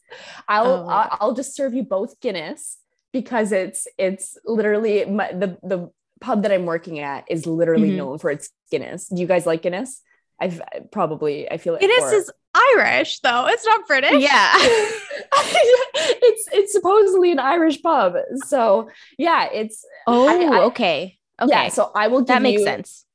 I'll 0.49 0.89
oh 0.89 1.09
I'll, 1.21 1.35
just 1.35 1.55
serve 1.55 1.75
you 1.75 1.83
both 1.83 2.21
Guinness 2.21 2.79
because 3.13 3.53
it's 3.53 3.87
it's 3.99 4.39
literally 4.45 5.05
my, 5.05 5.33
the 5.33 5.59
the 5.63 5.91
pub 6.21 6.43
that 6.43 6.53
I'm 6.53 6.67
working 6.67 7.01
at 7.01 7.25
is 7.29 7.47
literally 7.47 7.89
mm-hmm. 7.89 7.99
known 7.99 8.19
for 8.19 8.31
its 8.31 8.51
Guinness. 8.71 9.09
Do 9.09 9.21
you 9.21 9.27
guys 9.27 9.47
like 9.47 9.63
Guinness? 9.63 10.03
I've 10.41 10.63
probably 10.91 11.51
I 11.51 11.59
feel 11.59 11.75
it. 11.75 11.81
Guinness 11.81 12.13
is 12.13 12.33
Irish 12.55 13.21
though. 13.21 13.47
It's 13.47 13.65
not 13.65 13.87
British. 13.87 14.23
Yeah. 14.23 14.53
it's 14.57 16.49
it's 16.53 16.73
supposedly 16.73 17.33
an 17.33 17.39
Irish 17.39 17.83
pub. 17.83 18.15
So 18.47 18.91
yeah, 19.19 19.49
it's 19.53 19.85
Oh, 20.07 20.29
I, 20.29 20.59
I, 20.59 20.65
okay. 20.65 21.19
Okay. 21.41 21.51
Yeah, 21.51 21.69
so 21.69 21.91
I 21.95 22.09
will 22.09 22.25
That 22.25 22.43
makes 22.43 22.61
you, 22.61 22.65
sense 22.65 23.07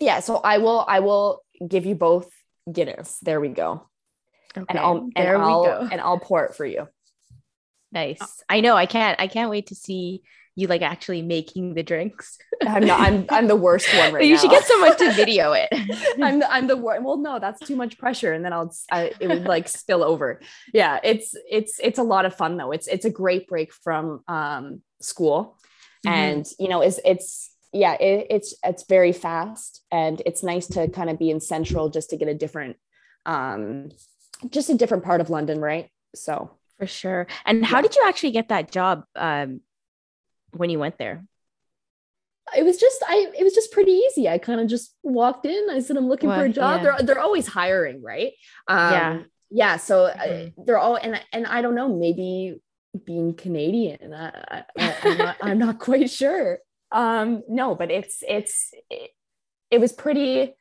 yeah 0.00 0.20
so 0.20 0.36
i 0.36 0.58
will 0.58 0.84
i 0.86 1.00
will 1.00 1.42
give 1.66 1.86
you 1.86 1.94
both 1.94 2.30
guinness 2.70 3.18
there 3.22 3.40
we 3.40 3.48
go 3.48 3.86
okay, 4.56 4.66
and 4.68 4.78
i'll 4.78 5.08
and 5.16 5.28
i'll 5.28 5.88
and 5.90 6.00
i'll 6.00 6.18
pour 6.18 6.44
it 6.44 6.54
for 6.54 6.66
you 6.66 6.88
nice 7.92 8.42
i 8.48 8.60
know 8.60 8.76
i 8.76 8.86
can't 8.86 9.20
i 9.20 9.26
can't 9.26 9.50
wait 9.50 9.68
to 9.68 9.74
see 9.74 10.22
you 10.56 10.66
like 10.68 10.82
actually 10.82 11.22
making 11.22 11.74
the 11.74 11.82
drinks. 11.82 12.38
I'm 12.66 12.86
not. 12.86 13.00
I'm 13.00 13.26
I'm 13.30 13.48
the 13.48 13.56
worst 13.56 13.88
one 13.96 14.12
right 14.14 14.24
you 14.24 14.34
now. 14.34 14.40
should 14.40 14.50
get 14.50 14.64
someone 14.64 14.96
to 14.96 15.12
video 15.22 15.52
it. 15.52 15.68
I'm 16.22 16.38
the, 16.38 16.52
I'm 16.52 16.66
the 16.66 16.76
worst. 16.76 17.02
Well, 17.02 17.18
no, 17.18 17.38
that's 17.38 17.60
too 17.60 17.76
much 17.76 17.98
pressure, 17.98 18.32
and 18.32 18.44
then 18.44 18.52
I'll 18.52 18.74
I, 18.90 19.12
it 19.20 19.28
would 19.28 19.44
like 19.44 19.68
spill 19.68 20.02
over. 20.04 20.40
Yeah, 20.72 21.00
it's 21.02 21.34
it's 21.50 21.78
it's 21.82 21.98
a 21.98 22.02
lot 22.04 22.24
of 22.24 22.34
fun 22.34 22.56
though. 22.56 22.70
It's 22.72 22.86
it's 22.86 23.04
a 23.04 23.10
great 23.10 23.48
break 23.48 23.72
from 23.72 24.22
um, 24.28 24.82
school, 25.00 25.58
Mhm. 26.06 26.10
and 26.12 26.46
you 26.58 26.68
know, 26.68 26.80
it's 26.82 27.00
it's 27.04 27.50
yeah, 27.72 27.94
it, 27.94 28.28
it's 28.30 28.54
it's 28.64 28.84
very 28.84 29.12
fast, 29.12 29.82
and 29.90 30.22
it's 30.24 30.42
nice 30.44 30.68
to 30.68 30.88
kind 30.88 31.10
of 31.10 31.18
be 31.18 31.30
in 31.30 31.40
central 31.40 31.88
just 31.90 32.10
to 32.10 32.16
get 32.16 32.28
a 32.28 32.34
different, 32.34 32.76
um, 33.26 33.90
just 34.50 34.70
a 34.70 34.74
different 34.74 35.02
part 35.04 35.20
of 35.20 35.30
London, 35.30 35.60
right? 35.60 35.88
So 36.14 36.50
For 36.78 36.86
sure. 36.86 37.26
And 37.44 37.64
how 37.66 37.78
Yeah. 37.78 37.82
did 37.82 37.96
you 37.96 38.02
actually 38.06 38.30
get 38.30 38.48
that 38.50 38.70
job 38.70 39.04
um, 39.16 39.60
when 40.54 40.70
you 40.70 40.78
went 40.78 40.98
there? 40.98 41.24
it 42.56 42.62
was 42.62 42.76
just 42.76 43.02
I 43.08 43.32
it 43.38 43.42
was 43.42 43.54
just 43.54 43.72
pretty 43.72 43.92
easy. 43.92 44.28
I 44.28 44.38
kind 44.38 44.60
of 44.60 44.68
just 44.68 44.94
walked 45.02 45.46
in. 45.46 45.70
I 45.70 45.80
said 45.80 45.96
I'm 45.96 46.08
looking 46.08 46.30
for 46.30 46.44
a 46.44 46.48
job. 46.48 46.82
yeah. 46.82 46.82
They're 46.98 47.06
they're 47.06 47.20
always 47.20 47.46
hiring, 47.46 48.02
right? 48.02 48.32
Um, 48.68 48.92
Yeah. 48.92 49.22
yeah. 49.50 49.76
So 49.78 50.04
uh, 50.04 50.16
Mhm. 50.18 50.52
they're 50.66 50.78
all 50.78 50.96
and 50.96 51.20
and 51.32 51.46
I 51.46 51.62
don't 51.62 51.74
know. 51.74 51.88
Maybe 51.88 52.60
being 53.06 53.34
Canadian, 53.34 54.12
I, 54.14 54.62
I, 54.78 54.96
I'm, 55.02 55.18
not, 55.18 55.36
I'm 55.42 55.58
not 55.58 55.78
quite 55.88 56.10
sure. 56.10 56.58
Um, 56.92 57.42
no, 57.48 57.74
but 57.74 57.90
it's 57.90 58.22
it's 58.28 58.72
it, 58.90 59.10
it 59.70 59.80
was 59.80 59.92
pretty 59.92 60.54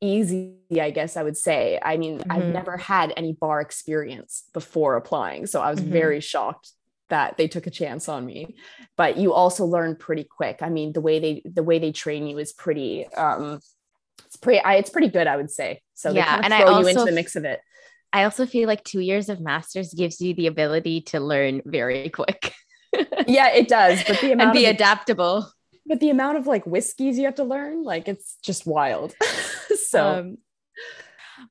easy, 0.00 0.56
I 0.80 0.90
guess 0.90 1.16
I 1.16 1.22
would 1.22 1.36
say. 1.36 1.78
I 1.82 1.96
mean, 1.96 2.22
I've 2.28 2.44
Mhm. 2.44 2.52
never 2.52 2.76
had 2.76 3.12
any 3.16 3.34
bar 3.34 3.60
experience 3.60 4.44
before 4.52 4.96
applying, 4.96 5.46
so 5.46 5.60
I 5.60 5.70
was 5.70 5.80
Mhm. 5.80 5.92
very 5.92 6.20
shocked 6.20 6.72
that 7.08 7.36
they 7.36 7.48
took 7.48 7.66
a 7.66 7.70
chance 7.70 8.08
on 8.08 8.26
me. 8.26 8.56
But 8.96 9.16
you 9.16 9.32
also 9.32 9.64
learn 9.64 9.96
pretty 9.96 10.24
quick. 10.24 10.58
I 10.62 10.68
mean, 10.70 10.92
the 10.92 11.00
way 11.00 11.18
they 11.18 11.42
the 11.44 11.62
way 11.62 11.78
they 11.78 11.92
train 11.92 12.26
you 12.26 12.38
is 12.38 12.52
pretty 12.52 13.06
um 13.16 13.60
it's 14.24 14.36
pretty 14.36 14.60
I, 14.60 14.74
it's 14.76 14.90
pretty 14.90 15.08
good, 15.08 15.26
I 15.26 15.36
would 15.36 15.50
say. 15.50 15.82
So 15.94 16.12
they 16.12 16.22
Yeah, 16.22 16.24
kind 16.24 16.40
of 16.40 16.46
and 16.46 16.54
I 16.54 16.62
throw 16.62 16.70
you 16.70 16.86
into 16.86 17.04
also 17.04 17.06
the 17.06 17.12
mix 17.12 17.36
of 17.36 17.44
it. 17.44 17.60
I 18.12 18.24
also 18.24 18.46
feel 18.46 18.66
like 18.66 18.84
two 18.84 19.00
years 19.00 19.28
of 19.28 19.40
masters 19.40 19.92
gives 19.94 20.20
you 20.20 20.34
the 20.34 20.46
ability 20.46 21.02
to 21.02 21.20
learn 21.20 21.62
very 21.66 22.08
quick 22.08 22.54
Yeah, 23.26 23.48
it 23.52 23.68
does. 23.68 24.04
But 24.04 24.20
the 24.20 24.32
amount 24.32 24.40
and 24.42 24.52
be 24.52 24.64
of, 24.64 24.66
adaptable. 24.66 25.50
but 25.86 26.00
the 26.00 26.10
amount 26.10 26.38
of 26.38 26.46
like 26.46 26.66
whiskeys 26.66 27.18
you 27.18 27.24
have 27.26 27.36
to 27.36 27.44
learn, 27.44 27.82
like 27.82 28.08
it's 28.08 28.36
just 28.42 28.66
wild. 28.66 29.14
so 29.88 30.18
Um, 30.18 30.38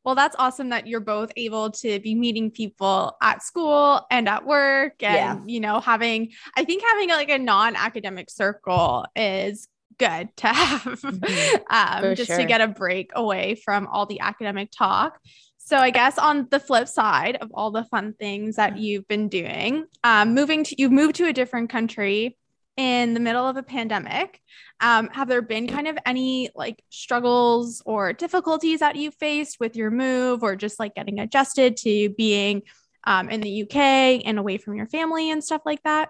Well, 0.03 0.16
that's 0.16 0.36
awesome 0.40 0.70
that 0.70 0.88
you're 0.88 0.99
both 0.99 1.32
able 1.36 1.72
to 1.72 1.99
be 1.99 2.16
meeting 2.16 2.52
people 2.52 3.16
at 3.22 3.44
school 3.44 4.06
and 4.12 4.28
at 4.28 4.45
work 4.45 5.02
and 5.03 5.16
Yeah. 5.16 5.40
you 5.45 5.60
know 5.60 5.80
having 5.80 6.32
I 6.56 6.64
think 6.64 6.84
having 6.84 7.10
like 7.10 7.30
a 7.30 7.38
non-academic 7.38 8.30
circle 8.30 9.06
is 9.16 9.68
good 9.98 10.36
to 10.38 10.48
have 10.53 10.82
Mhm. 10.84 11.62
um, 11.70 12.16
just 12.16 12.28
sure. 12.28 12.38
to 12.38 12.45
get 12.45 12.62
a 12.62 12.68
break 12.68 13.12
away 13.16 13.56
from 13.56 13.88
all 13.88 14.06
the 14.06 14.20
academic 14.20 14.70
talk. 14.72 15.20
So 15.57 15.78
I 15.78 15.90
guess 15.90 16.18
on 16.20 16.48
the 16.52 16.60
flip 16.60 16.88
side 16.88 17.38
of 17.38 17.49
all 17.53 17.72
the 17.72 17.86
fun 17.86 18.14
things 18.20 18.57
that 18.57 18.78
you've 18.78 19.07
been 19.07 19.30
doing, 19.30 19.86
um, 20.03 20.34
moving 20.36 20.64
to 20.66 20.76
you've 20.80 20.91
moved 20.91 21.16
to 21.16 21.26
a 21.28 21.34
different 21.34 21.70
country 21.72 22.38
in 22.77 23.14
the 23.14 23.19
middle 23.19 23.47
of 23.47 23.57
a 23.57 23.64
pandemic. 23.64 24.41
Um, 24.81 25.10
have 25.14 25.27
there 25.30 25.41
been 25.41 25.68
kind 25.68 25.88
of 25.88 25.97
any 26.06 26.49
like 26.56 26.84
struggles 26.89 27.81
or 27.85 28.14
difficulties 28.14 28.81
that 28.81 28.95
you 28.95 29.11
faced 29.11 29.60
with 29.60 29.76
your 29.76 29.91
move 29.91 30.43
or 30.43 30.56
just 30.56 30.80
like 30.80 30.95
getting 30.95 31.19
adjusted 31.19 31.77
to 31.77 32.10
being 32.10 32.64
um, 33.06 33.30
in 33.30 33.41
the 33.41 33.64
UK 33.64 34.22
and 34.26 34.38
away 34.38 34.57
from 34.57 34.76
your 34.76 34.88
family 34.88 35.31
and 35.31 35.43
stuff 35.43 35.61
like 35.65 35.81
that? 35.84 36.10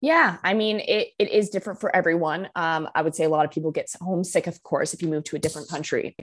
Yeah, 0.00 0.38
I 0.42 0.54
mean, 0.54 0.80
it, 0.80 1.08
it 1.18 1.30
is 1.30 1.50
different 1.50 1.78
for 1.78 1.94
everyone. 1.94 2.48
Um, 2.56 2.88
I 2.94 3.02
would 3.02 3.14
say 3.14 3.24
a 3.24 3.28
lot 3.28 3.44
of 3.44 3.50
people 3.50 3.70
get 3.70 3.90
homesick, 4.00 4.46
of 4.46 4.62
course, 4.62 4.94
if 4.94 5.02
you 5.02 5.08
move 5.08 5.24
to 5.24 5.36
a 5.36 5.38
different 5.38 5.68
country, 5.68 6.16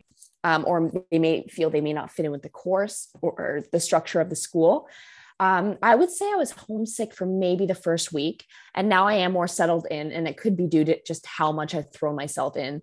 um, 0.44 0.66
or 0.68 0.92
they 1.12 1.20
may 1.20 1.46
feel 1.48 1.70
they 1.70 1.82
may 1.82 1.94
not 1.94 2.12
fit 2.12 2.26
in 2.26 2.32
with 2.32 2.42
the 2.42 2.50
course 2.50 3.10
or, 3.22 3.32
or 3.32 3.64
the 3.72 3.80
structure 3.80 4.20
of 4.20 4.32
the 4.32 4.36
school. 4.36 4.90
Um, 5.40 5.78
I 5.84 5.96
would 5.96 6.10
say 6.10 6.26
I 6.32 6.36
was 6.36 6.52
homesick 6.52 7.14
for 7.14 7.26
maybe 7.26 7.66
the 7.66 7.76
first 7.76 8.12
week, 8.12 8.46
and 8.74 8.90
now 8.90 9.08
I 9.08 9.16
am 9.16 9.34
more 9.34 9.48
settled 9.48 9.86
in, 9.92 10.12
and 10.12 10.28
it 10.28 10.38
could 10.38 10.58
be 10.58 10.68
due 10.68 10.86
to 10.86 11.02
just 11.04 11.26
how 11.26 11.52
much 11.52 11.76
I 11.76 11.84
throw 11.84 12.14
myself 12.14 12.58
in 12.58 12.82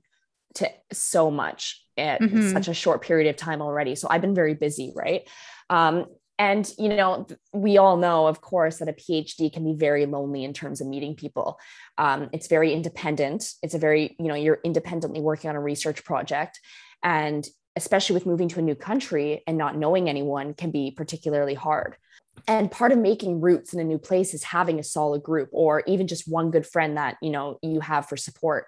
to 0.54 0.70
so 0.92 1.30
much 1.30 1.84
at 1.96 2.20
Mhm. 2.20 2.52
such 2.52 2.68
a 2.68 2.74
short 2.74 3.02
period 3.02 3.28
of 3.28 3.36
time 3.36 3.60
already. 3.60 3.96
So 3.96 4.06
I've 4.10 4.20
been 4.20 4.34
very 4.34 4.54
busy, 4.54 4.92
right? 4.94 5.28
Um, 5.68 6.06
and 6.38 6.72
you 6.78 6.88
know 6.88 7.26
we 7.52 7.78
all 7.78 7.96
know 7.96 8.26
of 8.26 8.40
course 8.40 8.78
that 8.78 8.88
a 8.88 8.92
phd 8.92 9.52
can 9.52 9.64
be 9.64 9.72
very 9.78 10.04
lonely 10.04 10.42
in 10.42 10.52
terms 10.52 10.80
of 10.80 10.86
meeting 10.88 11.14
people 11.14 11.60
um, 11.96 12.28
it's 12.32 12.48
very 12.48 12.72
independent 12.72 13.52
it's 13.62 13.74
a 13.74 13.78
very 13.78 14.16
you 14.18 14.26
know 14.26 14.34
you're 14.34 14.58
independently 14.64 15.20
working 15.20 15.48
on 15.48 15.54
a 15.54 15.60
research 15.60 16.04
project 16.04 16.58
and 17.04 17.46
especially 17.76 18.14
with 18.14 18.26
moving 18.26 18.48
to 18.48 18.58
a 18.58 18.62
new 18.62 18.74
country 18.74 19.42
and 19.46 19.56
not 19.56 19.76
knowing 19.76 20.08
anyone 20.08 20.54
can 20.54 20.72
be 20.72 20.90
particularly 20.90 21.54
hard 21.54 21.96
and 22.46 22.70
part 22.70 22.92
of 22.92 22.98
making 22.98 23.40
roots 23.40 23.72
in 23.72 23.80
a 23.80 23.84
new 23.84 23.98
place 23.98 24.34
is 24.34 24.44
having 24.44 24.78
a 24.78 24.84
solid 24.84 25.22
group 25.22 25.48
or 25.52 25.82
even 25.86 26.06
just 26.06 26.28
one 26.28 26.50
good 26.50 26.66
friend 26.66 26.96
that 26.96 27.16
you 27.22 27.30
know 27.30 27.58
you 27.62 27.80
have 27.80 28.08
for 28.08 28.16
support 28.16 28.66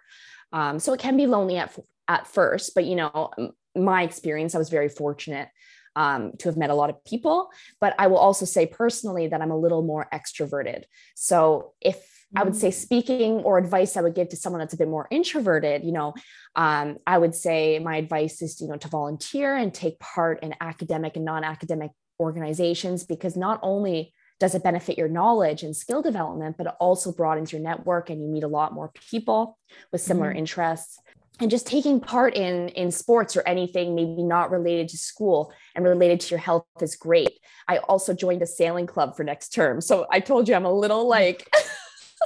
um, 0.53 0.79
so 0.79 0.93
it 0.93 1.01
can 1.01 1.17
be 1.17 1.27
lonely 1.27 1.57
at, 1.57 1.77
at 2.09 2.27
first 2.27 2.75
but 2.75 2.85
you 2.85 2.97
know 2.97 3.31
my 3.75 4.03
experience 4.03 4.55
i 4.55 4.59
was 4.59 4.71
very 4.71 4.89
fortunate 4.89 5.49
um, 5.97 6.33
to 6.39 6.49
have 6.49 6.57
met 6.57 6.71
a 6.71 6.75
lot 6.75 6.91
of 6.91 7.03
people. 7.05 7.51
But 7.81 7.95
I 7.99 8.07
will 8.07 8.19
also 8.19 8.45
say 8.45 8.67
personally 8.67 9.29
that 9.29 9.41
I'm 9.41 9.51
a 9.51 9.59
little 9.59 9.83
more 9.83 10.07
extroverted. 10.13 10.85
So 11.15 11.73
if 11.81 11.97
I 12.35 12.43
would 12.43 12.57
say 12.57 12.71
speaking 12.71 13.35
or 13.35 13.57
advice 13.57 13.97
I 13.97 14.03
would 14.03 14.15
give 14.15 14.29
to 14.31 14.37
someone 14.37 14.61
that's 14.61 14.75
a 14.75 14.77
bit 14.77 14.89
more 14.89 15.09
introverted, 15.11 15.85
you 15.85 15.93
know, 15.93 16.13
um, 16.55 16.99
I 17.07 17.17
would 17.17 17.35
say 17.35 17.79
my 17.79 17.97
advice 17.97 18.43
is, 18.43 18.61
you 18.61 18.69
know, 18.69 18.77
to 18.77 18.89
volunteer 18.89 19.57
and 19.57 19.73
take 19.73 19.99
part 19.99 20.43
in 20.43 20.55
academic 20.61 21.17
and 21.17 21.25
non-academic 21.25 21.93
organizations 22.21 23.05
because 23.05 23.37
not 23.37 23.59
only 23.63 24.13
does 24.39 24.55
it 24.55 24.63
benefit 24.63 24.99
your 24.99 25.09
knowledge 25.09 25.63
and 25.63 25.75
skill 25.75 26.03
development, 26.03 26.57
but 26.59 26.67
it 26.67 26.75
also 26.79 27.11
broadens 27.13 27.53
your 27.53 27.61
network 27.63 28.11
and 28.11 28.21
you 28.21 28.29
meet 28.29 28.43
a 28.45 28.49
lot 28.49 28.73
more 28.75 28.91
people 29.11 29.59
with 29.93 30.01
similar 30.01 30.33
Mhm. 30.33 30.39
interests 30.39 30.99
and 31.41 31.51
just 31.51 31.67
taking 31.67 32.01
part 32.01 32.35
in 32.35 32.69
in 32.71 32.91
sports 32.91 33.37
or 33.37 33.43
anything 33.47 33.95
maybe 33.95 34.23
not 34.23 34.51
related 34.51 34.89
to 34.89 34.97
school 34.97 35.53
and 35.75 35.85
related 35.85 36.19
to 36.21 36.31
your 36.31 36.39
health 36.39 36.65
is 36.81 36.97
great 36.97 37.39
i 37.69 37.77
also 37.79 38.15
joined 38.15 38.41
a 38.41 38.47
sailing 38.47 38.87
club 38.87 39.15
for 39.15 39.23
next 39.23 39.51
term 39.51 39.81
so 39.83 40.07
i 40.11 40.19
told 40.19 40.49
you 40.49 40.55
i'm 40.55 40.65
a 40.65 40.73
little 40.73 41.07
like 41.07 41.47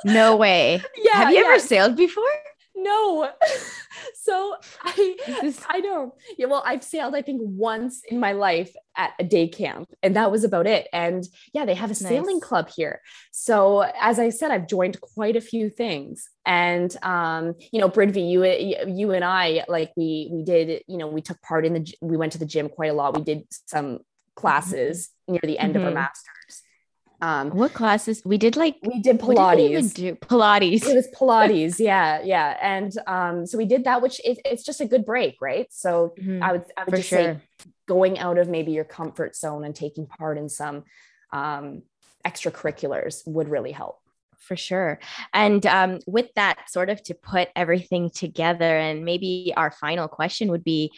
no 0.04 0.36
way. 0.36 0.80
yeah 0.96 1.12
Have 1.16 1.30
you 1.30 1.40
yeah, 1.40 1.46
ever 1.50 1.58
sailed 1.58 1.96
before? 1.96 2.24
No. 2.82 3.31
So 4.23 4.55
i 4.85 5.16
This 5.27 5.59
is- 5.59 5.65
i 5.69 5.81
know. 5.81 6.15
Yeah 6.39 6.47
well 6.47 6.62
i've 6.65 6.82
sailed 6.85 7.15
i 7.15 7.23
think 7.23 7.40
once 7.44 8.02
in 8.09 8.19
my 8.20 8.32
life 8.32 8.73
at 8.97 9.12
a 9.19 9.24
day 9.24 9.47
camp 9.48 9.89
and 10.02 10.15
that 10.16 10.31
was 10.31 10.44
about 10.44 10.66
it. 10.66 10.89
And 10.93 11.27
yeah 11.52 11.65
they 11.65 11.74
have 11.74 11.90
a 11.90 11.94
sailing 11.94 12.36
Nice. 12.39 12.48
club 12.48 12.66
here. 12.74 13.01
So 13.31 13.81
as 14.01 14.19
i 14.19 14.28
said 14.31 14.51
i've 14.51 14.69
joined 14.69 15.01
quite 15.01 15.36
a 15.36 15.40
few 15.40 15.69
things. 15.70 16.28
And 16.47 16.90
um 17.02 17.55
you 17.73 17.81
know 17.81 17.89
Bridve 17.89 18.16
you 18.32 18.39
you 19.01 19.11
and 19.12 19.24
i 19.24 19.65
like 19.69 19.90
we 19.97 20.28
we 20.32 20.43
did 20.44 20.82
you 20.86 20.98
know 20.98 21.09
we 21.09 21.20
took 21.23 21.40
part 21.43 21.66
in 21.66 21.73
the 21.74 21.94
we 22.01 22.16
went 22.16 22.32
to 22.32 22.39
the 22.39 22.47
gym 22.47 22.69
quite 22.69 22.90
a 22.90 22.94
lot. 22.94 23.16
We 23.16 23.24
did 23.24 23.43
some 23.66 23.98
classes 24.36 25.11
near 25.28 25.40
the 25.43 25.59
end 25.59 25.77
of 25.77 25.82
our 25.85 25.90
Mhm. 25.90 25.94
masters 26.02 26.62
um 27.22 27.51
What 27.51 27.72
classes? 27.74 28.22
We 28.24 28.38
did 28.38 28.56
like 28.56 28.76
we 28.82 29.01
did 29.01 29.20
what 29.22 29.36
did 29.36 29.70
we 29.70 29.76
pilates 29.76 29.94
do? 29.94 30.14
Pilates. 30.16 30.84
it 30.86 30.94
was 30.94 31.09
Pilates, 31.18 31.78
yeah, 31.78 32.20
yeah, 32.22 32.56
and 32.60 32.92
um, 33.06 33.47
so 33.47 33.59
we 33.59 33.64
did 33.66 33.84
that, 33.84 34.02
which 34.02 34.20
it, 34.24 34.38
it's 34.44 34.62
just 34.64 34.80
a 34.80 34.86
good 34.86 35.05
break, 35.05 35.36
right? 35.40 35.66
So 35.70 36.14
Mhm, 36.18 36.42
I 36.42 36.52
would, 36.52 36.64
I 36.76 36.84
would 36.84 36.90
for 36.90 36.97
just 36.97 37.09
say 37.10 37.36
going 37.86 38.18
out 38.18 38.38
of 38.38 38.48
maybe 38.48 38.72
your 38.72 38.84
comfort 38.84 39.36
zone 39.36 39.64
and 39.64 39.74
taking 39.74 40.06
part 40.06 40.38
in 40.38 40.48
some 40.48 40.84
um, 41.32 41.82
extracurriculars 42.26 43.26
would 43.26 43.48
really 43.48 43.72
help. 43.72 43.98
for 44.38 44.56
sure. 44.56 44.98
And 45.34 45.64
um, 45.66 45.98
with 46.06 46.28
that, 46.34 46.70
sort 46.70 46.88
of 46.90 47.02
to 47.05 47.14
put 47.14 47.48
everything 47.55 48.10
together, 48.10 48.64
and 48.78 49.05
maybe 49.05 49.52
our 49.56 49.70
final 49.70 50.09
question 50.09 50.51
would 50.51 50.64
be 50.64 50.92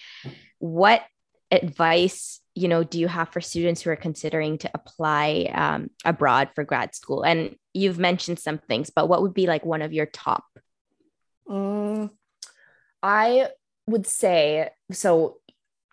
what 0.59 1.03
advice 1.53 2.41
you 2.55 2.67
know 2.67 2.83
do 2.83 2.99
you 2.99 3.07
have 3.07 3.29
for 3.29 3.41
students 3.41 3.83
who 3.83 3.91
are 3.91 3.97
considering 3.97 4.59
to 4.59 4.71
apply 4.75 5.49
um, 5.55 5.91
abroad 6.05 6.49
for 6.55 6.65
grad 6.65 6.95
school 6.95 7.23
and 7.23 7.55
you've 7.73 7.99
mentioned 7.99 8.39
some 8.39 8.59
things 8.59 8.91
but 8.91 9.09
what 9.09 9.23
would 9.23 9.35
be 9.35 9.47
like 9.47 9.65
one 9.65 9.83
of 9.83 9.93
your 9.93 10.07
top 10.07 10.45
Mm, 11.49 12.11
I 13.03 13.49
would 13.87 14.07
say 14.07 14.71
so. 14.91 15.39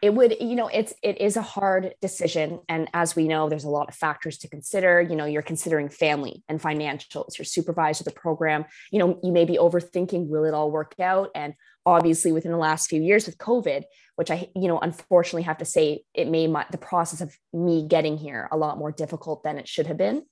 It 0.01 0.13
would, 0.13 0.37
you 0.39 0.55
know, 0.55 0.69
it's 0.69 0.93
it 1.03 1.19
is 1.19 1.35
a 1.35 1.41
hard 1.41 1.93
decision, 2.01 2.61
and 2.69 2.87
as 2.93 3.17
we 3.17 3.27
know, 3.27 3.49
there's 3.49 3.65
a 3.65 3.69
lot 3.69 3.89
of 3.89 3.95
factors 3.95 4.37
to 4.39 4.47
consider. 4.47 5.01
You 5.01 5.17
know, 5.17 5.25
you're 5.25 5.41
considering 5.41 5.89
family 5.89 6.41
and 6.47 6.61
financials. 6.61 7.37
Your 7.37 7.43
supervisor, 7.43 8.05
the 8.05 8.11
program. 8.11 8.63
You 8.91 8.99
know, 8.99 9.19
you 9.21 9.33
may 9.33 9.43
be 9.43 9.57
overthinking. 9.57 10.27
Will 10.27 10.45
it 10.45 10.53
all 10.53 10.71
work 10.71 10.95
out? 11.01 11.31
And 11.35 11.53
obviously, 11.95 12.31
within 12.31 12.51
the 12.51 12.57
last 12.69 12.89
few 12.89 13.01
years 13.01 13.25
with 13.25 13.37
COVID, 13.37 13.83
which 14.15 14.31
I, 14.31 14.49
you 14.55 14.67
know, 14.67 14.79
unfortunately 14.79 15.43
have 15.43 15.59
to 15.59 15.65
say, 15.65 16.03
it 16.13 16.27
made 16.27 16.49
my, 16.49 16.65
the 16.71 16.77
process 16.77 17.21
of 17.21 17.35
me 17.53 17.87
getting 17.87 18.17
here 18.17 18.47
a 18.51 18.57
lot 18.57 18.77
more 18.77 18.91
difficult 18.91 19.43
than 19.43 19.57
it 19.57 19.67
should 19.67 19.87
have 19.87 19.97
been. 19.97 20.23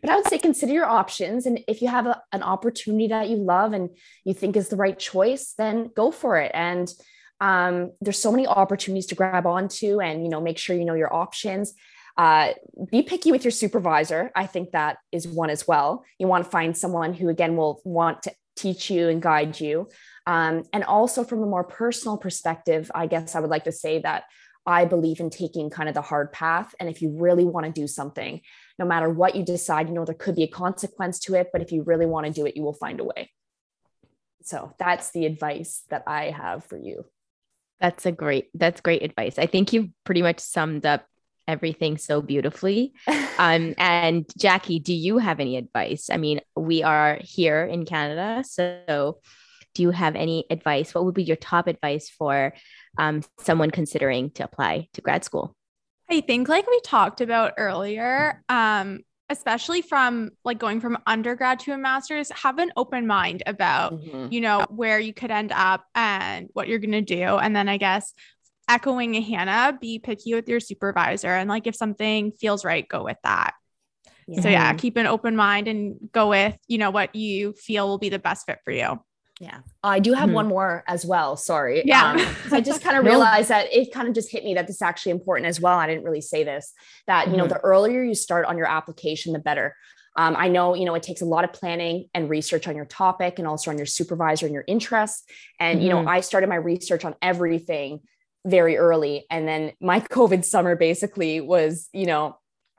But 0.00 0.10
I 0.10 0.16
would 0.16 0.26
say 0.26 0.38
consider 0.38 0.72
your 0.72 0.86
options. 0.86 1.46
And 1.46 1.60
if 1.68 1.82
you 1.82 1.88
have 1.88 2.06
a, 2.06 2.20
an 2.32 2.42
opportunity 2.42 3.08
that 3.08 3.28
you 3.28 3.36
love 3.36 3.72
and 3.74 3.90
you 4.24 4.34
think 4.34 4.56
is 4.56 4.68
the 4.68 4.76
right 4.76 4.98
choice, 4.98 5.54
then 5.58 5.90
go 5.94 6.10
for 6.10 6.38
it. 6.38 6.50
And 6.54 6.90
um, 7.40 7.92
there's 8.00 8.20
so 8.20 8.32
many 8.32 8.46
opportunities 8.46 9.06
to 9.06 9.14
grab 9.14 9.46
onto 9.46 10.00
and, 10.00 10.24
you 10.24 10.30
know, 10.30 10.40
make 10.40 10.58
sure 10.58 10.74
you 10.74 10.84
know 10.84 10.94
your 10.94 11.12
options. 11.12 11.74
Uh, 12.16 12.52
be 12.90 13.02
picky 13.02 13.30
with 13.30 13.44
your 13.44 13.52
supervisor. 13.52 14.32
I 14.34 14.46
think 14.46 14.72
that 14.72 14.96
is 15.12 15.28
one 15.28 15.50
as 15.50 15.68
well. 15.68 16.04
You 16.18 16.26
want 16.26 16.44
to 16.44 16.50
find 16.50 16.76
someone 16.76 17.14
who, 17.14 17.28
again, 17.28 17.56
will 17.56 17.80
want 17.84 18.22
to 18.24 18.32
teach 18.56 18.90
you 18.90 19.08
and 19.08 19.22
guide 19.22 19.60
you. 19.60 19.88
Um, 20.28 20.64
and 20.74 20.84
also, 20.84 21.24
from 21.24 21.42
a 21.42 21.46
more 21.46 21.64
personal 21.64 22.18
perspective, 22.18 22.90
I 22.94 23.06
guess 23.06 23.34
I 23.34 23.40
would 23.40 23.48
like 23.48 23.64
to 23.64 23.72
say 23.72 24.00
that 24.00 24.24
I 24.66 24.84
believe 24.84 25.20
in 25.20 25.30
taking 25.30 25.70
kind 25.70 25.88
of 25.88 25.94
the 25.94 26.02
hard 26.02 26.32
path. 26.32 26.74
And 26.78 26.90
if 26.90 27.00
you 27.00 27.16
really 27.16 27.46
want 27.46 27.64
to 27.64 27.72
do 27.72 27.86
something, 27.86 28.42
no 28.78 28.84
matter 28.84 29.08
what 29.08 29.34
you 29.34 29.42
decide, 29.42 29.88
you 29.88 29.94
know, 29.94 30.04
there 30.04 30.14
could 30.14 30.36
be 30.36 30.42
a 30.42 30.48
consequence 30.48 31.18
to 31.20 31.34
it, 31.34 31.48
but 31.50 31.62
if 31.62 31.72
you 31.72 31.82
really 31.82 32.04
want 32.04 32.26
to 32.26 32.32
do 32.32 32.44
it, 32.44 32.58
you 32.58 32.62
will 32.62 32.74
find 32.74 33.00
a 33.00 33.04
way. 33.04 33.30
So 34.42 34.74
that's 34.78 35.12
the 35.12 35.24
advice 35.24 35.84
that 35.88 36.02
I 36.06 36.24
have 36.24 36.62
for 36.62 36.76
you. 36.76 37.06
That's 37.80 38.04
a 38.04 38.12
great, 38.12 38.50
that's 38.52 38.82
great 38.82 39.02
advice. 39.02 39.38
I 39.38 39.46
think 39.46 39.72
you've 39.72 39.88
pretty 40.04 40.20
much 40.20 40.40
summed 40.40 40.84
up 40.84 41.06
everything 41.46 41.96
so 41.96 42.20
beautifully. 42.20 42.92
um, 43.38 43.74
and 43.78 44.26
Jackie, 44.36 44.78
do 44.78 44.92
you 44.92 45.16
have 45.16 45.40
any 45.40 45.56
advice? 45.56 46.10
I 46.10 46.18
mean, 46.18 46.42
we 46.54 46.82
are 46.82 47.18
here 47.22 47.64
in 47.64 47.86
Canada. 47.86 48.44
So 48.46 49.20
do 49.74 49.82
you 49.82 49.90
have 49.90 50.16
any 50.16 50.44
advice? 50.50 50.94
What 50.94 51.04
would 51.04 51.14
be 51.14 51.24
your 51.24 51.36
top 51.36 51.66
advice 51.66 52.08
for 52.08 52.54
um, 52.96 53.22
someone 53.40 53.70
considering 53.70 54.30
to 54.32 54.44
apply 54.44 54.88
to 54.94 55.00
grad 55.00 55.24
school? 55.24 55.54
I 56.10 56.20
think, 56.20 56.48
like 56.48 56.66
we 56.66 56.80
talked 56.80 57.20
about 57.20 57.54
earlier, 57.58 58.42
um, 58.48 59.00
especially 59.28 59.82
from 59.82 60.30
like 60.42 60.58
going 60.58 60.80
from 60.80 60.98
undergrad 61.06 61.60
to 61.60 61.72
a 61.72 61.78
master's, 61.78 62.30
have 62.30 62.58
an 62.58 62.72
open 62.76 63.06
mind 63.06 63.42
about, 63.46 63.92
mm-hmm. 63.92 64.32
you 64.32 64.40
know, 64.40 64.64
where 64.70 64.98
you 64.98 65.12
could 65.12 65.30
end 65.30 65.52
up 65.52 65.84
and 65.94 66.48
what 66.54 66.66
you're 66.66 66.78
going 66.78 66.92
to 66.92 67.02
do. 67.02 67.22
And 67.22 67.54
then 67.54 67.68
I 67.68 67.76
guess 67.76 68.14
echoing 68.68 69.14
Hannah, 69.14 69.76
be 69.78 69.98
picky 69.98 70.34
with 70.34 70.48
your 70.48 70.60
supervisor. 70.60 71.28
And 71.28 71.48
like 71.48 71.66
if 71.66 71.76
something 71.76 72.32
feels 72.32 72.64
right, 72.64 72.88
go 72.88 73.04
with 73.04 73.18
that. 73.22 73.52
Yeah. 74.26 74.40
So 74.40 74.48
yeah, 74.48 74.72
keep 74.74 74.96
an 74.96 75.06
open 75.06 75.36
mind 75.36 75.68
and 75.68 75.96
go 76.12 76.28
with, 76.30 76.56
you 76.66 76.78
know, 76.78 76.90
what 76.90 77.14
you 77.14 77.52
feel 77.54 77.86
will 77.86 77.98
be 77.98 78.10
the 78.10 78.18
best 78.18 78.46
fit 78.46 78.58
for 78.64 78.72
you. 78.72 79.02
Yeah. 79.40 79.58
I 79.82 80.00
do 80.00 80.14
have 80.14 80.26
mm-hmm. 80.26 80.34
one 80.34 80.48
more 80.48 80.84
as 80.86 81.06
well. 81.06 81.36
Sorry. 81.36 81.82
Yeah. 81.84 82.12
Um, 82.12 82.36
I 82.52 82.60
just 82.62 82.82
kind 82.82 82.96
of 82.96 83.04
realized 83.04 83.50
that 83.50 83.72
it 83.72 83.92
kind 83.92 84.08
of 84.08 84.14
just 84.14 84.30
hit 84.30 84.44
me 84.44 84.54
that 84.54 84.66
this 84.66 84.76
is 84.76 84.82
actually 84.82 85.12
important 85.12 85.46
as 85.46 85.60
well. 85.60 85.78
I 85.78 85.86
didn't 85.86 86.04
really 86.04 86.20
say 86.20 86.44
this 86.44 86.72
that, 87.06 87.24
mm-hmm. 87.24 87.32
you 87.32 87.36
know, 87.38 87.44
mm-hmm. 87.44 87.54
the 87.54 87.60
earlier 87.60 88.02
you 88.02 88.14
start 88.14 88.46
on 88.46 88.58
your 88.58 88.66
application, 88.66 89.32
the 89.32 89.38
better. 89.38 89.76
Um, 90.16 90.34
I 90.36 90.48
know, 90.48 90.74
you 90.74 90.84
know, 90.84 90.96
it 90.96 91.04
takes 91.04 91.20
a 91.20 91.26
lot 91.26 91.44
of 91.44 91.52
planning 91.52 92.08
and 92.12 92.28
research 92.28 92.66
on 92.66 92.74
your 92.74 92.86
topic 92.86 93.38
and 93.38 93.46
also 93.46 93.70
on 93.70 93.76
your 93.76 93.86
supervisor 93.86 94.46
and 94.46 94.52
your 94.52 94.64
interests. 94.66 95.24
And, 95.60 95.78
mm-hmm. 95.78 95.84
you 95.84 95.92
know, 95.92 96.00
mm-hmm. 96.00 96.08
I 96.08 96.20
started 96.20 96.48
my 96.48 96.56
research 96.56 97.04
on 97.04 97.14
everything 97.22 98.00
very 98.44 98.76
early. 98.76 99.26
And 99.30 99.46
then 99.46 99.72
my 99.80 100.00
COVID 100.12 100.44
summer 100.44 100.74
basically 100.74 101.40
was, 101.40 101.88
you 101.92 102.06
know, 102.06 102.36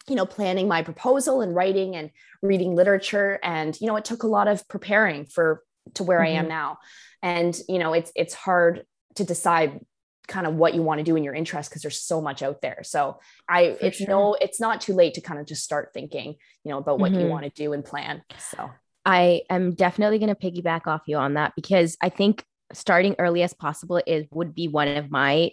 you 0.07 0.15
know 0.15 0.25
planning 0.25 0.67
my 0.67 0.81
proposal 0.81 1.41
and 1.41 1.53
writing 1.53 1.95
and 1.95 2.09
reading 2.41 2.73
literature 2.73 3.37
and 3.43 3.79
you 3.79 3.85
know 3.85 3.95
it 3.95 4.05
took 4.05 4.23
a 4.23 4.27
lot 4.27 4.47
of 4.47 4.67
preparing 4.67 5.25
for 5.25 5.61
to 5.95 6.03
where 6.03 6.19
mm-hmm. 6.19 6.35
I 6.35 6.39
am 6.39 6.43
mm-hmm. 6.43 6.49
now. 6.49 6.77
And, 7.21 7.59
you 7.67 7.79
know, 7.79 7.93
it's, 7.93 8.11
it's 8.15 8.33
hard 8.33 8.85
to 9.15 9.23
decide 9.23 9.79
kind 10.27 10.47
of 10.47 10.55
what 10.55 10.75
you 10.75 10.81
want 10.81 10.99
to 10.99 11.03
do 11.03 11.15
in 11.15 11.23
your 11.23 11.33
interest 11.33 11.69
because 11.69 11.81
there's 11.81 12.01
so 12.01 12.21
much 12.21 12.41
out 12.41 12.61
there. 12.61 12.81
So 12.83 13.19
I, 13.49 13.73
For 13.73 13.85
it's 13.87 13.97
sure. 13.97 14.07
no, 14.07 14.33
it's 14.39 14.59
not 14.61 14.79
too 14.79 14.93
late 14.93 15.15
to 15.15 15.21
kind 15.21 15.39
of 15.39 15.45
just 15.45 15.63
start 15.63 15.89
thinking, 15.93 16.35
you 16.63 16.71
know, 16.71 16.77
about 16.77 16.99
what 16.99 17.11
mm-hmm. 17.11 17.21
you 17.21 17.27
want 17.27 17.43
to 17.43 17.49
do 17.49 17.73
and 17.73 17.83
plan. 17.83 18.21
So 18.51 18.69
I 19.05 19.41
am 19.49 19.73
definitely 19.73 20.19
going 20.19 20.33
to 20.33 20.35
piggyback 20.35 20.87
off 20.87 21.01
you 21.07 21.17
on 21.17 21.33
that 21.33 21.53
because 21.55 21.97
I 22.01 22.09
think 22.09 22.43
starting 22.73 23.15
early 23.17 23.41
as 23.41 23.53
possible 23.53 24.01
is 24.05 24.25
would 24.31 24.53
be 24.53 24.67
one 24.67 24.87
of 24.87 25.09
my 25.09 25.51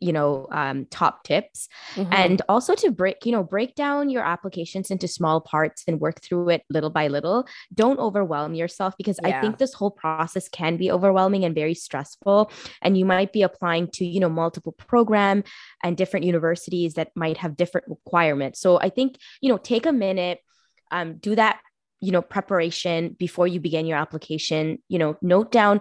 you 0.00 0.12
know 0.12 0.46
um, 0.50 0.86
top 0.86 1.24
tips. 1.24 1.68
Mm-hmm. 1.94 2.12
and 2.12 2.42
also 2.48 2.74
to 2.74 2.90
break 2.90 3.24
you 3.24 3.32
know 3.32 3.42
break 3.42 3.74
down 3.74 4.10
your 4.10 4.24
applications 4.24 4.90
into 4.90 5.08
small 5.08 5.40
parts 5.40 5.84
and 5.86 6.00
work 6.00 6.20
through 6.20 6.50
it 6.50 6.62
little 6.70 6.90
by 6.90 7.08
little. 7.08 7.46
Don't 7.74 7.98
overwhelm 7.98 8.54
yourself 8.54 8.94
because 8.96 9.18
yeah. 9.22 9.38
i 9.38 9.40
think 9.40 9.58
this 9.58 9.74
whole 9.74 9.90
process 9.90 10.48
can 10.48 10.76
be 10.76 10.90
overwhelming 10.90 11.44
and 11.44 11.54
very 11.54 11.74
stressful. 11.74 12.50
And 12.82 12.96
you 12.96 13.04
might 13.04 13.32
be 13.32 13.42
applying 13.42 13.88
to 13.92 14.04
you 14.04 14.20
know 14.20 14.28
multiple 14.28 14.72
program 14.72 15.44
and 15.82 15.96
different 15.96 16.26
universities 16.26 16.94
that 16.94 17.10
might 17.14 17.38
have 17.38 17.56
different 17.56 17.88
requirements. 17.88 18.60
So 18.60 18.78
i 18.80 18.88
think 18.88 19.16
you 19.40 19.48
know 19.48 19.58
take 19.58 19.86
a 19.86 19.92
minute 19.92 20.40
um, 20.90 21.16
do 21.18 21.34
that 21.34 21.60
you 22.00 22.12
know 22.12 22.22
preparation 22.22 23.16
before 23.18 23.46
you 23.46 23.60
begin 23.60 23.86
your 23.86 23.98
application. 23.98 24.78
You 24.88 24.98
know 24.98 25.16
note 25.22 25.50
down 25.50 25.80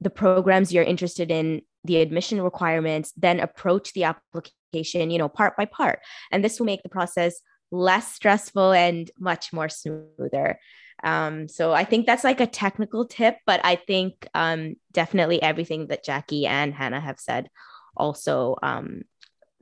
the 0.00 0.10
programs 0.10 0.72
you're 0.72 0.84
interested 0.84 1.30
in 1.30 1.62
the 1.86 1.96
admission 1.98 2.40
requirements, 2.40 3.12
then 3.16 3.40
approach 3.40 3.92
the 3.92 4.04
application, 4.04 5.10
you 5.10 5.18
know, 5.18 5.28
part 5.28 5.56
by 5.56 5.64
part. 5.64 6.00
And 6.30 6.44
this 6.44 6.58
will 6.58 6.66
make 6.66 6.82
the 6.82 6.88
process 6.88 7.40
less 7.70 8.12
stressful 8.12 8.72
and 8.72 9.10
much 9.18 9.52
more 9.52 9.68
smoother. 9.68 10.58
Um, 11.04 11.48
so 11.48 11.72
I 11.72 11.84
think 11.84 12.06
that's 12.06 12.24
like 12.24 12.40
a 12.40 12.46
technical 12.46 13.06
tip, 13.06 13.36
but 13.46 13.60
I 13.64 13.76
think 13.76 14.26
um, 14.34 14.76
definitely 14.92 15.42
everything 15.42 15.88
that 15.88 16.04
Jackie 16.04 16.46
and 16.46 16.72
Hannah 16.72 17.00
have 17.00 17.20
said 17.20 17.50
also 17.96 18.56
um, 18.62 19.02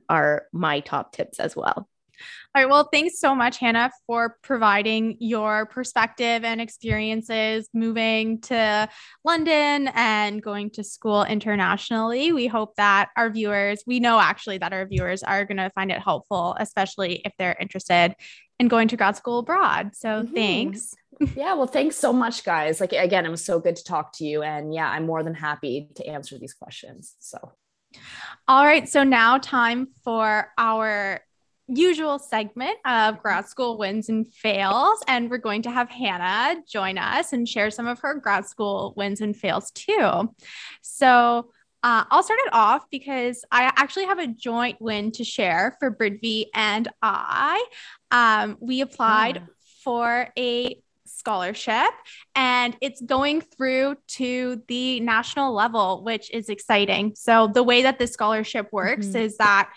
are 0.07 0.43
my 0.53 0.79
top 0.79 1.11
tips 1.11 1.39
as 1.39 1.55
well. 1.55 1.89
All 2.53 2.61
right. 2.61 2.69
Well, 2.69 2.87
thanks 2.91 3.19
so 3.19 3.35
much, 3.35 3.57
Hannah, 3.57 3.91
for 4.07 4.37
providing 4.41 5.17
your 5.19 5.65
perspective 5.65 6.43
and 6.43 6.61
experiences 6.61 7.67
moving 7.73 8.41
to 8.41 8.89
London 9.23 9.89
and 9.93 10.41
going 10.41 10.69
to 10.71 10.83
school 10.83 11.23
internationally. 11.23 12.31
We 12.31 12.47
hope 12.47 12.75
that 12.75 13.09
our 13.17 13.29
viewers, 13.29 13.83
we 13.85 13.99
know 13.99 14.19
actually 14.19 14.57
that 14.59 14.73
our 14.73 14.85
viewers 14.87 15.23
are 15.23 15.45
going 15.45 15.57
to 15.57 15.69
find 15.75 15.91
it 15.91 15.99
helpful, 15.99 16.55
especially 16.59 17.21
if 17.25 17.33
they're 17.37 17.57
interested 17.59 18.15
in 18.59 18.67
going 18.67 18.87
to 18.87 18.97
grad 18.97 19.17
school 19.17 19.39
abroad. 19.39 19.95
So 19.95 20.23
mm-hmm. 20.23 20.33
thanks. 20.33 20.95
yeah. 21.35 21.53
Well, 21.53 21.67
thanks 21.67 21.95
so 21.95 22.13
much, 22.13 22.43
guys. 22.43 22.79
Like, 22.79 22.93
again, 22.93 23.25
it 23.25 23.29
was 23.29 23.43
so 23.43 23.59
good 23.59 23.75
to 23.75 23.83
talk 23.83 24.13
to 24.17 24.25
you. 24.25 24.43
And 24.43 24.73
yeah, 24.73 24.89
I'm 24.89 25.05
more 25.05 25.23
than 25.23 25.33
happy 25.33 25.89
to 25.95 26.05
answer 26.05 26.37
these 26.37 26.53
questions. 26.53 27.15
So. 27.19 27.51
All 28.47 28.65
right. 28.65 28.87
So 28.87 29.03
now 29.03 29.37
time 29.37 29.87
for 30.03 30.49
our 30.57 31.21
usual 31.67 32.19
segment 32.19 32.77
of 32.85 33.21
grad 33.21 33.47
school 33.47 33.77
wins 33.77 34.09
and 34.09 34.31
fails. 34.31 35.01
And 35.07 35.29
we're 35.29 35.37
going 35.37 35.63
to 35.63 35.71
have 35.71 35.89
Hannah 35.89 36.61
join 36.67 36.97
us 36.97 37.33
and 37.33 37.47
share 37.47 37.71
some 37.71 37.87
of 37.87 37.99
her 37.99 38.15
grad 38.15 38.45
school 38.45 38.93
wins 38.95 39.21
and 39.21 39.35
fails 39.35 39.71
too. 39.71 40.33
So 40.81 41.49
uh, 41.83 42.03
I'll 42.09 42.23
start 42.23 42.39
it 42.45 42.53
off 42.53 42.89
because 42.89 43.45
I 43.51 43.71
actually 43.75 44.05
have 44.05 44.19
a 44.19 44.27
joint 44.27 44.81
win 44.81 45.11
to 45.13 45.23
share 45.23 45.77
for 45.79 45.91
Bridve 45.91 46.47
and 46.53 46.87
I. 47.01 47.63
Um, 48.11 48.57
we 48.59 48.81
applied 48.81 49.35
yeah. 49.35 49.41
for 49.83 50.27
a 50.37 50.81
scholarship 51.05 51.91
and 52.35 52.75
it's 52.81 53.01
going 53.01 53.41
through 53.41 53.97
to 54.07 54.61
the 54.67 54.99
national 54.99 55.53
level, 55.53 56.03
which 56.03 56.31
is 56.31 56.49
exciting. 56.49 57.13
So, 57.15 57.47
the 57.47 57.63
way 57.63 57.83
that 57.83 57.99
this 57.99 58.11
scholarship 58.11 58.69
works 58.71 59.07
mm-hmm. 59.07 59.17
is 59.17 59.37
that 59.37 59.71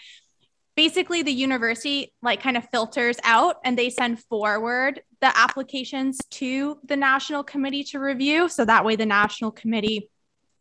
basically 0.79 1.25
the 1.25 1.33
university 1.33 2.15
like 2.23 2.41
kind 2.41 2.57
of 2.57 2.65
filters 2.71 3.17
out 3.25 3.57
and 3.65 3.77
they 3.77 3.91
send 3.91 4.17
forward 4.17 5.03
the 5.21 5.37
applications 5.37 6.19
to 6.31 6.79
the 6.85 6.95
national 6.95 7.43
committee 7.43 7.83
to 7.83 7.99
review 7.99 8.49
so 8.49 8.65
that 8.65 8.85
way 8.85 8.95
the 8.95 9.05
national 9.05 9.51
committee 9.51 10.09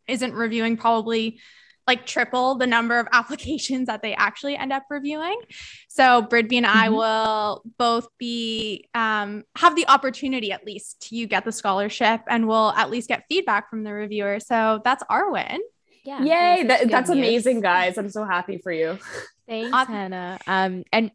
isn't 0.08 0.34
reviewing 0.34 0.76
probably 0.76 1.38
like 1.86 2.04
triple 2.04 2.56
the 2.56 2.66
number 2.66 2.98
of 2.98 3.06
applications 3.12 3.86
that 3.86 4.02
they 4.02 4.12
actually 4.12 4.56
end 4.56 4.72
up 4.72 4.82
reviewing. 4.90 5.40
So 5.86 6.22
Bridve 6.22 6.56
and 6.56 6.66
I 6.66 6.86
mm-hmm. 6.86 6.96
will 6.96 7.62
both 7.78 8.08
be 8.18 8.88
um, 8.96 9.44
have 9.56 9.76
the 9.76 9.86
opportunity 9.86 10.50
at 10.50 10.66
least 10.66 11.00
to 11.10 11.26
get 11.28 11.44
the 11.44 11.52
scholarship 11.52 12.22
and 12.26 12.48
we'll 12.48 12.72
at 12.72 12.90
least 12.90 13.06
get 13.06 13.22
feedback 13.28 13.70
from 13.70 13.84
the 13.84 13.92
reviewer. 13.92 14.40
So 14.40 14.80
that's 14.82 15.04
our 15.08 15.30
win. 15.30 15.60
Yeah. 16.04 16.22
Yay. 16.24 16.64
That, 16.64 16.90
that's 16.90 17.08
news. 17.08 17.18
amazing, 17.18 17.60
guys. 17.60 17.96
I'm 17.98 18.10
so 18.10 18.24
happy 18.24 18.58
for 18.58 18.72
you. 18.72 18.98
Thanks, 19.48 19.72
uh, 19.72 19.86
Hannah. 19.86 20.38
Um, 20.46 20.84
and 20.92 21.10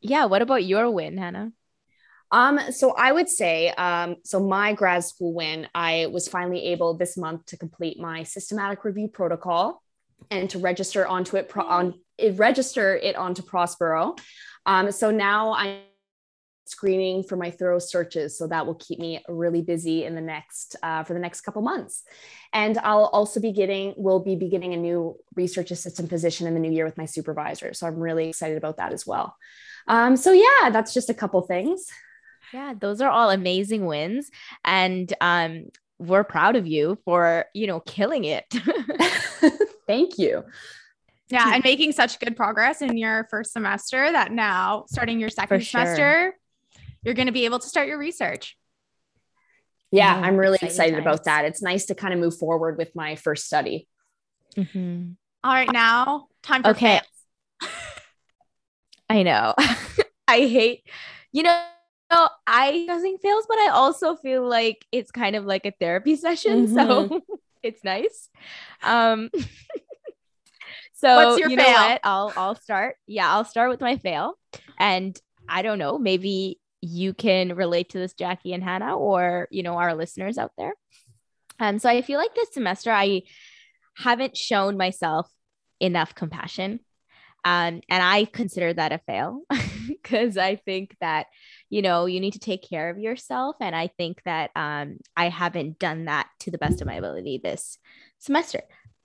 yeah, 0.00 0.24
what 0.24 0.42
about 0.42 0.64
your 0.64 0.90
win, 0.90 1.16
Hannah? 1.16 1.52
Um, 2.32 2.60
so 2.70 2.94
I 2.96 3.10
would 3.12 3.28
say, 3.28 3.70
um, 3.70 4.16
so 4.24 4.40
my 4.40 4.72
grad 4.72 5.04
school 5.04 5.34
win, 5.34 5.66
I 5.74 6.06
was 6.12 6.28
finally 6.28 6.66
able 6.66 6.94
this 6.94 7.16
month 7.16 7.46
to 7.46 7.56
complete 7.56 7.98
my 7.98 8.22
systematic 8.22 8.84
review 8.84 9.08
protocol 9.08 9.82
and 10.30 10.48
to 10.50 10.58
register 10.58 11.06
onto 11.06 11.36
it 11.36 11.48
pro- 11.48 11.66
on 11.66 11.94
it, 12.18 12.38
register 12.38 12.96
it 12.96 13.16
onto 13.16 13.42
Prospero. 13.42 14.16
Um, 14.66 14.92
so 14.92 15.10
now 15.10 15.54
I'm 15.54 15.78
screening 16.70 17.22
for 17.22 17.36
my 17.36 17.50
thorough 17.50 17.78
searches, 17.78 18.36
so 18.38 18.46
that 18.46 18.66
will 18.66 18.74
keep 18.76 18.98
me 18.98 19.22
really 19.28 19.62
busy 19.62 20.04
in 20.04 20.14
the 20.14 20.20
next 20.20 20.76
uh, 20.82 21.04
for 21.04 21.14
the 21.14 21.20
next 21.20 21.42
couple 21.42 21.62
months. 21.62 22.04
And 22.52 22.78
I'll 22.78 23.06
also 23.06 23.40
be 23.40 23.52
getting, 23.52 23.94
will 23.96 24.20
be 24.20 24.36
beginning 24.36 24.74
a 24.74 24.76
new 24.76 25.16
research 25.34 25.70
assistant 25.70 26.08
position 26.08 26.46
in 26.46 26.54
the 26.54 26.60
new 26.60 26.72
year 26.72 26.84
with 26.84 26.96
my 26.96 27.06
supervisor. 27.06 27.74
So 27.74 27.86
I'm 27.86 27.98
really 27.98 28.28
excited 28.28 28.56
about 28.56 28.78
that 28.78 28.92
as 28.92 29.06
well. 29.06 29.36
Um, 29.86 30.16
so 30.16 30.32
yeah, 30.32 30.70
that's 30.70 30.94
just 30.94 31.10
a 31.10 31.14
couple 31.14 31.40
things. 31.42 31.86
Yeah, 32.52 32.74
those 32.78 33.00
are 33.00 33.10
all 33.10 33.30
amazing 33.30 33.86
wins. 33.86 34.30
And 34.64 35.12
um, 35.20 35.66
we're 35.98 36.24
proud 36.24 36.56
of 36.56 36.66
you 36.66 36.98
for, 37.04 37.46
you 37.54 37.66
know, 37.66 37.80
killing 37.80 38.24
it. 38.24 38.44
Thank 39.86 40.18
you. 40.18 40.44
Yeah, 41.30 41.54
and 41.54 41.62
making 41.62 41.92
such 41.92 42.18
good 42.18 42.36
progress 42.36 42.82
in 42.82 42.96
your 42.96 43.26
first 43.30 43.52
semester 43.52 44.10
that 44.10 44.32
now 44.32 44.84
starting 44.88 45.20
your 45.20 45.28
second 45.28 45.60
sure. 45.60 45.84
semester, 45.84 46.36
you're 47.02 47.14
going 47.14 47.26
to 47.26 47.32
be 47.32 47.44
able 47.44 47.58
to 47.58 47.68
start 47.68 47.88
your 47.88 47.98
research. 47.98 48.56
Yeah, 49.92 50.14
Yeah, 50.14 50.20
I'm 50.22 50.36
really 50.36 50.58
exciting 50.62 50.68
excited 50.68 50.98
about 50.98 51.24
that. 51.24 51.44
It's 51.44 51.62
nice 51.62 51.86
to 51.86 51.94
kind 51.94 52.14
of 52.14 52.20
move 52.20 52.36
forward 52.38 52.78
with 52.78 52.94
my 52.94 53.16
first 53.16 53.46
study. 53.46 53.88
Mhm. 54.56 55.16
All 55.44 55.52
right, 55.52 55.70
now 55.70 56.28
time 56.42 56.64
for 56.64 56.70
Okay. 56.70 57.00
fails. 57.00 57.04
I 59.08 59.22
know. 59.22 59.54
I 60.28 60.40
hate, 60.46 60.84
you 61.32 61.42
know, 61.42 61.64
I 62.46 62.70
using 62.70 63.18
fails, 63.18 63.46
but 63.48 63.58
I 63.58 63.68
also 63.68 64.16
feel 64.16 64.46
like 64.48 64.84
it's 64.92 65.10
kind 65.10 65.36
of 65.36 65.44
like 65.44 65.66
a 65.66 65.72
therapy 65.80 66.16
session. 66.16 66.66
So 66.68 67.12
it's 67.62 67.84
nice. 67.84 68.28
Um 68.82 69.30
so 70.92 71.16
What's 71.16 71.36
your 71.36 71.50
you 71.50 71.56
know 71.56 71.66
fail? 71.66 71.72
what? 71.72 72.00
I'll 72.04 72.32
I'll 72.36 72.54
start. 72.54 72.96
Yeah, 73.06 73.30
I'll 73.32 73.44
start 73.44 73.70
with 73.70 73.80
my 73.80 73.96
fail. 73.96 74.34
And 74.78 75.18
I 75.48 75.62
don't 75.62 75.78
know, 75.78 75.98
maybe 75.98 76.59
you 76.80 77.14
can 77.14 77.54
relate 77.54 77.90
to 77.90 77.98
this, 77.98 78.14
Jackie 78.14 78.52
and 78.52 78.62
Hannah, 78.62 78.96
or 78.96 79.48
you 79.50 79.62
know, 79.62 79.76
our 79.76 79.94
listeners 79.94 80.38
out 80.38 80.52
there. 80.56 80.74
Um, 81.58 81.78
so 81.78 81.88
I 81.88 82.02
feel 82.02 82.18
like 82.18 82.34
this 82.34 82.52
semester 82.52 82.90
I 82.90 83.22
haven't 83.96 84.36
shown 84.36 84.76
myself 84.76 85.30
enough 85.78 86.14
compassion. 86.14 86.80
Um, 87.44 87.80
and 87.88 88.02
I 88.02 88.26
consider 88.26 88.72
that 88.72 88.92
a 88.92 88.98
fail 89.06 89.42
because 89.88 90.36
I 90.36 90.56
think 90.56 90.94
that, 91.00 91.26
you 91.70 91.80
know, 91.80 92.06
you 92.06 92.20
need 92.20 92.34
to 92.34 92.38
take 92.38 92.68
care 92.68 92.90
of 92.90 92.98
yourself. 92.98 93.56
And 93.60 93.74
I 93.74 93.88
think 93.98 94.22
that 94.24 94.50
um, 94.54 94.98
I 95.16 95.28
haven't 95.28 95.78
done 95.78 96.04
that 96.04 96.28
to 96.40 96.50
the 96.50 96.58
best 96.58 96.80
of 96.80 96.86
my 96.86 96.94
ability 96.94 97.40
this 97.42 97.78
semester. 98.18 98.62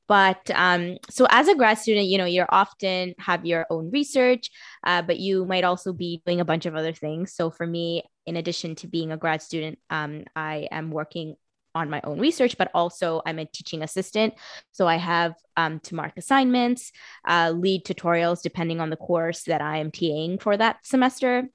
But 0.07 0.49
um, 0.53 0.98
so 1.10 1.26
as 1.30 1.48
a 1.48 1.56
grad 1.56 1.80
student, 1.80 2.07
you 2.07 2.18
know, 2.18 2.26
you're 2.26 2.48
often 2.49 3.15
have 3.19 3.45
your 3.45 3.65
own 3.69 3.90
research, 3.91 4.49
uh, 4.84 5.02
but 5.02 5.19
you 5.19 5.45
might 5.45 5.64
also 5.64 5.94
be 5.94 6.22
doing 6.26 6.41
a 6.41 6.45
bunch 6.45 6.65
of 6.65 6.76
other 6.76 6.94
things. 6.94 7.34
So 7.34 7.49
for 7.49 7.65
me, 7.65 8.03
in 8.26 8.36
addition 8.36 8.76
to 8.76 8.88
being 8.88 9.11
a 9.11 9.18
grad 9.18 9.41
student, 9.41 9.80
um, 9.90 10.26
I 10.36 10.68
am 10.72 10.91
working 10.91 11.36
on 11.73 11.90
my 11.90 12.02
own 12.06 12.19
research, 12.19 12.57
but 12.57 12.72
also 12.73 13.22
I'm 13.26 13.38
a 13.38 13.45
teaching 13.45 13.84
assistant. 13.84 14.34
So 14.72 14.88
I 14.88 14.95
have 14.95 15.36
um, 15.57 15.80
to 15.82 15.95
mark 15.95 16.14
assignments, 16.18 16.91
uh, 17.27 17.52
lead 17.56 17.84
tutorials 17.84 18.41
depending 18.41 18.80
on 18.80 18.90
the 18.90 18.95
course 18.95 19.44
that 19.44 19.61
I 19.61 19.77
am 19.77 19.91
TAing 19.91 20.41
for 20.41 20.56
that 20.56 20.77
semester, 20.84 21.49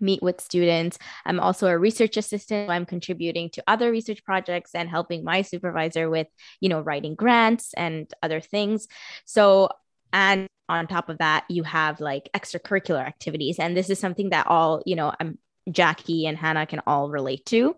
meet 0.00 0.22
with 0.22 0.40
students. 0.40 0.98
I'm 1.24 1.40
also 1.40 1.66
a 1.66 1.78
research 1.78 2.16
assistant. 2.16 2.70
I'm 2.70 2.86
contributing 2.86 3.50
to 3.50 3.64
other 3.66 3.90
research 3.90 4.24
projects 4.24 4.74
and 4.74 4.88
helping 4.88 5.24
my 5.24 5.42
supervisor 5.42 6.10
with, 6.10 6.28
you 6.60 6.68
know, 6.68 6.80
writing 6.80 7.14
grants 7.14 7.74
and 7.74 8.12
other 8.22 8.40
things. 8.40 8.88
So, 9.24 9.68
and 10.12 10.46
on 10.68 10.86
top 10.86 11.08
of 11.08 11.18
that, 11.18 11.44
you 11.48 11.62
have 11.62 12.00
like 12.00 12.30
extracurricular 12.34 13.04
activities. 13.04 13.58
And 13.58 13.76
this 13.76 13.90
is 13.90 13.98
something 13.98 14.30
that 14.30 14.46
all, 14.46 14.82
you 14.86 14.96
know, 14.96 15.12
I'm 15.20 15.38
Jackie 15.70 16.26
and 16.26 16.36
Hannah 16.36 16.66
can 16.66 16.80
all 16.86 17.10
relate 17.10 17.44
to. 17.46 17.74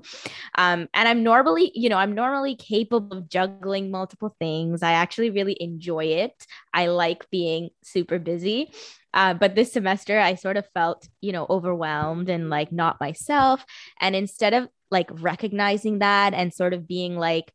Um, 0.57 0.89
and 0.93 1.09
I'm 1.09 1.23
normally, 1.23 1.71
you 1.75 1.89
know, 1.89 1.99
I'm 1.99 2.15
normally 2.15 2.57
capable 2.57 3.17
of 3.17 3.29
juggling 3.29 3.91
multiple 3.91 4.35
things. 4.39 4.83
I 4.83 4.93
actually 4.93 5.31
really 5.31 5.57
enjoy 5.61 6.05
it. 6.07 6.33
I 6.75 6.89
like 6.89 7.31
being 7.31 7.71
super 7.83 8.19
busy. 8.19 8.73
Uh, 9.15 9.35
but 9.35 9.55
this 9.55 9.73
semester, 9.73 10.19
I 10.19 10.35
sort 10.35 10.57
of 10.57 10.69
felt, 10.75 11.09
you 11.21 11.33
know, 11.33 11.47
overwhelmed 11.49 12.29
and 12.29 12.51
like 12.51 12.71
not 12.71 13.01
myself. 13.01 13.65
And 14.01 14.15
instead 14.15 14.53
of 14.53 14.69
like 14.91 15.09
recognizing 15.11 16.01
that 16.01 16.35
and 16.35 16.53
sort 16.53 16.75
of 16.75 16.87
being 16.87 17.17
like, 17.17 17.53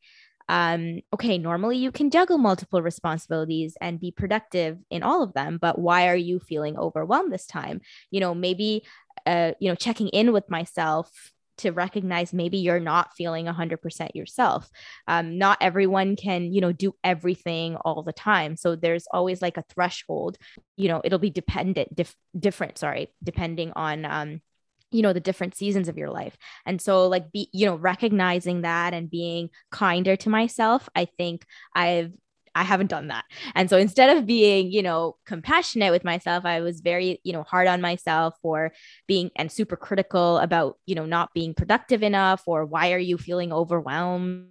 um, 0.49 0.99
okay, 1.14 1.38
normally 1.38 1.78
you 1.78 1.91
can 1.91 2.10
juggle 2.10 2.38
multiple 2.38 2.82
responsibilities 2.82 3.78
and 3.80 4.02
be 4.02 4.12
productive 4.12 4.80
in 4.90 5.03
all 5.03 5.24
of 5.24 5.34
them, 5.34 5.58
but 5.62 5.80
why 5.80 6.10
are 6.10 6.16
you 6.16 6.40
feeling 6.40 6.78
overwhelmed 6.78 7.32
this 7.32 7.45
time? 7.45 7.80
You 8.10 8.20
know, 8.20 8.36
maybe, 8.36 8.84
uh, 9.26 9.53
you 9.60 9.69
know, 9.69 9.76
checking 9.76 10.10
in 10.10 10.34
with 10.34 10.49
myself 10.49 11.11
to 11.57 11.72
recognize 11.72 12.34
maybe 12.34 12.57
you're 12.57 12.80
not 12.80 13.14
feeling 13.15 13.45
100% 13.45 14.15
yourself. 14.15 14.69
Um, 15.07 15.38
not 15.38 15.57
everyone 15.61 16.15
can 16.15 16.52
you 16.53 16.61
know 16.61 16.72
do 16.72 16.93
everything 17.03 17.76
all 17.77 18.03
the 18.03 18.14
time. 18.14 18.56
So 18.56 18.76
there's 18.76 19.06
always 19.11 19.41
like 19.41 19.57
a 19.57 19.65
threshold 19.69 20.38
you 20.77 20.88
know 20.88 21.02
it'll 21.03 21.19
be 21.19 21.30
dependent 21.30 21.95
dif- 21.95 22.15
different 22.38 22.77
sorry 22.77 23.14
depending 23.23 23.72
on 23.76 24.06
um, 24.06 24.41
you 24.89 25.02
know 25.02 25.14
the 25.14 25.19
different 25.19 25.56
seasons 25.56 25.88
of 25.88 25.98
your 25.98 26.10
life. 26.10 26.35
And 26.65 26.81
so 26.81 27.07
like 27.07 27.31
be 27.31 27.49
you 27.53 27.65
know 27.68 27.76
recognizing 27.76 28.61
that 28.61 28.93
and 28.93 29.10
being 29.10 29.49
kinder 29.72 30.15
to 30.15 30.30
myself 30.30 30.89
i 30.95 31.06
think 31.06 31.45
i've 31.76 32.11
I 32.53 32.64
haven't 32.64 32.88
done 32.88 33.07
that. 33.07 33.26
And 33.56 33.69
so 33.69 33.78
instead 33.78 34.15
of 34.15 34.26
being, 34.26 34.72
you 34.72 34.82
know, 34.82 35.15
compassionate 35.26 35.91
with 35.91 36.03
myself, 36.03 36.45
I 36.45 36.61
was 36.61 36.82
very, 36.82 37.22
you 37.23 37.34
know, 37.34 37.44
hard 37.44 37.68
on 37.68 37.82
myself 37.82 38.36
for 38.41 38.73
being 39.07 39.32
and 39.36 39.52
super 39.52 39.78
critical 39.78 40.38
about, 40.40 40.78
you 40.86 40.95
know, 40.95 41.06
not 41.06 41.34
being 41.34 41.53
productive 41.53 42.03
enough 42.03 42.44
or 42.45 42.65
why 42.65 42.91
are 42.91 42.99
you 42.99 43.18
feeling 43.18 43.53
overwhelmed? 43.53 44.48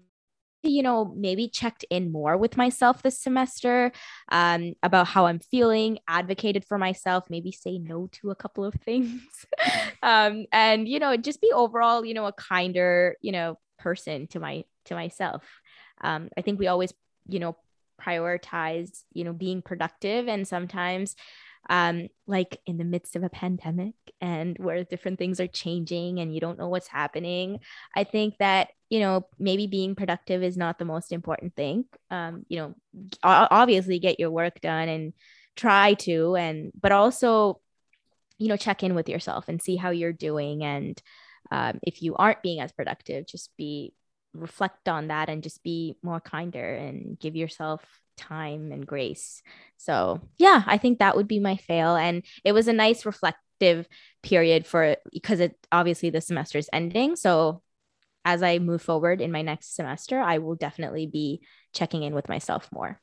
You 0.63 0.83
know, 0.83 1.15
maybe 1.17 1.49
checked 1.49 1.85
in 1.89 2.13
more 2.13 2.37
with 2.37 2.57
myself 2.57 3.03
this 3.03 3.19
semester 3.19 3.93
um, 4.31 4.75
about 4.83 5.07
how 5.07 5.27
I'm 5.27 5.39
feeling, 5.39 5.99
advocated 6.07 6.67
for 6.67 6.77
myself, 6.77 7.25
maybe 7.31 7.51
say 7.51 7.79
no 7.79 8.09
to 8.13 8.31
a 8.31 8.35
couple 8.35 8.65
of 8.65 8.75
things. 8.75 9.23
um, 10.03 10.45
and, 10.53 10.87
you 10.87 10.99
know, 10.99 11.17
just 11.17 11.41
be 11.41 11.51
overall, 11.53 12.05
you 12.05 12.13
know, 12.13 12.27
a 12.27 12.33
kinder, 12.33 13.17
you 13.23 13.33
know, 13.33 13.59
person 13.79 14.27
to 14.29 14.41
my 14.41 14.65
to 14.87 14.95
myself. 14.95 15.45
Um, 16.03 16.29
I 16.37 16.43
think 16.43 16.59
we 16.59 16.67
always, 16.67 16.93
you 17.27 17.39
know, 17.39 17.57
prioritize 18.01 19.03
you 19.13 19.25
know 19.25 19.33
being 19.33 19.63
productive. 19.63 20.29
And 20.29 20.47
sometimes 20.47 21.17
um 21.69 22.09
like 22.27 22.59
in 22.65 22.79
the 22.79 22.85
midst 22.85 23.17
of 23.17 23.23
a 23.23 23.29
pandemic 23.29 23.95
and 24.21 24.57
where 24.59 24.83
different 24.83 25.19
things 25.19 25.41
are 25.41 25.47
changing 25.47 26.19
and 26.19 26.35
you 26.35 26.41
don't 26.41 26.59
know 26.59 26.71
what's 26.71 26.89
happening 26.89 27.59
i 27.95 28.03
think 28.03 28.35
that 28.39 28.71
you 28.91 28.99
know 28.99 29.27
maybe 29.39 29.67
being 29.67 29.95
productive 29.95 30.43
is 30.43 30.57
not 30.57 30.79
the 30.79 30.85
most 30.85 31.13
important 31.13 31.55
thing. 31.55 31.85
Um 32.11 32.45
you 32.49 32.59
know 32.59 32.75
obviously 33.23 33.99
get 34.01 34.21
your 34.21 34.31
work 34.31 34.61
done 34.61 34.89
and 34.89 35.13
try 35.57 35.95
to 35.95 36.37
and 36.37 36.73
but 36.79 36.93
also 36.93 37.61
you 38.39 38.49
know 38.49 38.57
check 38.57 38.83
in 38.83 38.95
with 38.95 39.09
yourself 39.09 39.49
and 39.49 39.63
see 39.63 39.77
how 39.77 39.91
you're 39.91 40.13
doing. 40.13 40.65
And 40.65 41.01
um, 41.53 41.81
if 41.83 42.03
you 42.03 42.15
aren't 42.17 42.43
being 42.43 42.61
as 42.61 42.73
productive 42.73 43.27
just 43.27 43.51
be 43.57 43.93
reflect 44.35 44.89
on 44.89 45.09
that 45.09 45.29
and 45.29 45.43
just 45.43 45.63
be 45.63 45.97
more 46.03 46.21
kinder 46.21 46.75
and 46.75 47.19
give 47.19 47.37
yourself 47.37 47.85
time 48.17 48.71
and 48.73 48.87
grace. 48.87 49.43
So, 49.77 50.21
yeah, 50.39 50.63
I 50.67 50.79
think 50.79 50.99
that 50.99 51.17
would 51.17 51.29
be 51.29 51.41
my 51.41 51.57
fail. 51.57 51.97
And 51.97 52.23
it 52.45 52.53
was 52.53 52.69
a 52.69 52.73
nice 52.73 53.07
reflective 53.07 53.89
period 54.23 54.67
for 54.67 54.97
because 55.13 55.41
it 55.41 55.57
obviously 55.73 56.11
the 56.11 56.21
semester 56.21 56.59
is 56.59 56.71
ending. 56.73 57.17
So, 57.17 57.63
as 58.25 58.43
I 58.43 58.59
move 58.59 58.83
forward 58.83 59.21
in 59.21 59.33
my 59.33 59.43
next 59.43 59.75
semester, 59.75 60.21
I 60.21 60.39
will 60.39 60.55
definitely 60.55 61.07
be 61.07 61.41
checking 61.73 62.03
in 62.03 62.15
with 62.15 62.29
myself 62.29 62.69
more. 62.71 63.01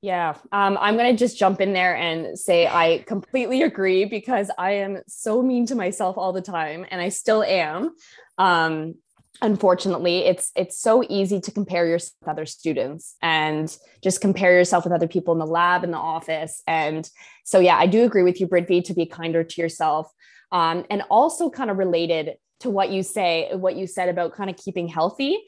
Yeah, 0.00 0.36
um, 0.52 0.78
I'm 0.80 0.96
going 0.96 1.10
to 1.10 1.18
just 1.18 1.38
jump 1.38 1.60
in 1.60 1.72
there 1.72 1.96
and 1.96 2.38
say 2.38 2.68
I 2.68 3.02
completely 3.06 3.62
agree 3.62 4.04
because 4.04 4.48
I 4.56 4.72
am 4.72 4.98
so 5.08 5.42
mean 5.42 5.66
to 5.66 5.74
myself 5.74 6.16
all 6.16 6.32
the 6.32 6.42
time, 6.42 6.86
and 6.88 7.00
I 7.00 7.08
still 7.08 7.42
am. 7.42 7.90
Um, 8.36 8.94
unfortunately, 9.42 10.26
it's 10.26 10.50
it's 10.56 10.78
so 10.78 11.04
easy 11.08 11.40
to 11.40 11.50
compare 11.50 11.86
yourself 11.86 12.14
with 12.20 12.28
other 12.28 12.46
students 12.46 13.16
and 13.22 13.76
just 14.02 14.20
compare 14.20 14.52
yourself 14.52 14.84
with 14.84 14.92
other 14.92 15.08
people 15.08 15.32
in 15.32 15.38
the 15.38 15.46
lab 15.46 15.84
in 15.84 15.90
the 15.90 15.98
office. 15.98 16.62
And 16.66 17.08
so, 17.44 17.58
yeah, 17.58 17.76
I 17.76 17.86
do 17.86 18.04
agree 18.04 18.22
with 18.22 18.40
you, 18.40 18.46
Bridve, 18.46 18.84
to 18.84 18.94
be 18.94 19.06
kinder 19.06 19.44
to 19.44 19.60
yourself, 19.62 20.12
um, 20.52 20.84
and 20.90 21.02
also 21.10 21.50
kind 21.50 21.70
of 21.70 21.78
related 21.78 22.36
to 22.60 22.70
what 22.70 22.90
you 22.90 23.02
say, 23.02 23.50
what 23.54 23.76
you 23.76 23.86
said 23.86 24.08
about 24.08 24.34
kind 24.34 24.50
of 24.50 24.56
keeping 24.56 24.88
healthy 24.88 25.38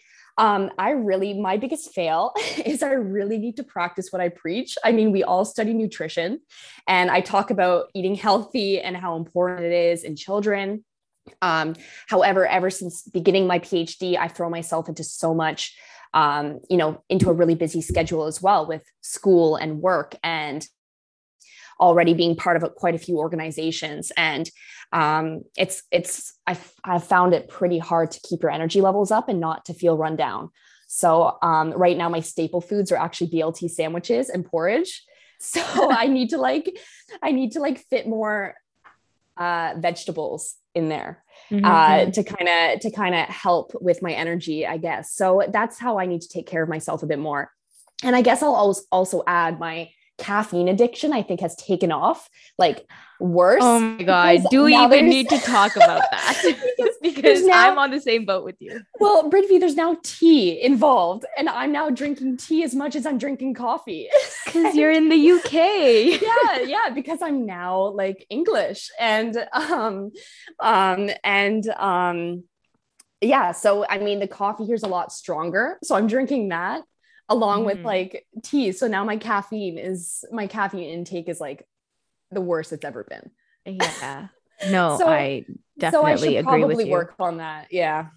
um, 0.40 0.70
I 0.78 0.92
really, 0.92 1.34
my 1.34 1.58
biggest 1.58 1.92
fail 1.92 2.32
is 2.64 2.82
I 2.82 2.92
really 2.92 3.36
need 3.36 3.56
to 3.56 3.62
practice 3.62 4.10
what 4.10 4.22
I 4.22 4.30
preach. 4.30 4.76
I 4.82 4.90
mean, 4.90 5.12
we 5.12 5.22
all 5.22 5.44
study 5.44 5.74
nutrition 5.74 6.40
and 6.88 7.10
I 7.10 7.20
talk 7.20 7.50
about 7.50 7.90
eating 7.94 8.14
healthy 8.14 8.80
and 8.80 8.96
how 8.96 9.16
important 9.16 9.66
it 9.66 9.72
is 9.72 10.02
in 10.02 10.16
children. 10.16 10.84
Um, 11.42 11.74
however, 12.08 12.46
ever 12.46 12.70
since 12.70 13.02
beginning 13.02 13.46
my 13.46 13.58
PhD, 13.58 14.16
I 14.18 14.28
throw 14.28 14.50
myself 14.50 14.88
into 14.88 15.04
so 15.04 15.34
much, 15.34 15.76
um, 16.14 16.60
you 16.68 16.76
know, 16.76 17.02
into 17.08 17.30
a 17.30 17.32
really 17.32 17.54
busy 17.54 17.80
schedule 17.80 18.26
as 18.26 18.42
well 18.42 18.66
with 18.66 18.82
school 19.00 19.56
and 19.56 19.80
work 19.80 20.14
and 20.22 20.66
already 21.78 22.12
being 22.12 22.36
part 22.36 22.56
of 22.56 22.62
a, 22.62 22.68
quite 22.68 22.94
a 22.94 22.98
few 22.98 23.18
organizations. 23.18 24.12
And 24.16 24.50
um, 24.92 25.42
it's 25.56 25.82
it's 25.90 26.34
I've, 26.46 26.72
I've 26.84 27.04
found 27.04 27.32
it 27.32 27.48
pretty 27.48 27.78
hard 27.78 28.10
to 28.10 28.20
keep 28.20 28.42
your 28.42 28.50
energy 28.50 28.80
levels 28.80 29.10
up 29.10 29.28
and 29.28 29.40
not 29.40 29.64
to 29.66 29.74
feel 29.74 29.96
run 29.96 30.16
down. 30.16 30.50
So 30.88 31.38
um, 31.40 31.70
right 31.70 31.96
now 31.96 32.08
my 32.08 32.20
staple 32.20 32.60
foods 32.60 32.90
are 32.90 32.96
actually 32.96 33.30
blt 33.30 33.70
sandwiches 33.70 34.28
and 34.28 34.44
porridge. 34.44 35.04
So 35.42 35.62
i 35.90 36.06
need 36.06 36.28
to 36.30 36.36
like 36.36 36.78
i 37.22 37.32
need 37.32 37.52
to 37.52 37.60
like 37.60 37.78
fit 37.88 38.06
more 38.06 38.56
uh, 39.40 39.74
vegetables 39.78 40.54
in 40.74 40.88
there 40.88 41.24
uh, 41.50 41.54
mhm. 41.54 42.12
to 42.12 42.22
kind 42.22 42.48
of 42.48 42.80
to 42.80 42.90
kind 42.90 43.14
of 43.14 43.26
help 43.26 43.72
with 43.80 44.02
my 44.02 44.12
energy, 44.12 44.66
I 44.66 44.76
guess. 44.76 45.14
So 45.14 45.42
that's 45.48 45.78
how 45.78 45.98
I 45.98 46.06
need 46.06 46.20
to 46.20 46.28
take 46.28 46.46
care 46.46 46.62
of 46.62 46.68
myself 46.68 47.02
a 47.02 47.06
bit 47.06 47.18
more. 47.18 47.50
And 48.04 48.14
I 48.14 48.22
guess 48.22 48.42
I'll 48.42 48.54
also 48.54 48.82
also 48.92 49.22
add 49.26 49.58
my 49.58 49.90
caffeine 50.20 50.68
addiction. 50.68 51.12
I 51.12 51.22
think 51.22 51.40
has 51.40 51.56
taken 51.56 51.90
off 51.90 52.28
like 52.58 52.86
worse. 53.18 53.60
Oh 53.64 53.80
my 53.80 54.02
god! 54.04 54.42
Do 54.50 54.64
we 54.64 54.76
even 54.76 55.08
need 55.08 55.28
to 55.30 55.38
talk 55.54 55.74
about 55.76 56.02
that? 56.10 56.36
Because 56.80 56.96
because 57.16 57.44
now- 57.44 57.70
I'm 57.72 57.78
on 57.78 57.90
the 57.90 58.00
same 58.00 58.24
boat 58.26 58.44
with 58.44 58.56
you. 58.60 58.80
well, 59.00 59.28
Brittany, 59.28 59.58
there's 59.58 59.74
now 59.74 59.96
tea 60.02 60.60
involved, 60.62 61.24
and 61.36 61.48
I'm 61.48 61.72
now 61.72 61.90
drinking 61.90 62.36
tea 62.36 62.62
as 62.62 62.74
much 62.74 62.94
as 62.94 63.04
I'm 63.06 63.18
drinking 63.18 63.54
coffee. 63.54 64.08
Because 64.46 64.74
you're 64.74 64.90
in 64.90 65.08
the 65.08 65.30
UK. 65.32 66.20
yeah 66.20 66.60
yeah 66.66 66.90
because 66.92 67.22
i'm 67.22 67.46
now 67.46 67.82
like 68.02 68.26
english 68.30 68.90
and 68.98 69.36
um 69.52 70.10
um 70.58 71.08
and 71.22 71.68
um 71.76 72.42
yeah 73.20 73.52
so 73.52 73.86
i 73.88 73.98
mean 73.98 74.18
the 74.18 74.26
coffee 74.26 74.64
here's 74.66 74.82
a 74.82 74.88
lot 74.88 75.12
stronger 75.12 75.78
so 75.84 75.94
i'm 75.94 76.08
drinking 76.08 76.48
that 76.48 76.82
along 77.30 77.64
with 77.64 77.78
Mhm. 77.78 77.84
like 77.84 78.26
tea 78.42 78.72
so 78.72 78.86
now 78.88 79.04
my 79.04 79.16
caffeine 79.16 79.78
is 79.78 80.24
my 80.32 80.46
caffeine 80.46 80.90
intake 80.90 81.28
is 81.28 81.40
like 81.40 81.66
the 82.30 82.40
worst 82.42 82.72
it's 82.72 82.84
ever 82.84 83.04
been 83.04 83.30
Yeah. 83.64 84.28
No, 84.70 84.96
So- 84.98 85.06
I 85.08 85.44
so 85.48 86.04
i 86.04 86.10
definitely 86.14 86.28
should 86.34 86.36
agree 86.40 86.42
probably 86.60 86.74
with 86.76 86.86
you. 86.86 86.92
work 86.92 87.14
on 87.18 87.38
that 87.38 87.72
yeah 87.72 88.08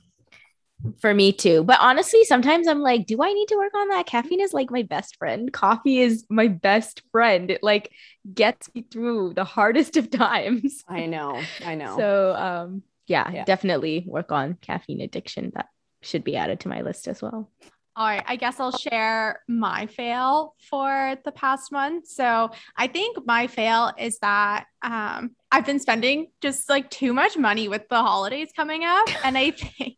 For 0.99 1.13
me 1.13 1.31
too. 1.31 1.63
But 1.63 1.77
honestly, 1.79 2.25
sometimes 2.25 2.67
I'm 2.67 2.81
like, 2.81 3.05
do 3.07 3.23
I 3.23 3.31
need 3.31 3.47
to 3.47 3.55
work 3.55 3.73
on 3.73 3.87
that? 3.87 4.05
Caffeine 4.05 4.41
is 4.41 4.53
like 4.53 4.69
my 4.69 4.83
best 4.83 5.15
friend. 5.15 5.49
Coffee 5.53 5.99
is 6.01 6.25
my 6.29 6.49
best 6.49 7.01
friend. 7.13 7.49
It 7.49 7.63
like 7.63 7.89
gets 8.33 8.67
me 8.75 8.81
through 8.91 9.33
the 9.35 9.45
hardest 9.45 9.95
of 9.95 10.09
times. 10.27 10.83
i 10.89 11.05
know 11.05 11.41
i 11.65 11.75
know 11.75 11.95
So 11.97 12.35
um 12.35 12.83
yeah, 13.07 13.31
Yeah. 13.31 13.43
definitely 13.45 14.03
work 14.05 14.31
on 14.33 14.57
caffeine 14.61 14.99
addiction. 15.01 15.51
That 15.55 15.67
should 16.01 16.23
be 16.25 16.35
added 16.35 16.59
to 16.61 16.67
my 16.67 16.81
list 16.81 17.07
as 17.07 17.21
well. 17.21 17.49
All 17.95 18.07
right, 18.07 18.23
I 18.25 18.37
guess 18.37 18.59
I'll 18.59 18.75
share 18.75 19.41
my 19.47 19.85
fail 19.85 20.55
for 20.69 21.15
the 21.25 21.31
past 21.31 21.71
month. 21.71 22.07
So 22.07 22.49
I 22.75 22.87
think 22.87 23.17
my 23.25 23.45
fail 23.45 23.91
is 23.99 24.17
that 24.19 24.65
um, 24.81 25.35
I've 25.51 25.65
been 25.65 25.79
spending 25.79 26.27
just 26.41 26.69
like 26.69 26.89
too 26.89 27.13
much 27.13 27.37
money 27.37 27.67
with 27.67 27.87
the 27.89 28.01
holidays 28.01 28.49
coming 28.55 28.83
up. 28.83 29.07
And 29.23 29.37
I 29.37 29.51
think 29.51 29.97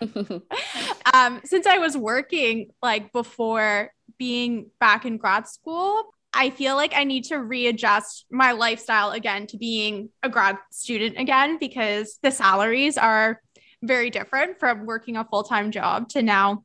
um, 1.14 1.40
since 1.44 1.66
I 1.66 1.78
was 1.78 1.96
working 1.96 2.70
like 2.82 3.12
before 3.12 3.90
being 4.18 4.70
back 4.80 5.04
in 5.04 5.16
grad 5.16 5.46
school, 5.46 6.02
I 6.32 6.50
feel 6.50 6.76
like 6.76 6.92
I 6.94 7.04
need 7.04 7.24
to 7.24 7.36
readjust 7.36 8.26
my 8.30 8.52
lifestyle 8.52 9.12
again 9.12 9.46
to 9.48 9.56
being 9.56 10.10
a 10.22 10.28
grad 10.28 10.58
student 10.70 11.18
again 11.18 11.58
because 11.58 12.18
the 12.22 12.30
salaries 12.30 12.98
are 12.98 13.40
very 13.82 14.10
different 14.10 14.58
from 14.58 14.84
working 14.84 15.16
a 15.16 15.24
full-time 15.24 15.70
job 15.70 16.08
to 16.10 16.22
now 16.22 16.64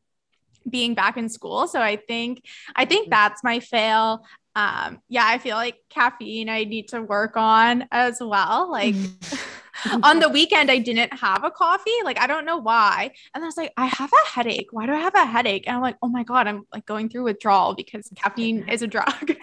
being 0.70 0.94
back 0.94 1.18
in 1.18 1.30
school. 1.30 1.68
So 1.68 1.82
I 1.82 1.96
think 1.96 2.46
I 2.76 2.86
think 2.86 3.06
mm-hmm. 3.06 3.12
that's 3.12 3.44
my 3.44 3.60
fail. 3.60 4.26
Um 4.56 5.00
yeah, 5.08 5.26
I 5.26 5.38
feel 5.38 5.56
like 5.56 5.78
caffeine 5.90 6.50
I 6.50 6.64
need 6.64 6.90
to 6.90 7.02
work 7.02 7.38
on 7.38 7.88
as 7.92 8.18
well. 8.20 8.72
Like 8.72 8.96
mm-hmm. 8.96 10.04
on 10.04 10.20
the 10.20 10.30
weekend 10.30 10.70
I 10.70 10.80
didn't 10.80 11.14
have 11.14 11.44
a 11.44 11.52
coffee. 11.52 11.92
Like 12.04 12.20
I 12.20 12.28
don't 12.28 12.46
know 12.46 12.58
why. 12.58 13.12
And 13.34 13.44
I 13.44 13.48
was 13.48 13.58
like, 13.58 13.74
I 13.78 13.86
have 13.86 14.12
a 14.12 14.30
headache. 14.30 14.68
Why 14.72 14.86
do 14.86 14.94
I 14.94 15.00
have 15.00 15.16
a 15.16 15.26
headache? 15.26 15.66
And 15.68 15.76
I'm 15.76 15.82
like, 15.82 15.98
oh 16.02 16.10
my 16.10 16.24
God, 16.24 16.48
I'm 16.48 16.64
like 16.74 16.86
going 16.86 17.10
through 17.10 17.24
withdrawal 17.24 17.76
because 17.76 18.10
caffeine 18.16 18.68
is 18.70 18.82
a 18.82 18.88
drug. 18.88 19.36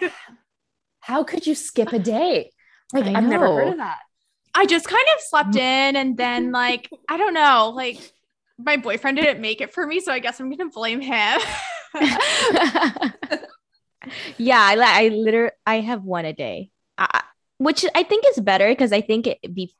how 1.01 1.23
could 1.23 1.47
you 1.47 1.55
skip 1.55 1.93
a 1.93 1.97
day 1.97 2.51
like 2.93 3.05
i've 3.05 3.23
never 3.23 3.47
heard 3.47 3.69
of 3.69 3.77
that 3.77 3.99
I 4.59 4.65
just 4.65 4.87
kind 4.87 5.05
of 5.15 5.21
slept 5.21 5.51
mm. 5.51 5.59
in 5.59 5.95
and 5.95 6.17
then 6.17 6.51
like 6.51 6.89
I 7.09 7.17
don't 7.17 7.33
know, 7.33 7.71
like 7.75 7.97
my 8.59 8.77
boyfriend 8.77 9.17
didn't 9.17 9.41
make 9.41 9.61
it 9.61 9.73
for 9.73 9.87
me, 9.87 9.99
so 9.99 10.11
I 10.11 10.19
guess 10.19 10.39
I'm 10.39 10.49
gonna 10.49 10.69
blame 10.69 11.01
him. 11.01 11.39
yeah, 14.37 14.59
I, 14.59 14.75
I 14.77 15.07
literally 15.09 15.51
I 15.65 15.79
have 15.79 16.03
one 16.03 16.25
a 16.25 16.33
day, 16.33 16.71
I, 16.97 17.23
which 17.57 17.85
I 17.95 18.03
think 18.03 18.25
is 18.29 18.39
better 18.39 18.67
because 18.69 18.91
I 18.91 19.01
think 19.01 19.27
it 19.27 19.39
be, 19.53 19.73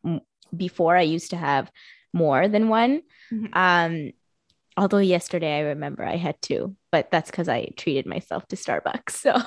before 0.56 0.96
I 0.96 1.02
used 1.02 1.32
to 1.32 1.38
have 1.38 1.72
more 2.14 2.48
than 2.48 2.70
one. 2.70 3.02
Mhm. 3.32 3.50
Um, 3.54 4.12
although 4.78 4.98
yesterday 4.98 5.58
I 5.58 5.62
remember 5.62 6.04
I 6.04 6.16
had 6.16 6.42
two, 6.42 6.76
but 6.92 7.12
that's 7.12 7.30
because 7.30 7.50
I 7.50 7.68
treated 7.78 8.06
myself 8.06 8.48
to 8.48 8.56
Starbucks. 8.56 9.12
So 9.12 9.40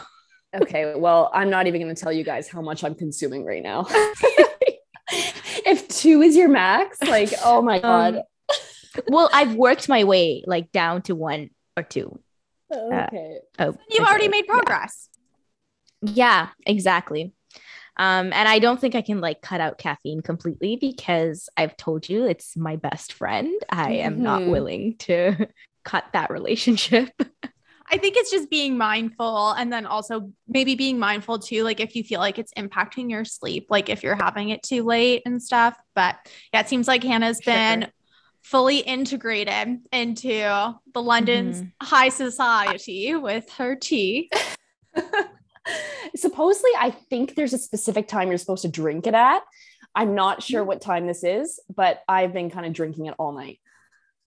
Okay, 0.54 0.94
well, 0.94 1.30
I'm 1.32 1.48
not 1.48 1.66
even 1.66 1.80
going 1.80 1.94
to 1.94 2.00
tell 2.00 2.12
you 2.12 2.24
guys 2.24 2.46
how 2.48 2.60
much 2.60 2.84
I'm 2.84 2.94
consuming 2.94 3.44
right 3.44 3.62
now. 3.62 3.86
if 5.64 5.88
two 5.88 6.20
is 6.20 6.36
your 6.36 6.48
max, 6.48 7.00
like, 7.02 7.32
oh 7.44 7.62
my 7.62 7.78
God. 7.78 8.16
Um, 8.16 8.22
well, 9.08 9.30
I've 9.32 9.54
worked 9.54 9.88
my 9.88 10.04
way 10.04 10.42
like 10.46 10.72
down 10.72 11.02
to 11.02 11.14
one 11.14 11.50
or 11.76 11.82
two. 11.82 12.20
okay. 12.72 13.38
Oh, 13.58 13.76
You've 13.90 14.02
okay. 14.02 14.10
already 14.10 14.28
made 14.28 14.46
progress. 14.46 15.08
Yeah, 16.02 16.48
exactly. 16.66 17.32
Um, 17.96 18.32
and 18.32 18.48
I 18.48 18.58
don't 18.58 18.80
think 18.80 18.94
I 18.94 19.02
can 19.02 19.20
like 19.20 19.42
cut 19.42 19.60
out 19.60 19.78
caffeine 19.78 20.22
completely 20.22 20.76
because 20.76 21.48
I've 21.56 21.76
told 21.76 22.08
you 22.08 22.24
it's 22.24 22.56
my 22.56 22.76
best 22.76 23.12
friend. 23.12 23.52
I 23.68 23.92
am 23.94 24.22
not 24.22 24.42
Mhm. 24.42 24.50
willing 24.50 24.96
to 25.00 25.46
cut 25.84 26.04
that 26.12 26.30
relationship. 26.30 27.10
I 27.90 27.98
think 27.98 28.16
it's 28.16 28.30
just 28.30 28.48
being 28.48 28.78
mindful 28.78 29.50
and 29.52 29.70
then 29.70 29.84
also 29.84 30.32
maybe 30.48 30.74
being 30.76 30.98
mindful 30.98 31.38
too, 31.40 31.62
like 31.62 31.78
if 31.78 31.94
you 31.94 32.02
feel 32.02 32.20
like 32.20 32.38
it's 32.38 32.52
impacting 32.54 33.10
your 33.10 33.26
sleep, 33.26 33.66
like 33.68 33.90
if 33.90 34.02
you're 34.02 34.16
having 34.16 34.48
it 34.48 34.62
too 34.62 34.82
late 34.82 35.22
and 35.26 35.42
stuff. 35.42 35.76
But 35.94 36.16
yeah, 36.54 36.60
it 36.60 36.68
seems 36.70 36.88
like 36.88 37.02
Hannah's 37.04 37.42
Sure. 37.42 37.52
been 37.52 37.88
fully 38.42 38.78
integrated 38.78 39.80
into 39.92 40.30
the 40.92 41.02
London's 41.02 41.62
Mhm. 41.62 41.72
high 41.82 42.08
society 42.08 43.14
with 43.14 43.48
her 43.52 43.76
tea. 43.76 44.30
Supposedly, 46.16 46.70
I 46.78 46.90
think 46.90 47.34
there's 47.36 47.52
a 47.52 47.58
specific 47.58 48.08
time 48.08 48.28
you're 48.28 48.38
supposed 48.38 48.62
to 48.62 48.68
drink 48.68 49.06
it 49.06 49.14
at. 49.14 49.42
I'm 49.94 50.14
not 50.14 50.42
sure 50.42 50.64
what 50.64 50.80
time 50.80 51.06
this 51.06 51.22
is, 51.22 51.60
but 51.74 52.02
I've 52.08 52.32
been 52.32 52.50
kind 52.50 52.66
of 52.66 52.72
drinking 52.72 53.06
it 53.06 53.14
all 53.18 53.32
night, 53.32 53.60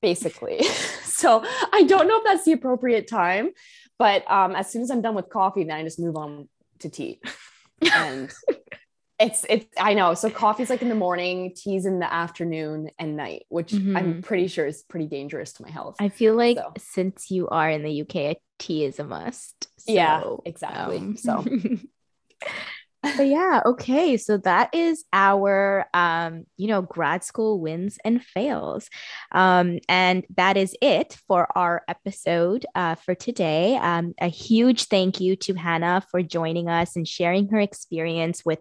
basically. 0.01 0.63
so 1.03 1.43
I 1.73 1.83
don't 1.83 2.07
know 2.07 2.17
if 2.17 2.23
that's 2.23 2.45
the 2.45 2.53
appropriate 2.53 3.07
time, 3.07 3.51
but 3.99 4.29
um, 4.31 4.55
as 4.55 4.71
soon 4.71 4.81
as 4.81 4.91
I'm 4.91 5.01
done 5.01 5.15
with 5.15 5.29
coffee, 5.29 5.63
then 5.65 5.75
I 5.77 5.83
just 5.83 5.99
move 5.99 6.15
on 6.15 6.47
to 6.79 6.89
tea. 6.89 7.19
And 7.93 8.33
it's 9.19 9.45
it's 9.49 9.65
I 9.79 9.93
know. 9.93 10.13
So 10.13 10.29
coffee's 10.29 10.69
like 10.69 10.81
in 10.81 10.89
the 10.89 10.95
morning, 10.95 11.53
tea's 11.55 11.85
in 11.85 11.99
the 11.99 12.11
afternoon 12.11 12.89
and 12.99 13.15
night, 13.15 13.45
which 13.49 13.73
I'm 13.95 14.13
Mhm. 14.13 14.21
pretty 14.23 14.47
sure 14.47 14.65
is 14.65 14.83
pretty 14.83 15.07
dangerous 15.07 15.53
to 15.53 15.63
my 15.63 15.69
health. 15.71 15.95
I 15.99 16.09
feel 16.09 16.35
like 16.35 16.57
So. 16.57 16.73
since 16.77 17.31
you 17.31 17.47
are 17.47 17.69
in 17.69 17.83
the 17.83 17.91
UK, 17.91 18.31
a 18.31 18.35
tea 18.59 18.83
is 18.85 18.99
a 18.99 19.03
must. 19.03 19.69
Yeah, 19.87 20.19
So, 20.21 20.41
exactly. 20.45 20.97
um, 20.97 21.17
So. 21.17 21.45
but 23.18 23.27
yeah, 23.27 23.61
okay. 23.65 24.18
So 24.18 24.38
that 24.38 24.73
is 24.73 25.06
our 25.14 25.86
um, 25.94 26.45
you 26.57 26.68
know, 26.68 26.82
grad 26.82 27.23
school 27.23 27.60
wins 27.60 27.98
and 28.03 28.23
fails. 28.23 28.90
Um, 29.32 29.80
and 29.88 30.26
that 30.36 30.57
is 30.57 30.76
it 30.82 31.18
for 31.27 31.48
our 31.57 31.84
episode 31.88 32.65
uh, 32.76 32.95
for 32.95 33.15
today. 33.15 33.77
Um, 33.77 34.14
a 34.19 34.27
huge 34.27 34.86
thank 34.86 35.19
you 35.19 35.36
to 35.38 35.53
Hannah 35.53 36.03
for 36.11 36.22
joining 36.22 36.69
us 36.69 36.95
and 36.95 37.07
sharing 37.07 37.49
her 37.49 37.60
experience 37.60 38.44
with, 38.45 38.60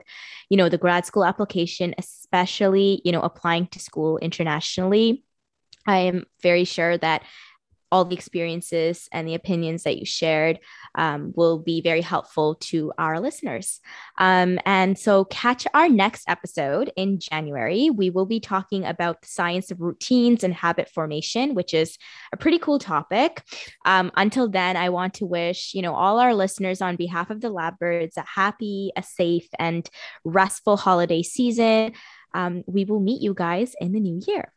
you 0.48 0.56
know, 0.56 0.68
the 0.68 0.78
grad 0.78 1.06
school 1.06 1.24
application, 1.24 1.94
especially, 1.98 3.00
you 3.04 3.12
know, 3.12 3.22
applying 3.22 3.66
to 3.68 3.78
school 3.78 4.18
internationally. 4.18 5.24
I 5.86 5.98
am 5.98 6.24
very 6.42 6.64
sure 6.64 6.96
that 6.98 7.24
all 7.90 8.04
the 8.04 8.14
experiences 8.14 9.08
and 9.12 9.26
the 9.26 9.34
opinions 9.34 9.84
that 9.84 9.98
you 9.98 10.04
shared 10.04 10.58
um, 10.94 11.32
will 11.36 11.58
be 11.58 11.80
very 11.80 12.00
helpful 12.00 12.56
to 12.56 12.92
our 12.98 13.20
listeners. 13.20 13.80
Um, 14.18 14.58
and 14.64 14.98
so, 14.98 15.24
catch 15.26 15.66
our 15.74 15.88
next 15.88 16.28
episode 16.28 16.92
in 16.96 17.18
January. 17.18 17.90
We 17.90 18.10
will 18.10 18.26
be 18.26 18.40
talking 18.40 18.84
about 18.84 19.22
the 19.22 19.28
science 19.28 19.70
of 19.70 19.80
routines 19.80 20.44
and 20.44 20.54
habit 20.54 20.88
formation, 20.88 21.54
which 21.54 21.74
is 21.74 21.98
a 22.32 22.36
pretty 22.36 22.58
cool 22.58 22.78
topic. 22.78 23.42
Um, 23.84 24.10
until 24.16 24.48
then, 24.48 24.76
I 24.76 24.88
want 24.90 25.14
to 25.14 25.26
wish 25.26 25.74
you 25.74 25.82
know 25.82 25.94
all 25.94 26.18
our 26.18 26.34
listeners 26.34 26.80
on 26.80 26.96
behalf 26.96 27.30
of 27.30 27.40
the 27.40 27.50
Lab 27.50 27.78
Birds 27.78 28.16
a 28.16 28.22
happy, 28.22 28.92
a 28.96 29.02
safe, 29.02 29.48
and 29.58 29.88
restful 30.24 30.76
holiday 30.76 31.22
season. 31.22 31.92
Um, 32.34 32.64
we 32.66 32.84
will 32.84 33.00
meet 33.00 33.22
you 33.22 33.34
guys 33.34 33.74
in 33.80 33.92
the 33.92 34.00
new 34.00 34.20
year. 34.26 34.52